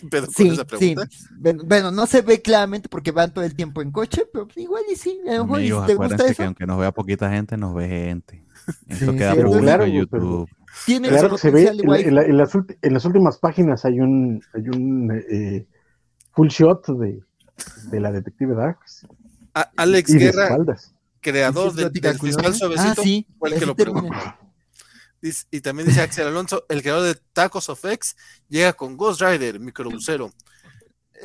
[0.02, 0.78] ¿Qué pedo con Sí, esa sí.
[0.96, 1.10] pregunta?
[1.38, 4.58] Bueno, bueno, no se ve claramente porque van todo el tiempo en coche, pero pues
[4.58, 6.92] igual y sí, a lo mejor Amigos, te gusta acuérdense que eso, aunque nos vea
[6.92, 8.44] poquita gente, nos ve gente.
[8.88, 10.50] Esto Sí, queda sí, público claro, en pero- YouTube.
[10.86, 14.00] tiene Claro se ve, en, la- en la- en las, en las últimas páginas hay
[14.00, 15.66] un, hay un eh,
[16.34, 17.20] full shot de,
[17.92, 18.56] de la detective
[19.56, 20.58] A- Alex y Guerra,
[21.22, 22.54] creador ¿Sí de- del fiscal culona?
[22.54, 24.14] suavecito, Ah, sí, fue el que lo preguntó.
[25.22, 28.16] Dice- y también dice Axel Alonso, el creador de Tacos of X,
[28.48, 30.32] llega con Ghost Rider, microbusero.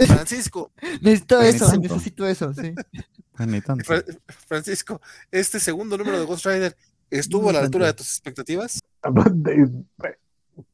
[0.07, 1.81] Francisco, Necesito eso, tanto.
[1.95, 2.75] necesito eso, sí.
[3.37, 3.85] Tanto.
[3.85, 4.03] Fra-
[4.47, 5.01] Francisco,
[5.31, 6.77] este segundo número de Ghost Rider
[7.11, 8.81] estuvo a la altura de tus expectativas.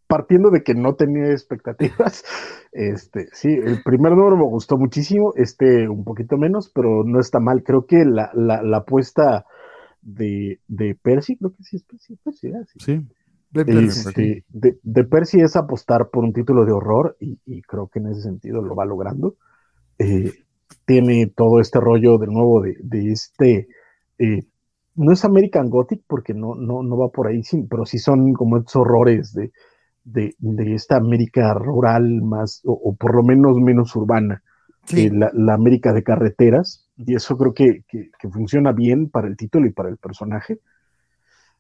[0.07, 2.24] Partiendo de que no tenía expectativas,
[2.73, 7.39] este, sí, el primer número me gustó muchísimo, este un poquito menos, pero no está
[7.39, 7.62] mal.
[7.62, 9.47] Creo que la, la, la apuesta
[10.02, 12.48] de, de Percy, creo que sí es Percy, Percy,
[12.78, 13.06] sí.
[13.52, 17.98] Este, de, de Percy es apostar por un título de horror y, y creo que
[17.98, 19.36] en ese sentido lo va logrando.
[19.98, 20.32] Eh,
[20.84, 23.68] tiene todo este rollo de nuevo de, de este,
[24.18, 24.46] eh,
[24.94, 28.32] no es American Gothic porque no, no, no va por ahí, sí, pero sí son
[28.34, 29.50] como estos horrores de,
[30.04, 34.42] de, de esta América rural más, o, o por lo menos menos urbana,
[34.84, 35.06] sí.
[35.06, 39.28] eh, la, la América de carreteras, y eso creo que, que- que funciona bien para
[39.28, 40.58] el título y para el personaje.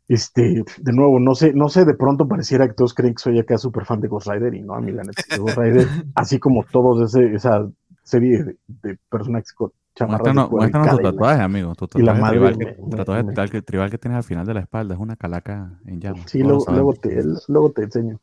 [0.08, 3.38] Este, de nuevo, no sé, no sé, de pronto pareciera que todos creen que soy
[3.38, 5.86] acá súper fan de Ghost Rider, y no, a mí la neta, Ghost Rider,
[6.16, 7.68] así como todos ese, esa
[8.02, 11.74] serie de, de personajes con chamarras de Muéstranos, tu tatuaje, amigo.
[11.76, 13.98] Tu Y la tatuaje, madre tribal, me- que, me- tatuaje me- tribal que- tribal que
[13.98, 14.94] tienes al final de la espalda.
[14.94, 16.28] Es una calaca en llamas.
[16.28, 18.20] Sí, luego, luego, te, luego te enseño.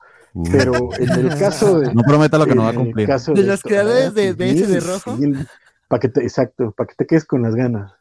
[0.52, 3.08] Pero en el caso de, No prometa lo que no va a cumplir.
[3.08, 5.18] caso De los creadores de- de ese de sí, rojo.
[5.88, 7.94] Para que te, exacto, para que te quedes con las ganas.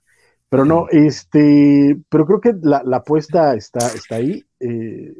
[0.48, 4.44] Pero no, este, pero creo que la, la apuesta está, está ahí.
[4.60, 5.14] eh,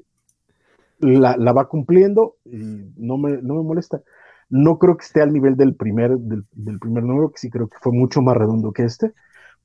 [0.99, 2.57] la, la va cumpliendo y
[2.97, 4.03] no me, no me molesta.
[4.49, 7.69] No creo que esté al nivel del primer, del, del primer número, que sí creo
[7.69, 9.13] que fue mucho más redondo que este.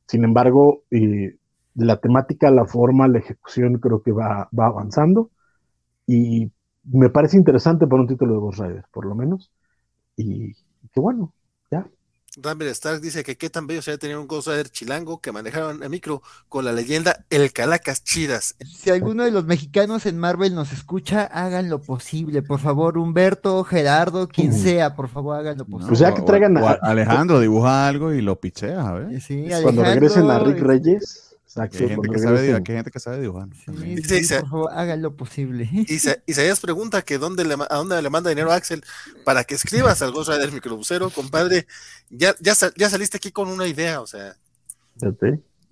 [0.08, 1.38] Sin embargo, eh,
[1.76, 5.32] la temática, la forma, la ejecución creo que va, va avanzando.
[6.08, 6.52] Y
[6.86, 9.52] me parece interesante para un título de Ghost Rider, por lo menos.
[10.18, 10.54] Y
[10.94, 11.34] que bueno,
[11.72, 11.88] ya.
[12.38, 15.84] Rambler Stark dice que qué tan bello sería tener un Ghost Rider chilango que manejaron
[15.84, 18.56] a micro con la leyenda El Calacas Chidas.
[18.66, 23.62] Si alguno de los mexicanos en Marvel nos escucha, hagan lo posible, por favor, Humberto,
[23.66, 25.88] Gerardo, quien sea, por favor, hagan lo No, posible.
[25.90, 29.22] Pues ya que traigan a- Alejandro dibuja algo y lo picheas, a ver.
[29.22, 33.22] Sí, Cuando regresen a Rick Reyes, exacto, hay, gente que sabe, hay gente que sabe
[33.22, 33.48] dibujar.
[33.66, 33.98] también.
[33.98, 34.34] Sí, Sí, sí, sí.
[34.42, 35.70] por favor, hagan lo posible.
[35.88, 38.84] Isa- Isaías pregunta que dónde le, a dónde le manda dinero a Axel
[39.26, 41.68] para que escribas al Ghost Rider microbusero, compadre.
[42.10, 44.36] Ya, ya, ya saliste aquí con una idea, o sea,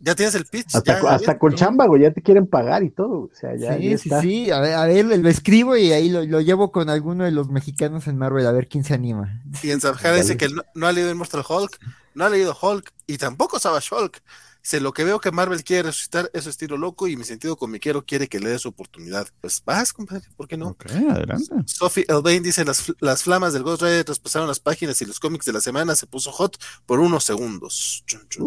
[0.01, 0.75] ya tienes el pitch.
[0.75, 3.23] Hasta, ya, hasta con chamba, güey, ya te quieren pagar y todo.
[3.23, 4.21] O sea, ya, sí, ya sí, está.
[4.21, 7.31] sí, a ver, a ver, lo escribo y ahí lo, lo llevo con alguno de
[7.31, 9.41] los mexicanos en Marvel, a ver quién se anima.
[9.61, 11.77] Y en Sarjara dice que no, no ha leído Immortal Hulk,
[12.15, 14.21] no ha leído Hulk y tampoco Savage Hulk.
[14.69, 17.57] Dice, lo que veo que Marvel quiere resucitar es su estilo loco y mi sentido
[17.57, 19.27] comiquero quiere que le dé su oportunidad.
[19.41, 20.67] Pues vas, compadre, ¿por qué no?
[20.67, 21.55] Ok, adelante.
[21.65, 25.47] Sophie Elbain dice, las, las flamas del Ghost Rider traspasaron las páginas y los cómics
[25.47, 28.03] de la semana se puso hot por unos segundos.
[28.07, 28.43] Ya, ya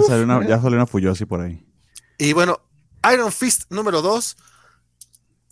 [0.00, 1.64] uf, salió una, ya salió una Fuyoshi por ahí.
[2.18, 2.60] Y bueno,
[3.14, 4.36] Iron Fist número 2.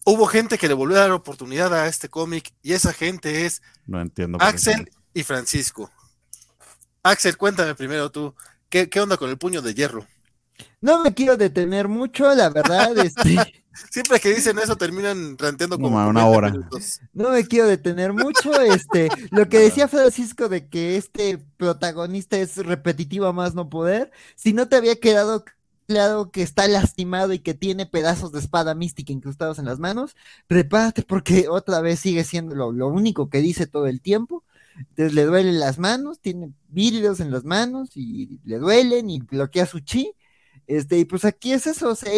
[0.04, 3.62] Hubo gente que le volvió a dar oportunidad a este cómic y esa gente es
[3.86, 4.36] No entiendo.
[4.36, 4.52] por qué.
[4.52, 5.92] Axel y Francisco.
[7.04, 8.34] Axel, cuéntame primero tú,
[8.70, 10.06] ¿qué, qué onda con el puño de hierro?
[10.80, 15.80] No me quiero detener mucho, la verdad, este, Siempre que dicen eso terminan ranteando No,
[15.80, 16.50] como ma, una 40 hora.
[16.50, 17.00] minutos.
[17.12, 22.56] no me quiero detener mucho, este, lo que decía Francisco de que este protagonista es
[22.56, 25.44] repetitivo a más no poder, si no te había quedado
[25.82, 30.16] empleado que está lastimado y que tiene pedazos de espada mística incrustados en las manos,
[30.46, 34.44] prepárate porque otra vez sigue siendo lo, lo único que dice todo el tiempo.
[34.88, 39.66] Entonces le duelen las manos, tiene vidrios en las manos y le duelen y bloquea
[39.66, 40.12] su chi.
[40.70, 42.12] Este, y pues aquí es eso, o sea,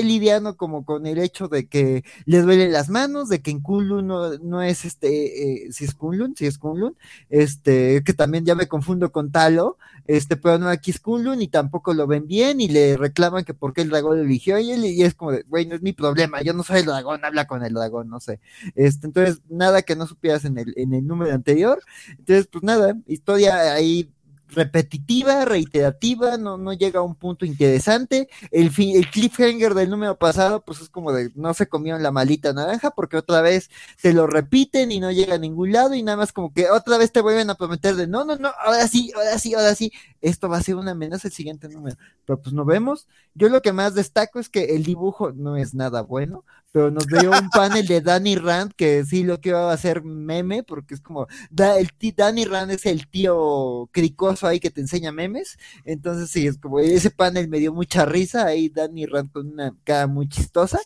[0.59, 4.37] como con el hecho de que le duelen las manos, de que en Kunlun no,
[4.41, 6.95] no es este, eh, si es Kunlun, si es Kunlun,
[7.31, 11.49] este, que también ya me confundo con Talo, este, pero no aquí es Kunlun y
[11.49, 14.71] tampoco lo ven bien y le reclaman que por qué el dragón lo eligió y
[14.71, 17.25] él, y es como de, güey, no es mi problema, yo no soy el dragón,
[17.25, 18.39] habla con el dragón, no sé.
[18.75, 21.83] Este, entonces, nada que no supieras en el, en el número anterior,
[22.19, 24.11] entonces, pues nada, historia ahí
[24.55, 28.29] repetitiva, reiterativa, no, no llega a un punto interesante.
[28.51, 32.11] El, fin, el cliffhanger del número pasado, pues es como de no se comió la
[32.11, 36.03] malita naranja, porque otra vez te lo repiten y no llega a ningún lado, y
[36.03, 38.87] nada más como que otra vez te vuelven a prometer de no, no, no, ahora
[38.89, 41.97] sí, ahora sí, ahora sí, esto va a ser una amenaza el siguiente número.
[42.25, 43.09] Pero pues no vemos.
[43.35, 47.07] Yo lo que más destaco es que el dibujo no es nada bueno, pero nos
[47.07, 50.95] dio un panel de Danny Rand que sí lo que va a hacer meme, porque
[50.95, 55.59] es como, da, el Danny Rand es el tío cricoso ahí que te enseña memes,
[55.85, 59.75] entonces sí, es como, ese panel me dio mucha risa, ahí Danny Rand con una
[59.85, 60.81] cara muy chistosa,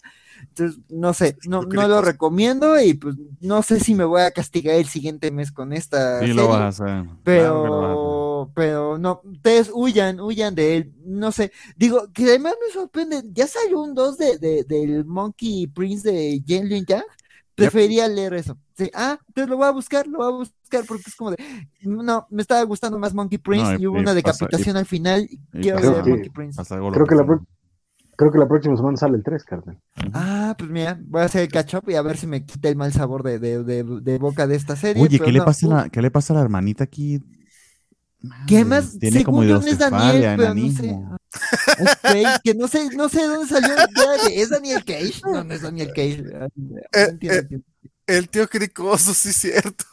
[0.49, 4.33] entonces, no sé, no, no lo recomiendo y pues no sé si me voy a
[4.33, 6.21] castigar el siguiente mes con esta.
[6.21, 7.05] Sí, lo vas a hacer.
[7.25, 10.95] Pero, Claro pero no, ustedes huyan, huyan de él.
[11.05, 15.67] No sé, digo, que además me sorprende, ya salió un 2 de, de, del Monkey
[15.67, 17.05] Prince de Jen Lin Yang.
[17.55, 18.59] Preferiría leer eso.
[18.77, 21.39] Sí, ah, entonces lo voy a buscar, lo voy a buscar porque es como de,
[21.83, 24.77] no, me estaba gustando más Monkey Prince No, y- y hubo y una pasa- decapitación
[24.77, 26.63] al final quiero leer que- Monkey Prince.
[26.93, 27.41] Creo que la
[28.19, 29.79] Creo que la próxima semana sale el 3, carnal.
[30.15, 32.71] Ah, pues mira, voy a hacer el catch up y a ver si me quita
[32.71, 35.03] el mal sabor de, de, de, de boca de esta serie.
[35.03, 37.21] Oye, pero ¿qué le, pasa a uh, la, ¿qué le pasa a la hermanita aquí?
[38.47, 38.99] ¿Qué más?
[38.99, 40.99] Tiene como Según yo no es Daniel, pero no sé.
[41.81, 43.75] Ok, que no sé, no sé de dónde salió.
[44.31, 45.21] ¿Es Daniel Cage?
[45.25, 46.25] No, no es Daniel Cage.
[46.35, 47.39] Ah, no entiendo, eh.
[47.41, 47.67] entiendo.
[48.07, 49.85] El tío cricoso, sí, cierto.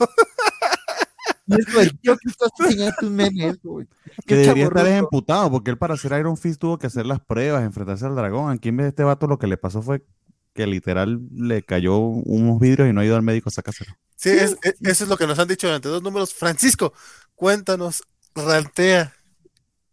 [1.48, 3.88] Y es el tío que estás enseñando Que
[4.26, 7.64] qué debería estar emputado, porque él para hacer Iron Fist tuvo que hacer las pruebas,
[7.64, 8.52] enfrentarse al dragón.
[8.52, 10.06] Aquí en vez de este vato lo que le pasó fue
[10.54, 13.92] que literal le cayó unos vidrios y no ha ido al médico a sacárselo.
[14.16, 16.34] Sí, es- es- eso es lo que nos han dicho durante dos números.
[16.34, 16.94] Francisco,
[17.36, 18.04] cuéntanos,
[18.36, 19.14] rantea,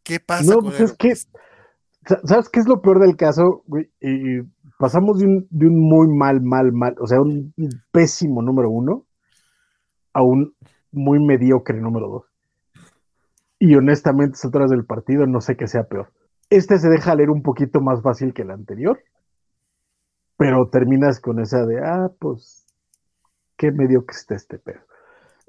[0.03, 3.65] ¿qué pasa No, pues es que, sa- ¿sabes qué es lo peor del caso?
[4.01, 4.43] Y
[4.79, 7.55] pasamos de un, de un muy mal, mal, mal, o sea, un
[7.93, 9.07] pésimo número uno
[10.13, 10.55] a un
[10.93, 12.25] muy mediocre número dos.
[13.59, 16.13] Y honestamente, es atrás del partido, no sé qué sea peor.
[16.49, 18.99] Este se deja leer un poquito más fácil que el anterior,
[20.37, 22.67] pero terminas con esa de, ah, pues,
[23.57, 24.81] qué mediocre está este pedo.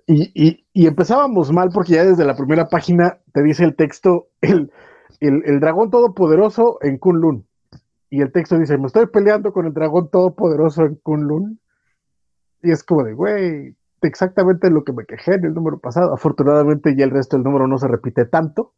[0.08, 4.72] Y, empezábamos mal porque ya desde la primera página te dice el texto, el,
[5.20, 7.46] el, el dragón todopoderoso en Kunlun.
[8.10, 11.60] Y el texto dice, me estoy peleando con el dragón todopoderoso en Kunlun.
[12.62, 16.14] Y es como de, güey, exactamente lo que me quejé en el número pasado.
[16.14, 18.74] Afortunadamente ya el resto del número no se repite tanto,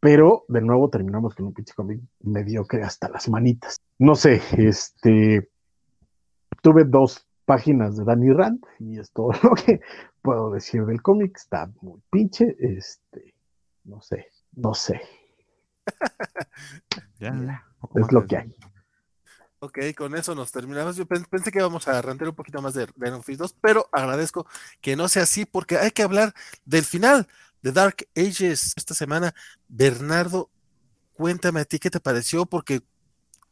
[0.00, 3.76] pero de nuevo terminamos con un pinche cómic mediocre hasta las manitas.
[3.98, 5.48] No sé, este,
[6.62, 9.80] tuve dos páginas de Danny Rand y es todo lo que
[10.24, 11.36] puedo decir del cómic.
[11.36, 13.36] Está muy pinche, este,
[13.84, 15.00] no sé, no sé.
[17.20, 18.56] Ya, es lo que hay.
[19.60, 20.96] Ok, con eso nos terminamos.
[20.96, 23.56] Yo pen- pensé que íbamos a rantear un poquito más de, de Iron Fist 2,
[23.60, 24.46] pero agradezco
[24.80, 27.28] que no sea así porque hay que hablar del final
[27.62, 29.34] de Dark Ages esta semana.
[29.68, 30.50] Bernardo,
[31.14, 32.82] cuéntame a ti qué te pareció, porque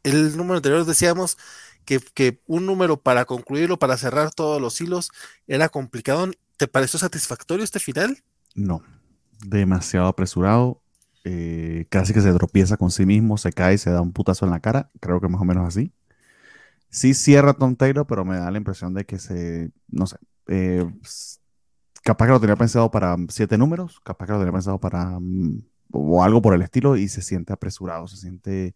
[0.02, 1.38] el número anterior decíamos
[1.84, 5.10] que, que un número para concluirlo, para cerrar todos los hilos,
[5.46, 6.30] era complicado.
[6.62, 8.22] ¿Te pareció satisfactorio este final?
[8.54, 8.82] No,
[9.46, 10.82] demasiado apresurado.
[11.24, 14.44] eh, casi que se tropieza con sí mismo, se cae y se da un putazo
[14.44, 14.90] en la cara.
[15.00, 15.92] Creo que más o menos así.
[16.90, 20.16] Sí cierra Tom Taylor, pero me da la impresión de que se, no sé,
[20.48, 20.84] eh,
[22.02, 25.62] capaz que lo tenía pensado para siete números, capaz que lo tenía pensado para mm,
[25.92, 28.74] o algo por el estilo y se siente apresurado, se siente,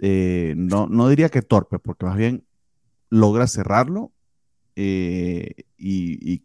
[0.00, 2.44] eh, no, no diría que torpe, porque más bien
[3.10, 4.12] logra cerrarlo
[4.76, 6.44] eh, y-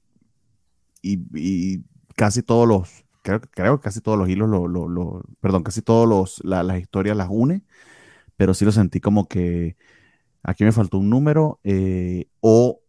[1.02, 1.84] y- y
[2.16, 5.82] casi todos los, creo, creo que casi todos los hilos, lo, lo- lo- perdón, casi
[5.82, 7.64] todos los, la- las historias las une,
[8.38, 9.78] pero sí lo sentí como que
[10.44, 12.82] aquí me faltó un número eh, o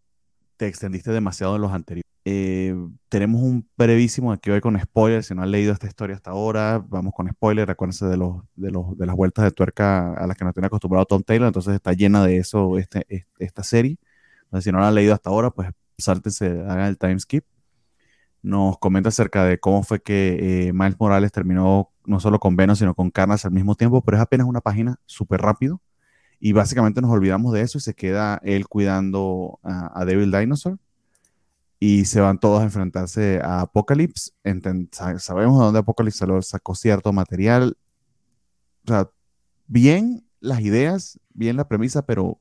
[0.56, 2.04] te extendiste demasiado en los anteriores.
[2.24, 2.74] Eh,
[3.08, 6.84] tenemos un brevísimo, aquí voy con spoilers, si no han leído esta historia hasta ahora,
[6.86, 10.36] vamos con spoilers, recuérdense de, los, de, los, de las vueltas de tuerca a las
[10.36, 13.98] que nos tiene acostumbrado Tom Taylor, entonces está llena de eso este, este- esta serie.
[14.44, 17.44] Entonces, si no la han leído hasta ahora, pues sáltense, hagan el time skip.
[18.48, 22.76] Nos comenta acerca de cómo fue que eh, Miles Morales terminó no solo con Venom,
[22.76, 25.82] sino con Carnage al mismo tiempo, pero es apenas una página súper rápido.
[26.40, 30.78] Y básicamente nos olvidamos de eso y se queda él cuidando a, Devil Dinosaur.
[31.78, 34.32] Y se van todos a enfrentarse a Apocalypse.
[35.18, 37.76] sabemos de dónde Apocalypse sacó cierto material.
[38.86, 39.10] O sea,
[39.66, 42.38] bien las ideas, bien la premisa, pero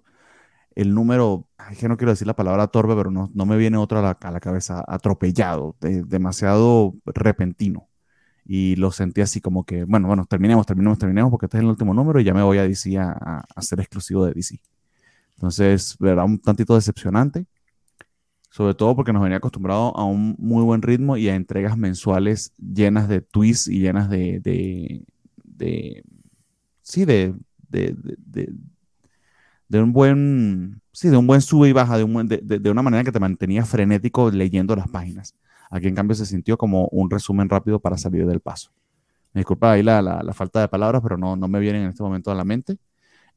[0.78, 3.78] el número, es que no quiero decir la palabra torpe, pero no, no me viene
[3.78, 7.90] otra a la, cabeza, atropellado, demasiado repentino.
[8.46, 11.70] Y lo sentí así como que, bueno, bueno, terminemos, terminemos, terminemos, porque este es el
[11.70, 14.62] último número y ya me voy a DC a, a, ser exclusivo de DC.
[15.34, 17.48] Entonces, verdad, un tantito decepcionante,
[18.52, 22.54] sobre todo porque nos venía acostumbrado a un muy buen ritmo y a entregas mensuales
[22.60, 25.04] llenas de twists y llenas de, de,
[25.44, 26.04] de
[26.84, 27.34] sí, de,
[27.68, 27.96] de,
[29.70, 33.04] de un buen, sí, de un buen sube y baja, de, un de, una manera
[33.04, 35.36] que te mantenía frenético leyendo las páginas.
[35.70, 38.72] Aquí en cambio se sintió como un resumen rápido para salir del paso.
[39.34, 42.02] Me disculpa ahí la, la, falta de palabras, pero no, no me vienen en este
[42.04, 42.78] momento a la mente.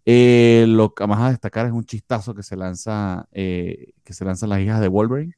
[0.06, 4.24] Eh, lo que más a destacar es un chistazo que se lanza, eh, que se
[4.24, 5.34] lanzan las hijas de Wolverine,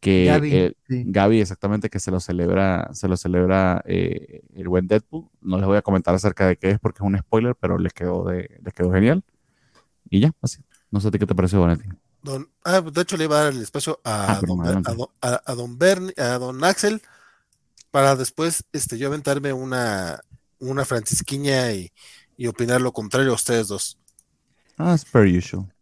[0.00, 5.26] que Gaby, exactamente que se lo celebra, se lo celebra eh, el buen Deadpool.
[5.40, 7.92] No les voy a comentar acerca de qué es porque es un spoiler, pero les
[7.92, 9.24] quedó de, les quedó genial.
[10.10, 10.62] Y ya, así.
[10.90, 11.98] No sé qué te pareció, Valentín.
[12.22, 15.78] Don, ah, de hecho, le iba a dar el espacio a, ah, don, a, don,
[15.78, 17.02] Bernie, a don Axel,
[17.90, 20.20] para después este, yo aventarme una,
[20.58, 21.92] una francisquiña y,
[22.36, 23.98] y opinar lo contrario a ustedes dos.
[24.76, 25.72] As per usual.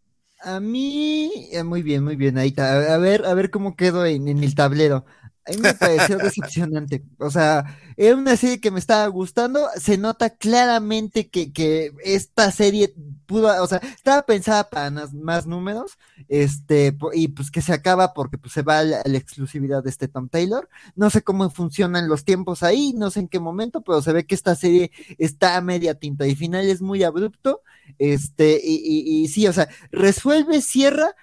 [0.41, 2.37] A mí, eh, muy bien, muy bien.
[2.37, 2.93] Ahí está.
[2.93, 5.05] A ver, a ver cómo quedo en, en el tablero.
[5.47, 7.03] A mí me pareció decepcionante.
[7.19, 9.67] O sea, era una serie que me estaba gustando.
[9.75, 12.93] Se nota claramente que, que esta serie
[13.27, 18.37] pudo, o sea, estaba pensada para más, números, este, y pues que se acaba porque
[18.37, 20.67] pues se va la, la, exclusividad de este Tom Taylor.
[20.95, 24.25] No sé cómo funcionan los tiempos ahí, no sé en qué momento, pero se ve
[24.25, 27.61] que esta serie está a media tinta y final es muy abrupto.
[27.99, 31.15] Este, y, y, y sí, o sea, resuelve, cierra,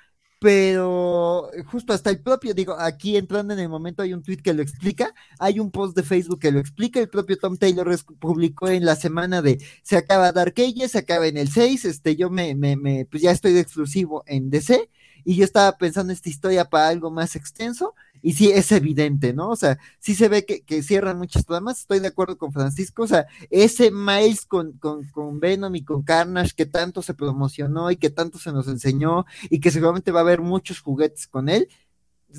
[0.43, 4.53] pero justo hasta el propio, digo, aquí entrando en el momento hay un tweet que
[4.53, 8.69] lo explica, hay un post de Facebook que lo explica, el propio Tom Taylor publicó
[8.69, 12.29] en la semana de se acaba Dark Ages, se acaba en el 6, este, yo
[12.29, 14.91] me, me, me pues ya estoy de exclusivo en DC,
[15.25, 19.51] y yo estaba pensando esta historia para algo más extenso, y sí es evidente, ¿no?
[19.51, 23.07] O sea, sí se ve que, cierran muchas programas, estoy de acuerdo con Francisco, o
[23.07, 27.97] sea, ese Miles con, con, con, Venom y con Carnage que tanto se promocionó y
[27.97, 31.69] que tanto se nos enseñó y que seguramente va a haber muchos juguetes con él,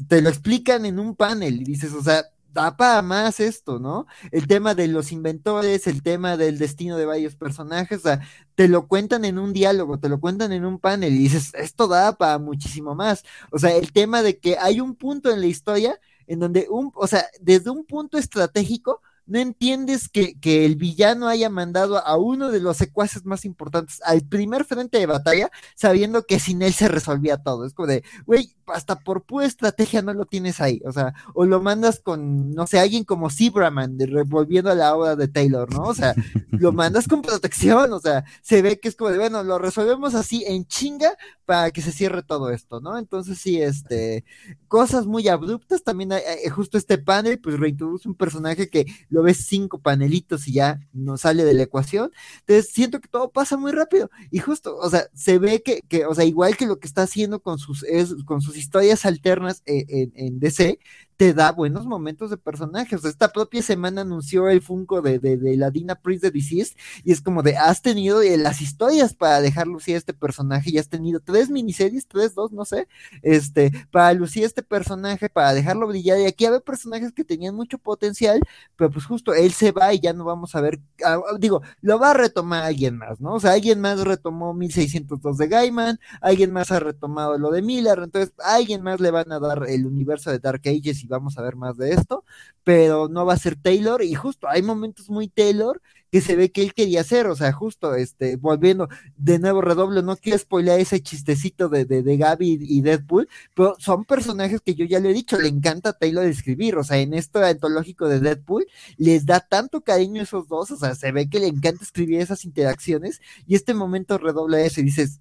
[0.08, 4.06] te lo explican en un panel y dices, o sea, da para más esto, ¿no?
[4.32, 8.22] El tema de los inventores, el tema del destino de varios personajes, o sea,
[8.56, 11.88] te lo cuentan en un diálogo, te lo cuentan en un panel y dices, esto
[11.88, 13.24] da para muchísimo más.
[13.52, 16.92] O sea, el tema de que hay un punto en la historia en donde un,
[16.96, 22.18] o sea, desde un punto estratégico, no entiendes que, que, el villano haya mandado a
[22.18, 26.74] uno de los secuaces más importantes al primer frente de batalla, sabiendo que sin él
[26.74, 27.66] se resolvía todo.
[27.66, 30.82] Es como de, güey, hasta por pura estrategia no lo tienes ahí.
[30.86, 35.16] O sea, o lo mandas con, no sé, alguien como Zebraman, revolviendo a la obra
[35.16, 35.84] de Taylor, ¿no?
[35.84, 36.14] O sea,
[36.52, 40.16] lo mandas con protección, o sea, se ve que es como de, bueno, lo resolvemos
[40.16, 42.98] así en chinga para que se cierre todo esto, ¿no?
[42.98, 44.24] Entonces sí, este,
[44.68, 49.46] cosas muy abruptas, también hay, justo este panel, pues reintroduce un personaje que lo ves
[49.46, 52.12] cinco panelitos y ya no sale de la ecuación.
[52.40, 56.06] Entonces siento que todo pasa muy rápido y justo, o sea, se ve que, que
[56.08, 59.62] o sea, igual que lo que está haciendo con sus, es, con sus historias alternas
[59.68, 60.80] eh, en, en DC,
[61.18, 63.04] te da buenos momentos de personajes.
[63.06, 67.22] Esta propia semana anunció el Funko de, de, la Dina Priest de Disease y es
[67.22, 71.20] como de, has tenido eh, las historias para dejar lucir este personaje y has tenido
[71.20, 72.88] tres miniseries, tres, dos, no sé,
[73.22, 76.20] este, para lucir este personaje, para dejarlo brillar.
[76.20, 78.40] Y aquí había personajes que tenían mucho potencial,
[78.76, 82.00] pero pues justo él se va y ya no vamos a ver, ah, digo, lo
[82.00, 83.34] va a retomar alguien más, ¿no?
[83.36, 88.00] O sea, alguien más retomó 1602 de Gaiman, alguien más ha retomado lo de Miller,
[88.04, 91.56] entonces alguien más le van a dar el universo de Dark Ages vamos a ver
[91.56, 92.26] más de esto,
[92.64, 95.82] pero no va a ser Taylor y justo hay momentos muy Taylor
[96.14, 100.04] que se ve que él quería hacer, o sea, justo, este, volviendo, de nuevo redoble,
[100.04, 104.76] no quiero spoilear ese chistecito de, de, de Gaby y Deadpool, pero son personajes que
[104.76, 108.08] yo ya le he dicho, le encanta a Taylor escribir, o sea, en esto antológico
[108.08, 108.68] de Deadpool,
[108.98, 112.22] les da tanto cariño a esos dos, o sea, se ve que le encanta escribir
[112.22, 115.20] esas interacciones, y este momento redobla eso y dices,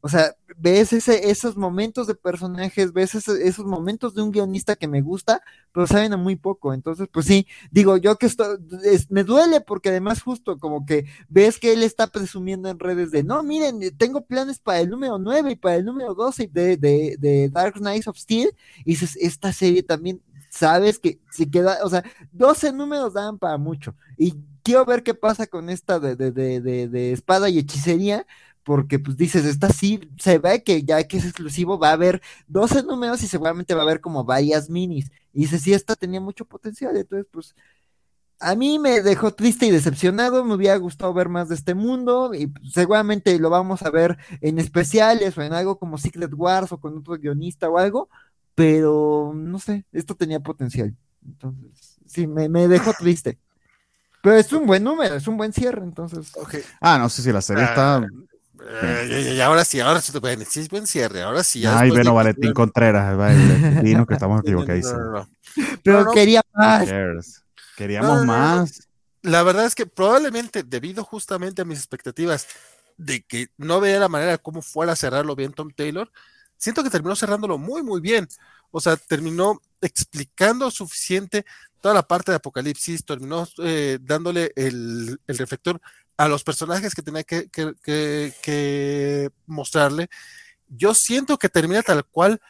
[0.00, 4.86] o sea, ves ese, esos momentos de personajes, ves esos, momentos de un guionista que
[4.86, 5.42] me gusta,
[5.72, 8.58] pero saben a muy poco, entonces, pues sí, digo, yo que estoy,
[9.08, 13.22] me duele porque además justo como que ves que él está presumiendo en redes de,
[13.22, 16.76] no, miren, eh, tengo planes para el número 9 y para el número 12 de,
[16.76, 18.50] de, Dark Knights of Steel,
[18.80, 23.58] y dices, esta serie también sabes que si queda, o sea, 12 números dan para
[23.58, 23.94] mucho.
[24.16, 28.26] Y quiero ver qué pasa con esta de, de, de espada y hechicería,
[28.64, 32.20] porque pues dices, esta sí, se ve que ya que es exclusivo va a haber
[32.48, 35.10] 12 números y seguramente va a haber como varias minis.
[35.32, 37.54] Y dices, sí, esta tenía mucho potencial, entonces pues
[38.40, 42.32] a mí me dejó triste y decepcionado, me hubiera gustado ver más de este mundo
[42.34, 46.78] y seguramente lo vamos a ver en especiales o en algo como Secret Wars o
[46.78, 48.08] con otro guionista o algo,
[48.54, 50.94] pero no sé, esto tenía potencial.
[51.24, 53.38] Entonces, sí, me, me dejó triste.
[54.22, 56.36] Pero es un buen número, es un buen cierre, entonces.
[56.36, 56.62] Okay.
[56.80, 57.96] Ah, no sé si la serie está.
[57.96, 58.06] Ah,
[58.82, 61.60] eh, y ahora sí, ahora sí te pueden decir, es buen cierre, ahora sí.
[61.60, 64.98] ya Ay, bueno, de- Valentín Contreras, dinos que estamos equivocadísimos.
[65.00, 65.28] No, no, no.
[65.82, 66.12] Pero no.
[66.12, 66.88] quería más.
[67.80, 68.88] Queríamos No, más.
[69.22, 72.46] La verdad es que probablemente debido justamente a mis expectativas
[72.98, 76.12] de que no veía la manera de cómo fuera a cerrarlo bien Tom Taylor,
[76.58, 78.28] siento que terminó cerrándolo muy, muy bien.
[78.70, 81.46] O sea, terminó explicando suficiente
[81.80, 85.80] toda la parte de Apocalipsis, terminó eh, dándole el, el reflector
[86.18, 90.10] a los personajes que tenía que, que- que- que mostrarle.
[90.68, 92.40] Yo siento que termina tal cual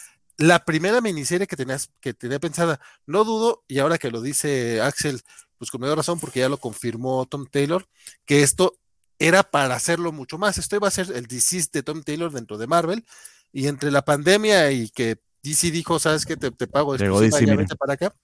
[0.40, 2.80] la primera miniserie que tenías, que tenía pensada.
[3.06, 5.20] No dudo, y ahora que lo dice Axel,
[5.58, 7.86] pues con mayor razón, porque ya lo confirmó Tom Taylor,
[8.24, 8.78] que esto
[9.18, 10.56] era para hacerlo mucho más.
[10.56, 13.04] Esto iba a ser el DC de Tom Taylor dentro de Marvel,
[13.52, 16.36] y entre la pandemia y que DC dijo, ¿sabes qué?
[16.36, 17.62] Te, te pago Llegó exclusiva, DC, ya mira.
[17.64, 18.14] vete para acá.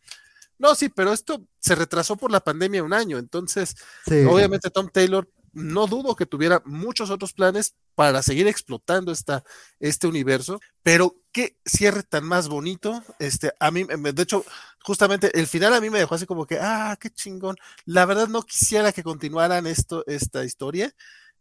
[0.59, 3.77] No, sí, pero esto se retrasó por la pandemia un año, entonces
[4.09, 4.25] Sí.
[4.25, 9.43] obviamente Tom Taylor no dudo que tuviera muchos otros planes para seguir explotando esta,
[9.81, 13.03] este universo, pero qué cierre tan más bonito.
[13.19, 14.45] Este, a mí, me- de hecho,
[14.83, 17.57] justamente el final a mí me dejó así como que, ah, qué chingón.
[17.85, 20.93] La verdad no quisiera que continuaran esto, esta historia,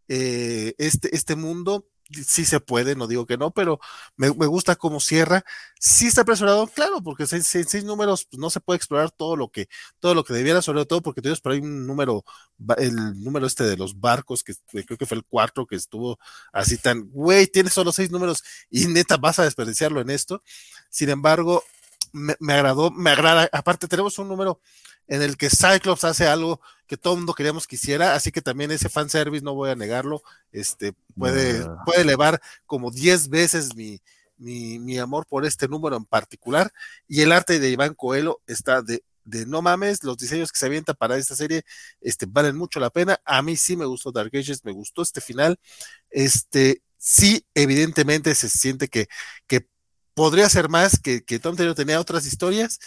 [0.09, 1.87] eh, este, este mundo.
[2.25, 3.79] Sí se puede, no digo que no, pero
[4.15, 5.43] me, me gusta cómo cierra.
[5.79, 9.49] Sí está apresurado, claro, porque seis, seis- números pues, no se puede explorar todo lo
[9.49, 9.67] que
[9.99, 12.23] todo lo que debiera, sobre todo porque tienes por ahí un número
[12.77, 14.53] el número este de los barcos, que
[14.85, 16.19] creo que fue el cuarto que estuvo
[16.53, 20.43] así tan, güey, tienes solo seis números y neta vas a desperdiciarlo en esto.
[20.89, 21.63] Sin embargo,
[22.13, 23.49] me, me agradó, me agrada.
[23.51, 24.61] Aparte, tenemos un número
[25.07, 28.41] en el que Cyclops hace algo que todo el mundo queríamos que hiciera, así que
[28.41, 34.01] también ese fanservice, no voy a negarlo, este, puede, puede elevar como 10 veces mi,
[34.37, 36.71] mi, mi amor por este número en particular.
[37.07, 40.67] Y el arte de Iván Coelho está de, de no mames, los diseños que se
[40.67, 41.63] avienta para esta serie
[42.01, 43.19] este, valen mucho la pena.
[43.25, 45.59] A mí sí me gustó Dark Ages, me gustó este final.
[46.09, 49.07] Este, sí, evidentemente se siente que,
[49.47, 49.67] que
[50.13, 52.79] podría ser más, que, que Tom Taylor tenía otras historias,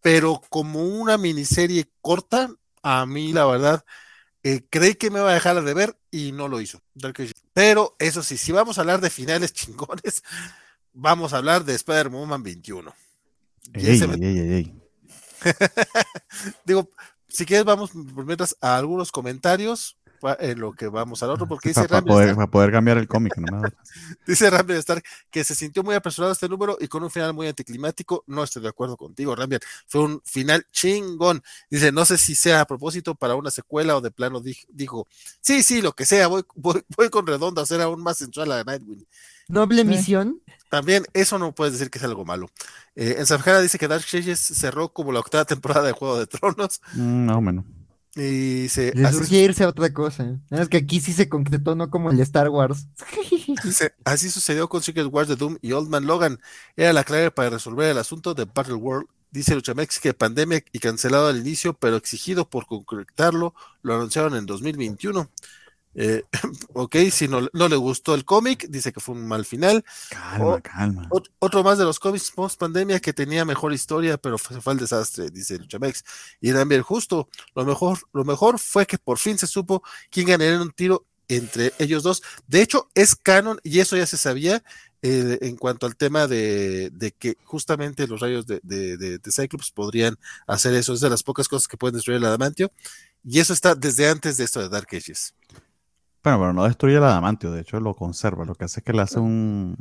[0.00, 2.50] pero como una miniserie corta,
[2.82, 3.84] a mí la verdad,
[4.42, 6.80] eh, creí que me iba a dejar de ver y no lo hizo.
[7.52, 10.22] Pero eso sí, si vamos a hablar de finales chingones,
[10.92, 12.94] vamos a hablar de Spider-Man 21.
[13.74, 14.80] Y Ey, ey, ey.
[16.64, 16.90] Digo,
[17.28, 19.96] si quieres, vamos por mientras a algunos comentarios
[20.38, 22.98] en lo que vamos al otro, porque dice Para Ramírez poder, Stark- para poder cambiar
[22.98, 23.62] el cómic, no
[24.26, 27.48] dice Rambier Stark que se sintió muy apresurado este número y con un final muy
[27.48, 28.24] anticlimático.
[28.26, 29.60] No estoy de acuerdo contigo, Rambier.
[29.86, 31.42] Fue un final chingón.
[31.70, 35.06] Dice, no sé si sea a propósito para una secuela o de plano dij- dijo,
[35.40, 38.52] sí, sí, lo que sea, voy, voy, voy con redondo a hacer aún más sensual
[38.52, 39.06] a Nightwing.
[39.48, 39.84] Noble Eh.
[39.84, 40.40] misión.
[40.68, 42.48] También eso no puedes decir que es algo malo.
[42.94, 46.80] Eh, en Safjara dice que Dark cerró como la octava temporada de Juego de Tronos.
[46.94, 47.64] Mm, Más o menos.
[48.16, 50.40] Y dice, Le así, surgía irse a otra cosa.
[50.50, 52.88] Más que aquí sí se concretó, no como el Star Wars.
[54.04, 56.40] así sucedió con Secret Wars de Doom y Old Man Logan.
[56.76, 59.08] Era la clave para resolver el asunto de Battle World.
[59.30, 64.44] Dice Luchamex que pandemia y cancelado al inicio, pero exigido por concretarlo, lo anunciaron en
[64.44, 65.30] 2021.
[65.94, 66.22] Eh,
[66.74, 69.84] ok, si no, no le gustó el cómic, dice que fue un mal final.
[70.08, 71.08] Calma, calma.
[71.10, 74.72] Ot- otro más de los cómics post pandemia que tenía mejor historia, pero fue, fue
[74.74, 76.04] el desastre, dice Luchamex.
[76.40, 80.54] Y también justo, lo mejor, lo mejor fue que por fin se supo quién ganaría
[80.54, 82.22] en un tiro entre ellos dos.
[82.48, 84.64] De hecho, es canon y eso ya se sabía
[85.02, 89.32] eh, en cuanto al tema de, de que justamente los rayos de, de, de- de
[89.32, 90.92] Cyclops podrían hacer eso.
[90.92, 92.72] Es de las pocas cosas que pueden destruir el adamantio.
[93.24, 95.34] Y eso está desde antes de esto de Dark Ages.
[96.22, 98.44] Bueno, pero no destruye el adamantio, de hecho lo conserva.
[98.44, 99.76] Lo que hace es que le hace un,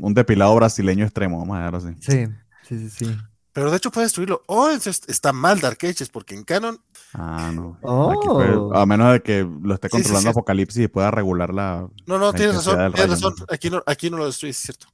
[0.00, 1.88] un depilado brasileño extremo, vamos a dejarlo así.
[2.00, 2.26] Sí,
[2.68, 3.16] sí, sí, sí.
[3.52, 4.42] Pero de hecho puede destruirlo.
[4.46, 6.80] Oh, entonces está mal Dark Ages, porque en canon
[7.12, 7.78] Ah, no.
[7.82, 8.10] Oh.
[8.10, 10.30] Aquí fue- a menos de que lo esté Sí, sí, controlando sí.
[10.30, 11.86] Apocalipsis y pueda regular la.
[12.06, 13.34] No, no, la tienes razón, tienes rayo, razón.
[13.48, 14.86] Aquí no, aquí no lo destruyes, es cierto.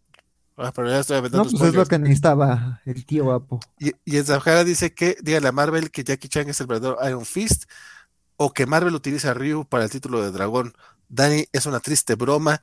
[0.59, 3.61] Ah, pero ya estoy No, pues es lo que necesitaba el tío guapo.
[3.79, 6.99] y, y en Sahara dice que dígale a Marvel que Jackie Chan es el verdadero
[7.09, 7.65] Iron Fist
[8.43, 10.73] o que Marvel utiliza a Ryu para el título de dragón.
[11.11, 12.63] Dani, es una triste broma.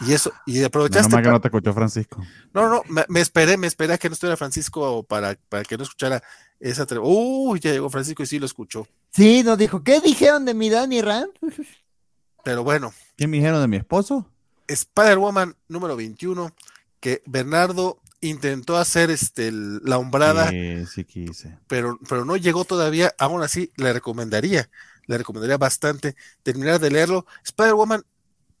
[0.00, 1.10] Y eso, y No, aprovechaste.
[1.10, 2.24] nomás que pa- no te escuchó Francisco.
[2.54, 5.76] No, no, me, me esperé, me esperé a que no estuviera Francisco para, para que
[5.76, 6.22] no escuchara
[6.58, 6.86] esa.
[6.86, 8.86] tre- Uy, ya llegó Francisco y sí lo escuchó.
[9.10, 11.32] Sí, nos dijo, ¿qué dijeron de mi Danny Rand?
[12.44, 14.26] Pero bueno, ¿Quién me dijeron de mi esposo?
[14.66, 16.54] Spider-Woman número 21,
[17.00, 21.58] que Bernardo intentó hacer este, el- la hombrada, Sí, sí quise.
[21.66, 23.14] pero, pero no llegó todavía.
[23.18, 24.70] Aún así, le recomendaría,
[25.08, 26.14] le recomendaría bastante
[26.44, 27.26] terminar de leerlo.
[27.44, 28.04] Spider-Woman,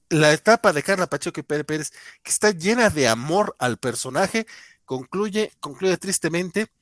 [0.08, 4.46] la etapa de Carla Pacheco y Pérez Pérez, que está llena de amor al personaje,
[4.84, 6.72] concluye, concluye tristemente,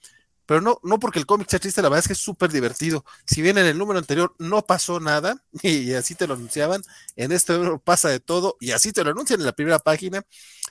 [0.46, 3.04] pero no, no porque el cómic sea triste, la verdad es que es súper divertido.
[3.26, 6.82] Si bien en el número anterior no pasó nada, y así te lo anunciaban,
[7.16, 10.22] en este número pasa de todo, y así te lo anuncian en la primera página,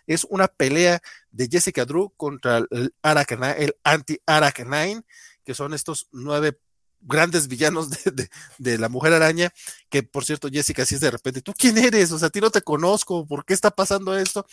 [0.07, 1.01] es una pelea
[1.31, 5.03] de Jessica Drew contra el, el anti-Arachnine,
[5.43, 6.57] que son estos nueve
[7.05, 9.51] grandes villanos de, de- la Mujer Araña,
[9.89, 12.11] que por cierto, Jessica, así es de repente, ¿tú quién eres?
[12.11, 14.45] O sea, a ti no te conozco, ¿por qué está pasando esto?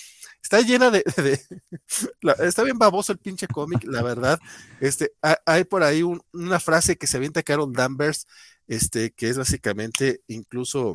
[0.43, 1.05] Está llena de,
[2.41, 4.39] está bien baboso el pinche cómic, la verdad.
[4.81, 8.27] Este, ha- hay por ahí un- una frase que se avienta Carol Danvers,
[8.67, 10.95] este, que es básicamente incluso,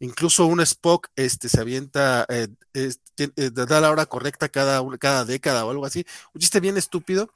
[0.00, 5.64] incluso un Spock, este, se avienta, eh, eh, da la hora correcta cada, cada década
[5.64, 6.04] o algo así.
[6.34, 7.30] Un chiste bien estúpido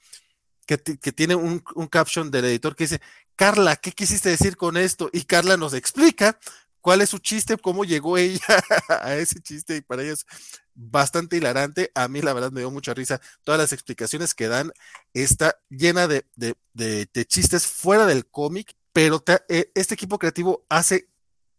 [0.67, 3.01] que, ti- que tiene un, un caption del editor que dice,
[3.37, 5.11] Carla, ¿qué quisiste decir con esto?
[5.13, 6.39] Y Carla nos explica
[6.81, 8.41] cuál es su chiste, cómo llegó ella
[8.89, 10.27] a ese chiste y para ella es
[10.75, 11.91] bastante hilarante.
[11.95, 14.73] A mí la verdad me dio mucha risa todas las explicaciones que dan.
[15.15, 21.09] Está llena de, de- de- chistes fuera del cómic, pero eh, este equipo creativo hace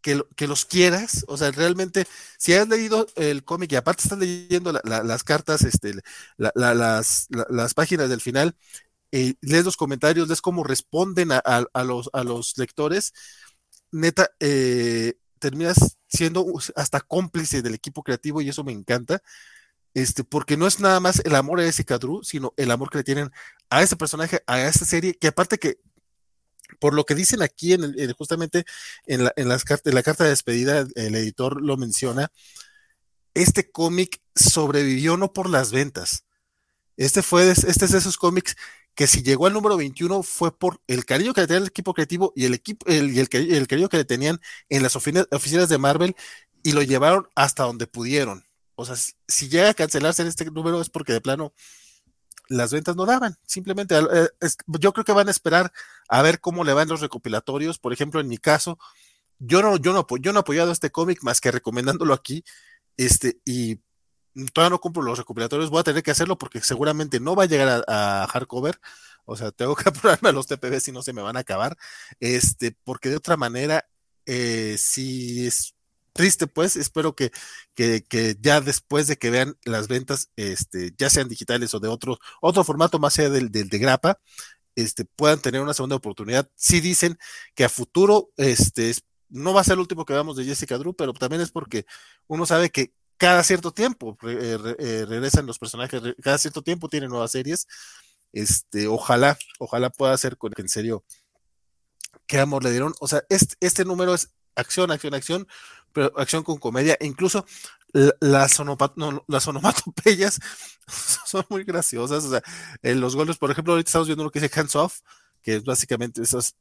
[0.01, 1.25] que, que los quieras.
[1.27, 2.05] O sea, realmente,
[2.37, 5.93] si has leído el cómic y aparte estás leyendo la- la- las cartas, este,
[6.37, 8.55] la- la- las, la- las páginas del final,
[9.13, 11.43] eh, los comentarios, lees cómo responden a,
[11.83, 13.13] los, a los lectores,
[13.91, 19.21] neta, eh, terminas siendo hasta cómplice del equipo creativo y eso me encanta.
[19.93, 22.99] Este, porque no es nada más el amor a Jessica Drew, sino el amor que
[22.99, 23.29] le tienen
[23.69, 25.77] a ese personaje, a esta serie, que aparte que,
[26.79, 28.65] por lo que dicen aquí, en el- en- justamente
[29.05, 32.31] en la, en las la carta de despedida, el editor lo menciona,
[33.33, 36.25] este cómic sobrevivió no por las ventas.
[36.97, 38.55] Este fue, este es de esos cómics
[38.95, 41.93] que si llegó al número 21 fue por el cariño que le tenía el equipo
[41.93, 44.39] creativo y el equipo el, el, cari- el cariño que le tenían
[44.69, 46.15] en las oficina- oficinas de Marvel
[46.63, 48.45] y lo llevaron hasta donde pudieron.
[48.75, 51.53] O sea, si, llega a cancelarse este número es porque de plano
[52.49, 53.35] las ventas no daban.
[53.45, 54.29] Simplemente eh,
[54.79, 55.71] yo creo que van a esperar
[56.09, 57.79] a ver cómo le van los recopilatorios.
[57.79, 58.77] Por ejemplo, en mi caso,
[59.39, 62.43] yo no, yo no, yo no he apoyado este cómic más que recomendándolo aquí.
[62.97, 63.79] Este, y
[64.53, 67.47] todavía no compro los recopilatorios, voy a tener que hacerlo porque seguramente no va a
[67.47, 68.79] llegar a, hardcover.
[69.25, 71.77] O sea, tengo que apurarme a los TPB si no se me van a acabar.
[72.19, 73.85] Este, porque de otra manera,
[74.25, 75.75] eh, si es
[76.13, 77.31] triste, pues, espero que,
[77.75, 81.87] que, que ya después de que vean las ventas, este, ya sean digitales o de
[81.89, 84.19] otro, otro formato más allá del, del de grapa,
[84.75, 86.49] este, puedan tener una segunda oportunidad.
[86.55, 87.17] Sí dicen
[87.55, 90.77] que a futuro, este, es- no va a ser el último que veamos de Jessica
[90.77, 91.85] Drew, pero también es porque
[92.27, 97.09] uno sabe que cada cierto tiempo eh, eh, regresan los personajes, cada cierto tiempo tienen
[97.09, 97.67] nuevas series.
[98.33, 101.03] Este, ojalá, ojalá pueda ser con en serio
[102.27, 102.93] qué amor le dieron.
[102.99, 105.47] O sea, este, este número es acción, acción, acción,
[105.93, 106.97] pero acción con comedia.
[106.99, 107.45] E incluso
[107.93, 108.59] la- las,
[109.47, 110.39] onomatopeyas
[111.25, 112.23] son muy graciosas.
[112.25, 112.43] O sea,
[112.81, 114.99] en los golpes, por ejemplo, ahorita estamos viendo lo que dice hands off,
[115.41, 116.55] que es básicamente esos.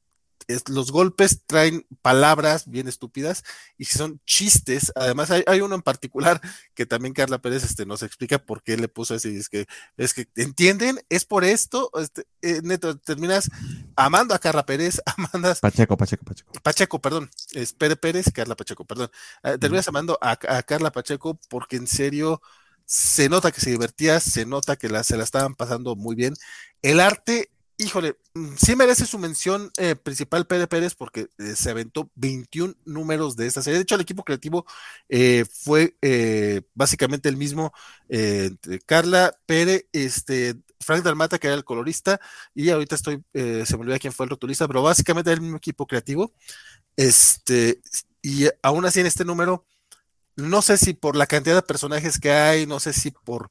[0.49, 3.45] Es- los golpes traen palabras bien estúpidas
[3.79, 4.93] y son chistes.
[4.97, 6.41] Además, hay, hay uno en particular
[6.75, 9.31] que también Carla Pérez este, nos explica por qué le puso ese.
[9.31, 11.01] y Es que, es que, ¿entienden?
[11.09, 11.91] Es por esto.
[12.01, 13.49] Este, eh, neto, terminas
[13.97, 16.53] amando a Carla Pérez, amandas Pacheco, Pacheco, Pacheco.
[16.63, 19.11] Pacheco, perdón, es Pérez Pérez, Carla Pacheco, perdón.
[19.45, 22.41] Eh, terminas amando a, a Carla Pacheco porque en serio
[22.85, 26.35] se nota que se divertía, se nota que la, se la estaban pasando muy bien.
[26.83, 27.51] El arte,
[27.85, 32.75] híjole, mm, sí merece su mención eh, principal Pérez Pérez porque eh, se aventó 21
[32.85, 33.79] números de esta serie.
[33.79, 34.67] De hecho, el equipo creativo
[35.09, 35.97] eh, fue
[36.75, 37.73] básicamente el mismo
[38.09, 42.21] entre Carla Pérez, este, Frank Dalmata, que era el colorista,
[42.55, 45.57] y ahorita estoy, se me olvida quién fue el rotulista, pero básicamente era el mismo
[45.59, 46.33] equipo creativo.
[46.97, 47.81] Este,
[48.23, 49.67] y aún así en este número,
[50.37, 53.51] no sé si por la cantidad de personajes que hay, no sé si por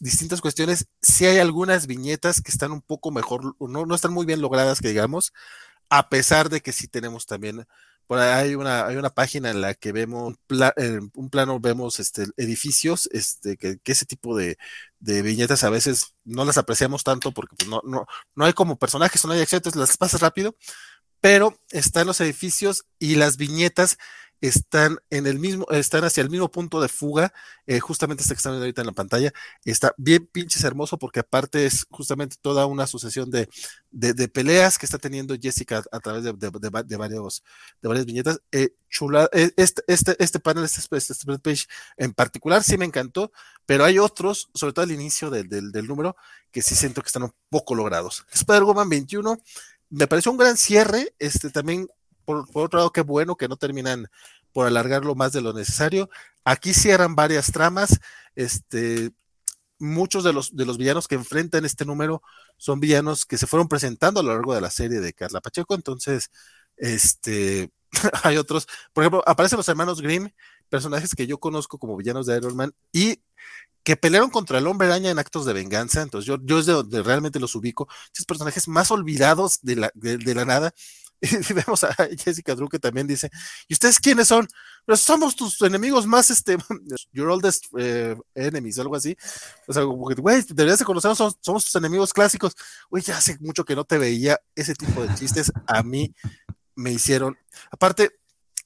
[0.00, 4.26] distintas cuestiones, si hay algunas viñetas que están un poco mejor, no, no están muy
[4.26, 5.32] bien logradas, que digamos,
[5.88, 7.66] a pesar de que sí tenemos también,
[8.06, 10.34] por ahí hay una, hay una página en la que vemos
[10.76, 14.58] en un plano, vemos este, edificios, este, que, ese tipo de,
[15.00, 18.78] de viñetas a veces no las apreciamos tanto porque pues, no, no, no hay como
[18.78, 20.56] personajes, no hay acción, entonces las pasas rápido,
[21.20, 23.98] pero están los edificios y las viñetas
[24.40, 27.32] están en el mismo, están hacia el mismo punto de fuga,
[27.66, 29.32] eh, justamente este que están viendo ahorita en la pantalla,
[29.64, 33.48] está bien pinches hermoso porque aparte es justamente toda una sucesión de,
[33.90, 37.42] de, peleas que está teniendo Jessica a, través de, de, varios,
[37.80, 38.40] de varias viñetas.
[38.52, 41.64] Eh, chula, eh, este, este, este panel, este, este, este page
[41.96, 43.32] en particular sí me encantó,
[43.64, 46.16] pero hay otros, sobre todo al inicio del, del número,
[46.50, 48.26] que sí siento que están un poco logrados.
[48.32, 49.40] Spider-Woman 21
[49.90, 51.88] me pareció un gran cierre, este también
[52.26, 54.08] por, otro lado, qué bueno que no terminan
[54.52, 56.10] por alargarlo más de lo necesario.
[56.44, 58.00] Aquí cierran varias tramas.
[58.34, 59.12] Este,
[59.78, 62.22] muchos de los, de los villanos que enfrentan este número
[62.56, 65.74] son villanos que se fueron presentando a lo largo de la serie de Carla Pacheco.
[65.74, 66.30] Entonces,
[66.76, 67.70] este,
[68.24, 68.66] hay otros.
[68.92, 70.28] Por ejemplo, aparecen los hermanos Grimm,
[70.68, 73.22] personajes que yo conozco como villanos de Iron Man y
[73.84, 76.02] que pelearon contra el hombre araña en actos de venganza.
[76.02, 77.86] Entonces, yo, yo es de donde realmente los ubico.
[78.12, 80.74] Esos personajes más olvidados de la, de la nada
[81.50, 83.30] Y vemos a Jessica Drew que también dice,
[83.68, 84.48] ¿y ustedes quiénes son?
[84.94, 86.56] Somos tus enemigos más, este,
[87.12, 89.16] your oldest eh, enemies, algo así.
[89.66, 92.54] O sea, güey, deberías de conocernos, somos, somos, tus enemigos clásicos.
[92.90, 95.52] Güey, ya hace mucho que no te veía ese tipo de chistes.
[95.66, 96.14] A mí
[96.74, 97.36] me hicieron,
[97.70, 98.18] aparte,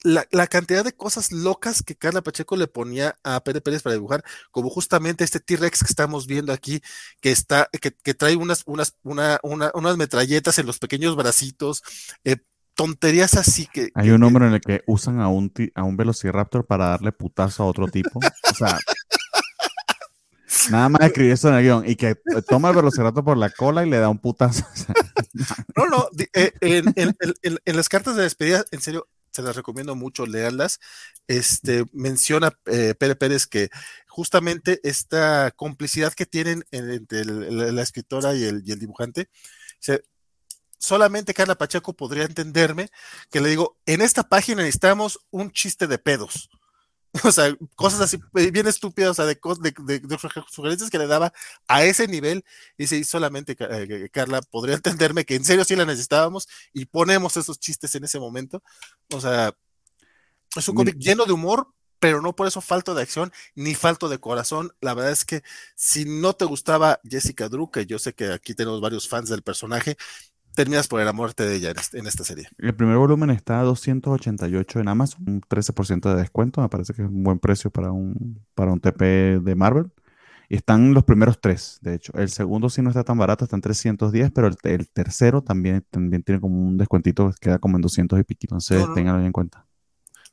[0.03, 3.95] la, la, cantidad de cosas locas que Carla Pacheco le ponía a Pérez Pérez para
[3.95, 6.81] dibujar, como justamente este T-Rex que estamos viendo aquí,
[7.19, 11.83] que está, que, que trae unas, unas, una, una, unas metralletas en los pequeños bracitos,
[12.23, 12.37] eh,
[12.75, 13.91] tonterías así que.
[13.93, 17.63] Hay un número en el que usan a un, a un Velociraptor para darle putazo
[17.63, 18.19] a otro tipo.
[18.19, 18.79] o sea.
[20.69, 23.85] Nada más escribir eso en el guion y que toma el velociraptor por la cola
[23.85, 24.65] y le da un putazo.
[25.75, 29.95] no, no, eh, en, en, en, las cartas de despedida, en serio, se las recomiendo
[29.95, 30.79] mucho leerlas.
[31.27, 33.69] Este, menciona eh, Pérez Pérez que
[34.07, 39.29] justamente esta complicidad que tienen entre la, escritora y el, dibujante,
[40.77, 42.89] solamente Carla Pacheco podría entenderme
[43.29, 46.49] que le digo, en esta página necesitamos un chiste de pedos.
[47.25, 50.17] O sea, cosas así eh, bien estúpidas, o sea, de, de,
[50.49, 51.33] sugerencias que le daba
[51.67, 52.43] a ese nivel.
[52.77, 57.35] Y sí, solamente eh, Carla podría entenderme que en serio sí la necesitábamos y ponemos
[57.37, 58.63] esos chistes en ese momento.
[59.13, 59.53] O sea,
[60.55, 61.67] es un cómic lleno de humor,
[61.99, 64.73] pero no por eso falto de acción ni falto de corazón.
[64.81, 65.43] La verdad es que
[65.75, 69.43] si no te gustaba Jessica Drew, que yo sé que aquí tenemos varios fans del
[69.43, 69.97] personaje,
[70.53, 72.47] terminas por la muerte de ella en, esta serie.
[72.57, 77.01] El primer volumen está a 288 en Amazon, un 13% de descuento, me parece que
[77.01, 79.91] es un buen precio para un, para un TP de Marvel.
[80.49, 82.11] Y están los primeros tres, de hecho.
[82.13, 86.23] El segundo sí no está tan barato, está en 310, pero el, tercero también, también
[86.23, 89.65] tiene como un descuentito, queda como en 200 y piquito, entonces tenganlo en cuenta.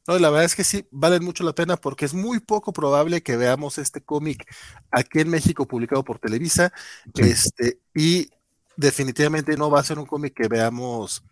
[0.08, 3.22] No, la verdad es que sí, valen mucho la pena porque es muy poco probable
[3.22, 4.44] que veamos este cómic
[4.90, 6.72] aquí en México publicado por Televisa.
[7.14, 8.30] Este, y
[8.78, 11.24] definitivamente no va a ser un cómic que veamos,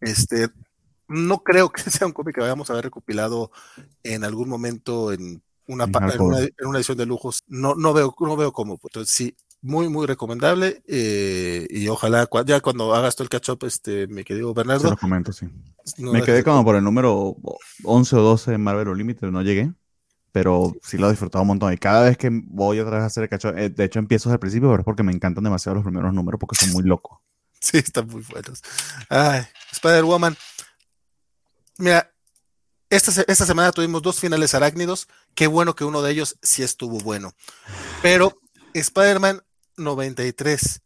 [0.00, 0.50] este,
[1.08, 3.50] no creo que sea un cómic que vayamos a ver recopilado
[4.02, 7.42] en algún momento en una, en una, edición de lujos.
[7.48, 8.78] No, no veo, no veo cómo.
[8.82, 10.82] Entonces sí, muy, muy recomendable.
[10.86, 14.82] Eh, y ojalá ya cuando hagas todo el catch up, este, me quedé Bernardo.
[14.82, 15.48] Se lo comento, sí.
[15.96, 17.34] me quedé como por el número
[17.82, 19.72] 11 o 12 en Marvel Unlimited, no llegué
[20.34, 21.72] pero sí lo he disfrutado un montón.
[21.72, 24.28] Y cada vez que voy otra vez a hacer el cacho, eh, de hecho empiezo
[24.28, 26.82] desde el principio, pero es porque me encantan demasiado los primeros números porque son muy
[26.82, 27.18] locos.
[27.60, 28.60] Sí, están muy buenos.
[29.08, 30.36] Ay, Spider-Woman.
[31.78, 32.12] Mira,
[32.90, 35.08] esta, esta semana tuvimos dos finales arácnidos.
[35.34, 37.32] Qué bueno que uno de ellos sí estuvo bueno.
[38.02, 38.38] Pero
[38.74, 39.40] Spider-Man
[39.78, 40.82] 93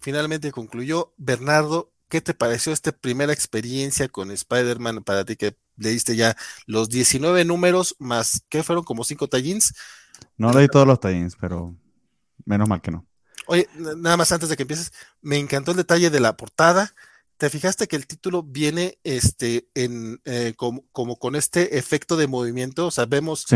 [0.00, 1.14] finalmente concluyó.
[1.16, 6.36] Bernardo, ¿qué te pareció esta primera experiencia con Spider-Man para ti que leíste ya
[6.66, 8.84] los 19 números más, ¿qué fueron?
[8.84, 9.74] Como 5 tallins.
[10.36, 11.74] No leí todos los tallins, pero
[12.44, 13.06] menos mal que no.
[13.46, 16.94] Oye, nada más antes de que empieces, me encantó el detalle de la portada.
[17.36, 22.86] ¿Te fijaste que el título viene este, en, eh, como, con este efecto de movimiento?
[22.86, 23.46] O sea, vemos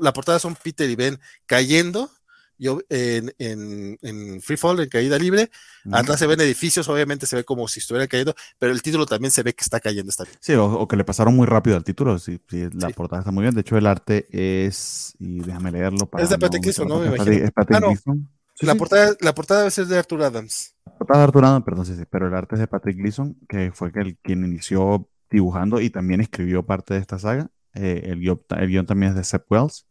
[0.00, 2.10] la, portada son Peter y Ben cayendo
[2.58, 5.50] yo en, en, en Free Fall, en caída libre.
[5.92, 9.30] Atrás se ven edificios, obviamente se ve como si estuviera cayendo, pero el título también
[9.30, 10.10] se ve que está cayendo.
[10.10, 12.18] Está Sí, o, que le pasaron muy rápido al título.
[12.18, 12.40] Sí,
[12.72, 13.54] la portada está muy bien.
[13.54, 15.14] De hecho, el arte es.
[15.18, 16.06] Y déjame leerlo.
[16.06, 17.00] Para es de Patrick Gleason, ¿no?
[17.00, 17.32] Me imagino.
[17.32, 18.14] Es Patrick ah,
[18.60, 20.74] la, portada, la portada debe ser de Arthur Adams.
[20.86, 23.36] La portada de Arthur Adams, perdón, sí, sí, pero el arte es de Patrick Gleason,
[23.48, 27.50] que fue el, quien inició dibujando y también escribió parte de esta saga.
[27.74, 29.86] Eh, el, guion, el guion también es de Seth Wells.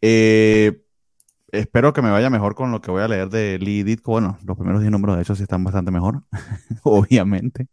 [0.00, 0.82] Eh,
[1.52, 4.12] espero que me vaya mejor con lo que voy a leer de Lee Ditko.
[4.12, 6.24] Bueno, los primeros 10 números de hecho sí están bastante mejor,
[6.82, 7.68] obviamente.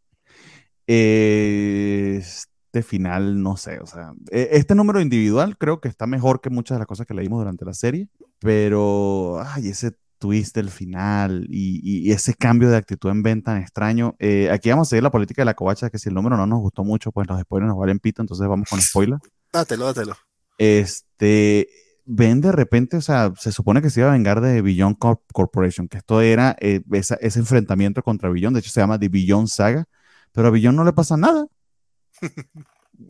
[0.85, 6.49] este final, no sé, o sea, e, este número individual creo que está mejor que
[6.49, 8.09] muchas de las cosas que leímos durante la serie,
[8.39, 14.15] pero, ay, ese twist del final y, ese cambio de actitud en venta tan extraño.
[14.19, 16.45] Eh, aquí vamos a seguir la política de la covacha, que si el número no
[16.45, 19.19] nos gustó mucho, pues los spoilers nos valen pito, entonces vamos con spoiler.
[19.51, 20.15] Dátelo, dátelo.
[20.57, 21.69] Este,
[22.11, 24.97] ven de repente, o sea, se supone que se iba a vengar de Beyond
[25.31, 29.47] Corporation, que esto era eh, ese enfrentamiento contra Beyond, de hecho se llama The Beyond
[29.47, 29.85] Saga,
[30.31, 31.45] pero a Beyond no le pasa nada.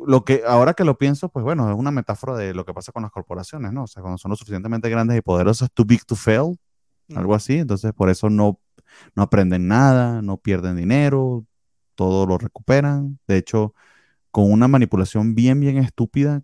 [0.05, 2.91] lo que ahora que lo pienso, pues bueno, es una metáfora de lo que pasa
[2.91, 3.83] con las corporaciones, ¿no?
[3.83, 6.59] O sea, cuando son lo suficientemente grandes y poderosas, too big to fail,
[7.15, 8.59] algo así, entonces por eso no,
[9.15, 11.45] no aprenden nada, no pierden dinero,
[11.95, 13.17] todo lo recuperan.
[13.27, 13.73] De hecho,
[14.29, 16.43] con una manipulación bien, bien estúpida,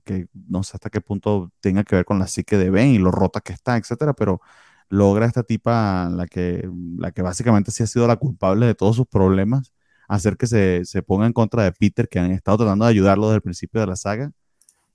[0.00, 2.98] que no sé hasta qué punto tenga que ver con la psique de Ben y
[2.98, 4.40] lo rota que está, etcétera, pero
[4.90, 8.96] logra esta tipa, la que, la que básicamente sí ha sido la culpable de todos
[8.96, 9.72] sus problemas,
[10.08, 13.26] hacer que se, se ponga en contra de Peter, que han estado tratando de ayudarlo
[13.28, 14.32] desde el principio de la saga.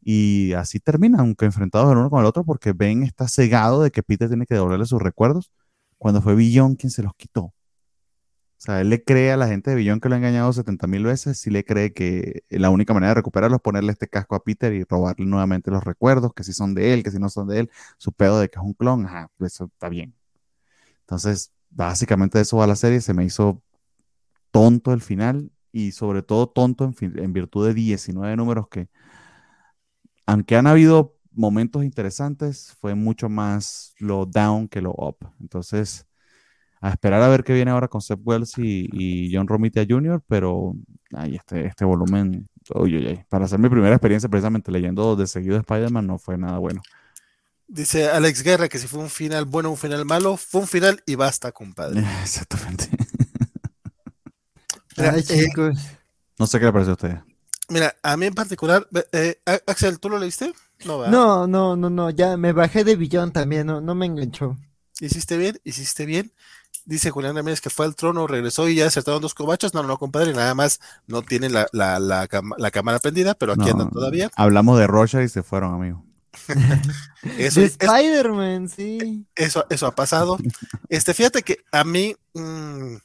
[0.03, 3.91] Y así terminan, aunque enfrentados el uno con el otro, porque Ben está cegado de
[3.91, 5.51] que Peter tiene que devolverle sus recuerdos,
[5.97, 7.54] cuando fue Billon quien se los quitó.
[8.65, 11.03] Sea, él le cree a la gente de Billón que lo ha engañado 70 mil
[11.03, 14.43] veces, sí le cree que la única manera de recuperarlo es ponerle este casco a
[14.43, 17.47] Peter y robarle nuevamente los recuerdos, que si son de él, que si no son
[17.47, 20.15] de él, su pedo de que es un clon, ajá, eso está bien.
[21.01, 23.61] Entonces, básicamente eso va la serie, se me hizo
[24.51, 28.89] tonto el final y sobre todo tonto en, en virtud de 19 números que,
[30.25, 35.17] aunque han habido momentos interesantes, fue mucho más lo down que lo up.
[35.39, 36.07] Entonces,
[36.81, 40.75] a esperar a ver qué viene ahora con Seth Wells y, John Romita Jr., pero
[41.13, 42.47] ay, este, este volumen,
[43.29, 46.81] para hacer mi primera experiencia precisamente leyendo de seguido Spider-Man no fue nada bueno.
[47.67, 50.67] Dice Alex Guerra que si fue un final bueno o un final malo, fue un
[50.67, 52.03] final y basta, compadre.
[52.21, 52.89] Exactamente.
[54.97, 55.77] Ay, chicos.
[56.37, 57.17] No sé qué le parece a usted.
[57.69, 60.53] Mira, a mí en particular, eh, Axel, ¿tú lo leíste?
[60.85, 64.57] No, no, no, no, no, ya me bajé de billón también, no, no me enganchó.
[64.99, 66.31] Hiciste bien, hiciste bien.
[66.85, 69.73] Dice Julián Ramírez que fue al trono, regresó y ya acertaron dos cobachos.
[69.73, 73.89] No, no, compadre, nada más no tiene la, la, la, cámara prendida, pero aquí andan
[73.89, 74.29] todavía.
[74.35, 76.05] Hablamos de Rocha y se fueron, amigo.
[77.39, 79.25] eso, Spider-Man, sí.
[79.35, 80.37] Eso, eso ha pasado.
[80.89, 82.97] Este, fíjate que a mí, mm,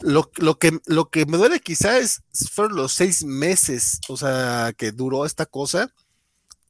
[0.00, 4.90] lo, lo, que, lo que me duele quizás fueron los seis meses, o sea, que
[4.90, 5.92] duró esta cosa.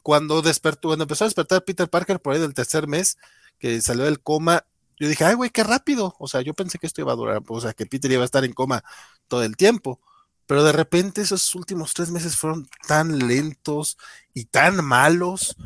[0.02, 3.16] Cuando despertó, cuando empezó a despertar Peter Parker por ahí del tercer mes,
[3.58, 4.64] que salió del coma,
[5.00, 6.14] yo dije, ay, güey, qué rápido.
[6.18, 8.26] O sea, yo pensé que esto iba a durar, o sea, que Peter iba a
[8.26, 8.84] estar en coma
[9.26, 9.98] todo el tiempo.
[10.46, 13.96] Pero de repente esos últimos tres meses fueron tan lentos
[14.34, 15.56] y tan malos.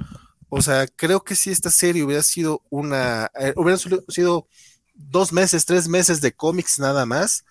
[0.48, 4.46] O sea, creo que si esta serie hubiera sido una, eh, hubiera sido
[4.94, 7.44] dos meses, tres meses de cómics nada más,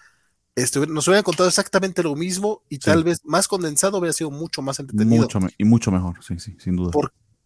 [0.87, 4.79] nos hubieran contado exactamente lo mismo y tal vez más condensado hubiera sido mucho más
[4.79, 5.23] entretenido.
[5.23, 6.91] Mucho y mucho mejor, sí, sí, sin duda.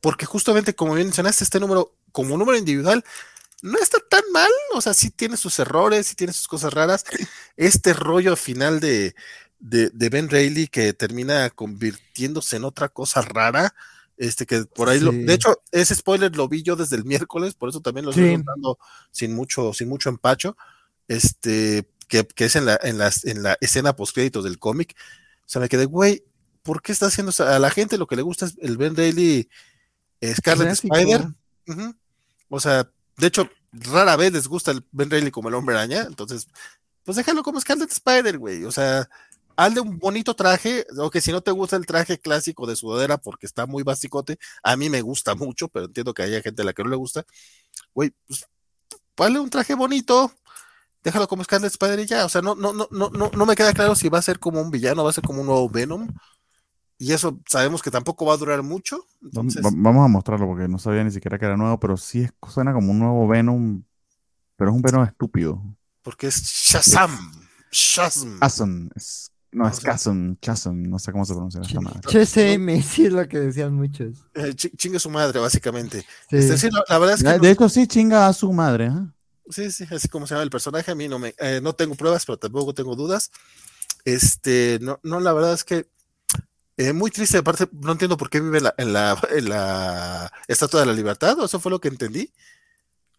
[0.01, 3.03] porque justamente como bien mencionaste, este número, como número individual,
[3.61, 7.05] no está tan mal, o sea, sí tiene sus errores, sí tiene sus cosas raras.
[7.55, 9.15] Este rollo final de,
[9.59, 13.73] de, Ben Reilly que termina convirtiéndose en otra cosa rara,
[14.17, 17.53] este que por ahí lo, de hecho, ese spoiler lo vi yo desde el miércoles,
[17.55, 18.77] por eso también lo estoy contando
[19.11, 20.55] sin mucho, sin mucho empacho.
[21.07, 24.95] Este, que, es en la, en, en la escena post créditos del cómic.
[25.45, 26.23] O sea, me quedé, güey,
[26.61, 29.49] ¿por qué está haciendo A la gente lo que le gusta es el Ben Reilly
[30.21, 31.27] Scarlet Spider.
[32.49, 36.03] O sea, de hecho, rara vez les gusta el Ben Reilly como el hombre araña,
[36.03, 36.47] entonces,
[37.03, 38.63] pues déjalo como Scarlet Spider, güey.
[38.65, 39.07] O sea,
[39.57, 43.17] hazle un bonito traje, o que si no te gusta el traje clásico de sudadera
[43.17, 46.65] porque está muy basicote, a mí me gusta mucho, pero entiendo que haya gente a
[46.65, 47.25] la que no le gusta,
[47.93, 48.47] güey, pues
[49.17, 50.31] hazle un traje bonito,
[51.03, 53.73] déjalo como Scarlet Spider y ya, o sea, no, no, no, no, no me queda
[53.73, 56.07] claro si va a ser como un villano, va a ser como un nuevo Venom,
[56.99, 59.05] y eso sabemos que tampoco va a durar mucho.
[59.21, 62.73] Vamos a mostrarlo porque no sabía ni siquiera que era nuevo, pero sí es, suena
[62.73, 63.83] como un nuevo Venom,
[64.55, 65.61] pero es un Venom estúpido.
[66.01, 67.11] Porque es Shazam.
[67.71, 68.39] Shazam.
[68.39, 68.89] Shazam.
[69.51, 72.01] no, es Shazam, Shazam, no sé cómo se pronuncia esta madre.
[72.01, 74.17] HSM, sí es lo que decían muchos.
[74.33, 76.03] Eh, chinga su madre, básicamente.
[76.31, 77.39] Este, la, verdad es que.
[77.39, 78.87] De hecho, sí, chinga a su madre.
[78.87, 79.07] ¿eh?
[79.49, 80.89] Sí, sí, así como se llama el personaje.
[80.89, 81.35] A mí no me.
[81.37, 83.29] Eh, no tengo pruebas, pero tampoco tengo dudas.
[84.03, 85.85] Este, no, no, la verdad es que
[86.77, 90.85] eh, muy triste, aparte, no entiendo por qué vive en, la, en la Estatua de
[90.85, 92.31] la Libertad, o eso fue lo que entendí.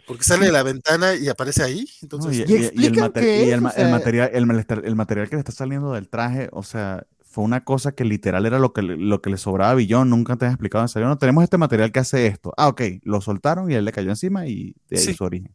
[0.06, 1.86] Porque sale de la ventana y aparece ahí.
[2.00, 7.44] Entonces, y, el, material, el, material que le está saliendo del traje, o sea, fue
[7.44, 10.46] una cosa que literal era lo que, lo que le sobraba a Billón, nunca te
[10.46, 11.08] han explicado en serio.
[11.08, 12.54] No, tenemos este material que hace esto.
[12.56, 15.54] Ah, ok, lo soltaron y él le cayó encima y de ahí su origen.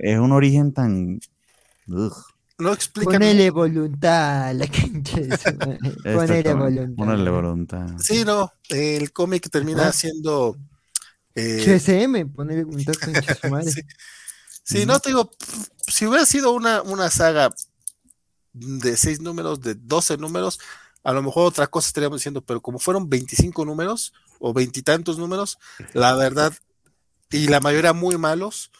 [0.00, 1.20] es, un origen tan
[2.64, 3.12] no explica.
[3.12, 4.66] Ponele voluntad, la
[6.16, 6.96] Ponele voluntad.
[6.96, 7.86] Ponele voluntad.
[7.98, 8.50] Sí, no.
[8.68, 10.56] El cómic termina siendo.
[11.34, 13.82] Eh, CSM, ponele voluntad con sí,
[14.64, 15.30] sí no te digo.
[15.86, 17.52] Si hubiera sido una, una saga
[18.54, 20.58] de seis números, de 12 números,
[21.02, 25.58] a lo mejor otra cosa estaríamos diciendo, pero como fueron 25 números o veintitantos números,
[25.92, 26.54] la verdad,
[27.30, 28.70] y la mayoría muy malos,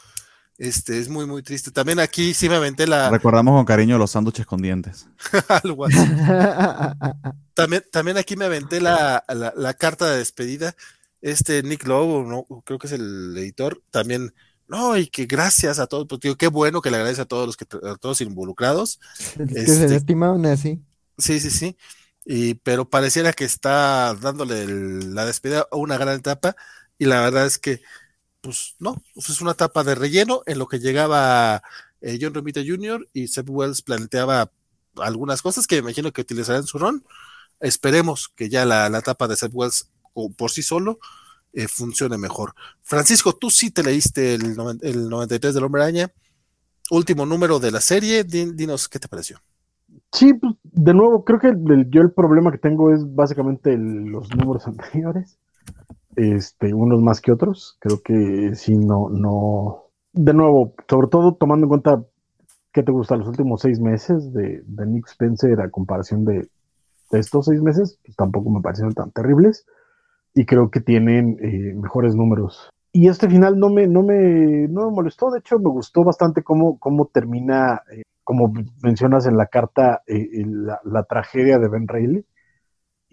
[0.57, 1.70] este, es muy, muy triste.
[1.70, 3.10] También aquí sí me aventé la.
[3.10, 5.08] Recordamos con cariño los sándwiches con dientes.
[5.49, 5.99] Algo así.
[7.55, 10.74] también, también aquí me aventé la, la, la, carta de despedida.
[11.20, 14.33] Este Nick Lowe, no, creo que es el editor, también.
[14.68, 17.47] No, y que gracias a todos, pues, digo, qué bueno que le agradece a todos
[17.47, 19.00] los que a todos involucrados.
[19.36, 20.81] que este, se estimaron así.
[21.18, 21.76] Sí, sí, sí.
[22.24, 26.55] Y, pero pareciera que está dándole el, la despedida a una gran etapa.
[26.97, 27.83] Y la verdad es que
[28.44, 31.62] pues no, pues es una etapa de relleno en lo que llegaba
[32.02, 33.08] eh, John Romita Jr.
[33.14, 34.50] y Seth Wells planteaba
[34.98, 37.02] algunas cosas que imagino que utilizarán su ron.
[37.58, 39.89] Esperemos que ya la, la etapa de Seth Wells
[40.36, 40.98] por sí solo
[41.55, 42.55] eh, funcione mejor.
[42.82, 46.12] Francisco, tú sí te leíste el, el 93 del Hombre Araña,
[46.90, 48.24] último número de la serie.
[48.24, 49.40] dinos qué te pareció.
[50.12, 51.55] Sí, pues, de nuevo, creo que
[51.89, 55.39] yo el problema que tengo es básicamente los números anteriores
[56.17, 57.76] este, unos más que otros.
[57.81, 59.84] Creo que sí, no, no.
[60.12, 62.05] De nuevo, sobre todo tomando en cuenta
[62.73, 66.49] qué te gusta los últimos seis meses de, de Nick Spencer a comparación de,
[67.12, 69.67] estos seis meses, pues tampoco me parecieron tan terribles.
[70.34, 72.68] Y creo que tienen eh, mejores números.
[72.91, 76.43] Y este final no me, no me, no me molestó, de hecho me gustó bastante
[76.43, 78.52] cómo, cómo termina, eh, como
[78.83, 82.25] mencionas en la carta, eh, la, tragedia de Ben Reilly.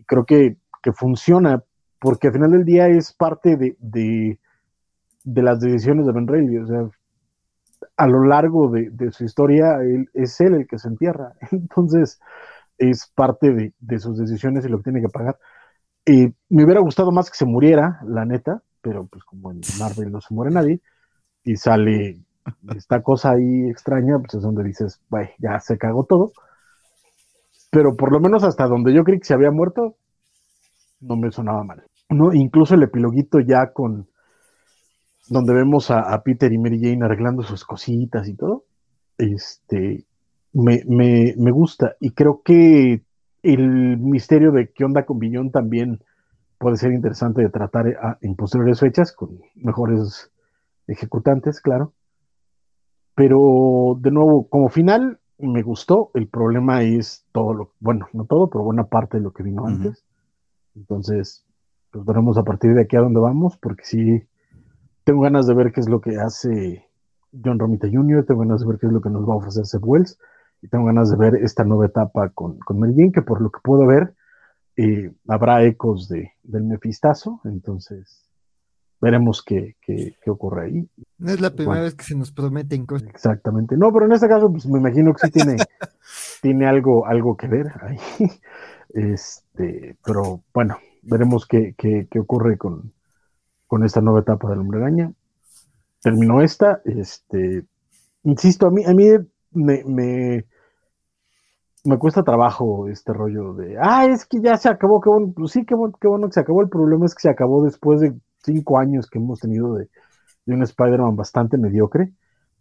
[0.07, 1.63] Creo que, que funciona
[2.01, 4.39] porque al final del día es parte de, de,
[5.43, 6.57] las decisiones de Ben Reilly.
[6.57, 6.89] O sea,
[7.95, 11.33] a lo largo de, su historia, él, es él el que se entierra.
[11.51, 12.19] Entonces,
[12.79, 15.37] es parte de, de sus decisiones y lo que tiene que pagar.
[16.07, 20.11] Eh, me hubiera gustado más que se muriera, la neta, pero pues como en Marvel
[20.11, 20.81] no se muere nadie,
[21.43, 22.19] y sale
[22.75, 24.99] esta cosa ahí extraña, pues es donde dices,
[25.37, 26.31] ya se cagó todo.
[27.69, 29.97] Pero por lo menos hasta donde yo creí que se había muerto,
[30.99, 31.83] no me sonaba mal.
[32.11, 32.33] ¿No?
[32.33, 34.07] Incluso el epiloguito ya con
[35.29, 38.65] donde vemos a, Peter y Mary Jane arreglando sus cositas y todo,
[39.17, 40.05] este,
[40.51, 41.95] me, me, me, gusta.
[42.01, 43.01] Y creo que
[43.41, 46.03] el misterio de qué onda con Billón también
[46.57, 50.31] puede ser interesante de tratar en posteriores fechas con mejores
[50.87, 51.93] ejecutantes, claro.
[53.15, 56.11] Pero de nuevo, como final, me gustó.
[56.13, 59.65] El problema es todo lo, bueno, no todo, pero buena parte de lo que vino
[59.65, 60.03] antes.
[60.75, 61.45] Entonces,
[61.91, 64.23] pues veremos a partir de aquí a dónde vamos, porque sí,
[65.03, 66.87] tengo ganas de ver qué es lo que hace
[67.31, 69.65] John Romita Jr., tengo ganas de ver qué es lo que nos va a ofrecer
[69.65, 70.17] Seth Wells,
[70.61, 73.59] y tengo ganas de ver esta nueva etapa con, con Jane, que por lo que
[73.63, 74.13] puedo ver,
[74.77, 78.30] eh, habrá ecos de, del mefistazo, entonces
[79.01, 80.89] veremos qué, qué, qué, ocurre ahí.
[81.17, 83.09] No es la primera vez que se nos prometen cosas.
[83.09, 83.75] Exactamente.
[83.75, 85.57] No, pero en este caso, pues me imagino que sí tiene,
[86.41, 87.97] tiene algo, algo que ver ahí.
[88.93, 92.91] Este, pero bueno, veremos qué, qué, qué ocurre con,
[93.65, 95.13] con, esta nueva etapa del Hombre Araña.
[96.01, 97.63] Terminó esta, este,
[98.23, 99.07] insisto, a mí, a mí
[99.51, 100.45] me, me,
[101.85, 105.53] me, cuesta trabajo este rollo de, ah, es que ya se acabó, qué bueno, pues
[105.53, 108.01] sí, qué bueno, qué bueno que se acabó, el problema es que se acabó después
[108.01, 108.13] de
[108.43, 109.89] cinco años que hemos tenido de,
[110.45, 112.13] de un Spider-Man bastante mediocre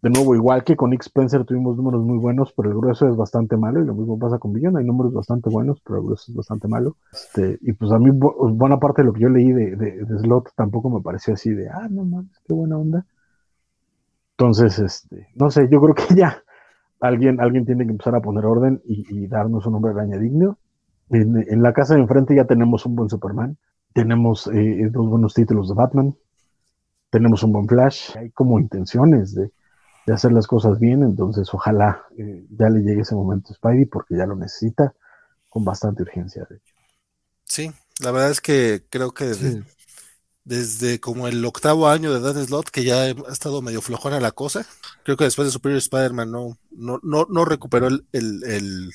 [0.02, 3.16] de nuevo, igual que con Nick Spencer tuvimos números muy buenos, pero el grueso es
[3.16, 6.32] bastante malo, y lo mismo pasa con Billon, hay números bastante buenos, pero el grueso
[6.32, 6.96] es bastante malo.
[7.12, 10.54] Este, y pues a mí buena parte de lo que yo leí de, de, Slot
[10.56, 13.04] tampoco me pareció así de, ah, no mames, qué buena onda.
[14.38, 16.42] Entonces, este, no sé, yo creo que ya
[17.00, 20.56] alguien, alguien tiene que empezar a poner orden y, darnos un hombre araña digno.
[21.10, 23.58] En, la casa de enfrente ya tenemos un buen Superman,
[23.92, 26.14] tenemos eh, dos buenos títulos de Batman,
[27.10, 29.50] tenemos un buen Flash, hay como intenciones de
[30.06, 33.84] de hacer las cosas bien, entonces ojalá eh, ya le llegue ese momento a Spidey
[33.84, 34.94] porque ya lo necesita
[35.48, 36.74] con bastante urgencia, de hecho.
[37.44, 39.64] Sí, la verdad es que creo que desde,
[40.44, 44.30] desde como el octavo año de Dan Slot, que ya ha estado medio flojona la
[44.30, 44.64] cosa,
[45.02, 48.90] creo que después de Superior Spider-Man no, no, no, no recuperó el, el,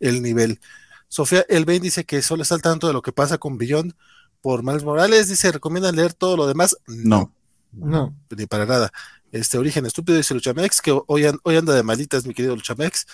[0.00, 0.60] el, nivel.
[1.08, 3.94] Sofía Elbain dice que solo está al tanto de lo que pasa con Beyond
[4.40, 6.76] por Miles Morales, dice, ¿recomiendan leer todo lo demás?
[6.86, 7.32] No.
[7.72, 8.14] No.
[8.36, 8.90] Ni para nada
[9.32, 13.06] este origen estúpido, dice Luchamex, que hoy, hoy anda de malitas, mi querido Luchamex.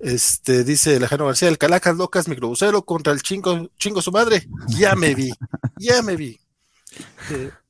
[0.00, 4.46] Este, dice Alejandro García, el Calacas Locas microbusero contra el chingo, chingo su madre.
[4.68, 5.32] Ya me vi,
[5.78, 6.38] ya me vi.
[7.30, 7.50] Eh,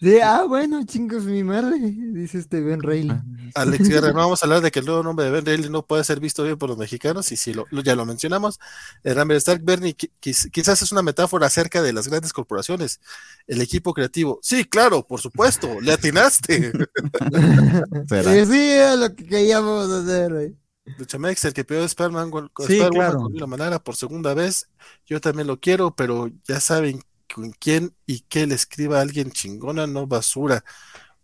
[0.00, 3.10] de, ah, bueno, chingos mi madre, dice este Ben Reilly.
[3.10, 5.70] Ah, Alex Guerra, no vamos a hablar de que el nuevo nombre de Ben Reilly
[5.70, 8.58] no puede ser visto bien por los mexicanos, y si lo, ya lo mencionamos.
[9.04, 13.00] Eh, Rambert Stark, Bernie, quizás es una metáfora acerca de las grandes corporaciones,
[13.46, 14.38] el equipo creativo.
[14.42, 16.72] Sí, claro, por supuesto, le atinaste.
[18.08, 20.54] sí, sí, es lo que queríamos hacer.
[20.98, 23.28] Luchamex, el que pidió Spider-Man con Sí, claro.
[23.28, 24.68] Milo Manara por segunda vez.
[25.04, 29.30] Yo también lo quiero, pero ya saben con quién y qué le escriba a alguien
[29.30, 30.64] chingona, no basura.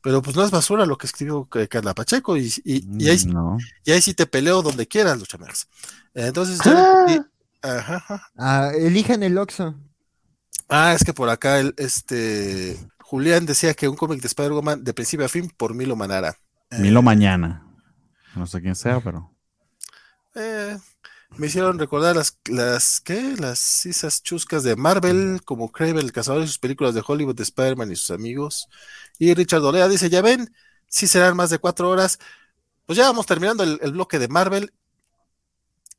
[0.02, 3.24] Pero pues no es basura lo que escribió eh, Carla Pacheco y, y, y ahí,
[3.26, 3.56] No.
[3.84, 5.68] y ahí sí te peleo donde quieras, Luchamex.
[6.14, 7.04] Entonces, ya Ah.
[7.06, 7.26] pedí-
[7.62, 8.30] ajá, ajá.
[8.36, 9.76] Ah, elijan el Oxxo.
[10.68, 14.94] Ah, es que por acá el, este Julián decía que un cómic de Spider-Woman de
[14.94, 16.36] principio a fin por Milo Manara.
[16.70, 17.64] Eh, Milo mañana.
[18.34, 19.30] No sé quién sea, pero.
[20.34, 20.76] Eh,
[21.38, 23.34] me hicieron recordar las, las, ¿qué?
[23.38, 27.42] Las esas chuscas de Marvel, como Kraven el cazador y sus películas de Hollywood de
[27.42, 28.68] Spider-Man y sus amigos.
[29.18, 30.54] Y Richard Olea dice, ya ven,
[30.88, 32.18] si serán más de cuatro horas.
[32.86, 34.72] Pues ya vamos terminando el, el bloque de Marvel.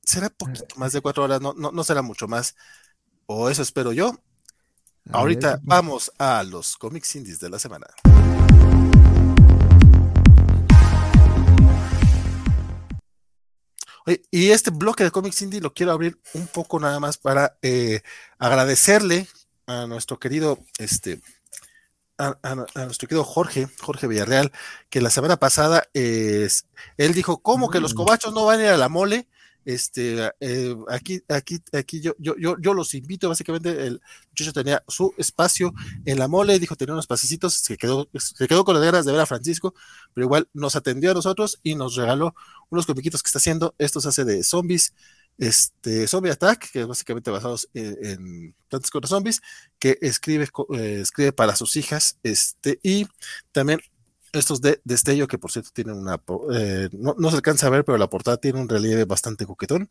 [0.04, 2.56] Será poquito más de cuatro horas, no, no, no será mucho más.
[3.26, 4.10] O eso espero yo.
[5.12, 7.88] A Ahorita ver, vamos a los cómics indies de la semana.
[14.06, 17.58] Oye, y este bloque de cómics indie lo quiero abrir un poco nada más para
[17.62, 18.02] eh,
[18.38, 19.28] agradecerle
[19.68, 21.22] a nuestro querido este
[22.18, 24.52] a, a- a nuestro querido Jorge, Jorge Villarreal,
[24.90, 26.68] que la semana pasada eh, es-
[26.98, 27.98] él dijo, ¿cómo que los Mm.
[27.98, 29.28] cobachos no van a ir a la mole?
[29.66, 34.84] Este, eh, aquí, aquí, aquí yo, yo, yo, yo los invito, básicamente el muchacho tenía
[34.88, 35.74] su espacio
[36.06, 39.12] en la mole, dijo tenía unos pasecitos, se quedó, se quedó con las ganas de
[39.12, 39.74] ver a Francisco,
[40.14, 42.36] pero igual nos atendió a nosotros y nos regaló
[42.70, 44.94] unos comiquitos que está haciendo, estos hace de zombies,
[45.38, 49.42] este, Zombie Attack, que es básicamente basados en, en Plantas contra Zombies,
[49.80, 53.08] que escribe, eh, escribe para sus hijas, este, y
[53.52, 53.80] también
[54.34, 56.20] estos de Destello, que por cierto tienen una,
[56.54, 59.90] eh, no, no se alcanza a ver, pero la portada tiene un relieve bastante coquetón.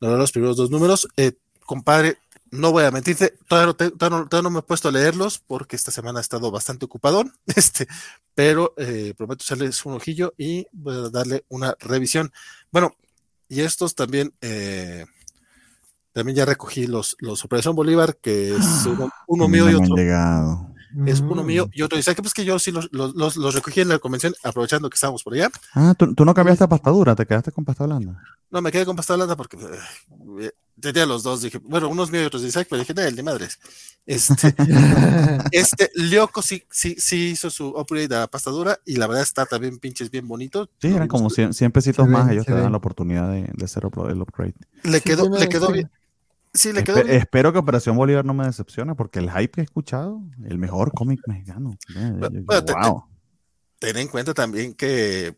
[0.00, 1.08] No los primeros dos números.
[1.16, 1.32] Eh,
[1.66, 2.18] compadre,
[2.50, 4.92] no voy a mentirte, todavía no, te- todavía no- todavía no me he puesto a
[4.92, 7.86] leerlos porque esta semana he estado bastante ocupadón, este,
[8.34, 12.32] pero eh, prometo echarles un ojillo y voy a darle una revisión.
[12.70, 12.94] Bueno,
[13.48, 15.06] y estos también, eh,
[16.12, 19.94] también ya recogí los, los Operación Bolívar, que es uno, uno mí mío y otro,
[19.96, 20.74] llegado.
[21.06, 21.46] Es uno Mm.
[21.46, 21.98] mío y otro.
[21.98, 24.88] Y sabe que pues que yo sí los, los, los- recogí en la convención, aprovechando
[24.90, 25.50] que estábamos por allá.
[25.74, 28.22] Ah, ¿tú, tú no cambiaste a pasta dura, te quedaste con pasta blanda.
[28.50, 29.56] No, me quedé con pasta blanda porque
[30.40, 31.42] eh, tenía los dos.
[31.42, 33.58] Dije, bueno, unos míos y otros de Isaac, pero dije, no, el de madres.
[34.06, 34.54] Este,
[35.52, 39.46] este Lyoko sí, sí, sí hizo su upgrade a pasta dura y la verdad está
[39.46, 40.68] también pinches bien bonito.
[40.80, 42.72] Sí, eran como que 100, 100 pesitos más, ven, ellos te dan ven.
[42.72, 44.54] la oportunidad de, de hacer el upgrade.
[44.82, 45.90] Le quedó, le quedó bien.
[46.52, 47.16] Sí, le quedó Espe- bien.
[47.18, 50.92] espero que Operación Bolívar no me decepcione, porque el hype que he escuchado, el mejor
[50.92, 51.76] cómic mexicano.
[51.94, 53.04] Yo- yo- Bueno, te- wow.
[53.78, 55.36] Ten en cuenta también que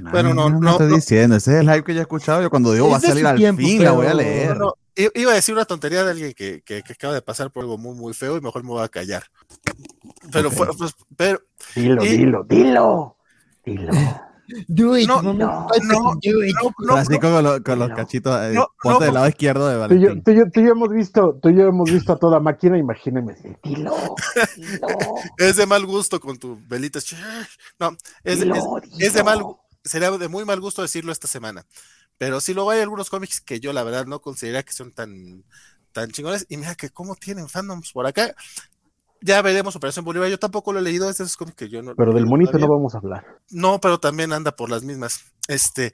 [0.00, 0.94] No, bueno, no, no, estoy no.
[0.96, 2.40] diciendo, ese es el hype que yo he escuchado.
[2.42, 4.56] Yo cuando digo Es va a salir al tiempo, fin, la voy a leer.
[5.14, 7.76] iba a decir una tontería de alguien que, que, que acaba de pasar por algo
[7.78, 9.24] muy, muy feo y mejor me voy a callar.
[10.32, 10.54] Pero Ok.
[10.54, 11.40] fue, pues, pero
[11.76, 13.16] Dilo, Y- dilo, dilo.
[13.64, 13.92] Dilo.
[14.66, 15.82] Do it, No, no, no, do it.
[15.84, 17.94] no, no, Francisco con, lo- con los no.
[17.94, 20.24] cachitos, eh, No, ponte no, del lado izquierdo de Tú y, yo, Valentín.
[20.24, 22.40] tú, y yo- tú y yo hemos visto, tú y yo hemos visto a toda
[22.40, 23.36] máquina, imagíneme.
[23.62, 23.94] Dilo,
[24.56, 24.78] dilo.
[25.38, 26.98] es de mal gusto con tu velita.
[27.78, 28.96] No, es, dilo, es- dilo.
[29.06, 29.42] es de mal,
[29.84, 31.66] sería de muy mal gusto decirlo esta semana.
[32.16, 35.44] Pero sí lo hay algunos cómics que yo la verdad no consideraría que son tan,
[35.92, 36.46] tan chingones.
[36.48, 38.34] Y mira que cómo tienen fandoms por acá.
[39.20, 40.28] Ya veremos Operación Bolívar.
[40.28, 41.08] Yo tampoco lo he leído.
[41.10, 41.94] Es cómics que yo no.
[41.96, 43.26] Pero del monito no vamos a hablar.
[43.50, 45.20] No, pero también anda por las mismas.
[45.48, 45.92] Este.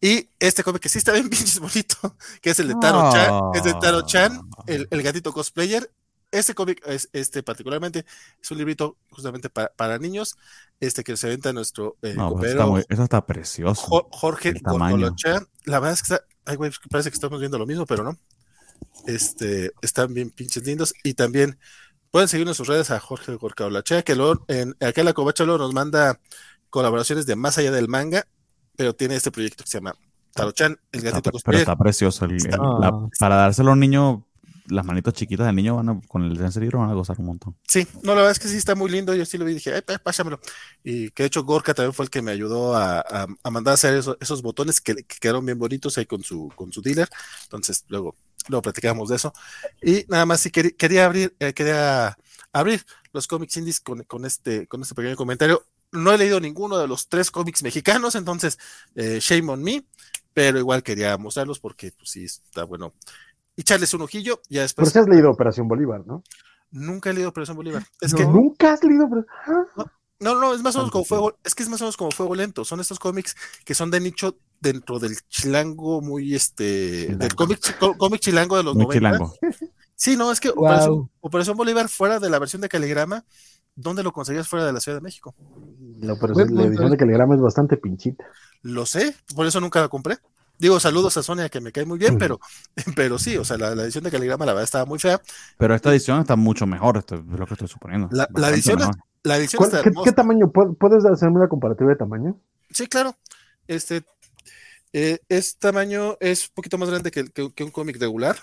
[0.00, 3.40] Y este cómic que sí está bien pinches bonito, que es el de Taro Chan,
[3.54, 5.90] es de Taro Chan, el, el gatito cosplayer.
[6.32, 8.04] Este cómic, es, este particularmente,
[8.42, 10.36] es un librito justamente para, para niños,
[10.80, 13.80] este que se venta nuestro eh, No, pues copero está muy- eso está precioso.
[13.86, 14.52] Jo- Jorge.
[14.60, 15.46] Gorgolocha.
[15.64, 18.18] La verdad es que está, ay, güey, parece que estamos viendo lo mismo, pero no.
[19.06, 20.94] Este, están bien pinches lindos.
[21.04, 21.58] Y también
[22.10, 25.44] pueden seguir en sus redes a Jorge Gorgolocha, que luego en acá en la Covacha
[25.44, 26.18] luego nos manda
[26.70, 28.26] colaboraciones de más allá del manga,
[28.76, 29.94] pero tiene este proyecto que se llama
[30.32, 32.24] Tarochan, el gatito pero está precioso.
[32.26, 33.08] el- Está- el- la- Ah.
[33.18, 34.26] para dárselo a un niño,
[34.68, 37.26] las manitos chiquitas del niño van a, con el Dance Libro van a gozar un
[37.26, 37.56] montón.
[37.66, 39.14] Sí, no, la verdad es que sí está muy lindo.
[39.14, 40.40] Yo sí lo vi y dije, pa- pásamelo.
[40.84, 43.72] Y que de hecho Gorka también fue el que me ayudó a, a- a mandar
[43.72, 46.82] a hacer eso- esos botones que, que quedaron bien bonitos ahí con su, con su
[46.82, 47.08] dealer.
[47.44, 48.16] Entonces, luego,
[48.48, 49.32] luego platicamos de eso.
[49.82, 52.16] Y nada más, sí quería, quería abrir, eh, quería
[52.52, 55.64] abrir los cómics indies con, con este, con este pequeño comentario.
[55.92, 58.58] No he leído ninguno de los tres cómics mexicanos, entonces,
[58.96, 59.84] eh, shame on me,
[60.34, 62.92] pero igual quería mostrarlos porque, pues sí, está bueno.
[63.56, 64.88] Y echarles un ojillo, ya Pero después.
[64.92, 66.22] si has leído Operación Bolívar, ¿no?
[66.70, 67.84] Nunca he leído Operación Bolívar.
[68.00, 68.18] Es No.
[68.18, 69.06] que Nunca has leído.
[69.06, 69.32] Operación-
[69.76, 69.84] Ah,
[70.18, 72.10] No, no, es más o menos como fuego, es que es más o menos como
[72.10, 72.64] fuego lento.
[72.64, 73.36] Son estos cómics
[73.66, 77.60] que son de nicho dentro del chilango muy este del cómic,
[77.98, 78.94] cómic chilango de los Muy 90.
[78.98, 79.34] chilango.
[79.94, 80.64] Sí, no, es que Wow.
[80.64, 83.24] Operación, Operación Bolívar fuera de la versión de Caligrama
[83.74, 85.34] ¿dónde lo conseguías fuera de la Ciudad de México?
[85.98, 88.24] No, pero la edición de Caligrama es bastante pinchita.
[88.62, 90.16] Lo sé, por eso nunca la compré.
[90.58, 92.40] Digo, saludos a Sonia, que me cae muy bien, pero,
[92.96, 95.20] pero sí, o sea, la, edición de Caligrama la verdad estaba muy fea.
[95.58, 98.08] Pero esta edición está mucho mejor, esto es lo que estoy suponiendo.
[98.10, 98.78] La, edición,
[99.22, 100.50] la edición está ¿qué, ¿Qué, tamaño?
[100.50, 102.40] ¿Puedes hacerme una comparativa de tamaño?
[102.70, 103.16] Sí, claro.
[103.66, 104.04] Este,
[104.92, 108.36] eh, es tamaño, es un poquito más grande que, que, un cómic regular.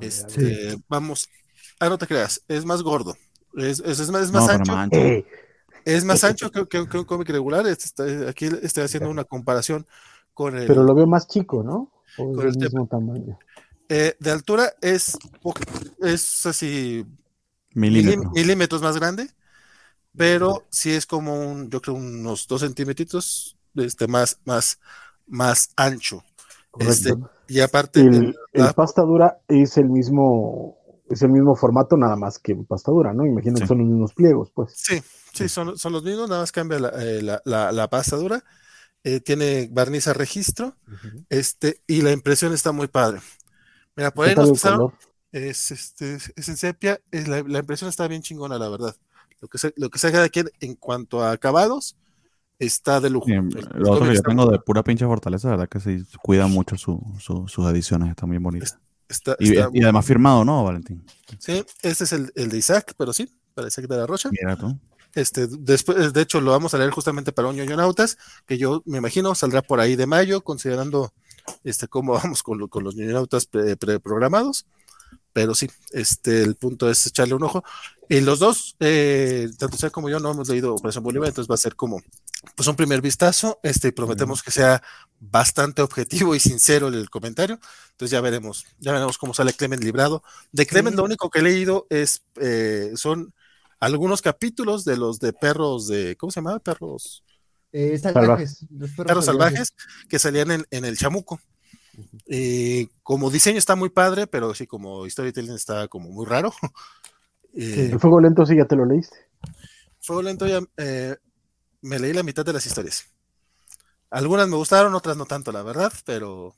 [0.00, 1.28] Este, vamos,
[1.78, 3.16] ah, no te creas, es más gordo.
[3.56, 4.72] Es, es, más, es más ancho.
[5.84, 7.66] Es más ancho que, un cómic regular.
[7.66, 9.86] Este aquí estoy haciendo una comparación
[10.34, 10.66] con el.
[10.66, 11.90] Pero lo veo más chico, ¿no?
[12.16, 13.38] con el mismo tamaño.
[13.88, 15.16] Eh, de altura es,
[16.00, 17.04] es así.
[17.74, 18.82] Milímetros.
[18.82, 19.28] más grande.
[20.16, 24.78] Pero sí es como un, yo creo, unos dos centímetros este, más, más,
[25.26, 26.22] más ancho.
[26.78, 27.14] Este,
[27.48, 28.00] y aparte.
[28.00, 28.34] El,
[28.76, 33.26] pasta dura es el mismo es el mismo formato, nada más que pasta dura, ¿no?
[33.26, 34.72] Imagino que son los mismos pliegos, pues.
[34.74, 38.42] Sí, sí, son, son los mismos, nada más cambia la, eh, la, pasta dura.
[39.04, 40.76] Eh, tiene barniz a registro,
[41.28, 43.20] este, y la impresión está muy padre.
[43.96, 44.94] Mira, por ahí nos pasaron,
[45.30, 48.96] es, este, es en sepia, es la, impresión está bien chingona, la verdad.
[49.40, 51.96] Lo que se, lo que se haga de aquí en cuanto a acabados,
[52.58, 53.26] está de lujo.
[53.28, 56.78] lo otro que yo tengo de pura pinche fortaleza, la verdad que se cuida mucho
[56.78, 58.78] su, sus ediciones, están bien bonitas
[59.38, 61.04] y, además firmado, ¿no, Valentín?
[61.38, 64.30] Sí, este es el, de Isaac, pero sí, para Isaac de la Rocha.
[64.30, 64.78] Mira tú.
[65.14, 68.98] Este, después, de hecho, lo vamos a leer justamente para un ñoñonautas, que yo me
[68.98, 71.12] imagino saldrá por ahí de mayo, considerando
[71.62, 74.66] este cómo vamos con, con los ñoñonautas preprogramados.
[75.32, 77.64] Pero sí, este, el punto es echarle un ojo.
[78.08, 81.56] Y los dos, eh, tanto sea como yo, no hemos leído Operación Bolívar, entonces va
[81.56, 82.00] a ser como
[82.54, 83.58] pues un primer vistazo.
[83.64, 84.80] Este, prometemos que sea
[85.18, 87.58] bastante objetivo y sincero el comentario.
[87.90, 90.22] Entonces ya veremos, ya veremos cómo sale Clement librado.
[90.52, 93.34] De Clement lo único que he leído es eh, son
[93.80, 96.58] algunos capítulos de los de perros de, ¿cómo se llama?
[96.58, 97.24] Perros
[97.72, 98.64] eh, salvajes.
[98.96, 99.74] Perros, salvajes
[100.08, 101.40] que salían en, en el chamuco.
[102.26, 106.52] Y como diseño está muy padre, pero sí, como storytelling está como muy raro.
[107.52, 109.16] el fuego lento sí ya te lo leíste.
[110.00, 111.16] Fuego lento ya eh,
[111.80, 113.06] me leí la mitad de las historias.
[114.10, 116.54] Algunas me gustaron, otras no tanto, la verdad, pero.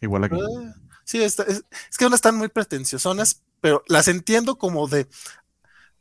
[0.00, 0.36] Igual aquí.
[0.36, 0.72] Eh,
[1.04, 1.36] sí, es,
[1.98, 5.08] que unas están muy pretenciosonas, pero las entiendo como de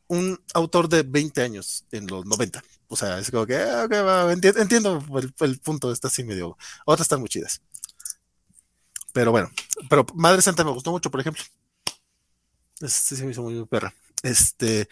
[0.08, 2.64] un autor de 20 años en los 90.
[2.88, 3.88] O sea, es como que, ah,
[4.32, 5.04] entiendo,
[5.42, 6.58] el, punto, está así medio.
[6.86, 7.62] Otras están muy chidas.
[9.14, 9.50] Pero bueno,
[9.90, 11.44] pero Madre Santa me gustó mucho, por ejemplo.
[12.80, 13.94] Este se me hizo muy perra.
[14.24, 14.88] Este,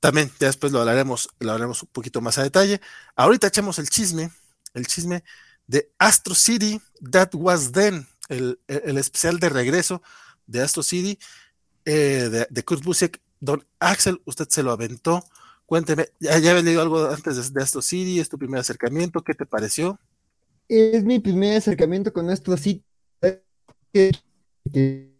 [0.00, 2.80] también ya después lo hablaremos, lo hablaremos un poquito más a detalle.
[3.16, 4.30] Ahorita echamos el chisme,
[4.74, 5.24] el chisme
[5.66, 10.02] de Astro City, That Was Then, el, especial de regreso
[10.46, 11.18] de Astro City,
[11.84, 13.20] eh, de, Kurt Busiek.
[13.40, 15.24] Don Axel, usted se lo aventó.
[15.66, 18.20] Cuénteme, ¿ya, ya había leído algo antes de, Astro City?
[18.20, 19.22] ¿Es tu primer acercamiento?
[19.22, 19.98] ¿Qué te pareció?
[20.68, 22.84] Es mi primer acercamiento con Astro City.
[23.92, 24.12] Que,
[24.64, 25.10] de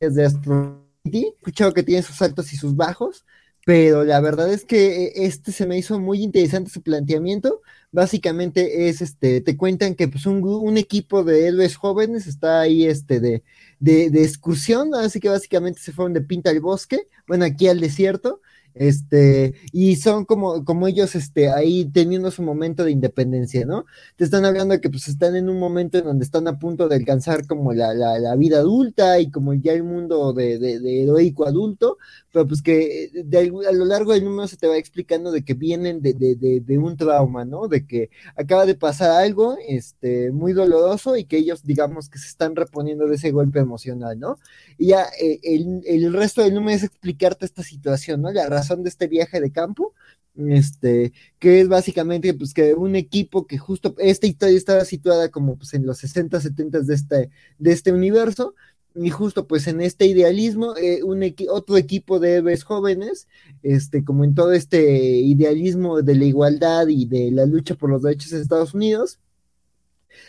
[0.00, 3.24] de Astro He escuchado que tiene sus altos y sus bajos,
[3.68, 7.60] pero la verdad es que eh, este se me hizo muy interesante su planteamiento.
[7.92, 13.20] Básicamente es este, te cuentan que pues un, equipo de héroes jóvenes está ahí este
[13.20, 13.44] de,
[13.78, 17.80] de, de, excursión, así que básicamente se fueron de pinta al bosque, bueno, aquí al
[17.80, 18.40] desierto,
[18.78, 23.86] este, y son como, como ellos, este, ahí teniendo su momento de independencia, ¿no?
[24.16, 26.88] Te están hablando de que pues están en un momento en donde están a punto
[26.88, 31.44] de alcanzar como la, la, vida adulta y como ya el mundo de, de, heroico
[31.46, 31.98] adulto,
[32.32, 33.10] pero pues que
[33.68, 36.96] a lo largo del número se te va explicando de que vienen de, de, un
[36.96, 37.66] trauma, ¿no?
[37.66, 42.28] De que acaba de pasar algo, este, muy doloroso y que ellos, digamos, que se
[42.28, 44.38] están reponiendo de ese golpe emocional, ¿no?
[44.76, 48.30] Y ya eh, el, el, resto del número es explicarte esta situación, ¿no?
[48.30, 49.94] La razón de este viaje de campo,
[50.36, 55.56] este, que es básicamente pues que un equipo que justo, esta historia estaba situada como
[55.56, 58.54] pues en los 60, 70 de este, de este universo,
[58.94, 63.28] y justo pues en este idealismo, eh, un otro equipo de héroes jóvenes,
[63.62, 68.02] este, como en todo este idealismo de la igualdad y de la lucha por los
[68.02, 69.18] derechos de Estados Unidos,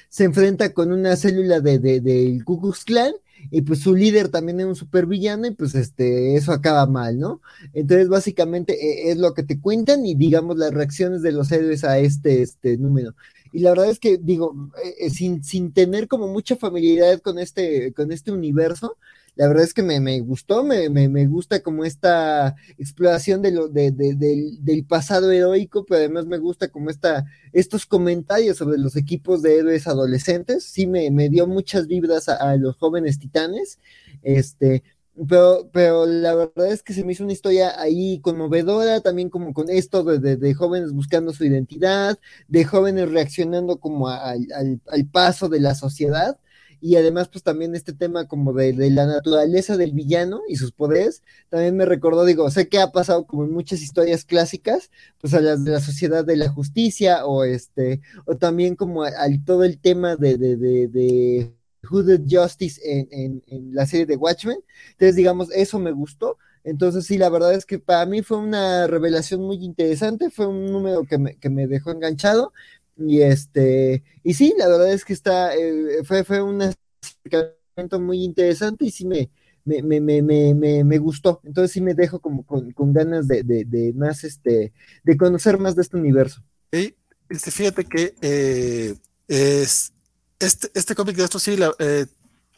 [0.09, 3.13] se enfrenta con una célula de, de, del Ku Klan
[3.51, 7.41] y pues su líder también es un supervillano y pues este, eso acaba mal, ¿no?
[7.73, 11.83] Entonces básicamente e, es lo que te cuentan y digamos las reacciones de los héroes
[11.83, 13.15] a este, este número.
[13.51, 17.39] Y la verdad es que digo, e, e, sin, sin tener como mucha familiaridad con
[17.39, 18.97] este, con este universo,
[19.35, 23.51] la verdad es que me, me gustó, me, me, me, gusta como esta exploración de
[23.51, 28.57] lo, de, de, del, del, pasado heroico, pero además me gusta como esta, estos comentarios
[28.57, 33.79] sobre los equipos de héroes adolescentes, sí me, dio muchas vibras a, los jóvenes titanes,
[34.23, 34.83] este,
[35.27, 39.53] pero, pero la verdad es que se me hizo una historia ahí conmovedora, también como
[39.53, 42.17] con esto de, de, de jóvenes buscando su identidad,
[42.47, 44.47] de jóvenes reaccionando como al,
[44.87, 46.37] al paso de la sociedad,
[46.81, 50.71] y además pues también este tema como de, de, la naturaleza del villano y sus
[50.71, 55.33] poderes, también me recordó, digo, sé que ha pasado como en muchas historias clásicas, pues
[55.33, 59.63] a las de la sociedad de la justicia o este, o también como al todo
[59.63, 61.53] el tema de, de, de, de
[61.89, 64.59] Who Justice en, en, en la serie de Watchmen,
[64.91, 68.85] entonces digamos, eso me gustó, entonces, sí, la verdad es que para mí fue una
[68.87, 72.53] revelación muy interesante, fue un número que me, que me dejó enganchado,
[72.99, 78.23] y este, y sí, la verdad es que está, eh, fue, fue un acercamiento muy
[78.23, 79.29] interesante y sí me,
[79.65, 81.41] me, me, me, me, gustó.
[81.43, 85.75] Entonces sí me dejo como con, con ganas de, de, más, este, de conocer más
[85.75, 86.43] de este universo.
[86.71, 86.95] Y
[87.29, 88.95] este, fíjate que eh,
[89.27, 89.93] es,
[90.39, 92.05] este, este cómic de esto sí, la, eh,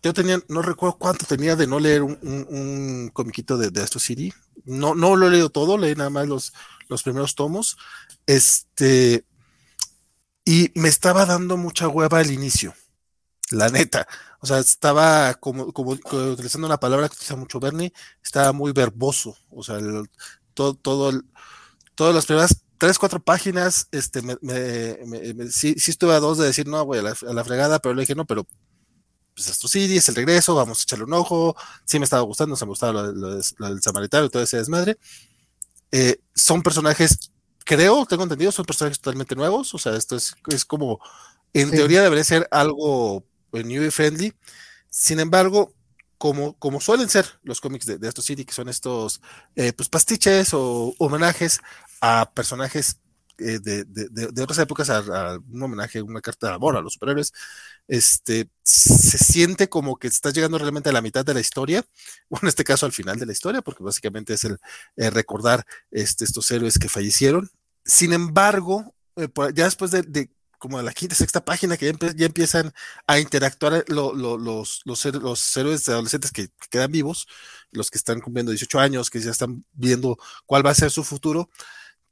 [0.04, 4.00] yo tenía, no recuerdo cuánto tenía de no leer un, un, un de, de Astro
[4.00, 4.34] City.
[4.66, 6.54] No, no lo he leído todo, leí nada más los,
[6.90, 7.78] los primeros tomos.
[8.26, 9.26] Este,
[10.46, 12.74] y me estaba dando mucha hueva al inicio,
[13.52, 14.08] la neta.
[14.40, 19.38] O sea, estaba como, como, utilizando una palabra que utiliza mucho Bernie, estaba muy verboso.
[19.52, 19.78] O sea,
[20.54, 21.24] todo, todo, el,
[21.96, 26.40] todas las primeras tres, cuatro páginas, este, me, me, me, sí, sí, estuve a dos
[26.40, 28.48] de decir, no, voy a la, fregada, pero le dije, no, pero
[29.36, 31.56] pues esto sí, es el regreso, vamos a echarle un ojo.
[31.86, 34.98] Sí me estaba gustando, se me gustaba lo, lo del samaritano y todo ese desmadre.
[35.92, 37.32] Eh, son personajes
[37.66, 39.74] creo, tengo entendido, son personajes totalmente nuevos.
[39.74, 41.00] O sea, esto es, es como,
[41.54, 41.76] en sí.
[41.76, 44.34] teoría debería ser algo eh, new y friendly.
[44.90, 45.74] Sin embargo,
[46.18, 49.22] como, como suelen ser los cómics de, de estos City, que son estos
[49.56, 51.60] eh, pues pastiches o homenajes
[52.02, 53.00] a personajes
[53.40, 56.82] eh, de, de, de, otras épocas, a, a, un homenaje, una carta de amor a
[56.82, 57.34] los superhéroes,
[57.88, 61.86] este, se siente como que estás llegando realmente a la mitad de la historia,
[62.30, 64.58] o en este caso al final de la historia, porque básicamente es el
[64.98, 67.50] eh, recordar este, estos héroes que fallecieron.
[67.86, 71.92] Sin embargo, eh, ya después de, de, como a la quinta, sexta página, que ya,
[71.92, 72.72] empe ya empiezan
[73.08, 77.28] a interactuar lo, lo, los, los, los, héroes adolescentes que, que, quedan vivos,
[77.72, 81.04] los que están cumpliendo 18 años, que ya están viendo cuál va a ser su
[81.04, 81.50] futuro,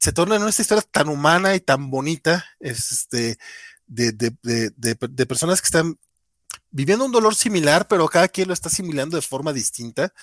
[0.00, 3.38] se torna en una historia tan humana y tan bonita, este,
[3.90, 5.98] de, de, de, de, personas que están
[6.70, 10.14] viviendo un dolor similar, pero cada quien lo está asimilando de forma distinta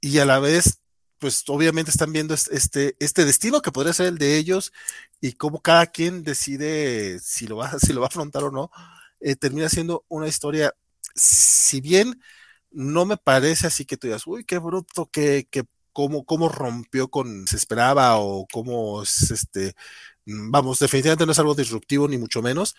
[0.00, 0.80] y a la vez,
[1.18, 4.72] pues obviamente están viendo este, este destino que podría ser el de ellos
[5.20, 8.70] y cómo cada quien decide si lo va, si lo va a afrontar o no,
[9.20, 10.74] eh, termina siendo una historia,
[11.14, 12.20] si bien
[12.72, 17.08] no me parece así que tú digas, uy, qué bruto, qué, qué cómo, cómo rompió
[17.08, 19.74] con se esperaba o cómo es este,
[20.26, 22.74] vamos, definitivamente no es algo disruptivo ni mucho menos.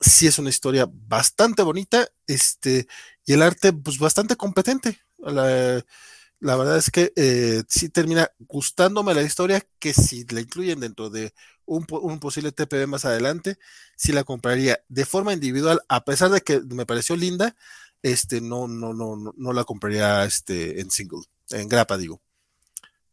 [0.00, 2.86] Sí es una historia bastante bonita, este,
[3.26, 5.00] y el arte, pues bastante competente.
[5.18, 11.10] La, verdad es que eh, sí termina gustándome la historia, que si la incluyen dentro
[11.10, 11.32] de
[11.66, 13.58] un, un, posible TPB más adelante,
[13.96, 17.54] sí la compraría de forma individual, a pesar de que me pareció linda,
[18.02, 22.20] este, no, no, no, no, no la compraría este, en single, en grapa, digo.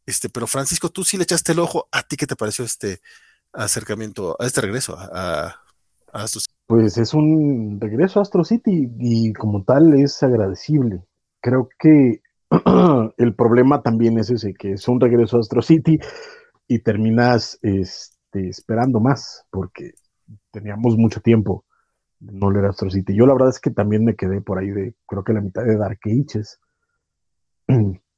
[0.06, 1.88] Este, pero Francisco, tú sí le echaste el ojo.
[1.92, 3.02] ¿A ti qué te pareció este
[3.54, 5.46] acercamiento, a este regreso a,
[6.14, 6.54] a, Astro City?
[6.68, 11.04] Pues es un regreso a Astro City y como tal es agradecible.
[11.42, 12.22] Creo que
[13.18, 16.00] el problema también es ese, que es un regreso a Astro City
[16.68, 19.94] y terminas este, esperando más, porque
[20.52, 21.66] teníamos mucho tiempo
[22.20, 23.16] de no leer Astro City.
[23.16, 25.64] Yo la verdad es que también me quedé por ahí de, creo que la mitad
[25.64, 26.60] de Dark Ages.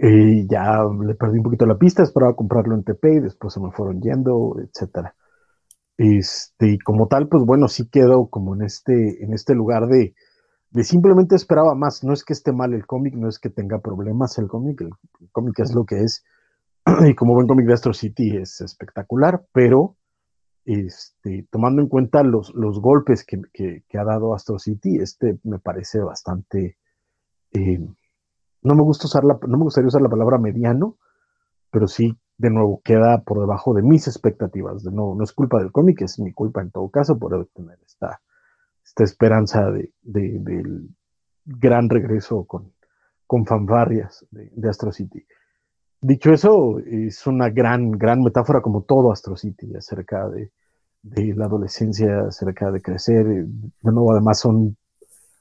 [0.00, 3.60] Y ya le perdí un poquito la pista, esperaba comprarlo en TP y después se
[3.60, 5.14] me fueron yendo, etcétera.
[5.96, 10.14] Este, y como tal, pues bueno, sí quedó como en este, en este lugar de,
[10.70, 12.04] de simplemente esperaba más.
[12.04, 14.90] No es que esté mal el cómic, no es que tenga problemas el cómic, el,
[15.20, 16.24] el cómic es lo que es.
[17.08, 19.96] Y como buen cómic de Astro City es espectacular, pero
[20.66, 25.38] este, tomando en cuenta los, los golpes que, que, que, ha dado Astro City, este
[25.44, 26.76] me parece bastante
[27.52, 27.80] eh,
[28.66, 30.96] no me gusta usar la, no me gustaría usar la palabra mediano,
[31.70, 34.82] pero sí, de nuevo, queda por debajo de mis expectativas.
[34.82, 37.78] De nuevo, no es culpa del cómic, es mi culpa en todo caso por tener
[37.86, 38.20] esta,
[38.84, 40.88] esta esperanza de, de, del
[41.44, 42.72] gran regreso con,
[43.26, 45.24] con fanfarrias de, de, Astro City.
[46.00, 50.50] Dicho eso, es una gran, gran metáfora como todo Astro City acerca de,
[51.02, 53.26] de la adolescencia, acerca de crecer.
[53.26, 54.76] De nuevo, además son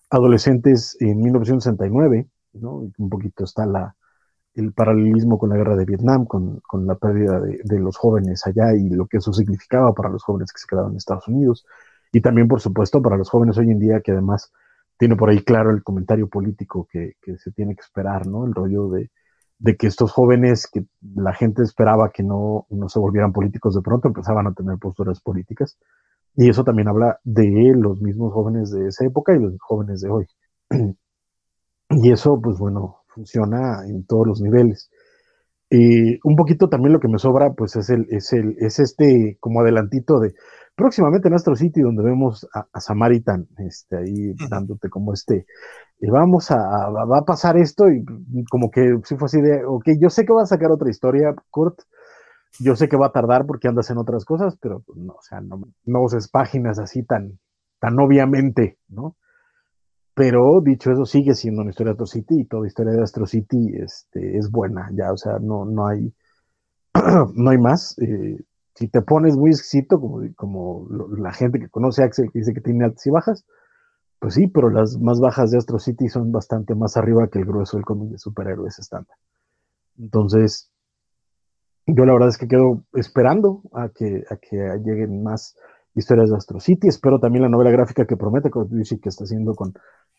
[0.09, 2.29] adolescentes en 1969
[2.61, 3.95] un poquito está la,
[4.55, 8.45] el paralelismo con la guerra de Vietnam, con, con la pérdida de, de, los jóvenes
[8.47, 11.65] allá y lo que eso significaba para los jóvenes que se quedaron en Estados Unidos.
[12.11, 14.51] Y también, por supuesto, para los jóvenes hoy en día, que además
[14.97, 18.45] tiene por ahí claro el comentario político que, que se tiene que esperar, ¿no?
[18.45, 19.11] El rollo de,
[19.59, 20.85] de, que estos jóvenes que
[21.15, 25.19] la gente esperaba que no, no se volvieran políticos de pronto empezaban a tener posturas
[25.19, 25.77] políticas.
[26.35, 30.09] Y eso también habla de los mismos jóvenes de esa época y los jóvenes de
[30.09, 30.27] hoy.
[31.89, 34.89] Y eso, pues bueno, funciona en todos los niveles.
[35.69, 39.37] Y un poquito también lo que me sobra, pues es el, es el, es este
[39.39, 40.33] como adelantito de
[40.75, 45.45] próximamente en nuestro sitio donde vemos a, a Samaritan, este, ahí dándote como este,
[45.99, 46.57] y vamos a,
[46.89, 48.03] va a pasar esto y,
[48.49, 51.33] como que si fue así de, ok, yo sé que va a sacar otra historia,
[51.49, 51.79] Kurt,
[52.59, 55.21] yo sé que va a tardar porque andas en otras cosas, pero pues, no, o
[55.21, 57.39] sea, no, no uses páginas así tan,
[57.79, 59.15] tan obviamente, ¿no?
[60.15, 63.25] Pero dicho eso, sigue siendo una historia de Astro City y toda historia de Astro
[63.25, 66.13] City este, es buena, ya, o sea, no, no hay,
[67.33, 67.97] no hay más.
[67.99, 68.39] Eh,
[68.75, 70.87] si te pones muy exquisito, como, como
[71.17, 73.45] la gente que conoce Axel, que dice que tiene altas y bajas,
[74.19, 77.45] pues sí, pero las más bajas de Astro City son bastante más arriba que el
[77.45, 79.17] grueso del cómic de superhéroes estándar.
[79.99, 80.71] Entonces,
[81.87, 85.57] yo la verdad es que quedo esperando a que, a que lleguen más
[85.95, 86.87] historias de Astro City.
[86.87, 89.73] Espero también la novela gráfica que promete que está haciendo con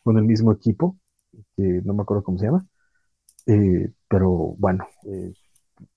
[0.06, 0.96] con el mismo equipo,
[1.56, 2.64] que no me acuerdo cómo se llama,
[3.46, 5.32] eh, pero bueno, eh,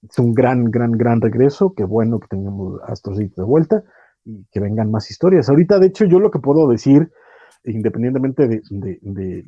[0.01, 3.83] es un gran, gran, gran regreso, qué bueno que tengamos Astrocity de vuelta
[4.25, 5.47] y que vengan más historias.
[5.47, 7.11] Ahorita, de hecho, yo lo que puedo decir,
[7.63, 9.45] independientemente de, de,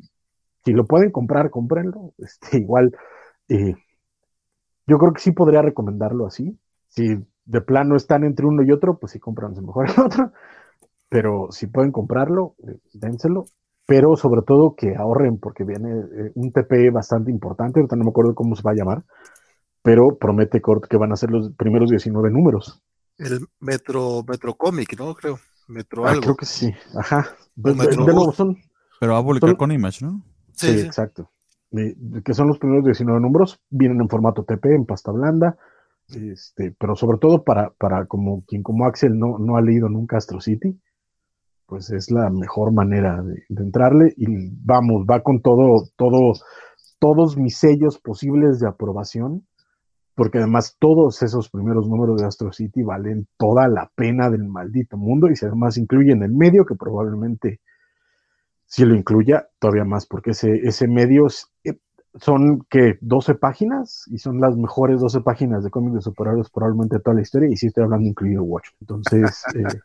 [0.64, 2.96] si lo pueden comprar, cómprenlo, este, igual,
[3.48, 3.74] eh,
[4.86, 8.98] yo creo que sí podría recomendarlo así, si de plano están entre uno y otro,
[8.98, 10.32] pues sí, compran mejor el otro,
[11.08, 12.54] pero si pueden comprarlo,
[12.92, 13.44] dénselo,
[13.86, 18.10] pero sobre todo que ahorren porque viene eh, un TP bastante importante, ahorita no me
[18.10, 19.04] acuerdo cómo se va a llamar,
[19.82, 22.82] pero promete Cort que van a ser los primeros 19 números.
[23.18, 25.14] El Metro, Metro Comic, ¿no?
[25.14, 25.38] Creo.
[25.68, 26.22] Metro ah, algo.
[26.22, 27.26] Creo que sí, ajá.
[27.60, 28.56] Pues, Metro de nuevo, son,
[29.00, 30.24] pero va a publicar con Image, ¿no?
[30.54, 30.86] Sí, sí, sí.
[30.86, 31.30] exacto.
[32.24, 35.56] que son los primeros 19 números, vienen en formato TP, en pasta blanda,
[36.08, 40.16] este, pero sobre todo para, para como quien como Axel no, no ha leído nunca
[40.16, 40.78] Astro City,
[41.66, 44.26] pues es la mejor manera de, entrarle y
[44.62, 46.34] vamos, va con todo, todo,
[46.98, 49.46] todos mis sellos posibles de aprobación,
[50.14, 54.98] porque además todos esos primeros números de Astro City valen toda la pena del maldito
[54.98, 57.60] mundo y si además incluyen el medio, que probablemente
[58.66, 61.26] si lo incluya, todavía más, porque ese, ese medio
[62.20, 66.96] son que 12 páginas y son las mejores 12 páginas de cómics de superhéroes probablemente
[66.96, 68.68] de toda la historia y si estoy hablando incluido Watch.
[68.80, 69.80] Entonces, eh,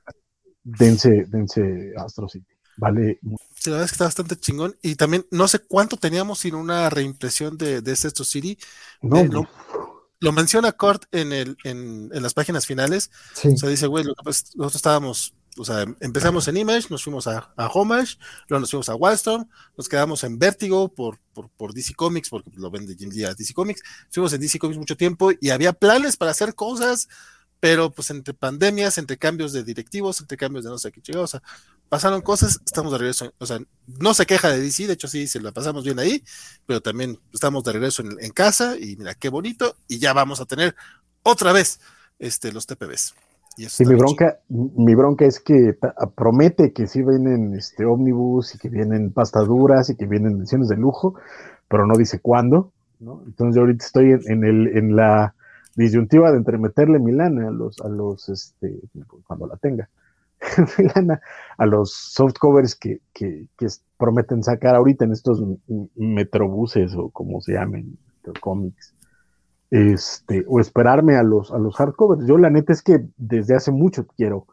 [0.64, 2.45] dense, dense Astro City.
[2.77, 3.19] Vale.
[3.56, 4.75] Sí, la verdad es que está bastante chingón.
[4.81, 8.57] Y también no sé cuánto teníamos sin una reimpresión de, de este Astro City.
[9.01, 9.47] No, eh, lo,
[10.19, 13.09] lo, menciona Kurt en, el, en, en, las páginas finales.
[13.33, 13.49] Sí.
[13.49, 17.52] O sea, dice, güey, pues, nosotros estábamos, o sea, empezamos en Image, nos fuimos a,
[17.56, 21.94] a Homage, luego nos fuimos a Wildstorm, nos quedamos en Vertigo por, por, por DC
[21.94, 23.82] Comics, porque lo vende Jim Lee a DC Comics.
[24.03, 27.08] Estuvimos en DC Comics mucho tiempo y había planes para hacer cosas
[27.60, 31.24] pero pues entre pandemias, entre cambios de directivos, entre cambios de no sé qué llegó,
[31.24, 31.42] o sea,
[31.90, 35.27] pasaron cosas, estamos de regreso, o sea, no se queja de DC, de hecho sí,
[35.27, 36.24] se la pasamos bien ahí,
[36.66, 40.40] pero también estamos de regreso en, en casa y mira qué bonito, y ya vamos
[40.40, 40.76] a tener
[41.24, 41.80] otra vez
[42.19, 43.16] este, los TPBs.
[43.58, 45.76] Y sí, mi bronca, mi bronca es que
[46.16, 50.77] promete que sí vienen este ómnibus y que vienen pastaduras y que vienen ediciones de
[50.77, 51.16] lujo,
[51.68, 53.24] pero no dice cuándo, ¿no?
[53.26, 55.34] Entonces yo ahorita estoy en, en el, en la
[55.76, 58.80] disyuntiva de entremeterle Milana a los, a los, este,
[59.26, 59.90] cuando la tenga,
[60.77, 61.22] Milana,
[61.58, 65.42] a los softcovers que, que, que, prometen sacar ahorita en estos
[65.95, 67.98] metrobuses o como se llamen,
[68.42, 68.94] cómics,
[69.72, 72.26] este, o esperarme a los, a los hardcovers.
[72.26, 74.48] Yo la neta es que desde hace mucho quiero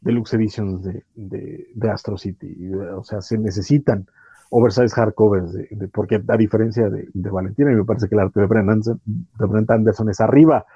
[0.00, 4.06] deluxe editions de, de, de Astro City, o sea, se necesitan
[4.50, 8.20] oversize hardcovers, de, de, porque a diferencia de, de, Valentina, y me parece que el
[8.20, 10.66] arte de Brent Anderson, de Brent Anderson es arriba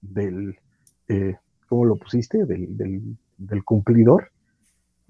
[0.00, 0.58] del,
[1.08, 1.36] eh,
[1.68, 2.46] ¿cómo lo pusiste?
[2.46, 4.30] Del, del, del cumplidor,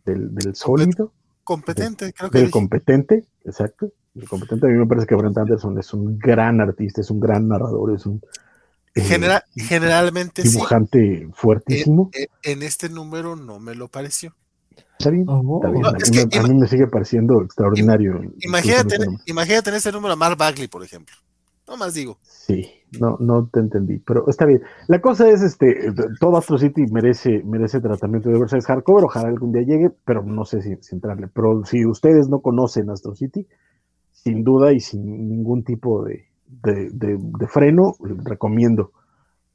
[0.05, 1.13] del, del sólido.
[1.45, 2.39] Competente, creo que.
[2.39, 2.53] Del dije.
[2.53, 3.93] competente, exacto.
[4.27, 7.49] Competente, a mí me parece que Brent Anderson es un gran artista, es un gran
[7.49, 8.21] narrador, es un.
[8.95, 11.33] Eh, General, generalmente dibujante sí.
[11.35, 12.11] fuertísimo.
[12.13, 14.35] En, en, este número no me lo pareció.
[14.99, 15.83] Está bien, oh, está bien.
[15.83, 18.21] No, a, mí, que, a, mí, me sigue pareciendo extraordinario.
[18.41, 21.15] Imagínate, imagínate en ese número a Mark Bagley, por ejemplo.
[21.69, 22.19] No más digo.
[22.23, 22.67] Sí,
[22.99, 24.63] no, no te entendí, pero está bien.
[24.89, 29.53] La cosa es, este, todo Astro City merece, merece tratamiento de Oversize Hardcover, ojalá algún
[29.53, 31.29] día llegue, pero no sé si, si entrarle.
[31.29, 33.47] Pero si ustedes no conocen Astro City,
[34.23, 36.29] sin duda y sin ningún tipo de,
[37.49, 38.93] freno, recomiendo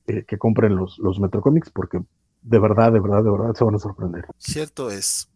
[0.07, 2.01] eh, que compren los, los Metrocomics porque
[2.41, 4.25] de verdad, de verdad, de verdad se van a sorprender.
[4.37, 5.29] Cierto es.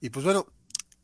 [0.00, 0.46] Y pues bueno,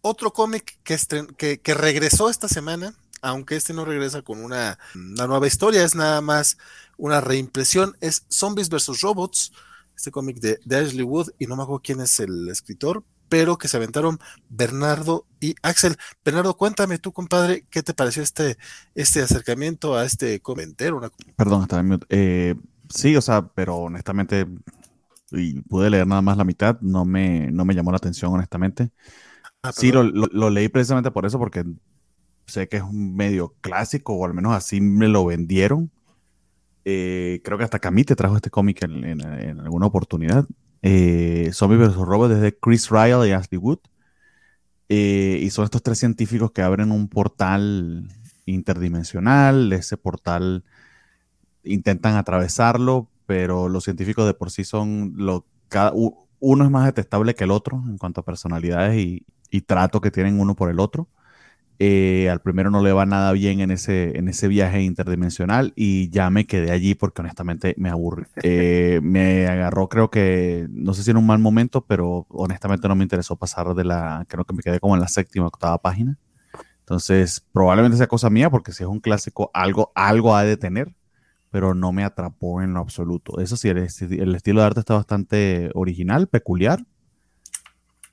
[0.00, 0.97] otro cómic que,
[1.36, 6.20] que, que, regresó esta semana, aunque este no regresa con una, nueva historia, es nada
[6.20, 6.58] más
[6.97, 9.00] una reimpresión, es Zombies vs.
[9.00, 9.52] Robots,
[9.97, 13.58] este cómic de, de, Ashley Wood, y no me acuerdo quién es el escritor, pero
[13.58, 15.97] que se aventaron Bernardo y Axel.
[16.24, 18.57] Bernardo, cuéntame tú, compadre, ¿qué te pareció este,
[18.94, 21.00] este acercamiento a este comentero?
[21.36, 22.55] Perdón, estaba en eh,
[22.89, 24.47] sí, o sea, pero honestamente,
[25.32, 28.90] y pude leer nada más la mitad, no me, no me llamó la atención, honestamente.
[29.62, 31.65] Ah, sí, lo, lo, leí precisamente por eso, porque
[32.47, 35.90] sé que es un medio clásico, o al menos así me lo vendieron.
[36.84, 39.20] Eh, creo que hasta Camille te trajo este cómic en,
[39.60, 40.47] alguna oportunidad.
[40.91, 41.97] Eh, Zombie vs.
[41.97, 43.81] Robots desde Chris Ryle y Ashley Wood.
[44.89, 48.08] Eh, y son estos tres científicos que abren un portal
[48.47, 49.70] interdimensional.
[49.75, 50.65] Ese portal
[51.62, 55.92] intentan atravesarlo, pero los científicos de por sí son lo, cada,
[56.41, 60.10] uno es más detestable que el otro en cuanto a personalidades y, y trato que
[60.10, 61.07] tienen uno por el otro.
[61.81, 66.10] Eh, al primero no le va nada bien en ese, en ese viaje interdimensional y
[66.10, 68.24] ya me quedé allí porque honestamente me aburrí.
[68.42, 72.97] Eh, me agarró, creo que, no sé si en un mal momento, pero honestamente no
[72.97, 76.18] me interesó pasar de la, creo que me quedé como en la séptima, octava página.
[76.81, 80.94] Entonces, probablemente sea cosa mía porque si es un clásico, algo, algo ha de tener,
[81.50, 83.40] pero no me atrapó en lo absoluto.
[83.40, 86.84] Eso sí, el estilo de arte está bastante original, peculiar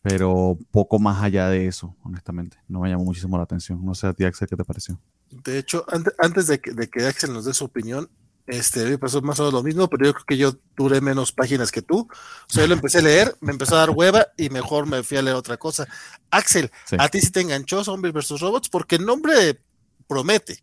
[0.08, 2.58] pero poco más allá de eso, honestamente.
[2.68, 3.84] No me llamó muchísimo la atención.
[3.84, 5.02] No sé a ti, Axel, ¿qué te pareció?
[5.32, 5.84] De hecho,
[6.20, 8.08] antes, de, que, de, que, Axel nos dé su opinión,
[8.46, 11.32] este, me pasó más o menos lo mismo, pero yo creo que yo duré menos
[11.32, 12.02] páginas que tú.
[12.02, 15.02] O sea, yo lo empecé a leer, me empezó a dar hueva y mejor me
[15.02, 15.88] fui a leer otra cosa.
[16.30, 16.70] Axel,
[17.00, 18.42] ¿a ti sí te enganchó Zombies vs.
[18.42, 18.70] Robots?
[18.70, 19.60] Porque el nombre
[20.08, 20.60] promete.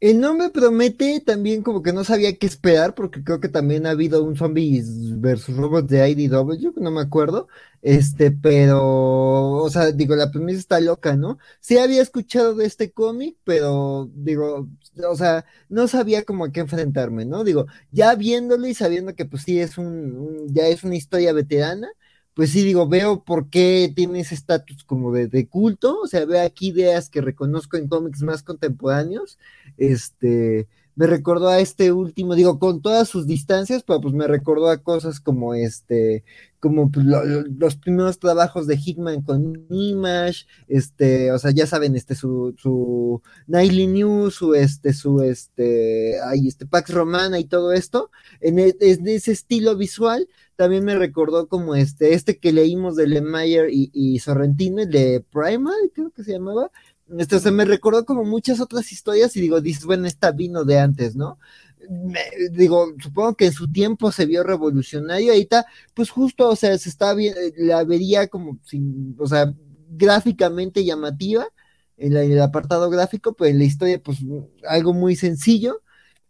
[0.00, 3.90] El nombre promete también como que no sabía qué esperar, porque creo que también ha
[3.90, 7.48] habido un Zombies versus Robots de IDW, no me acuerdo.
[7.80, 8.82] Este, pero,
[9.62, 11.38] o sea, digo, la premisa está loca, ¿no?
[11.60, 14.68] Sí había escuchado de este cómic, pero digo,
[15.08, 17.42] o sea, no sabía cómo a qué enfrentarme, ¿no?
[17.44, 21.88] Digo, ya viéndolo y sabiendo que pues sí es un ya es una historia veterana,
[22.34, 26.44] pues sí digo, veo por qué tiene ese estatus como de, culto, o sea, veo
[26.44, 29.38] aquí ideas que reconozco en cómics más contemporáneos,
[29.78, 34.68] este, me recordó a este último, digo, con todas sus distancias, pero pues me recordó
[34.68, 36.24] a cosas como este,
[36.60, 42.14] como pues, los primeros trabajos de Hickman con Image, este, o sea, ya saben, este,
[42.14, 48.10] su, su Nightly News, su, este, su, este, ay, este, Pax Romana y todo esto,
[48.40, 53.72] en, e, ese estilo visual, también me recordó como este, este que leímos de Lemire
[53.72, 56.70] y, y Sorrentino, de Primal, creo que se llamaba,
[57.18, 60.64] este, o sea, me recordó como muchas otras historias y digo, dices, bueno, esta vino
[60.64, 61.38] de antes, ¿no?
[62.52, 66.76] digo, supongo que en su tiempo se vio revolucionario, ahí está, pues justo, o sea,
[66.78, 67.14] se está
[67.56, 69.52] la vería como, sin, o sea,
[69.90, 71.46] gráficamente llamativa
[71.96, 74.18] en, en el apartado gráfico, pues en la historia, pues
[74.66, 75.82] algo muy sencillo,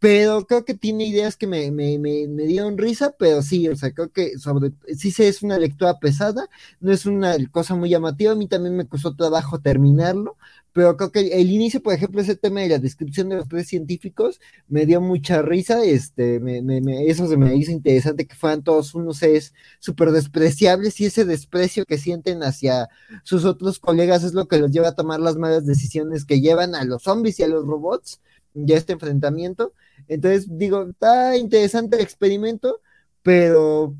[0.05, 3.75] pero creo que tiene ideas que me, me, me, me, dieron risa, pero sí, o
[3.75, 6.47] sea, creo que sobre, sí se es una lectura pesada,
[6.79, 10.37] no es una cosa muy llamativa, a mí también me costó trabajo terminarlo,
[10.75, 13.67] pero creo que el inicio, por ejemplo, ese tema de la descripción de los tres
[13.67, 18.63] científicos me dio mucha risa, este, me, me, eso se me hizo interesante que fueran
[18.63, 22.91] todos unos seres súper despreciables y ese desprecio que sienten hacia
[23.23, 26.75] sus otros colegas es lo que los lleva a tomar las malas decisiones que llevan
[26.75, 28.21] a los zombies y a los robots,
[28.53, 29.73] ya este enfrentamiento,
[30.09, 32.81] entonces, digo, está interesante el experimento,
[33.23, 33.95] pero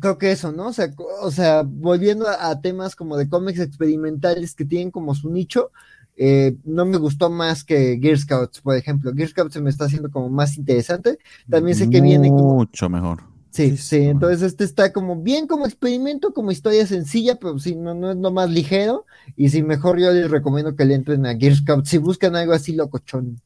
[0.00, 0.68] creo que eso, ¿no?
[0.68, 0.92] O sea,
[1.22, 5.70] o sea volviendo a, temas como de cómics experimentales que tienen como su nicho,
[6.16, 9.12] eh, no me gustó más que Gear Scouts, por ejemplo.
[9.14, 11.18] Gear Scouts se me está haciendo como más interesante.
[11.48, 13.22] También sé que viene mucho mejor.
[13.50, 17.94] Sí, sí, entonces este está como bien como experimento, como historia sencilla, pero sí, no,
[17.94, 19.06] no es lo más ligero.
[19.36, 22.52] Y si mejor yo les recomiendo que le entren a Gear Scouts si buscan algo
[22.52, 23.40] así locochón.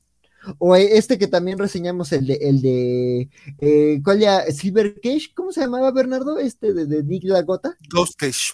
[0.58, 4.42] O este que también reseñamos, el de, el de eh, ¿cuál ya?
[4.50, 6.38] Silver Cage, ¿cómo se llamaba Bernardo?
[6.38, 7.76] Este de, de Nick Lagota.
[7.90, 8.52] Ghost Cage.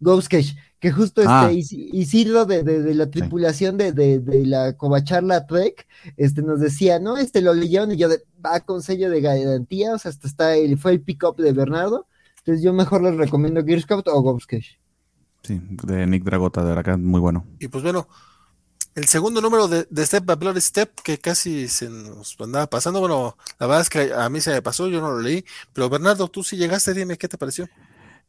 [0.00, 1.50] Ghost Cage, que justo este ah.
[1.52, 7.16] Isidro de, de, la tripulación de, de, la Covacharla Trek, este nos decía, ¿no?
[7.16, 8.08] Este lo leyeron y yo
[8.44, 12.06] va con sello de garantía, o sea, hasta está el, fue el pick-up de Bernardo.
[12.38, 14.78] Entonces yo mejor les recomiendo Gear Scout o Ghost Cage.
[15.42, 17.46] Sí, de Nick Dragota, de verdad que muy bueno.
[17.58, 18.08] Y pues bueno,
[18.96, 22.98] el segundo número de, Step by Blood Step, que casi se nos andaba pasando.
[22.98, 25.44] Bueno, la verdad es que a mí se me pasó, yo no lo leí.
[25.74, 27.68] Pero Bernardo, tú sí llegaste, dime qué te pareció.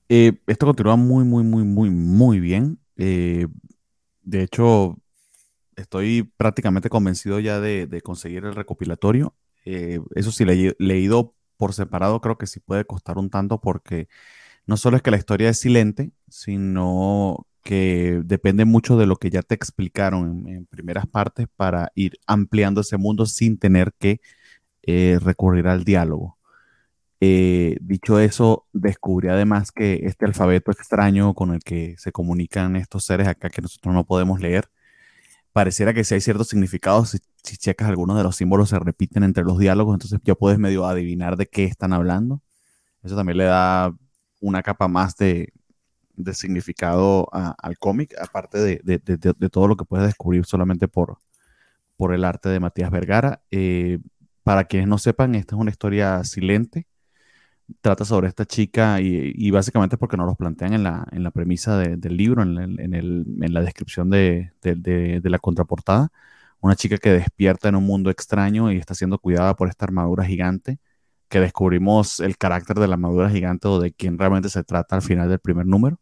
[0.10, 2.80] Eh, esto continúa muy, muy, muy, muy, muy bien.
[2.98, 3.48] Eh,
[4.24, 4.98] de hecho,
[5.78, 9.34] estoy prácticamente convencido ya de, conseguir el recopilatorio.
[9.64, 14.10] Eh, eso sí, le, leído por separado creo que sí puede costar un tanto porque
[14.66, 19.30] no solo es que la historia es silente, sino que depende mucho de lo que
[19.30, 24.22] ya te explicaron en, primeras partes para ir ampliando ese mundo sin tener que
[24.84, 26.38] eh, recurrir al diálogo.
[27.20, 33.04] Eh, dicho eso, descubrí además que este alfabeto extraño con el que se comunican estos
[33.04, 34.70] seres acá que nosotros no podemos leer,
[35.52, 39.24] pareciera que si hay ciertos significados, si, si, checas algunos de los símbolos se repiten
[39.24, 42.42] entre los diálogos, entonces ya puedes medio adivinar de qué están hablando.
[43.04, 43.94] Eso también le da
[44.42, 45.54] una capa más de,
[46.18, 51.18] de significado al cómic, aparte de, de, de, todo lo que puedes descubrir solamente por,
[51.96, 53.42] por el arte de Matías Vergara.
[53.52, 54.00] Eh,
[54.44, 56.88] para quienes no sepan, esta es una historia silente
[57.82, 61.78] trata sobre esta chica y, básicamente porque nos los plantean en la, en la premisa
[61.78, 64.76] del libro, en, en, el, en, la descripción de, de,
[65.22, 66.10] de, la contraportada.
[66.60, 70.26] Una chica que despierta en un mundo extraño y está siendo cuidada por esta armadura
[70.26, 70.80] gigante,
[71.30, 75.02] que descubrimos el carácter de la armadura gigante o de quién realmente se trata al
[75.02, 76.00] final del primer número.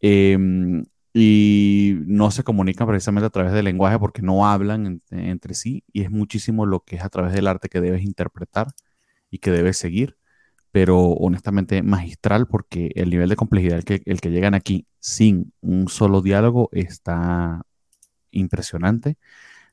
[0.00, 5.84] Em, y no se comunican precisamente a través del lenguaje porque no hablan entre sí
[5.92, 8.68] y es muchísimo lo que es a través del arte que debes interpretar
[9.30, 10.16] y que debes seguir
[10.72, 15.88] pero honestamente magistral porque el nivel de complejidad que, el que llegan aquí sin un
[15.88, 17.62] solo diálogo está
[18.30, 19.18] impresionante.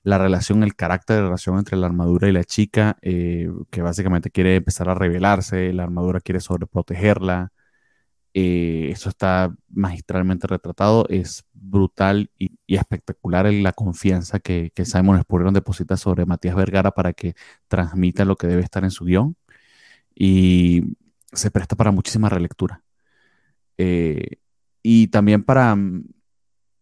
[0.03, 4.31] La relación, el carácter de relación entre la armadura y la chica, eh, que básicamente
[4.31, 7.51] quiere empezar a revelarse, la armadura quiere sobreprotegerla.
[8.39, 15.51] Eh, eso está magistralmente retratado, es brutal y, espectacular la confianza que, que Simon Spurrier
[15.53, 17.33] deposita sobre Matías Vergara para que
[17.67, 19.35] transmita lo que debe estar en su guion
[20.15, 20.83] y
[21.33, 22.83] se presta para muchísima relectura.
[23.79, 24.37] Eh,
[24.83, 26.05] y también para mm,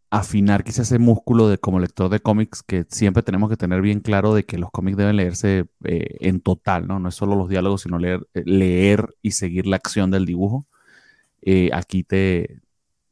[0.09, 4.01] afinar quizás ese músculo de como lector de cómics que siempre tenemos que tener bien
[4.01, 6.99] claro de que los cómics deben leerse eh, en total, ¿no?
[6.99, 7.97] No es solo los diálogos, sino
[8.33, 10.67] leer y seguir la acción del dibujo.
[11.73, 12.61] Aquí te,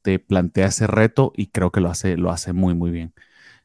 [0.01, 3.13] te plantea ese reto y creo que lo hace, lo hace muy, muy bien.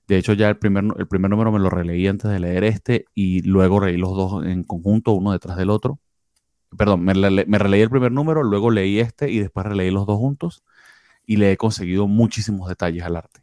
[0.08, 3.06] De hecho, ya el primer, el primer número me lo releí antes de leer este
[3.14, 6.00] y luego leí los dos en conjunto, uno detrás del otro
[6.76, 10.64] perdón, me, releí el primer número, luego leí este y después releí los dos juntos
[11.26, 13.42] y le he conseguido muchísimos detalles al arte.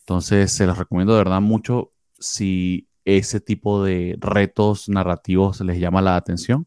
[0.00, 6.02] Entonces, se los recomiendo de verdad mucho si ese tipo de retos narrativos les llama
[6.02, 6.66] la atención.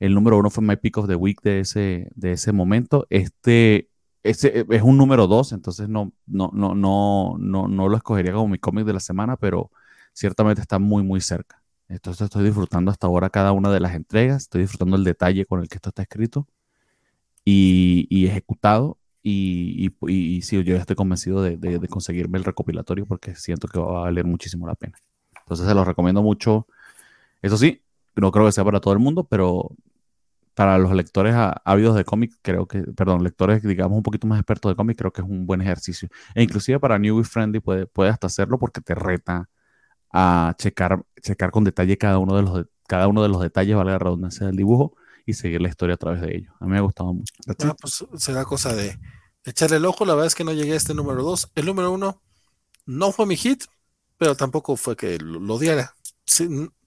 [0.00, 3.06] El número uno fue My Pick of the Week de ese, de ese momento.
[3.10, 3.90] Este,
[4.22, 8.48] ese es un número dos, entonces no, no, no, no, no, no lo escogería como
[8.48, 9.70] mi cómic de la semana, pero
[10.12, 11.62] ciertamente está muy, muy cerca.
[11.88, 15.60] Entonces estoy disfrutando hasta ahora cada una de las entregas, estoy disfrutando el detalle con
[15.60, 16.46] el que esto está escrito
[17.44, 18.98] y, ejecutado.
[19.22, 24.02] Y, y, sí, yo estoy convencido de, conseguirme el recopilatorio porque siento que va a
[24.02, 24.98] valer muchísimo la pena.
[25.40, 26.66] Entonces se los recomiendo mucho.
[27.42, 27.82] Eso sí,
[28.16, 29.70] no creo que sea para todo el mundo, pero
[30.60, 34.70] para los lectores ávidos de cómics, creo que, perdón, lectores, digamos, un poquito más expertos
[34.70, 36.10] de cómics, creo que es un buen ejercicio.
[36.34, 39.48] E inclusive para New Friendly puede, puede hasta hacerlo porque te reta
[40.12, 43.92] a checar, checar con detalle cada uno de los, cada uno de los detalles, vale
[43.92, 46.52] la redundancia del dibujo, y seguir la historia a través de ello.
[46.60, 47.32] A mí me ha gustado mucho.
[47.64, 48.98] Ah, pues será cosa de
[49.44, 50.04] echarle el ojo.
[50.04, 51.52] La verdad es que no llegué a este número 2.
[51.54, 52.20] El número 1
[52.84, 53.64] no fue mi hit,
[54.18, 55.94] pero tampoco fue que lo, diera.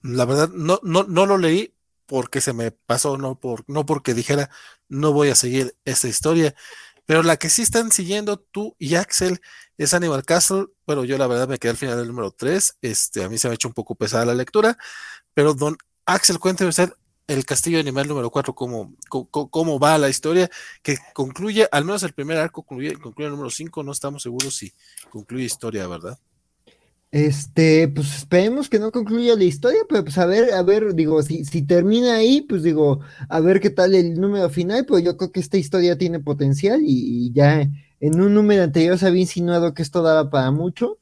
[0.03, 1.72] la verdad, no, no, no lo leí
[2.05, 4.49] porque se me pasó, no, por, no porque dijera
[4.89, 6.55] no voy a seguir esta historia.
[7.05, 9.41] Pero la que sí están siguiendo tú y Axel
[9.77, 10.67] es Animal Castle.
[10.85, 12.77] Bueno, yo la verdad me quedé al final del número 3.
[12.81, 14.77] Este, a mí se me ha hecho un poco pesada la lectura.
[15.33, 16.93] Pero don Axel, cuénteme usted
[17.27, 20.49] el castillo animal número 4, cómo, cómo, va la historia,
[20.81, 24.55] que concluye, al menos el primer arco concluye, concluye el número 5, no estamos seguros
[24.55, 24.73] si
[25.09, 26.19] concluye historia, ¿verdad?
[27.13, 31.21] Este, pues esperemos que no concluya la historia, pero pues a ver, a ver, digo,
[31.21, 35.15] si, si termina ahí, pues digo, a ver qué tal el número final, pues yo
[35.15, 37.69] creo que esta historia tiene potencial y, ya
[37.99, 40.97] en un número anterior se había insinuado que esto daba para mucho.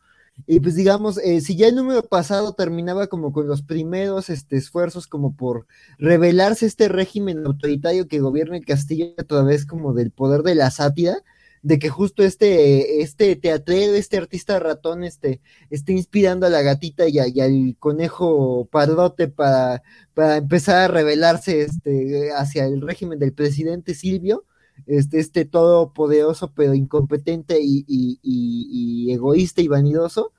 [0.47, 4.57] Y pues digamos, eh, si ya el número pasado terminaba como con los primeros este,
[4.57, 5.65] esfuerzos como por
[5.97, 10.71] revelarse este régimen autoritario que gobierna el castillo a través como del poder de la
[10.71, 11.23] sátira,
[11.63, 17.07] de que justo este, este teatrero, este artista ratón, este, esté inspirando a la gatita
[17.07, 19.83] y, al conejo pardote para,
[20.13, 24.45] para empezar a rebelarse este, hacia el régimen del presidente Silvio,
[24.87, 30.33] este, este todopoderoso pero incompetente y, egoísta y vanidoso,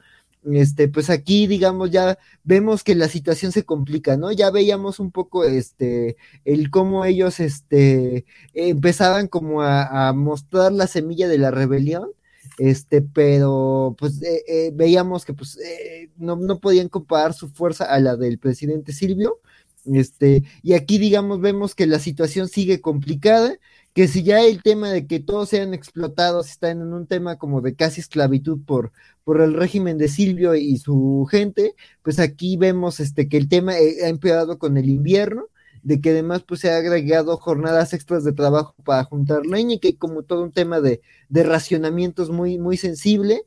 [0.50, 4.32] este, pues aquí, digamos, ya vemos que la situación se complica, ¿no?
[4.32, 11.28] Ya veíamos un poco, este, el cómo ellos, este, empezaban como a, mostrar la semilla
[11.28, 12.10] de la rebelión,
[12.58, 17.84] este, pero pues eh, eh, veíamos que pues eh, no, no, podían comparar su fuerza
[17.84, 19.40] a la del presidente Silvio,
[19.84, 23.56] este, y aquí digamos vemos que la situación sigue complicada,
[23.94, 27.60] que si ya el tema de que todos sean explotados está en un tema como
[27.60, 28.92] de casi esclavitud por,
[29.24, 33.72] por el régimen de Silvio y su gente, pues aquí vemos este, que el tema
[33.72, 35.46] ha empeorado con el invierno,
[35.82, 39.78] de que además pues se ha agregado jornadas extras de trabajo para juntar leña y
[39.78, 43.42] que hay como todo un tema de, de racionamientos muy, muy sensible,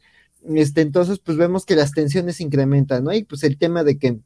[0.53, 3.13] este, entonces pues vemos que las tensiones incrementan, ¿no?
[3.13, 4.19] Y pues el tema de que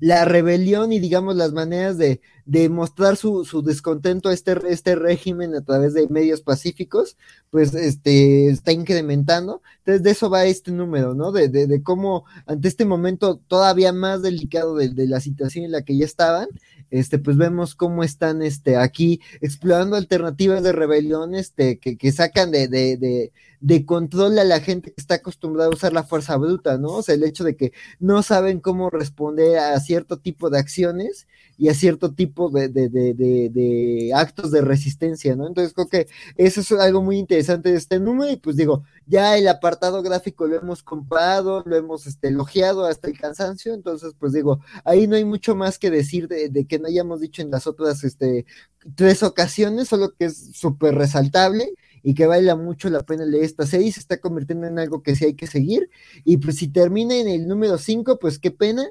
[0.00, 4.94] la rebelión y digamos las maneras de, de mostrar su, su, descontento a este, este
[4.94, 7.16] régimen a través de medios pacíficos,
[7.50, 9.62] pues este está incrementando.
[9.78, 11.32] Entonces de eso va este número, ¿no?
[11.32, 15.72] De, de, de cómo ante este momento todavía más delicado de, de, la situación en
[15.72, 16.48] la que ya estaban,
[16.92, 22.50] este, pues vemos cómo están este, aquí explorando alternativas de rebelión este, que, que sacan
[22.50, 26.36] de, de, de, de, control a la gente que está acostumbrada a usar la fuerza
[26.36, 26.88] bruta, ¿no?
[26.96, 31.26] O sea, el hecho de que no saben cómo responder a cierto tipo de acciones
[31.58, 35.46] y a cierto tipo de, de, de, de, actos de resistencia, ¿no?
[35.46, 39.36] Entonces creo que eso es algo muy interesante de este número y pues digo, ya
[39.36, 44.32] el apartado gráfico lo hemos comprado, lo hemos este, elogiado hasta el cansancio, entonces pues
[44.32, 47.50] digo, ahí no hay mucho más que decir de, de que no hayamos dicho en
[47.50, 48.46] las otras este,
[48.94, 53.66] tres ocasiones, solo que es súper resaltable y que vale mucho la pena leer esta
[53.66, 55.88] serie, se está convirtiendo en algo que sí hay que seguir,
[56.24, 58.84] y pues si termina en el número 5, pues qué pena,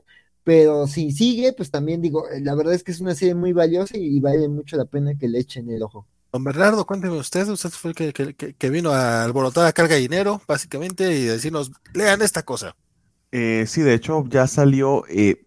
[0.43, 3.53] pero si sigue, pues también digo, eh, la verdad es que es una serie muy
[3.53, 6.07] valiosa y, vale mucho la pena que le echen el ojo.
[6.31, 9.95] Don Bernardo, cuénteme usted, usted fue el que, que, que vino a alborotar a carga
[9.95, 12.75] de dinero, básicamente, y decirnos, lean esta cosa.
[13.31, 15.45] Eh, sí, de hecho ya salió, eh,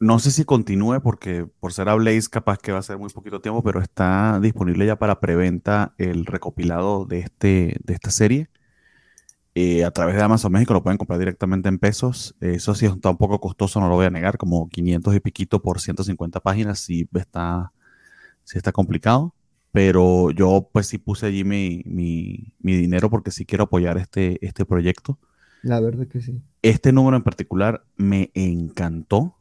[0.00, 3.10] no sé si continúe porque por ser a Blaze capaz que va a ser muy
[3.10, 8.48] poquito tiempo, pero está disponible ya para preventa el recopilado de, este, de esta serie.
[9.54, 12.36] Eh, a través de Amazon México lo pueden comprar directamente en pesos.
[12.40, 15.60] eso sí está un poco costoso, no lo voy a negar, como 500 y piquito
[15.60, 17.72] por 150 páginas, sí está,
[18.44, 19.34] sí está complicado.
[19.72, 24.44] Pero yo pues sí puse allí mi, mi, mi dinero porque sí quiero apoyar este,
[24.44, 25.18] este proyecto.
[25.62, 26.42] La verdad que sí.
[26.62, 29.36] Este número en particular me encantó.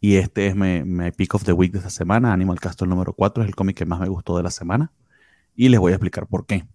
[0.00, 2.32] Y este es mi, mi pick of the week de esta semana.
[2.32, 4.92] Animal Castle número 4 es el cómic que más me gustó de la semana.
[5.54, 6.66] Y les voy a explicar por qué.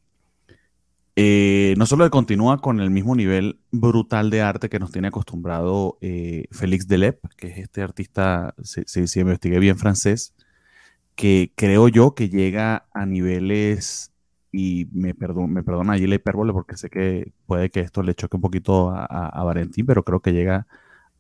[1.24, 6.00] Eh, no solo continúa con el mismo nivel brutal de arte que nos tiene acostumbrado
[6.02, 10.34] eh, Félix Delep, que es este artista, si, si, si investigué bien francés,
[11.16, 14.12] que creo yo que llega a niveles,
[14.52, 18.16] y me, perdon, me perdona allí la hipérbole porque sé que puede que esto le
[18.16, 20.66] choque un poquito a, a, a Valentín, pero creo que llega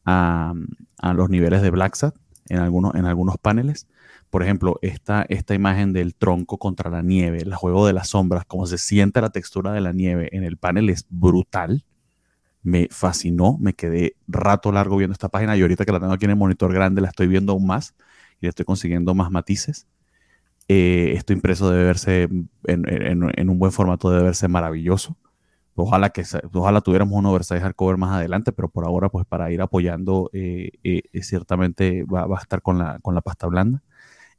[0.04, 0.56] a,
[0.98, 2.16] a los niveles de Black Sat
[2.50, 3.88] en algunos, en algunos paneles.
[4.32, 8.46] Por ejemplo, esta, esta imagen del tronco contra la nieve, el juego de las sombras,
[8.48, 11.84] cómo se siente la textura de la nieve en el panel es brutal.
[12.64, 16.26] Me fascinó, me quedé rato largo viendo esta página y ahorita que la tengo aquí
[16.26, 17.94] en el monitor grande la estoy viendo aún más
[18.40, 19.86] y le estoy consiguiendo más matices.
[20.70, 22.30] Eh, esto impreso debe verse
[22.68, 25.18] en, un buen formato, debe verse maravilloso.
[25.76, 29.62] Ojalá que ojalá tuviéramos un oversize hardcover más adelante, pero por ahora, pues para ir
[29.62, 33.82] apoyando, eh, eh, ciertamente va, va, a estar con la, con la pasta blanda.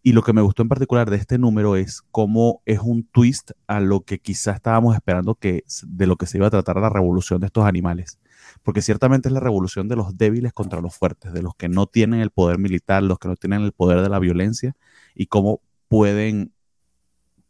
[0.04, 3.52] Y lo que me gustó en particular de este número es cómo es un twist
[3.68, 6.90] a lo que quizá estábamos esperando que de lo que se iba a tratar la
[6.90, 8.18] revolución de estos animales.
[8.64, 11.86] Porque ciertamente es la revolución de los débiles contra los fuertes, de los que no
[11.86, 14.74] tienen el poder militar, los que no tienen el poder de la violencia
[15.14, 16.52] y cómo pueden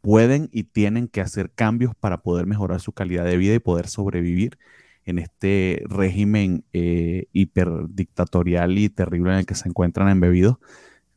[0.02, 3.86] pueden y tienen que hacer cambios para poder mejorar su calidad de vida y poder
[3.86, 4.58] sobrevivir
[5.04, 10.58] en este régimen eh, hiperdictatorial y terrible en el que se encuentran embebidos,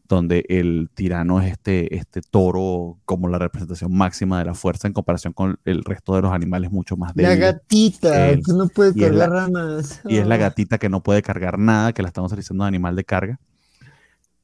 [0.08, 4.94] donde el tirano es este, este toro como la representación máxima de la fuerza en
[4.94, 7.40] comparación con el resto de los animales mucho más débiles.
[7.40, 10.02] La gatita, que no puede cargar ramas.
[10.06, 12.96] Y es la gatita que no puede cargar nada, que la estamos utilizando de animal
[12.96, 13.40] de carga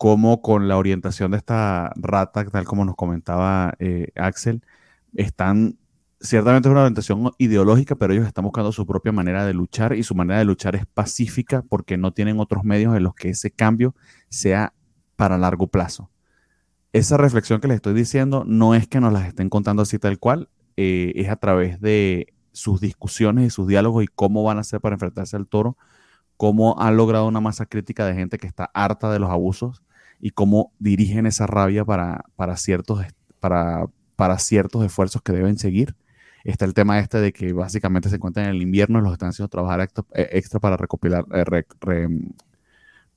[0.02, 4.64] como con la orientación de esta rata, tal como nos comentaba eh, Axel,
[5.14, 5.78] están,
[6.20, 10.02] ciertamente es una orientación ideológica, pero ellos están buscando su propia manera de luchar y
[10.02, 13.52] su manera de luchar es pacífica porque no tienen otros medios en los que ese
[13.52, 13.94] cambio
[14.28, 14.74] sea
[15.22, 16.10] para largo plazo.
[16.94, 20.18] Esa reflexión que les estoy diciendo no es que nos las estén contando así tal
[20.18, 24.62] cual, eh, es a través de sus discusiones y sus diálogos y cómo van a
[24.62, 25.78] hacer para enfrentarse al toro,
[26.38, 29.84] cómo han logrado una masa crítica de gente que está harta de los abusos
[30.20, 33.06] y cómo dirigen esa rabia para, para, ciertos,
[33.40, 33.86] para,
[34.16, 35.96] para ciertos esfuerzos que deben seguir.
[36.44, 39.30] Está el tema este de que básicamente se encuentran en el invierno y los están
[39.30, 42.08] haciendo trabajar extra, eh, para recopilar, eh,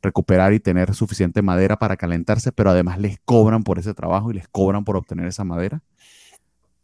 [0.04, 4.34] recuperar y tener suficiente madera para calentarse, pero además les cobran por ese trabajo y
[4.34, 5.82] les cobran por obtener esa madera.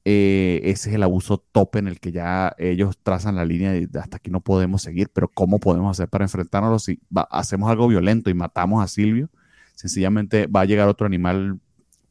[0.05, 3.89] eh, ese es el abuso tope en el que ya ellos trazan la línea de
[4.00, 7.00] hasta aquí no podemos seguir, pero ¿cómo podemos hacer para enfrentarnos si
[7.31, 9.28] hacemos algo violento y matamos a Silvio?
[9.74, 11.60] Sencillamente va a llegar otro animal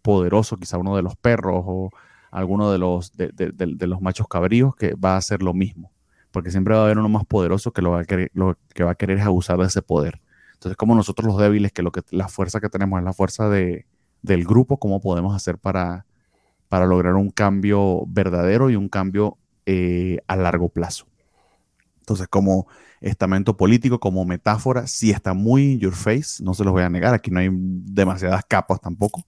[0.01, 1.89] poderoso, quizá uno de los perros o
[2.31, 5.91] alguno de los, de, los machos cabríos que va a hacer lo mismo,
[6.31, 8.83] porque siempre va a haber uno más poderoso que lo, va a querer, lo que
[8.83, 10.21] va a querer es abusar de ese poder.
[10.59, 13.49] Entonces, como nosotros los débiles, que, lo que la fuerza que tenemos es la fuerza
[13.49, 13.85] de,
[14.21, 16.05] del grupo, ¿cómo podemos hacer para
[16.69, 21.07] para lograr un cambio verdadero y un cambio eh, a largo plazo.
[21.99, 22.67] Entonces, como
[23.01, 26.89] estamento político, como metáfora, sí está muy in your face, no se los voy a
[26.89, 29.23] negar, aquí no hay demasiadas capas tampoco,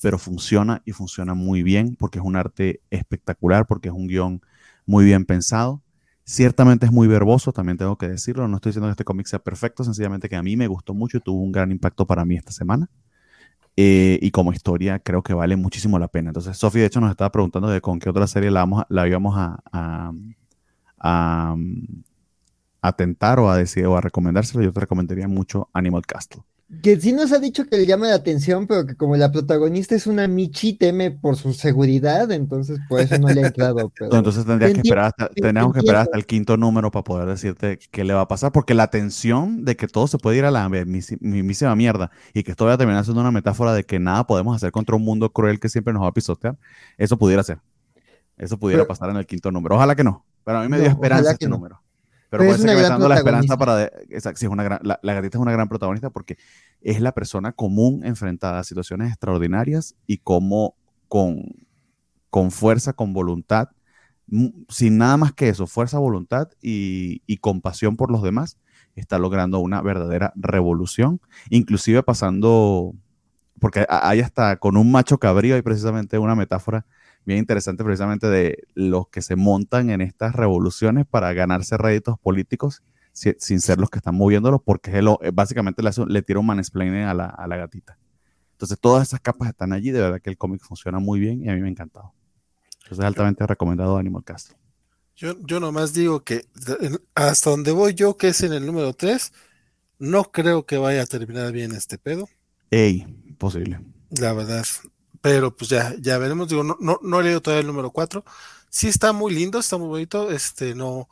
[0.00, 4.40] pero funciona y funciona muy bien porque es un arte espectacular, porque es un guion
[4.86, 5.82] muy bien pensado.
[6.30, 9.38] Ciertamente es muy verboso, también tengo que decirlo, no estoy diciendo que este cómic sea
[9.38, 12.36] perfecto, sencillamente que a mí me gustó mucho y tuvo un gran impacto para mí
[12.36, 12.90] esta semana.
[13.76, 16.28] Eh, y como historia creo que vale muchísimo la pena.
[16.28, 19.08] Entonces, Sofi, de hecho, nos estaba preguntando de con qué otra serie la, vamos la
[19.08, 21.56] íbamos a, a,
[22.82, 24.62] a, tentar o a decir o a recomendárselo.
[24.62, 26.42] Yo te recomendaría mucho Animal Castle
[26.82, 29.94] que sí nos ha dicho que le llama la atención, pero que como la protagonista
[29.94, 33.90] es una Michi, teme por su seguridad, entonces por eso no le ha entrado.
[34.00, 37.78] Entonces tendrías que esperar hasta, tendríamos que esperar hasta el quinto número para poder decirte
[37.90, 40.50] qué le va a pasar, porque la tensión de que todo se puede ir a
[40.50, 44.26] la mismísima mierda y que esto vaya a terminar siendo una metáfora de que nada
[44.26, 46.58] podemos hacer contra un mundo cruel que siempre nos va a pisotear,
[46.98, 47.60] eso pudiera ser.
[48.36, 49.74] Eso pudiera pasar en el quinto número.
[49.74, 51.80] Ojalá que no, pero a mí me dio esperanza este número.
[52.30, 53.84] Pero, puede ser que me dando la esperanza para...
[53.84, 56.36] exacto, sí, es una gran, la, gatita es una gran protagonista porque
[56.82, 60.74] es la persona común enfrentada a situaciones extraordinarias y como
[61.08, 61.54] con,
[62.28, 63.68] con fuerza, con voluntad,
[64.68, 68.58] sin nada más que eso, fuerza, voluntad y, y compasión por los demás,
[68.94, 72.94] está logrando una verdadera revolución, inclusive pasando,
[73.58, 76.84] porque hay hasta con un macho cabrío, hay precisamente una metáfora
[77.28, 82.82] bien interesante precisamente de los que se montan en estas revoluciones para ganarse réditos políticos
[83.12, 87.14] sin ser los que están moviéndolos, porque eh, básicamente le, le tira un mansplaining a
[87.14, 87.98] la, a la gatita.
[88.52, 91.48] Entonces todas esas capas están allí, de verdad que el cómic funciona muy bien y
[91.48, 92.12] a mí me ha encantado.
[92.82, 94.56] Entonces altamente recomendado Animal Castle.
[95.14, 96.46] Yo, yo nomás digo que
[97.14, 99.32] hasta donde voy yo, que es en el número 3,
[99.98, 102.28] no creo que vaya a terminar bien este pedo.
[102.70, 103.04] Ey,
[103.36, 103.80] posible.
[104.10, 104.64] La verdad,
[105.20, 106.48] pero pues ya, ya veremos.
[106.48, 108.24] Digo, no, no, no he leído todavía el número 4.
[108.70, 110.30] Sí está muy lindo, está muy bonito.
[110.30, 111.08] Este, no,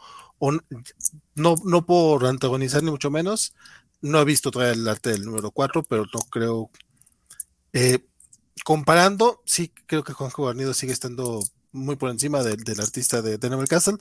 [1.34, 3.54] no, no por antagonizar ni mucho menos.
[4.00, 6.70] No he visto todavía el arte del número 4, pero no creo.
[7.72, 8.06] Eh,
[8.64, 13.66] comparando, sí creo que Juanjo Garnido sigue estando muy por encima del, artista de, de
[13.66, 13.98] Castle,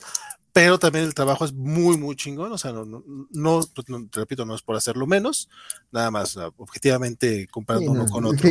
[0.52, 2.50] pero también el trabajo es muy, muy chingón.
[2.52, 5.48] O sea, no, no, pues, te repito, no es por hacerlo menos,
[5.92, 8.48] nada más objetivamente comparando uno con otro.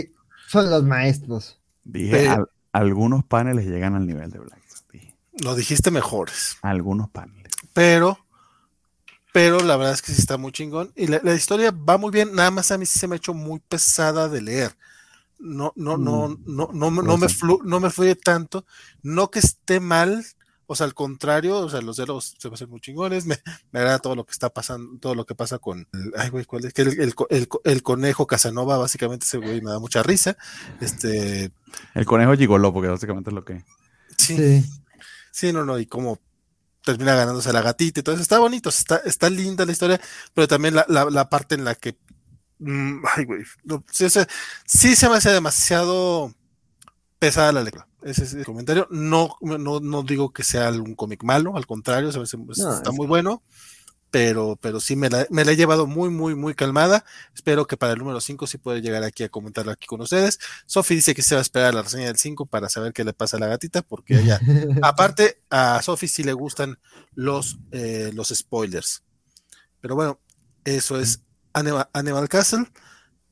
[0.47, 1.59] Son los maestros.
[1.83, 2.37] Dije,
[2.71, 4.65] algunos paneles llegan al nivel de Black.
[5.43, 6.57] Lo dijiste mejores.
[6.61, 7.51] Algunos paneles.
[7.73, 8.17] Pero,
[9.33, 10.93] pero la verdad es que sí está muy chingón.
[10.95, 13.33] Y la, historia va muy bien, nada más a mí sí se me ha hecho
[13.33, 14.75] muy pesada de leer.
[15.37, 16.43] No, no, no, mm.
[16.45, 17.27] no, no, no, no me
[17.65, 18.65] no me fluye tanto.
[19.03, 20.25] No que esté mal,
[20.67, 23.37] o sea, al contrario, o sea, los diálogos se hacen muy chingones, me,
[23.71, 26.45] me, agrada todo lo que está pasando, todo lo que pasa con, el, ay, güey,
[26.45, 26.73] ¿cuál es?
[26.73, 30.37] Que el, el, el, conejo Casanova, básicamente ese güey me da mucha risa,
[30.81, 31.51] este...
[31.93, 33.63] El conejo gigoló, porque básicamente es lo que...
[34.17, 34.63] Sí,
[35.31, 36.19] sí, no, no, y como
[36.83, 39.99] termina ganándose a la gatita y todo eso, está bonito, está, está linda la historia,
[40.33, 41.97] pero también la, la, la parte en la que,
[42.59, 43.43] mm, ay, güey,
[43.91, 44.07] sí,
[44.65, 46.33] sí se me hace demasiado
[47.25, 47.87] pesada la lectura.
[48.03, 48.87] Ese es el comentario.
[48.91, 53.41] No, no, no digo que sea un cómic malo, al contrario, está muy bueno,
[54.11, 57.03] pero, pero sí me la, me la, he llevado muy, muy, muy calmada.
[57.33, 60.39] Espero que para el número 5 sí pueda llegar aquí a comentarlo aquí con ustedes.
[60.67, 63.13] Sofi dice que se va a esperar la reseña del 5 para saber qué le
[63.13, 64.39] pasa a la gatita, porque ella,
[64.83, 66.77] aparte, a Sofi sí le gustan
[67.15, 69.03] los, eh, los spoilers.
[69.81, 70.19] Pero bueno,
[70.63, 71.21] eso es
[71.53, 72.65] Animal, Castle.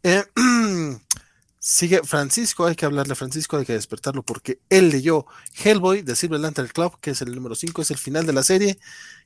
[0.01, 0.23] Eh,
[1.65, 5.25] Sigue Francisco, hay que hablarle a Francisco, hay que despertarlo porque él leyó
[5.63, 8.43] Hellboy de Silver Lantern Club, que es el número 5, es el final de la
[8.43, 8.79] serie,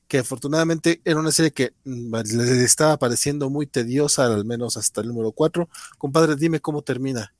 [0.06, 5.00] que afortunadamente era una serie que mm, le estaba pareciendo muy tediosa, al menos hasta
[5.00, 5.68] el número 4.
[5.98, 7.32] Compadre, dime cómo termina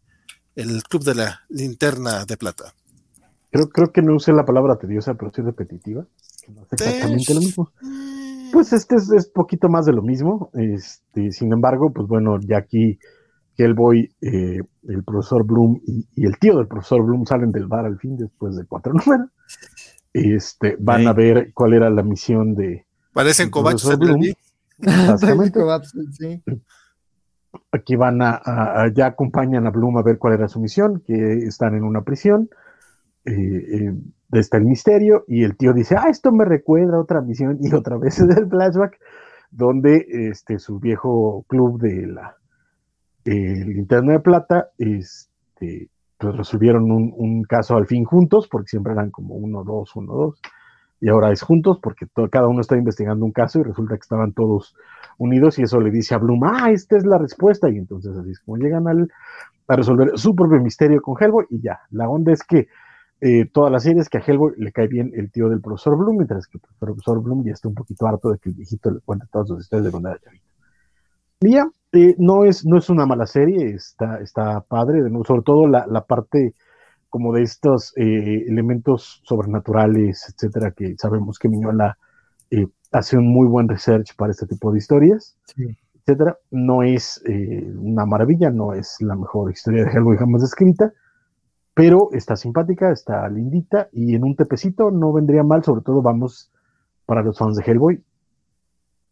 [0.57, 2.75] el Club de la Linterna de Plata.
[3.53, 6.05] Creo, creo que no usé la palabra tediosa, pero sí repetitiva.
[6.73, 7.71] exactamente lo mismo.
[8.53, 10.51] Pues este es, es poquito más de lo mismo.
[10.55, 12.99] Este, sin embargo, pues bueno, ya aquí
[13.59, 17.99] Hellboy, eh, el profesor Bloom y, el tío del profesor Bloom salen del bar al
[17.99, 19.29] fin después de cuatro números.
[20.13, 22.87] Este, van a ver cuál era la misión de.
[23.13, 24.23] Parecen cobachos Bloom.
[24.79, 25.61] Exactamente.
[27.73, 31.75] Aquí van a, ya acompañan a Bloom a ver cuál era su misión, que están
[31.75, 32.49] en una prisión.
[33.25, 33.95] Eh, eh,
[34.33, 37.75] está el misterio y el tío dice, ah, esto me recuerda a otra misión y
[37.75, 38.99] otra vez es el flashback
[39.51, 42.38] donde este, su viejo club de la
[43.29, 49.11] el Linterna de Plata este, pues resolvieron un, caso al fin juntos, porque siempre eran
[49.11, 50.41] como uno, dos, uno, dos,
[51.01, 54.33] y ahora es juntos porque cada uno está investigando un caso y resulta que estaban
[54.33, 54.75] todos
[55.17, 58.31] unidos y eso le dice a Bloom, ah, esta es la respuesta, y entonces así
[58.31, 59.11] es como llegan al,
[59.69, 62.69] a resolver su propio misterio con Hellboy y ya, la onda es que
[63.21, 65.97] eh, toda la serie es que a Hellboy le cae bien el tío del profesor
[65.97, 68.91] Bloom, mientras que el profesor Bloom ya está un poquito harto de que el viejito
[68.91, 70.45] le cuente todas sus historias de cuando era chavito.
[71.41, 75.67] Y ya, eh, no, es, no es una mala serie, está, está padre, sobre todo
[75.67, 76.55] la, la parte
[77.09, 81.97] como de estos eh, elementos sobrenaturales, etcétera, que sabemos que Miñola
[82.51, 85.37] eh, hace un muy buen research para este tipo de historias,
[85.95, 86.37] etcétera.
[86.51, 87.23] No es
[87.77, 90.93] una maravilla, no es la mejor historia de Hellboy jamás escrita,
[91.75, 96.51] pero está simpática, está lindita y en un tepecito no vendría mal, sobre todo vamos
[97.07, 98.03] para los fans de Hellboy.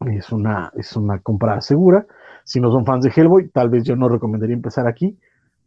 [0.00, 2.06] Es una, es una compra segura.
[2.46, 5.18] Si no son fans de Hellboy, tal vez yo no recomendaría empezar aquí,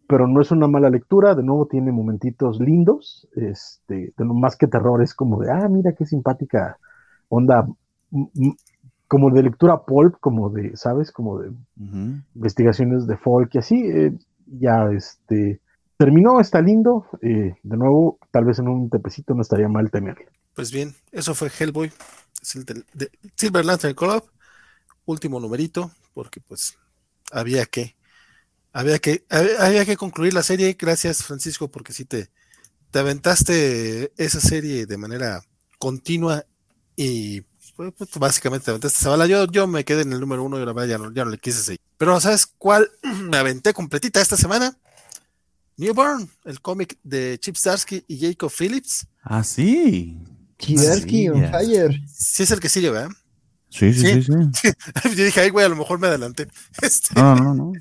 [0.08, 1.36] pero no es una mala lectura.
[1.36, 3.28] De nuevo, tiene momentitos lindos.
[3.36, 6.78] Este, de más que terror, es como de, ah, mira qué simpática
[7.28, 7.68] onda,
[9.10, 11.12] como de lectura pulp, como de, ¿sabes?
[11.12, 11.52] Como de
[12.34, 13.76] investigaciones de folk y así.
[13.76, 14.14] Eh,
[14.46, 15.60] ya, este.
[15.98, 17.08] Terminó, está lindo.
[17.22, 20.28] Eh, de nuevo, tal vez en un tepecito no estaría mal tenerlo.
[20.56, 21.92] Pues bien, eso fue Hellboy.
[22.42, 24.24] Es el de Silver Lantern Club.
[25.10, 26.78] Último numerito porque pues
[27.32, 27.96] había que,
[28.72, 30.78] había que, había, que concluir la serie.
[30.80, 32.30] Gracias, Francisco, porque sí te,
[32.92, 35.42] te aventaste esa serie de manera
[35.80, 36.46] continua
[36.96, 37.42] y
[37.76, 39.26] pues, pues básicamente te aventaste esa bala.
[39.26, 41.32] Yo, yo me quedé en el número uno y la verdad ya no, ya no
[41.32, 41.80] le quise seguir.
[41.98, 42.88] Pero ¿sabes cuál
[43.32, 44.78] me aventé completita esta semana?
[45.76, 49.08] Newborn, el cómic de Chip Starsky y Jacob Phillips.
[49.24, 50.20] Ah, sí.
[50.60, 52.00] Starsky on fire.
[52.14, 53.10] Sí es el que sigue, ¿verdad?
[53.70, 54.32] Sí, sí, sí.
[54.54, 56.48] sí, Yo dije, ay, güey, a lo mejor me adelanté.
[56.82, 57.74] Este, no, no, no.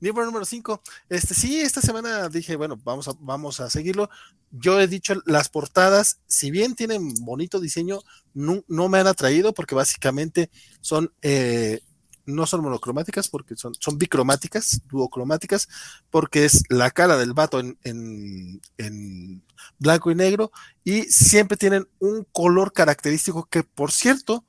[0.00, 0.82] Libro número 5.
[1.08, 4.10] Este, sí, esta semana dije, bueno, vamos a, vamos a seguirlo.
[4.50, 8.00] Yo he dicho, las portadas, si bien tienen bonito diseño,
[8.34, 11.80] no, no me han atraído porque básicamente son, eh,
[12.26, 15.68] no son monocromáticas, porque son, son bicromáticas, duocromáticas,
[16.10, 19.42] porque es la cara del vato en, en, en
[19.78, 20.52] blanco y negro
[20.84, 24.44] y siempre tienen un color característico que, por cierto,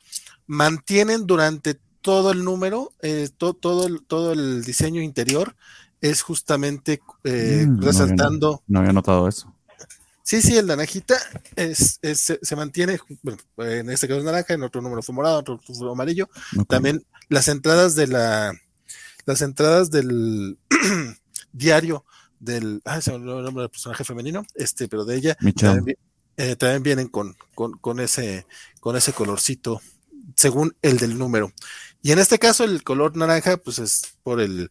[0.47, 5.55] mantienen durante todo el número, eh, todo, el, todo el diseño interior
[6.01, 8.61] es justamente eh, mm, resaltando.
[8.67, 9.51] No había, notado eso.
[10.22, 11.15] Sí, sí, el naranjita
[11.55, 15.53] es, se, mantiene, bueno, en este caso es naranja, en otro número fue morado, en
[15.53, 16.30] otro fue amarillo.
[16.67, 18.53] También las entradas de la,
[19.25, 20.57] las entradas del
[21.53, 22.05] diario
[22.39, 25.97] del, ah, se me el nombre del personaje femenino, este, pero de ella también,
[26.35, 28.45] eh, también, vienen con, con, con, ese,
[28.81, 29.81] con ese colorcito
[30.35, 31.51] según el del número.
[32.01, 34.69] Y en este caso el color naranja pues es por el,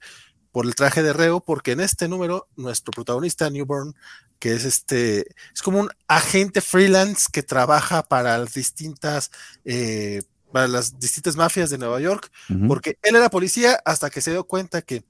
[0.50, 3.94] por el traje de reo, porque en este número nuestro protagonista Newborn,
[4.38, 9.30] que es este, es como un agente freelance que trabaja para las distintas,
[9.64, 10.22] eh,
[10.52, 12.30] para las distintas mafias de Nueva York,
[12.68, 15.04] porque él era policía hasta que se dio cuenta que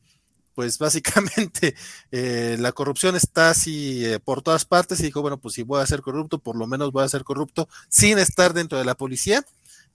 [0.54, 1.74] pues básicamente
[2.12, 5.80] eh, la corrupción está así eh, por todas partes y dijo, bueno, pues si voy
[5.80, 8.94] a ser corrupto, por lo menos voy a ser corrupto sin estar dentro de la
[8.94, 9.44] policía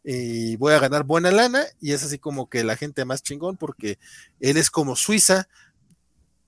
[0.10, 3.58] y voy a ganar buena lana y es así como que la gente más chingón
[3.58, 4.00] porque
[4.40, 5.50] él es como Suiza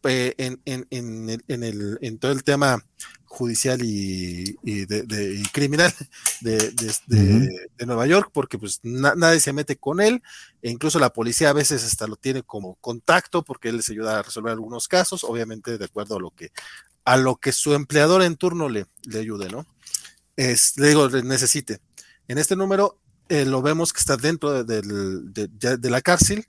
[0.03, 2.81] eh, en, en, en, el, en todo el tema
[3.25, 5.93] judicial y, de, criminal
[6.41, 6.71] de,
[7.07, 10.23] de, Nueva York porque pues nadie se mete con él
[10.61, 14.19] e incluso la policía a veces hasta lo tiene como contacto porque él les ayuda
[14.19, 16.53] a resolver algunos casos obviamente de acuerdo a lo que
[17.03, 19.67] a lo que su empleador en turno le, le ayude no
[20.38, 21.81] es le digo necesite.
[22.29, 22.99] En este número
[23.30, 26.45] eh, lo vemos que está dentro de, de, la cárcel.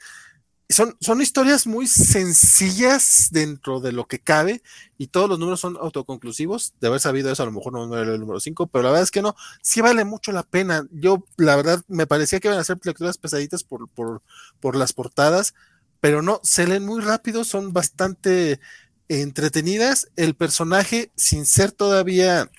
[0.68, 4.62] Son, son historias muy sencillas dentro de lo que cabe
[4.96, 6.72] y todos los números son autoconclusivos.
[6.80, 9.02] De haber sabido eso, a lo mejor no era el número 5, pero la verdad
[9.02, 10.86] es que no, sí vale mucho la pena.
[10.90, 14.22] Yo, la verdad, me parecía que iban a ser lecturas pesaditas por, por,
[14.60, 15.54] por las portadas,
[16.00, 18.60] pero no, se leen muy rápido, son bastante
[19.08, 20.08] entretenidas.
[20.16, 22.50] El personaje, sin ser todavía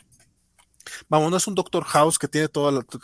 [1.09, 2.47] Vamos, no es un Doctor House que tiene,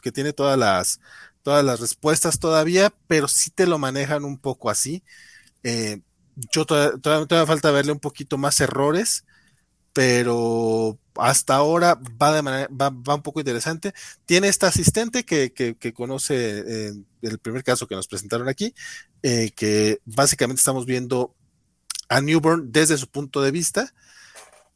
[0.01, 0.99] que tiene todas, las,
[1.43, 5.03] todas las respuestas todavía, pero sí te lo manejan un poco así.
[5.63, 6.01] Eh,
[6.51, 9.25] yo todavía, falta verle un poquito más errores,
[9.93, 13.93] pero hasta ahora va, de manera, va, un poco interesante.
[14.25, 18.73] Tiene esta asistente que, que, conoce eh, el primer caso que nos presentaron aquí,
[19.23, 21.35] eh, que básicamente estamos viendo
[22.09, 23.93] a Newborn desde su punto de vista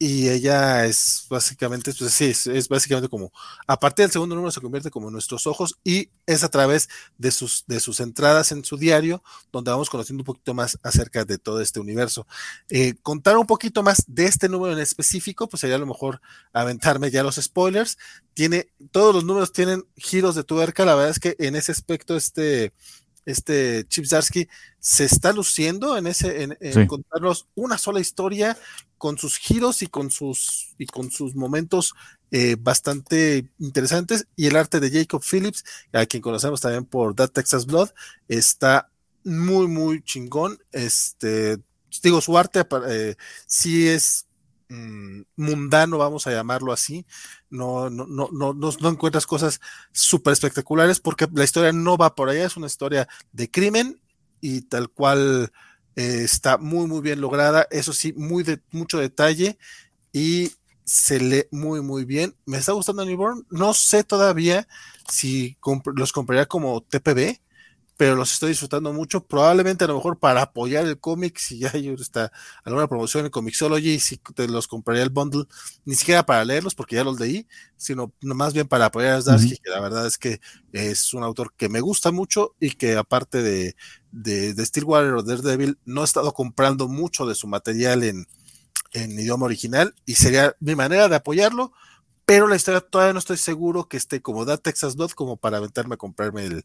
[0.04, 3.32] y ella es básicamente, pues sí, es, básicamente como,
[3.68, 6.88] a partir del segundo número se convierte como en nuestros ojos y es a través
[7.18, 9.22] de sus, de sus entradas en su diario
[9.52, 12.26] donde vamos conociendo un poquito más acerca de todo este universo.
[12.68, 16.20] Eh, contar un poquito más de este número en específico, pues sería a lo mejor
[16.52, 17.96] aventarme ya los spoilers.
[18.34, 22.16] Tiene, todos los números tienen giros de tuerca, la verdad es que en ese aspecto
[22.16, 22.72] este
[23.24, 24.48] este Chip Zarsky
[24.78, 28.58] se está luciendo en ese en, contarnos una sola historia
[29.02, 31.92] con sus giros y con sus y con sus momentos
[32.30, 34.28] eh, bastante interesantes.
[34.36, 37.90] Y el arte de Jacob Phillips a quien conocemos también por That Texas Blood
[38.28, 38.90] está
[39.24, 40.58] muy muy chingón.
[40.70, 41.58] Este
[42.02, 43.16] digo su arte eh,
[43.46, 44.26] sí es
[44.72, 47.04] Mm, mundano, vamos a llamarlo así.
[47.50, 49.60] No, no, no, no, no, encuentras cosas
[49.92, 54.00] súper espectaculares porque la historia no va por allá, es una historia de crimen
[54.40, 55.52] y tal cual
[55.96, 57.66] eh, está muy, muy bien lograda.
[57.70, 59.58] Eso sí, muy de mucho detalle
[60.12, 60.52] y
[60.84, 62.34] se lee muy, muy bien.
[62.46, 63.46] Me está gustando Newborn.
[63.50, 64.66] No sé todavía
[65.08, 65.56] si
[65.94, 67.41] los compraría como TPB
[68.02, 69.24] pero los estoy disfrutando mucho.
[69.24, 72.32] Probablemente a lo mejor para apoyar el cómic, si ya hay está
[72.64, 75.44] alguna promoción en Comixology, si te los compraría el bundle,
[75.84, 79.56] ni siquiera para leerlos, porque ya los leí, sino más bien para apoyar a Zdarsky,
[79.58, 80.40] que la verdad es que
[80.72, 83.76] es un autor que me gusta mucho y que aparte de,
[84.10, 88.26] de, de Stillwater o Daredevil, no he estado comprando mucho de su material en,
[88.94, 91.72] en idioma original y sería mi manera de apoyarlo
[92.24, 95.56] pero la historia todavía no estoy seguro que esté como Da Texas Blood como para
[95.58, 96.64] aventarme a comprarme el,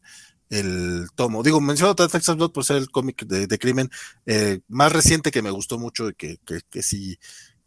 [0.50, 1.42] el tomo.
[1.42, 3.90] Digo, menciono Texas Blood por ser el cómic de, crimen
[4.26, 7.18] eh, más reciente que me gustó mucho y que, que, sí,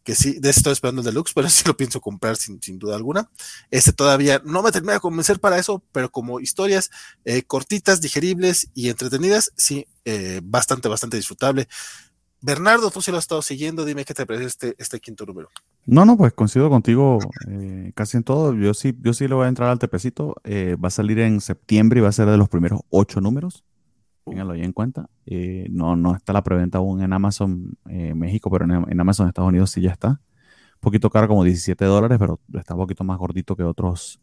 [0.03, 2.95] que sí, de estoy esperando el deluxe, pero sí lo pienso comprar sin, sin duda
[2.95, 3.29] alguna.
[3.69, 6.91] Este todavía no me termina de convencer para eso, pero como historias
[7.25, 11.67] eh, cortitas, digeribles y entretenidas, sí, eh, bastante, bastante disfrutable.
[12.43, 15.49] Bernardo, tú sí lo has estado siguiendo, dime qué te parece este, este quinto número.
[15.85, 18.55] No, no, pues coincido contigo eh, casi en todo.
[18.55, 20.35] Yo sí, yo sí le voy a entrar al tepecito.
[20.43, 23.63] Eh, va a salir en septiembre y va a ser de los primeros ocho números.
[24.25, 25.07] Ténganlo ahí en cuenta.
[25.27, 29.69] Eh, no, no está la preventa aún en Amazon México, pero en, Amazon Estados Unidos
[29.69, 30.09] sí ya está.
[30.09, 34.19] Un poquito caro, como 17 dólares, pero está un poquito más gordito que otros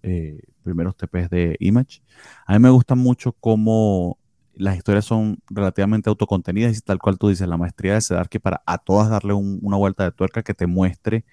[0.65, 2.03] primeros TPs de Image.
[2.47, 4.18] A mí me gusta mucho cómo
[4.59, 8.41] las historias son relativamente autocontenidas y tal cual tú dices, la maestría de Sedar que
[8.41, 11.25] para a todas darle una vuelta de tuerca que te muestre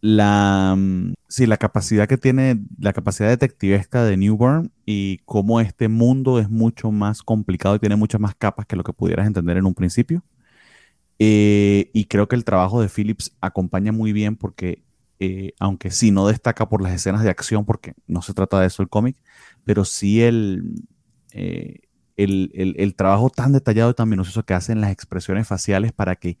[0.00, 5.88] la, mm, sí, la capacidad que tiene, la capacidad detectivesca de Newborn y cómo este
[5.88, 9.56] mundo es mucho más complicado y tiene muchas más capas que lo que pudieras entender
[9.56, 10.22] en un principio.
[11.18, 14.82] Eh, y creo que el trabajo de Phillips acompaña muy bien porque,
[15.18, 18.66] eh, aunque sí no destaca por las escenas de acción, porque no se trata de
[18.66, 19.16] eso el cómic,
[19.64, 20.84] pero sí el,
[21.32, 21.80] eh,
[22.16, 26.38] el, trabajo tan detallado y tan minucioso que hacen las expresiones faciales para que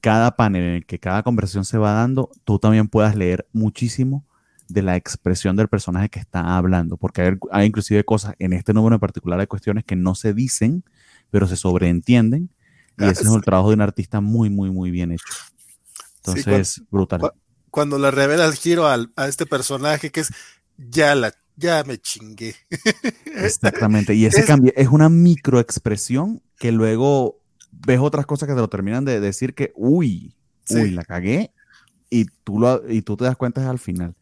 [0.00, 4.24] cada panel en el que cada conversación se va dando, tú también puedas leer muchísimo
[4.68, 8.96] de la expresión del personaje que está hablando, porque hay, inclusive cosas, en este número
[8.96, 10.84] en particular hay cuestiones que no se dicen,
[11.30, 12.50] pero se sobreentienden,
[12.98, 15.24] y ese es un trabajo de un artista muy, muy, muy bien hecho.
[16.18, 17.32] Entonces, brutal.
[17.70, 20.32] Cuando le revela el giro a este personaje que es
[20.76, 22.54] ya la ya me chingué.
[23.26, 24.14] Exactamente.
[24.14, 29.04] Y ese cambio es una microexpresión que luego ves otras cosas que te lo terminan
[29.04, 30.34] de decir que, uy,
[30.70, 31.52] uy, la cagué.
[32.10, 34.14] Y tú, lo, y tú te das cuenta al final.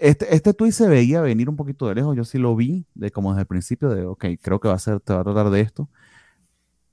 [0.00, 2.16] este, este tweet se veía venir un poquito de lejos.
[2.16, 4.78] Yo sí lo vi, de como desde el principio, de, ok, creo que va a
[4.78, 5.88] ser, te va a tratar de esto.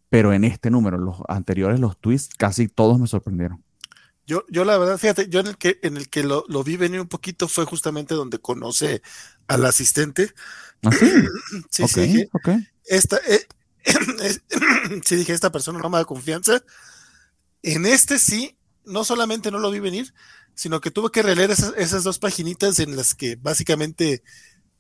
[0.10, 3.64] Pero en este número, los anteriores, los tweets, casi todos me sorprendieron.
[4.26, 6.76] Yo, yo la verdad, fíjate, yo en el que, en el que lo, lo vi
[6.76, 9.02] venir un poquito fue justamente donde conoce
[9.48, 10.34] al asistente.
[10.84, 12.30] ¿Ah, sí, sí, dije,
[12.86, 13.46] esta, eh,
[15.06, 16.62] sí, dije, esta persona no me da confianza.
[17.64, 20.14] En este sí, no solamente no lo vi venir,
[20.54, 24.24] sino que tuve que releer esas, esas dos paginitas en las que básicamente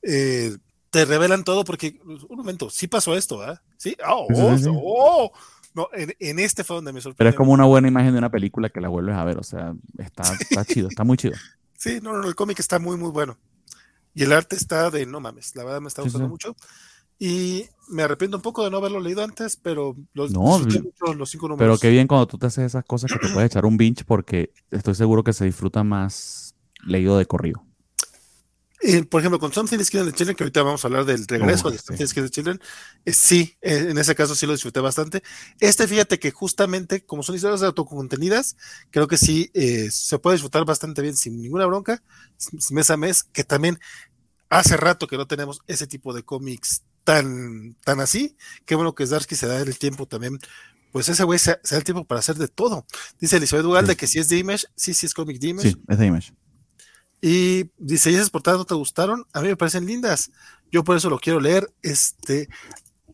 [0.01, 0.57] eh,
[0.89, 3.61] te revelan todo, porque, un momento, sí pasó esto, ¿ah?
[3.77, 3.95] ¿Sí?
[4.07, 5.31] Oh, oh,
[5.73, 7.17] no, en, este fue donde me sorprendió.
[7.17, 9.43] Pero es como una buena imagen de una película que la vuelves a ver, o
[9.43, 11.35] sea, está, está chido, está muy chido.
[11.75, 13.37] Sí, no, no, el cómic está muy, muy bueno.
[14.17, 16.55] Y el arte está de no mames, la verdad me está gustando mucho.
[17.19, 21.47] Y me arrepiento un poco de no haberlo leído antes, pero los, no, los cinco
[21.47, 21.59] números.
[21.59, 24.03] Pero qué bien cuando tú te haces esas cosas que te puedes echar un binge
[24.05, 27.66] porque estoy seguro que se disfruta más leído de corrido
[29.09, 31.69] por ejemplo, con Something is Killing the Children, que ahorita vamos a hablar del regreso
[31.69, 32.61] de Something is Killing the Children,
[33.05, 35.23] eh, sí, eh, en ese caso sí lo disfruté bastante.
[35.59, 38.55] Este, fíjate que justamente, como son historias autocontenidas,
[38.91, 42.01] creo que sí eh, se puede disfrutar bastante bien sin ninguna bronca,
[42.71, 43.79] mes a mes, que también
[44.49, 48.37] hace rato que no tenemos ese tipo de cómics tan, tan así.
[48.65, 50.39] Qué bueno que Zarsky se da el tiempo también
[50.91, 52.85] pues ese güey se, da el tiempo para hacer de todo.
[53.19, 55.71] Dice Elizabeth Ugalde que si es de Image, sí, sí es cómic de Image.
[55.71, 56.33] Sí, es de Image.
[57.21, 59.25] Y dice, ¿y esas portadas no te gustaron?
[59.33, 60.31] A mí me parecen lindas.
[60.71, 61.71] Yo por eso lo quiero leer.
[61.81, 62.49] Este,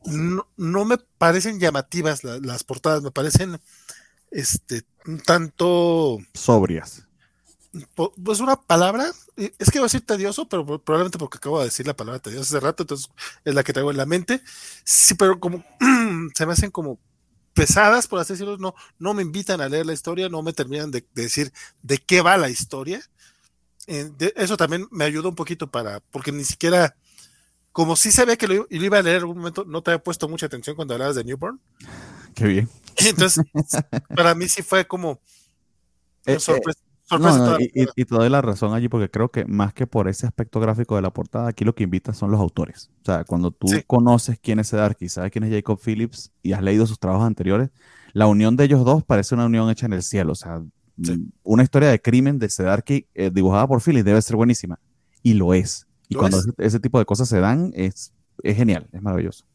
[0.06, 3.60] no, me parecen llamativas las portadas, me parecen
[4.32, 6.18] este, un tanto...
[6.34, 7.04] Sobrias.
[7.96, 11.88] Pues una palabra, es que va a ser tedioso, pero probablemente porque acabo de decir
[11.88, 13.10] la palabra tedioso hace rato, entonces
[13.44, 14.42] es la que traigo en la mente.
[14.84, 15.64] Sí, pero como
[16.36, 17.00] se me hacen como
[17.54, 20.92] pesadas, por así decirlo, no, no me invitan a leer la historia, no me terminan
[20.92, 23.02] de, decir de qué va la historia.
[23.88, 26.96] Eh, eso también me ayuda un poquito para, porque ni siquiera,
[27.72, 30.04] como si se ve que lo, iba a leer en algún momento, no te había
[30.04, 31.60] puesto mucha atención cuando hablabas de Newborn.
[32.36, 32.70] Qué bien.
[32.98, 33.44] entonces,
[34.16, 35.20] para mí sí fue como
[36.26, 36.80] eh, sorpresa.
[37.60, 40.96] y, te doy la razón allí porque creo que más que por ese aspecto gráfico
[40.96, 42.90] de la portada, aquí lo que invita son los autores.
[43.02, 46.64] O sea, cuando tú conoces quién es Sedarky, sabes quién es Jacob Phillips y has
[46.64, 47.70] leído sus trabajos anteriores,
[48.14, 50.32] la unión de ellos dos parece una unión hecha en el cielo.
[50.32, 50.64] O sea,
[50.98, 54.80] mm, una historia de crimen de Sedarky eh, dibujada por Phillips debe ser buenísima.
[55.22, 55.88] Y lo es.
[56.10, 58.12] Y cuando Ese, tipo de cosas se dan, es,
[58.44, 59.46] es genial, es maravilloso.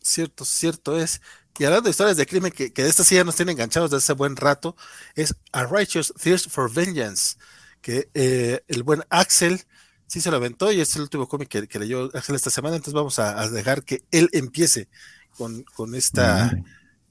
[0.00, 1.20] Cierto, cierto es.
[1.58, 3.90] Y hablando de historias de crimen que, que de esta sí ya nos tienen enganchados
[3.90, 4.76] desde hace buen rato,
[5.14, 7.36] es A Righteous Thirst for Vengeance,
[7.80, 9.62] que eh, el buen Axel
[10.06, 12.94] sí se lo aventó y es el último cómic que, leyó Axel esta semana, entonces
[12.94, 14.88] vamos a, dejar que él empiece
[15.36, 16.52] con, con esta...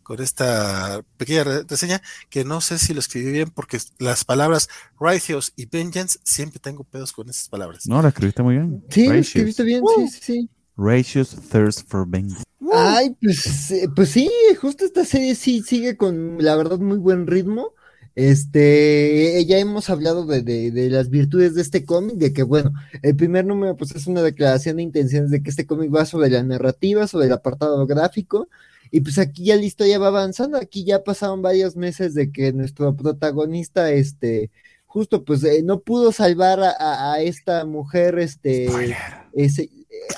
[0.03, 5.53] con esta pequeña reseña, que no sé si lo escribí bien porque las palabras righteous
[5.55, 7.87] y vengeance, siempre tengo pedos con esas palabras.
[7.87, 8.83] No, lo escribiste muy bien.
[8.89, 10.49] Sí, escribiste bien, sí, sí, sí.
[10.77, 12.43] Righteous Thirst for Vengeance.
[12.71, 17.27] Ay, pues, eh, pues sí, justo esta serie sí sigue con, la verdad, muy buen
[17.27, 17.73] ritmo.
[18.15, 23.15] Este, ya hemos hablado de, de, las virtudes de este cómic, de que bueno, el
[23.15, 26.43] primer número pues es una declaración de intenciones de que este cómic va sobre la
[26.43, 28.49] narrativa, sobre el apartado gráfico,
[28.93, 32.53] y pues aquí ya la historia va avanzando, aquí ya pasaron varios meses de que
[32.53, 34.51] nuestro protagonista, este,
[34.85, 38.69] justo pues eh, no pudo salvar a, esta mujer, este,
[39.33, 39.67] ese,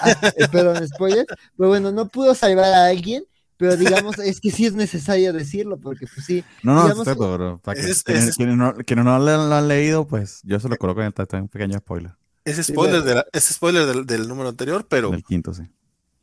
[0.01, 1.25] Ah, eh, perdón, spoiler,
[1.57, 3.23] pero bueno, no pudo salvar a alguien,
[3.55, 6.43] pero digamos, es que sí es necesario decirlo, porque pues sí.
[6.63, 11.01] No, no, pero para que, quienes, no, lo, han leído, pues yo se lo coloco
[11.01, 12.11] en, el, un pequeño spoiler.
[12.43, 15.11] Es spoiler, de es spoiler del, del, número anterior, pero.
[15.11, 15.63] Del quinto, sí.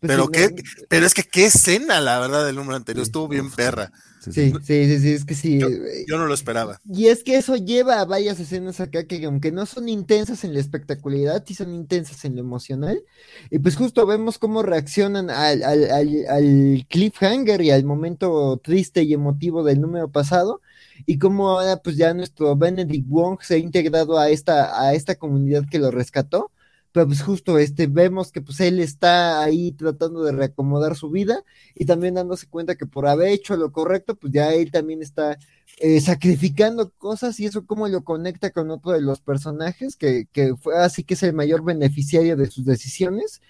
[0.02, 0.52] Pues pero, qué,
[0.88, 3.04] pero es que qué escena, la verdad, del número anterior.
[3.04, 3.92] Estuvo bien perra.
[4.18, 5.60] Sí, sí, sí, sí, es que sí.
[5.62, 6.80] Eh, yo, no lo esperaba.
[6.92, 10.54] Y es que eso lleva a varias escenas acá que aunque no son intensas en
[10.54, 13.00] la espectacularidad, sí son intensas en lo emocional.
[13.48, 15.88] Y pues justo vemos cómo reaccionan al, al,
[16.28, 20.62] al, cliffhanger y al momento triste y emotivo del número pasado.
[21.06, 25.14] Y cómo ahora pues ya nuestro Benedict Wong se ha integrado a esta, a esta
[25.14, 26.50] comunidad que lo rescató
[26.92, 31.42] pues justo este, vemos que pues él está ahí tratando de reacomodar su vida
[31.74, 35.38] y también dándose cuenta que por haber hecho lo correcto, pues ya él también está
[35.78, 40.54] eh, sacrificando cosas y eso cómo lo conecta con otro de los personajes que, que
[40.56, 43.40] fue así que es el mayor beneficiario de sus decisiones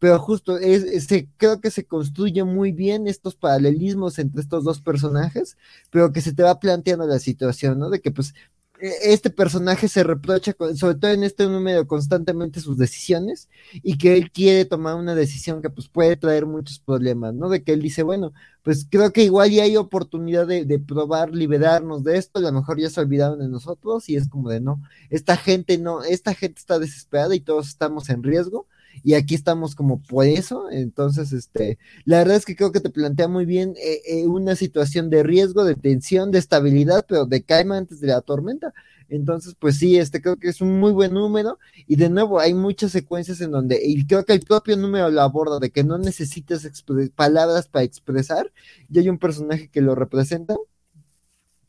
[0.00, 1.06] pero justo es,
[1.36, 5.58] creo que se construye muy bien estos paralelismos entre estos dos personajes,
[5.90, 7.90] pero que se te va planteando la situación, ¿no?
[7.90, 8.34] De que pues
[8.80, 14.30] este personaje se reprocha, sobre todo en este número, constantemente sus decisiones y que él
[14.30, 17.48] quiere tomar una decisión que pues puede traer muchos problemas, ¿no?
[17.48, 21.30] De que él dice, bueno, pues creo que igual ya hay oportunidad de, de probar
[21.30, 24.60] liberarnos de esto, a lo mejor ya se olvidaron de nosotros y es como de
[24.60, 28.66] no, esta gente no, esta gente está desesperada y todos estamos en riesgo
[29.02, 32.90] y aquí estamos como por eso, entonces, este, la verdad es que creo que te
[32.90, 37.42] plantea muy bien eh, eh, una situación de riesgo, de tensión, de estabilidad, pero de
[37.42, 38.72] calma antes de la tormenta.
[39.08, 42.54] Entonces, pues sí, este creo que es un muy buen número y de nuevo hay
[42.54, 45.98] muchas secuencias en donde, y creo que el propio número lo aborda, de que no
[45.98, 46.64] necesitas
[47.16, 48.52] palabras para expresar,
[48.88, 50.56] y hay un personaje que lo representa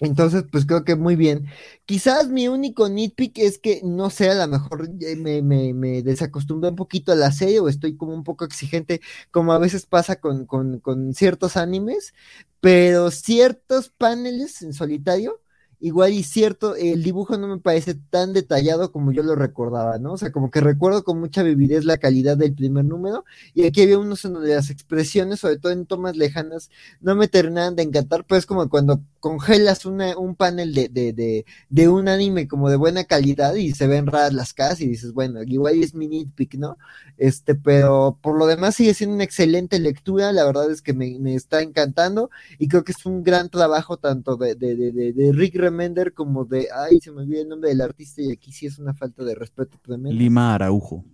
[0.01, 1.45] entonces, pues creo que muy bien.
[1.85, 6.01] Quizás mi único nitpick es que no sé, a lo mejor eh, me, me, me
[6.03, 9.85] desacostumbré un poquito a la serie o estoy como un poco exigente, como a veces
[9.85, 12.13] pasa con, con, con ciertos animes,
[12.59, 15.41] pero ciertos paneles en solitario
[15.81, 20.13] igual y cierto, el dibujo no me parece tan detallado como yo lo recordaba, ¿no?
[20.13, 23.81] O sea, como que recuerdo con mucha vividez la calidad del primer número, y aquí
[23.81, 26.69] había unos en donde las expresiones, sobre todo en tomas lejanas,
[27.01, 31.45] no me terminaban de encantar, pues como cuando congelas una, un panel de, de, de,
[31.69, 35.13] de, un anime como de buena calidad y se ven raras las caras y dices,
[35.13, 36.77] bueno, igual es mi nitpick, ¿no?
[37.17, 41.17] Este, pero por lo demás sigue siendo una excelente lectura, la verdad es que me,
[41.19, 42.29] me está encantando
[42.59, 46.43] y creo que es un gran trabajo tanto de, de, de, de Rick Remender como
[46.43, 49.23] de, ay, se me olvidó el nombre del artista y aquí sí es una falta
[49.23, 50.11] de respeto tremendo.
[50.17, 51.05] Lima Araujo.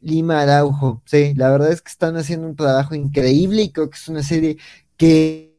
[0.00, 3.96] Lima Araujo, sí, la verdad es que están haciendo un trabajo increíble y creo que
[3.96, 4.58] es una serie
[4.96, 5.54] que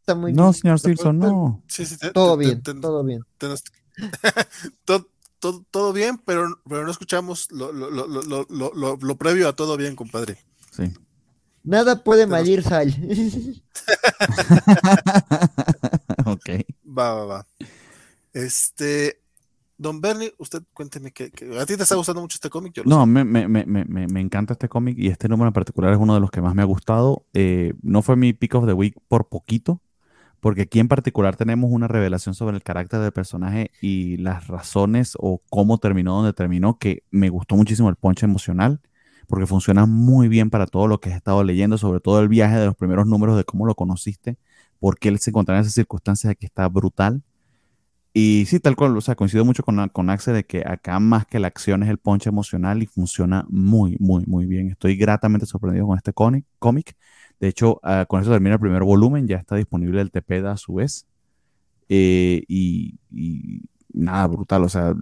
[0.00, 0.54] Está muy No, bien.
[0.54, 1.62] señor Stilson, no.
[1.66, 3.22] Sí, sí, te- Todo te- bien, te- todo bien.
[3.38, 3.64] te nos-
[4.84, 5.08] todo,
[5.40, 9.48] todo, todo bien, pero, pero no escuchamos lo, lo, lo, lo, lo, lo- lo previo
[9.48, 10.38] a todo bien, compadre.
[10.70, 10.92] Sí.
[11.66, 12.94] Nada puede malir sal.
[16.24, 16.48] ok.
[16.86, 17.46] Va, va, va.
[18.32, 19.20] Este,
[19.76, 22.72] don Bernie, usted cuénteme que, que- a ti te está gustando mucho este cómic.
[22.74, 23.06] Yo No, sé.
[23.06, 25.98] me, me, me, me, me- me encanta este cómic y este número en particular es
[25.98, 27.26] uno de los que más me ha gustado.
[27.34, 29.80] Eh, no fue mi pick of the week por poquito,
[30.40, 35.14] porque aquí en particular tenemos una revelación sobre el carácter del personaje y las razones
[35.18, 38.80] o cómo terminó donde terminó, que me gustó muchísimo el ponche emocional,
[39.26, 42.56] porque funciona muy bien para todo lo que has estado leyendo, sobre todo el viaje
[42.56, 44.38] de los primeros números de cómo lo conociste,
[44.78, 47.22] por qué él se encontraba en esas circunstancias que está brutal.
[48.12, 51.26] Y sí, tal cual, o sea, coincido mucho con, con Axel de que acá más
[51.26, 54.70] que la acción es el ponche emocional y funciona muy, muy, muy bien.
[54.70, 56.96] Estoy gratamente sorprendido con este cómic.
[57.40, 60.56] De hecho, ah, con eso termina el primer volumen, ya está disponible el TPD a
[60.56, 61.06] su vez.
[61.90, 64.94] Eh, y, y nada, brutal, o sea,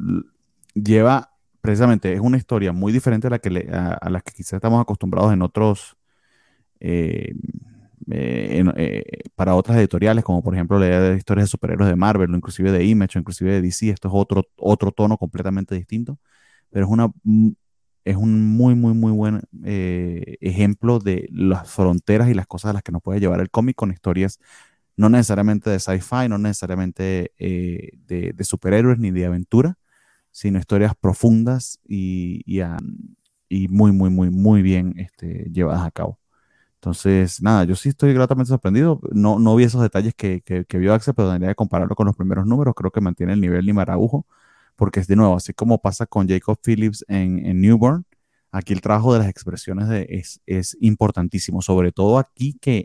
[0.75, 1.34] lleva
[1.65, 4.55] precisamente, es una historia muy diferente a la que, le- a, a la que quizás
[4.55, 5.97] estamos acostumbrados en otros,
[6.81, 7.35] eh,
[8.11, 9.05] eh, eh,
[9.37, 13.19] para otras editoriales, como por ejemplo leer historias de superhéroes de Marvel, inclusive de Image,
[13.19, 13.91] inclusive de DC.
[13.91, 16.19] Esto es otro, otro tono completamente distinto,
[16.71, 17.51] pero es una mm,
[18.05, 22.83] es un muy, muy, muy buen ejemplo de las fronteras y las cosas a las
[22.83, 24.39] que nos puede llevar el cómic con historias
[24.97, 29.79] no necesariamente de sci-fi, no necesariamente de superhéroes ni de aventura,
[30.35, 32.77] sino historias profundas y, y, ah,
[33.49, 36.19] y muy, muy, muy, muy bien este, llevadas a cabo.
[36.77, 39.01] Entonces, nada, yo sí estoy gratamente sorprendido.
[39.13, 42.07] No, no vi esos detalles que, que, que vio Axel, pero tendría que compararlo con
[42.07, 42.75] los primeros números.
[42.77, 44.27] Creo que mantiene el nivel ni marabujo,
[44.77, 48.05] porque es de nuevo, así como pasa con Jacob Phillips en, en Newborn,
[48.51, 52.85] aquí el trabajo de las expresiones de, es, es importantísimo, sobre todo aquí que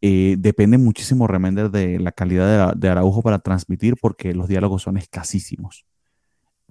[0.00, 4.82] eh, depende muchísimo Remender de la calidad de, de, Araujo para transmitir, porque los diálogos
[4.82, 5.86] son escasísimos.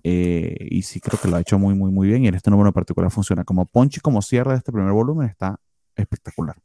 [0.08, 2.24] Eh, y sí creo que lo ha hecho muy, muy, muy bien.
[2.24, 5.28] Y en este número en particular funciona como ponche, como cierre de este primer volumen,
[5.28, 5.60] está
[5.96, 6.56] espectacular.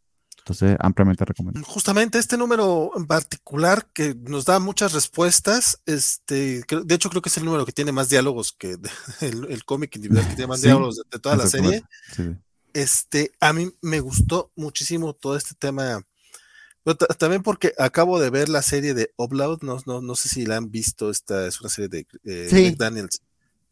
[0.40, 1.62] Entonces, ampliamente recomiendo.
[1.64, 7.30] Justamente este número en particular que nos da muchas respuestas, este, de hecho creo que
[7.30, 8.76] es el número que tiene más diálogos que
[9.22, 11.82] el, el cómic individual que tiene más sí, diálogos de, de toda la serie.
[12.14, 12.36] Sí.
[12.74, 16.02] Este, a mí me gustó muchísimo todo este tema.
[16.84, 20.44] Pero también porque acabo de ver la serie de Obloud, no, no, no sé si
[20.44, 22.74] la han visto, esta es una serie de eh, sí.
[22.76, 23.22] Daniels.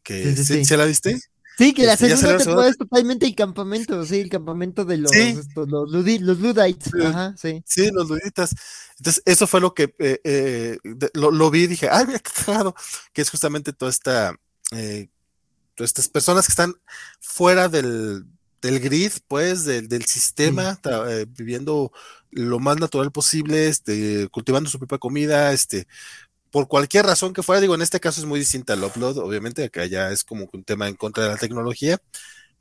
[0.09, 1.21] Que, ¿sí, ¿Se la viste?
[1.59, 5.13] Sí, que la este, segunda temporada es totalmente el campamento, sí, el campamento de los,
[5.13, 6.95] estos, los, ludi, los Ludites.
[7.05, 7.63] Ajá, sí.
[7.67, 8.55] Sí, los Luditas.
[8.97, 10.79] Entonces, eso fue lo que eh, eh,
[11.13, 12.75] lo, lo, vi y dije, ay, mira qué cagado,
[13.13, 14.35] que es justamente toda esta,
[14.71, 15.09] eh,
[15.75, 16.75] todas estas personas que están
[17.21, 18.25] fuera del,
[18.63, 20.91] del grid, pues, del, del sistema, sí.
[21.09, 21.93] Eh, viviendo
[22.31, 25.87] lo más natural posible, este, cultivando su propia comida, este,
[26.51, 29.65] por cualquier razón que fuera, digo, en este caso es muy distinta al upload, obviamente,
[29.65, 31.99] acá ya es como un tema en contra de la tecnología.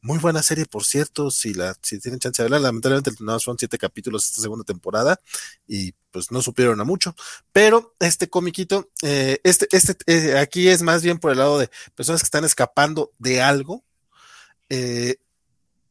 [0.01, 3.57] Muy buena serie, por cierto, si la, si tienen chance de verla, lamentablemente no son
[3.57, 5.19] siete capítulos esta segunda temporada
[5.67, 7.15] y pues no supieron a mucho,
[7.51, 11.69] pero este comiquito, eh, este, este, eh, aquí es más bien por el lado de
[11.95, 13.83] personas que están escapando de algo,
[14.69, 15.17] eh,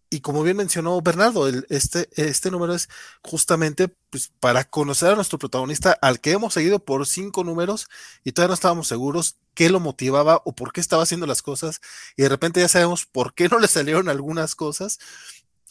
[0.09, 2.89] y como bien mencionó Bernardo, este, este número es
[3.23, 7.89] justamente pues, para conocer a nuestro protagonista, al que hemos seguido por cinco números
[8.23, 11.81] y todavía no estábamos seguros qué lo motivaba o por qué estaba haciendo las cosas,
[12.17, 14.99] y de repente ya sabemos por qué no le salieron algunas cosas.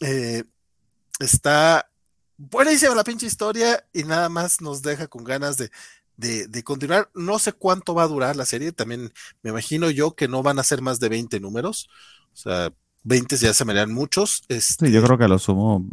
[0.00, 0.44] Eh,
[1.18, 1.90] está
[2.36, 5.70] buenísima la pinche historia y nada más nos deja con ganas de,
[6.16, 7.10] de, continuar.
[7.14, 10.58] No sé cuánto va a durar la serie, también me imagino yo que no van
[10.58, 11.88] a ser más de 20 números,
[12.32, 12.72] o sea,
[13.06, 14.42] 20 ya se me harían muchos.
[14.48, 14.86] Este...
[14.86, 15.88] Sí, yo creo que lo sumo.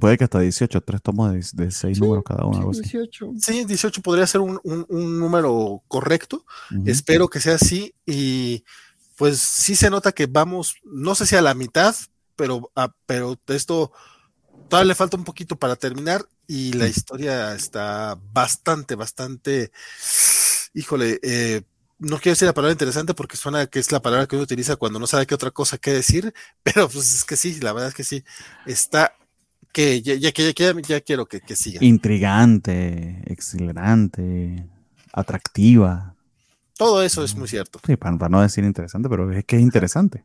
[0.00, 2.72] Puede que hasta 18, tres tomos de, de 6 sí, números cada uno.
[2.72, 3.32] Sí, 18.
[3.38, 6.46] Sí, 18 podría ser un, un, un número correcto.
[6.70, 6.90] Uh -huh.
[6.90, 7.94] Espero que sea así.
[8.06, 8.64] Y
[9.16, 11.94] pues sí se nota que vamos, no sé si a la mitad,
[12.36, 13.92] pero, a, pero esto
[14.70, 16.24] todavía le falta un poquito para terminar.
[16.46, 19.72] Y la historia está bastante, bastante.
[20.72, 21.62] Híjole, eh,
[21.98, 24.76] no quiero decir la palabra interesante porque suena que es la palabra que uno utiliza
[24.76, 27.88] cuando no sabe qué otra cosa que decir, pero pues es que sí, la verdad
[27.88, 28.24] es que sí,
[28.66, 29.14] está
[29.72, 31.84] que ya, ya, ya, quiero que, que, siga.
[31.84, 34.66] Intrigante, exhilarante,
[35.12, 36.14] atractiva.
[36.78, 37.78] Todo eso es muy cierto.
[37.86, 40.24] Sí, para, para no decir interesante, pero es que es interesante.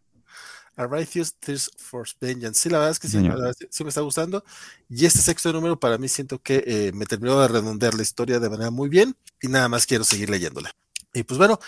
[0.77, 2.61] A Righteous Tears for Vengeance.
[2.61, 4.43] Sí, la verdad es que sí, la verdad, sí, me está gustando.
[4.90, 8.40] Y este sexto número para mí siento que eh, me terminó de redondear la historia
[8.40, 10.72] de manera muy bien y nada más quiero seguir leyéndola.
[11.14, 11.59] Y pues bueno,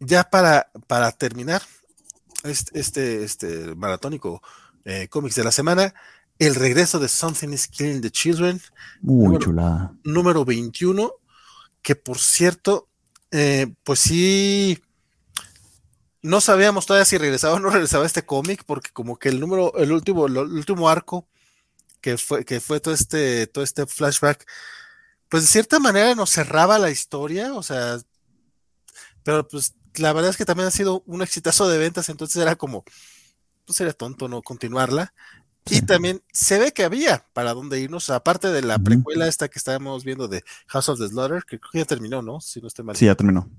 [0.00, 1.62] ya para, para terminar
[2.44, 4.42] este, este, este maratónico
[4.84, 5.94] eh, cómics de la semana,
[6.38, 8.60] el regreso de Something is Killing the Children.
[9.00, 9.94] Muy número, chulada.
[10.04, 11.12] Número 21,
[11.82, 12.88] que por cierto,
[13.30, 14.82] eh, pues sí,
[16.22, 19.74] no sabíamos todavía si regresaba o no regresaba este cómic, porque como que el número,
[19.76, 21.26] el último, el último arco
[22.00, 24.46] que fue, que fue todo este, todo este flashback,
[25.28, 27.98] pues de cierta manera nos cerraba la historia, o sea,
[29.28, 32.56] pero pues la verdad es que también ha sido un exitazo de ventas, entonces era
[32.56, 32.82] como,
[33.66, 35.12] pues era tonto no continuarla.
[35.68, 39.58] Y también se ve que había para dónde irnos, aparte de la precuela esta que
[39.58, 42.40] estábamos viendo de House of the Slaughter, que creo que ya terminó, ¿no?
[42.40, 42.96] Si no estoy mal.
[42.96, 43.50] Sí, ya terminó.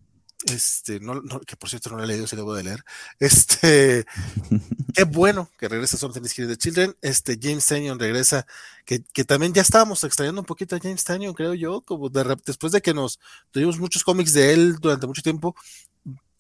[0.45, 2.83] Este, no, no, que por cierto no lo he leído, se lo voy a leer.
[3.19, 4.05] Este,
[4.93, 6.95] qué bueno que regresa Something is the Children.
[7.01, 8.47] Este, James Tanyon regresa,
[8.85, 12.37] que, que, también ya estábamos extrañando un poquito a James Tanyon, creo yo, como de,
[12.45, 13.19] después de que nos
[13.51, 15.55] tuvimos muchos cómics de él durante mucho tiempo,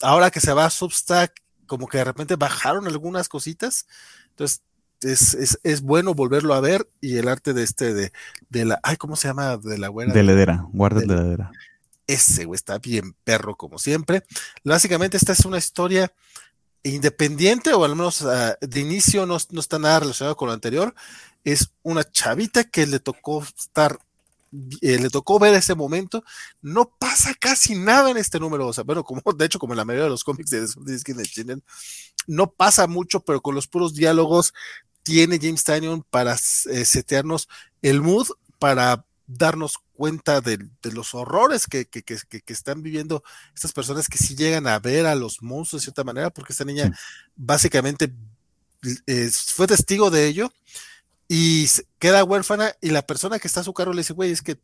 [0.01, 1.33] ahora que se va a Substack,
[1.67, 3.85] como que de repente bajaron algunas cositas.
[4.29, 4.61] Entonces,
[5.01, 8.11] es, es, es, bueno volverlo a ver y el arte de este, de,
[8.49, 9.57] de la, ay, ¿cómo se llama?
[9.57, 10.13] De la buena.
[10.13, 11.51] De Ledera, guarda de Ledera.
[12.09, 14.23] Ese güey está bien perro como siempre.
[14.63, 16.11] Básicamente esta es una historia
[16.81, 20.95] independiente o al menos uh, de inicio no, no, está nada relacionado con lo anterior.
[21.43, 23.99] Es una chavita que le tocó estar,
[24.81, 26.23] eh, le tocó ver ese momento.
[26.63, 28.65] No pasa casi nada en este número.
[28.65, 31.61] O sea, bueno, como de hecho como en la mayoría de los cómics de Disney,
[32.25, 34.51] no pasa mucho, pero con los puros diálogos
[35.03, 37.47] tiene James Tynion para eh, setearnos
[37.83, 43.23] el mood para darnos cuenta de, de los horrores que, que, que, que, están viviendo
[43.53, 46.65] estas personas que sí llegan a ver a los monstruos de cierta manera, porque esta
[46.65, 46.91] niña
[47.35, 48.11] básicamente
[49.05, 50.51] eh, fue testigo de ello
[51.27, 51.67] y
[51.99, 54.59] queda huérfana y la persona que está a su cargo le dice, güey, es que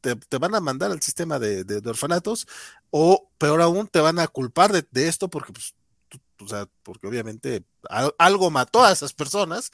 [0.00, 2.48] te, te, van a mandar al sistema de, de, de, orfanatos
[2.90, 5.74] o peor aún te van a culpar de, de esto porque pues,
[6.40, 7.64] o sea, porque obviamente
[8.18, 9.70] algo mató a esas personas,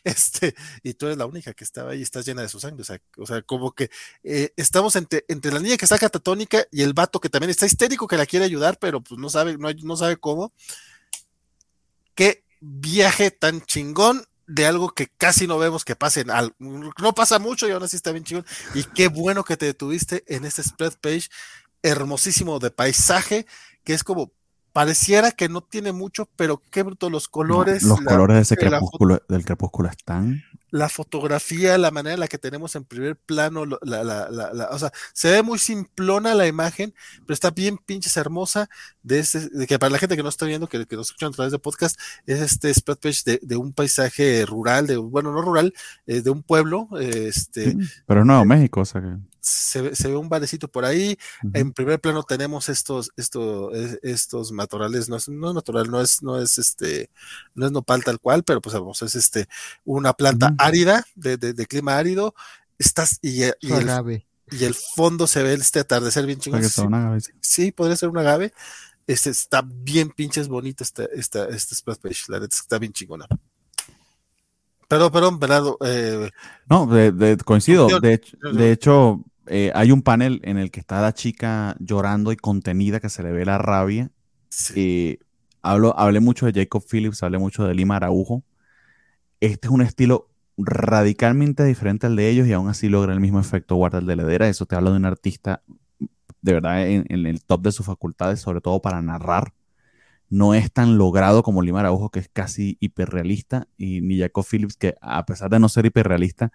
[0.04, 2.84] este, y tú eres la única que estaba ahí, estás llena de su sangre,
[3.16, 3.90] o sea, como que
[4.22, 7.66] eh, estamos entre, entre, la niña que está catatónica y el vato que también está
[7.66, 10.52] histérico que la quiere ayudar, pero pues no sabe, no, no sabe cómo.
[12.14, 17.38] Qué viaje tan chingón de algo que casi no vemos que pase, al, no pasa
[17.38, 20.62] mucho y aún así está bien chingón, y qué bueno que te detuviste en este
[20.62, 21.28] spread page
[21.82, 23.46] hermosísimo de paisaje,
[23.84, 24.32] que es como
[24.72, 27.82] pareciera que no tiene mucho, pero qué bruto los colores.
[27.82, 30.42] No, los la, colores de ese crepúsculo, del crepúsculo están.
[30.70, 34.78] La fotografía, la manera en la que tenemos en primer plano, la, la, la, o
[34.78, 36.94] sea, se ve muy simplona la imagen,
[37.26, 38.68] pero está bien pinches hermosa.
[39.02, 41.30] De, ese, de que para la gente que no está viendo, que, que nos escuchan
[41.30, 45.32] a través de podcast, es este spread page de, de un paisaje rural, de bueno,
[45.32, 45.74] no rural,
[46.06, 46.88] eh, de un pueblo.
[47.00, 50.84] Eh, este, sí, pero no, México, o sea que se, se, ve un barecito por
[50.84, 51.18] ahí.
[51.42, 51.58] Uh -huh.
[51.60, 56.22] En primer plano tenemos estos, estos, estos matorrales, no es, no es natural, no es,
[56.22, 57.10] no es este,
[57.54, 59.48] no es nopal tal cual, pero pues vamos, es este,
[59.84, 60.56] una planta uh -huh.
[60.58, 62.34] árida, de, de, de, clima árido.
[62.78, 66.62] Estás, y, y, el, y, el, fondo se ve este atardecer bien chingón.
[67.40, 68.52] Sí, podría ser un agave.
[69.06, 73.26] Este está bien pinches bonito esta, esta, esta splash page, la neta está bien chingona.
[74.90, 75.78] Perdón, perdón, Bernardo.
[75.84, 76.30] Eh,
[76.68, 77.86] no, de, de, coincido.
[78.00, 78.20] De,
[78.52, 83.00] de hecho, eh, hay un panel en el que está la chica llorando y contenida,
[83.00, 84.10] que se le ve la rabia.
[84.48, 84.74] Sí.
[84.76, 85.18] Eh,
[85.62, 88.42] hablo, hablé mucho de Jacob Phillips, hablé mucho de Lima Araujo.
[89.40, 93.40] Este es un estilo radicalmente diferente al de ellos y aún así logra el mismo
[93.40, 94.48] efecto guarda el de Ledera.
[94.48, 95.62] Eso te habla de un artista
[96.42, 99.52] de verdad en, en el top de sus facultades, sobre todo para narrar
[100.30, 104.76] no es tan logrado como Lima Araujo, que es casi hiperrealista, y ni Jacob Phillips,
[104.76, 106.52] que a pesar de no ser hiperrealista,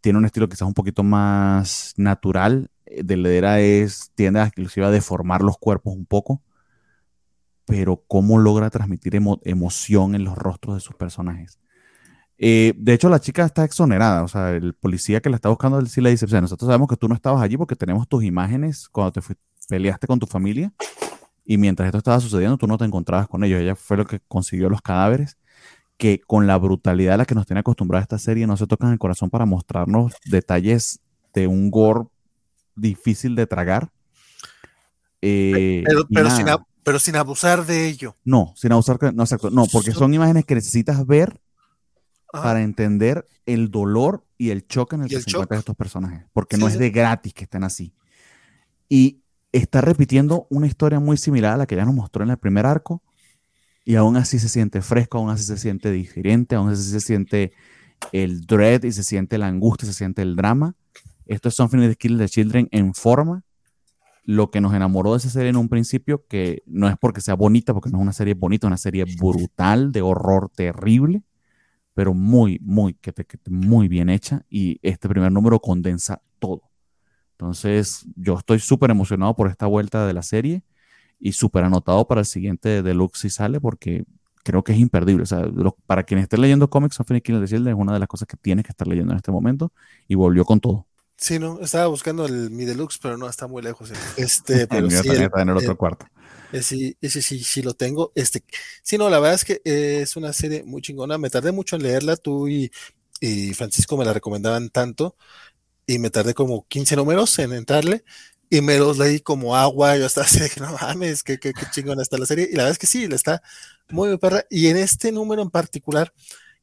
[0.00, 2.70] tiene un estilo quizás un poquito más natural.
[2.86, 6.42] De Ledera es, tiende inclusive a deformar los cuerpos un poco,
[7.66, 11.58] pero cómo logra transmitir emo emoción en los rostros de sus personajes.
[12.38, 15.84] Eh, de hecho, la chica está exonerada, o sea, el policía que la está buscando,
[15.86, 18.22] sí le dice, o sea, nosotros sabemos que tú no estabas allí porque tenemos tus
[18.22, 19.20] imágenes cuando te
[19.68, 20.72] peleaste con tu familia,
[21.44, 23.60] y mientras esto estaba sucediendo tú no te encontrabas con ellos.
[23.60, 25.38] Ella fue lo que consiguió los cadáveres,
[25.98, 28.92] que con la brutalidad a la que nos tiene acostumbrada esta serie no se tocan
[28.92, 31.00] el corazón para mostrarnos detalles
[31.34, 32.06] de un gore
[32.76, 33.90] difícil de tragar.
[35.20, 36.46] Eh, pero, pero, sin,
[36.84, 38.16] pero, sin, abusar de ello.
[38.24, 41.40] No, sin abusar, no, exacto, no, porque son imágenes que necesitas ver
[42.32, 42.44] Ajá.
[42.44, 46.24] para entender el dolor y el choque en el que el se encuentran estos personajes,
[46.32, 47.92] porque sí, no es de gratis que estén así.
[48.88, 49.20] Y
[49.50, 52.66] está repitiendo una historia muy similar a la que ya nos mostró en el primer
[52.66, 53.02] arco
[53.88, 57.54] y aún así se siente fresco, aún así se siente diferente, aún así se siente
[58.12, 60.76] el dread y se siente la angustia, se siente el drama.
[61.24, 63.44] Esto es Something to Kill the Children en forma.
[64.24, 67.32] Lo que nos enamoró de esa serie en un principio, que no es porque sea
[67.32, 71.22] bonita, porque no es una serie bonita, es una serie brutal, de horror terrible,
[71.94, 76.60] pero muy, muy, que que muy bien hecha y este primer número condensa todo.
[77.38, 80.62] Entonces, yo estoy súper emocionado por esta vuelta de la serie
[81.20, 84.04] y súper anotado para el siguiente deluxe si sale porque
[84.44, 85.22] creo que es imperdible.
[85.24, 86.96] O sea, lo- para quien esté leyendo cómics,
[87.40, 89.72] de Shield es una de las cosas que tiene que estar leyendo en este momento
[90.08, 90.86] y volvió con todo.
[91.16, 93.90] Sí, no, estaba buscando el Mi Deluxe, pero no, está muy lejos.
[93.90, 93.94] eh.
[94.16, 96.06] Este, pero El mío sí, el- está en el otro el- cuarto.
[96.52, 98.12] ese, ese sí, sí lo tengo.
[98.16, 98.44] Este,
[98.82, 101.18] sí, no, la verdad es que eh, es una serie muy chingona.
[101.18, 102.70] Me tardé mucho en leerla, tú y,
[103.20, 105.16] y Francisco me la recomendaban tanto,
[105.86, 108.04] y me tardé como 15 números en entrarle,
[108.50, 109.96] y me los leí como agua.
[109.96, 112.48] Yo estaba así de que no mames, qué, qué, qué chingona está la serie.
[112.50, 113.42] Y la verdad es que sí, la está
[113.90, 114.44] muy, muy perra.
[114.50, 116.12] Y en este número en particular,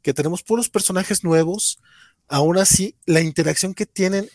[0.01, 1.80] que tenemos puros personajes nuevos,
[2.27, 4.30] aún así, la interacción que tienen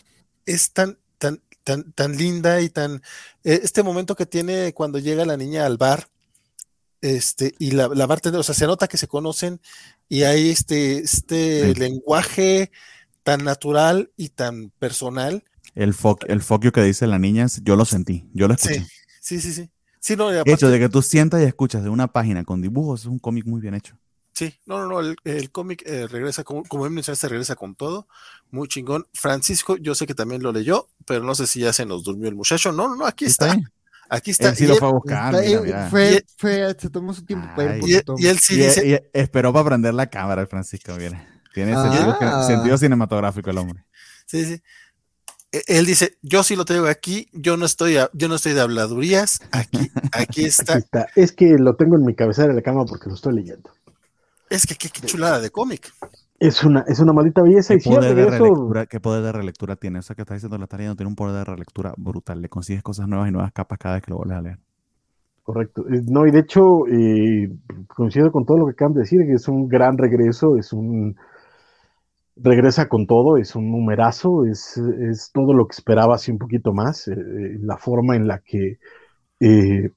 [0.45, 3.01] es tan, tan, tan, tan linda y tan.
[3.43, 6.07] eh, Este momento que tiene cuando llega la niña al bar,
[7.01, 9.59] este, y la, la bartender, o sea, se nota que se conocen
[10.07, 11.75] y hay este, este Sí.
[11.75, 12.71] lenguaje
[13.23, 15.43] tan natural y tan personal.
[15.75, 18.85] El fuck, el you que dice la niña, yo lo sentí, yo lo escuché.
[19.21, 19.69] Sí, sí, sí, sí.
[19.99, 23.01] Sí, no, aparte- hecho de que tú sientas y escuchas de una página con dibujos
[23.01, 23.97] es un cómic muy bien hecho.
[24.33, 28.07] Sí, no, no, no, el, el cómic eh, regresa, como, como mencionaste, regresa con todo,
[28.49, 29.05] muy chingón.
[29.13, 32.29] Francisco, yo sé que también lo leyó, pero no sé si ya se nos durmió
[32.29, 32.71] el muchacho.
[32.71, 33.55] No, no, no, aquí está,
[34.09, 34.49] aquí está.
[34.49, 35.89] Él sí Y lo él- fue a buscar, Está- mira, mira.
[35.89, 37.83] fue, fue, se tomó su tiempo para ir
[38.17, 41.27] y, y él sí Y, dice, y esperó para prender la cámara el Francisco, mira.
[41.53, 41.83] Tiene Ah.
[41.83, 43.83] sentido, sentido cinematográfico el hombre.
[44.25, 44.61] sí, sí.
[45.67, 48.61] Él dice, yo sí lo traigo aquí, yo no estoy, a- yo no estoy de
[48.61, 50.73] habladurías, aquí, aquí está.
[50.73, 51.07] Aquí está.
[51.15, 53.69] Es que lo tengo en mi cabecera de la cama porque lo estoy leyendo.
[54.49, 55.91] Es que qué, qué chulada de cómic.
[56.39, 59.75] Es una, es una maldita belleza ¿Qué y poder, de relectura, ¿Qué poder de relectura
[59.75, 59.99] tiene?
[59.99, 62.41] O sea, que está diciendo la está leyendo, tiene un poder de relectura brutal.
[62.41, 64.59] Le consigues cosas nuevas y nuevas capas cada vez que lo vuelves a leer.
[65.43, 65.85] Correcto.
[65.89, 67.51] Eh, No, y de hecho, eh,
[67.87, 71.15] coincido con todo lo que acaban de decir, que es un gran regreso, es un
[72.35, 76.73] regresa con todo, es un numerazo, es, es todo lo que esperaba, así un poquito
[76.73, 78.79] más, eh, eh, la forma en la que
[79.39, 79.91] eh,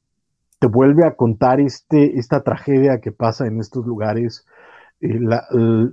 [0.59, 4.47] te vuelve a contar este, esta tragedia que pasa en estos lugares,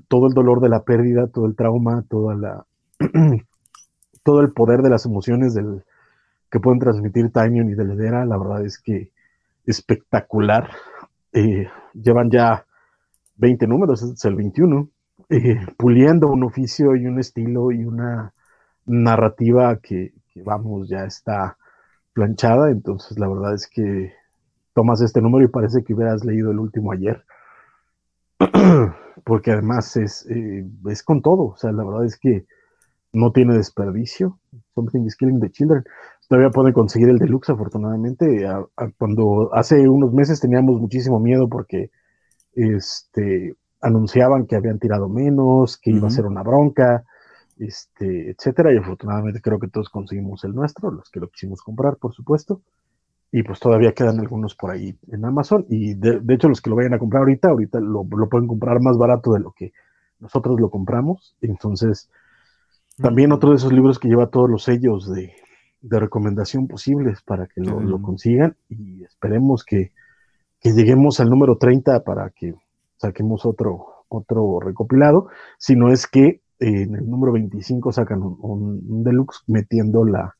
[0.07, 2.65] todo el dolor de la pérdida, todo el trauma, toda la,
[4.23, 5.57] todo el poder de las emociones
[6.49, 9.11] que pueden transmitir Tinyon y Deledera, la verdad es que
[9.65, 10.69] espectacular.
[11.33, 12.65] Llevan ya
[13.35, 14.87] 20 números, es el 21,
[15.31, 18.33] eh, puliendo un oficio y un estilo y una
[18.85, 21.57] narrativa que, vamos, ya está
[22.11, 22.69] planchada.
[22.69, 24.11] Entonces, la verdad es que
[24.73, 27.23] tomas este número y parece que hubieras leído el último ayer.
[29.23, 31.43] Porque además es, eh, es con todo.
[31.43, 32.45] O sea, la verdad es que
[33.13, 34.37] no tiene desperdicio.
[34.75, 35.85] Something is killing the children.
[36.27, 38.45] Todavía pueden conseguir el deluxe, afortunadamente.
[38.97, 41.89] Cuando hace unos meses teníamos muchísimo miedo porque
[42.53, 45.97] este, anunciaban que habían tirado menos, que uh -huh.
[45.97, 47.03] iba a ser una bronca,
[47.57, 48.73] este, etcétera.
[48.73, 52.61] Y afortunadamente creo que todos conseguimos el nuestro, los que lo quisimos comprar, por supuesto.
[53.31, 55.65] Y pues todavía quedan algunos por ahí en Amazon.
[55.69, 58.47] Y de, de hecho, los que lo vayan a comprar ahorita, ahorita lo, lo, pueden
[58.47, 59.71] comprar más barato de lo que
[60.19, 61.35] nosotros lo compramos.
[61.41, 62.09] Entonces,
[62.97, 65.33] también otro de esos libros que lleva todos los sellos de,
[65.81, 68.55] de recomendación posibles para que lo, lo consigan.
[68.69, 69.91] Y esperemos que,
[70.59, 72.53] que, lleguemos al número 30 para que
[73.01, 75.27] saquemos otro, otro recopilado.
[75.57, 80.05] Si no es que eh, en el número 25 sacan un, un, un deluxe metiendo
[80.05, 80.35] la,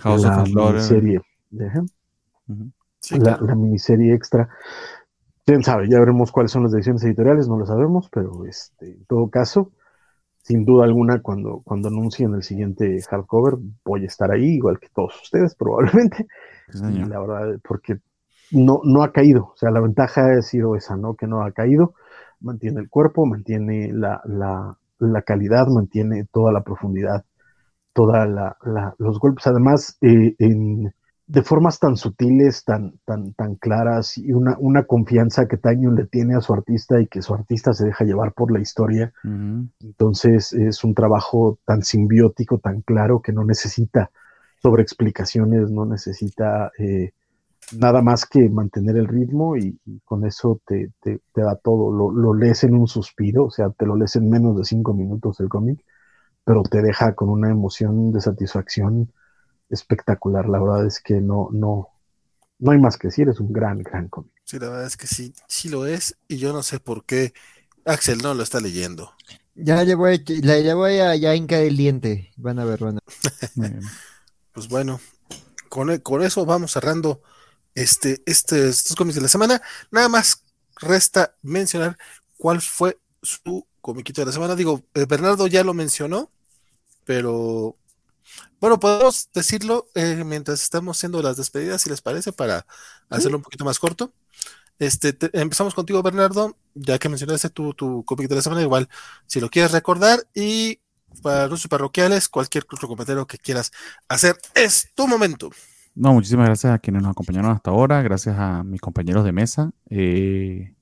[0.00, 1.20] House la of miniserie.
[1.52, 1.86] -huh.
[2.48, 2.72] -huh.
[3.00, 3.46] sí, la, claro.
[3.46, 4.48] la, miniserie extra.
[5.46, 9.04] Quién sabe, ya veremos cuáles son las decisiones editoriales, no lo sabemos, pero este, en
[9.04, 9.72] todo caso,
[10.42, 14.88] sin duda alguna, cuando, cuando anuncien el siguiente hardcover, voy a estar ahí, igual que
[14.94, 16.26] todos ustedes, probablemente.
[16.70, 18.00] Sí, la verdad, porque
[18.50, 19.52] no, no ha caído.
[19.54, 21.14] O sea, la ventaja ha sido esa, ¿no?
[21.14, 21.94] Que no ha caído.
[22.40, 27.24] Mantiene el cuerpo, mantiene la, la, la calidad, mantiene toda la profundidad,
[27.92, 28.56] todos la,
[28.98, 29.46] los golpes.
[29.46, 30.92] Además, eh, en,
[31.26, 36.06] de formas tan sutiles, tan, tan, tan claras, y una, una confianza que Taño le
[36.06, 39.12] tiene a su artista y que su artista se deja llevar por la historia.
[39.24, 39.68] Uh -huh.
[39.80, 44.10] Entonces, es un trabajo tan simbiótico, tan claro, que no necesita
[44.60, 46.70] sobreexplicaciones, no necesita.
[46.78, 47.12] Eh,
[47.72, 51.92] nada más que mantener el ritmo y, y con eso te, te, te da todo.
[51.92, 54.94] Lo, lo, lees en un suspiro, o sea, te lo lees en menos de cinco
[54.94, 55.84] minutos el cómic,
[56.44, 59.12] pero te deja con una emoción de satisfacción
[59.70, 60.48] espectacular.
[60.48, 61.88] La verdad es que no, no,
[62.58, 64.32] no hay más que decir, es un gran, gran cómic.
[64.44, 67.32] Sí, la verdad es que sí, sí lo es, y yo no sé por qué
[67.84, 69.12] Axel no lo está leyendo.
[69.54, 72.98] Ya le voy, a, le voy a ya hincar el diente, van a ver, van
[72.98, 73.00] a
[73.54, 73.80] ver.
[74.52, 75.00] pues bueno,
[75.68, 77.22] con, con eso vamos cerrando
[77.74, 79.62] este, este, estos cómics de la semana.
[79.90, 80.42] Nada más
[80.76, 81.96] resta mencionar
[82.36, 84.56] cuál fue su comiquito de la semana.
[84.56, 86.30] Digo, eh, Bernardo ya lo mencionó,
[87.04, 87.76] pero
[88.60, 92.66] bueno, podemos decirlo eh, mientras estamos haciendo las despedidas, si les parece, para
[93.10, 94.12] hacerlo un poquito más corto.
[94.78, 98.88] Este, empezamos contigo, Bernardo, ya que mencionaste tu, tu cómic de la semana, igual,
[99.26, 100.80] si lo quieres recordar, y
[101.22, 103.70] para los parroquiales, cualquier otro comentario que quieras
[104.08, 105.50] hacer, es tu momento.
[105.96, 109.70] No, muchísimas gracias a quienes nos acompañaron hasta ahora, gracias a mis compañeros de mesa.
[109.90, 110.74] Eh,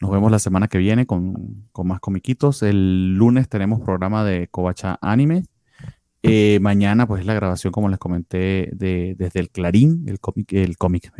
[0.00, 2.62] nos vemos la semana que viene con, más comiquitos.
[2.62, 5.42] El lunes tenemos programa de Covacha Anime.
[6.22, 10.52] Eh, mañana, pues, es la grabación, como les comenté, de, desde el Clarín, el cómic,
[10.52, 11.12] el cómic,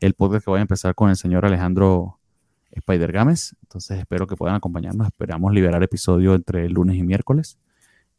[0.00, 2.18] el podcast que voy a empezar con el señor Alejandro
[2.72, 3.56] Spider Games.
[3.62, 5.06] Entonces, espero que puedan acompañarnos.
[5.06, 7.58] Esperamos liberar episodio entre lunes y miércoles.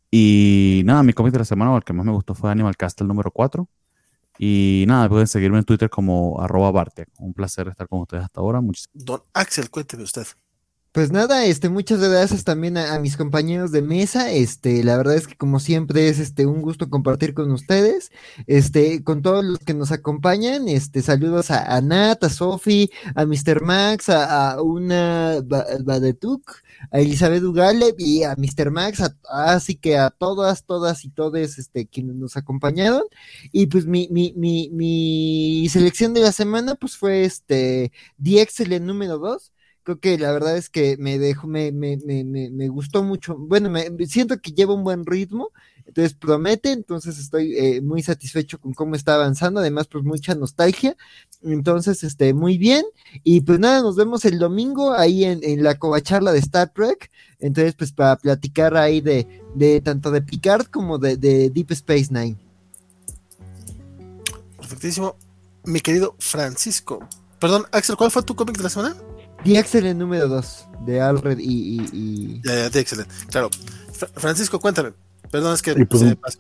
[0.10, 3.06] Y nada, mi cómic de la semana, el que más me gustó fue Animal Castle
[3.06, 3.68] número 4.
[4.42, 7.08] Y nada, pueden seguirme en Twitter como arroba Barte.
[7.20, 8.62] Un placer estar con ustedes hasta ahora.
[8.94, 10.26] Don Axel, cuénteme usted.
[10.94, 14.32] Pues nada, este, muchas gracias también a, mis compañeros de mesa.
[14.32, 18.12] Este, la verdad es que como siempre es este un gusto compartir con ustedes.
[18.48, 20.70] Este, con todos los que nos acompañan.
[20.70, 23.62] Este, saludos a, Nat, a Sofi, a Mr.
[23.62, 28.72] Max, a, una Badetuk, a Elizabeth Ugale y a Mr.
[28.72, 33.04] Max, así que a todas, todas y todos este, quienes nos acompañaron.
[33.52, 37.92] Y pues mi, mi, mi, mi selección de la semana pues fue este
[38.22, 39.52] The Excellent número 2
[39.84, 43.36] creo que la verdad es que me dejó, me, me, me, me gustó mucho.
[43.38, 45.52] Bueno, me, siento que lleva un buen ritmo,
[45.90, 50.96] entonces promete, entonces estoy eh, muy satisfecho con cómo está avanzando, además pues mucha nostalgia,
[51.42, 52.86] entonces este, muy bien,
[53.24, 57.12] y pues nada, nos vemos el domingo ahí en, en la covacharla de Star Trek,
[57.40, 62.08] entonces pues para platicar ahí de, de tanto de Picard como de, de Deep Space
[62.12, 62.38] Nine.
[64.58, 65.16] Perfectísimo,
[65.66, 67.00] mi querido Francisco.
[67.40, 68.96] Perdón, Axel, ¿cuál fue tu cómic de la semana?
[69.44, 71.82] The Excellent número 2 de Alfred y.
[71.94, 73.10] y, Ya, ya, The Excellent.
[73.30, 73.50] Claro.
[74.16, 74.94] Francisco, cuéntame.
[75.32, 76.40] Perdón, es que pues, se me pasó.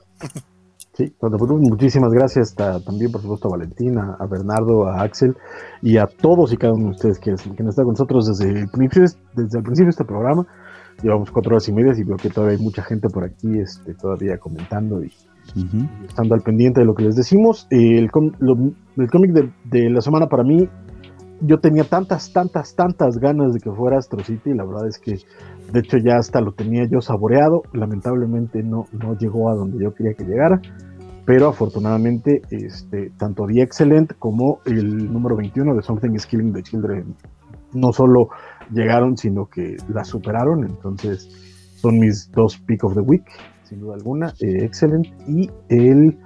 [0.99, 5.33] Sí, muchísimas gracias también, por supuesto, a Valentina, a Bernardo, a Axel
[5.81, 8.67] y a todos y cada uno de ustedes que, que están con nosotros desde el,
[8.67, 9.03] principio,
[9.33, 10.45] desde el principio de este programa.
[11.01, 13.93] Llevamos cuatro horas y media y veo que todavía hay mucha gente por aquí este,
[13.93, 15.13] todavía comentando y,
[16.05, 17.65] estando al pendiente de lo que les decimos.
[17.69, 20.67] El, el cómic de, de, la semana para mí
[21.41, 25.17] yo tenía tantas, tantas, tantas ganas de que fuera Astro City, la verdad es que
[25.71, 29.93] de hecho ya hasta lo tenía yo saboreado, lamentablemente no, no llegó a donde yo
[29.93, 30.61] quería que llegara,
[31.25, 36.63] pero afortunadamente este, tanto The Excellent como el número 21 de Something is Killing the
[36.63, 37.15] Children
[37.73, 38.29] no solo
[38.71, 41.29] llegaron, sino que la superaron, entonces
[41.75, 43.25] son mis dos pick of the week,
[43.63, 46.17] sin duda alguna, eh, Excellent y el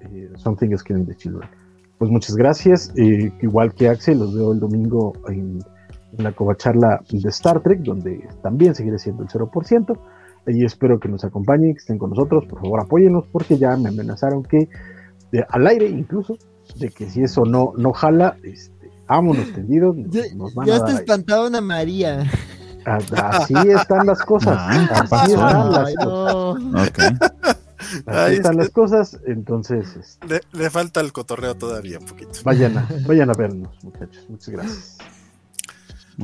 [0.00, 1.59] eh, Something is Killing the Children
[2.00, 2.92] pues muchas gracias.
[2.96, 5.62] Eh, igual que Axel, los veo el domingo en,
[6.16, 9.98] la covacharla de Star Trek, donde también seguiré siendo el 0%.
[10.46, 12.46] Y espero que nos acompañen, que estén con nosotros.
[12.46, 14.70] Por favor, apóyenos, porque ya me amenazaron que,
[15.50, 16.38] al aire incluso,
[16.76, 19.94] de que si eso no, no jala, este, vámonos tendidos.
[19.94, 22.24] Nos, ya, ya te espantaron a María.
[22.86, 24.56] Así están las cosas.
[24.58, 27.60] Ah, así están las cosas.
[28.06, 29.96] Ahí están las cosas, entonces.
[29.96, 32.32] Este, le, falta el cotorreo todavía un poquito.
[32.44, 34.24] Vayan a, vayan a vernos, muchachos.
[34.28, 34.98] Muchas gracias.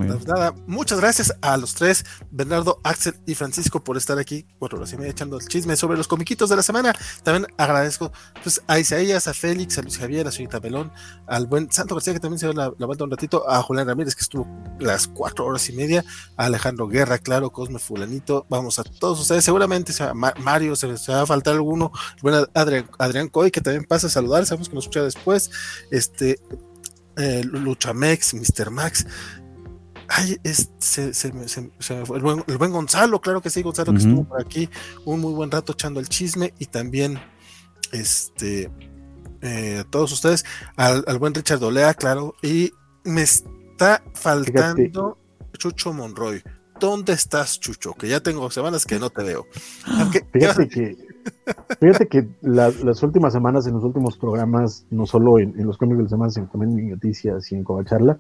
[0.04, 4.92] Nada, muchas gracias a los tres, Bernardo, Axel y Francisco, por estar aquí cuatro horas
[4.92, 6.94] y media echando el chisme sobre los comiquitos de la semana.
[7.22, 10.92] También agradezco pues, a Isaías, a Félix, a Luis Javier, a señorita Belón,
[11.26, 14.14] al buen Santo García, que también se dio la, vuelta un ratito, a Julián Ramírez,
[14.14, 14.46] que estuvo
[14.78, 16.04] las cuatro horas y media,
[16.36, 21.22] a Alejandro Guerra, claro, Cosme Fulanito, vamos a todos ustedes, seguramente se Mario, se, va
[21.22, 21.90] a faltar alguno,
[22.22, 25.50] bueno, Adrián, Adrián Coy, que también pasa a saludar, sabemos que nos escucha después,
[25.90, 26.38] este,
[27.16, 28.70] eh, Luchamex, Mr.
[28.70, 29.06] Max,
[30.08, 34.24] Ay, es, se, se, el, buen, el, buen, Gonzalo, claro que sí, Gonzalo, que estuvo
[34.24, 34.68] por aquí
[35.04, 37.18] un muy buen rato echando el chisme y también
[37.92, 38.70] este
[39.42, 40.44] eh, todos ustedes,
[40.76, 42.72] al, buen Richard Olea, claro, y
[43.04, 45.18] me está faltando
[45.56, 46.42] Chucho Monroy.
[46.78, 47.94] ¿Dónde estás, Chucho?
[47.94, 49.46] Que ya tengo semanas que no te veo.
[50.32, 50.96] fíjate que,
[51.80, 56.02] fíjate que las últimas semanas, en los últimos programas, no solo en, los cómics de
[56.02, 58.18] la semana, sino también en noticias y en Covacharla,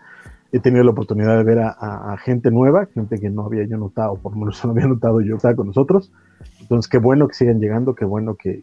[0.56, 4.16] he tenido la oportunidad de ver a, gente nueva, gente que no había yo notado,
[4.16, 6.12] por lo menos no había notado yo estaba con nosotros.
[6.60, 8.62] Entonces, qué bueno que sigan llegando, qué bueno que,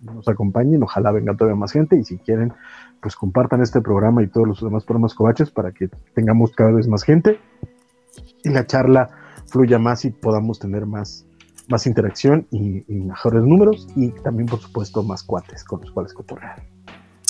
[0.00, 2.52] nos acompañen, ojalá venga todavía más gente y si quieren,
[3.02, 6.86] pues compartan este programa y todos los demás programas covaches para que tengamos cada vez
[6.86, 7.40] más gente
[8.44, 9.10] y la charla
[9.46, 11.26] fluya más y podamos tener más,
[11.68, 16.62] más interacción y, mejores números y también, por supuesto, más cuates con los cuales cotorrear.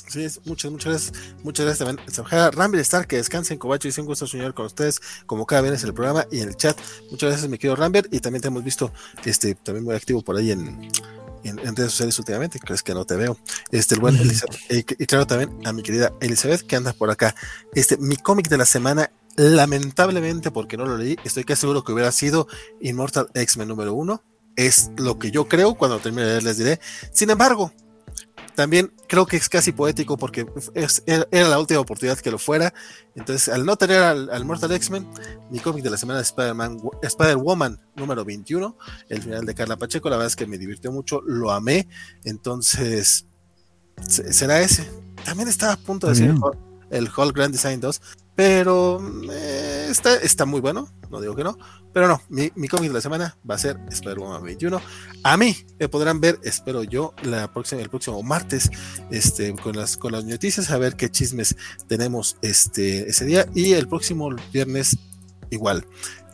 [0.08, 1.12] Sí, muchas, muchas gracias.
[1.42, 2.52] Muchas gracias también.
[2.52, 5.88] Rambler Star, que descansen, Cobacho, y un gusto soñar con ustedes, como cada vez en
[5.88, 6.78] el programa y en el chat.
[7.10, 8.08] Muchas gracias, mi querido Rambler.
[8.10, 8.90] Y también te hemos visto
[9.24, 10.90] este, también muy activo por ahí en,
[11.44, 12.58] en, redes sociales últimamente.
[12.58, 13.36] Crees que no te veo.
[13.70, 14.16] Este, el buen
[14.70, 17.34] y, claro, también a mi querida Elizabeth, que anda por acá.
[17.74, 21.92] Este, mi cómic de la semana lamentablemente porque no lo leí, estoy casi seguro que
[21.92, 22.48] hubiera sido
[22.80, 24.22] Immortal X-Men número uno.
[24.56, 26.80] Es lo que yo creo, cuando termine de leer les diré.
[27.12, 27.72] Sin embargo,
[28.58, 30.44] también creo que es casi poético porque
[31.06, 32.74] era la última oportunidad que lo fuera.
[33.14, 35.06] Entonces, al no tener al, Mortal X-Men,
[35.48, 36.34] mi cómic de la semana es
[37.02, 38.76] Spider-Woman número 21,
[39.10, 41.86] el final de Carla Pacheco, la verdad es que me divirtió mucho, lo amé.
[42.24, 43.28] Entonces,
[44.08, 44.90] será ese.
[45.24, 46.34] También estaba a punto de decir
[46.90, 48.00] el Hulk Grand Design 2,
[48.38, 49.00] pero
[49.32, 51.58] eh, está, está muy bueno, no digo que no.
[51.92, 54.80] Pero no, mi, mi cómic de la semana va a ser Spider-Man 21.
[55.24, 58.70] A mí me podrán ver, espero yo, la próxima, el próximo martes,
[59.10, 61.56] este, con las, con las noticias, a ver qué chismes
[61.88, 63.44] tenemos este, ese día.
[63.56, 64.96] Y el próximo viernes
[65.50, 65.84] igual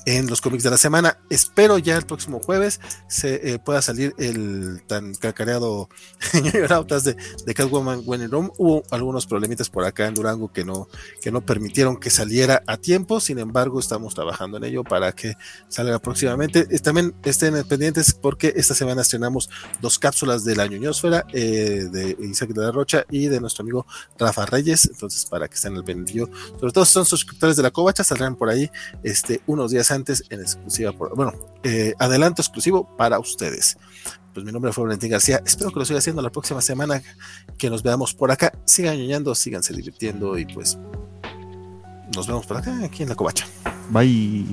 [0.07, 1.19] en los cómics de la semana.
[1.31, 5.89] Espero ya el próximo jueves se eh, pueda salir el tan cacareado
[6.33, 7.17] de,
[7.47, 8.51] de Catwoman When Rome.
[8.59, 10.89] Hubo algunos problemitas por acá en Durango que no,
[11.21, 13.21] que no permitieron que saliera a tiempo.
[13.21, 15.35] Sin embargo, estamos trabajando en ello para que
[15.69, 16.65] salga próximamente.
[16.81, 19.49] También estén pendientes porque esta semana estrenamos
[19.81, 23.87] dos cápsulas de la ñoñosfera eh, de Isaac de la Rocha y de nuestro amigo
[24.19, 24.89] Rafa Reyes.
[24.93, 26.05] Entonces, para que estén al pendiente.
[26.61, 28.71] Sobre todo son suscriptores de la Covacha, saldrán por ahí
[29.03, 30.93] este, unos días interesantes en exclusiva.
[30.93, 31.33] Por, bueno,
[31.63, 33.77] eh, adelanto exclusivo para ustedes.
[34.33, 35.41] Pues mi nombre fue Valentín García.
[35.47, 37.03] Espero que lo siga haciendo la próxima semana.
[37.57, 38.53] Que nos veamos por acá.
[38.65, 40.79] Sigan ñoñando, síganse divirtiendo y pues
[42.15, 43.47] nos vemos por acá, aquí en la covacha.
[43.91, 44.45] Bye.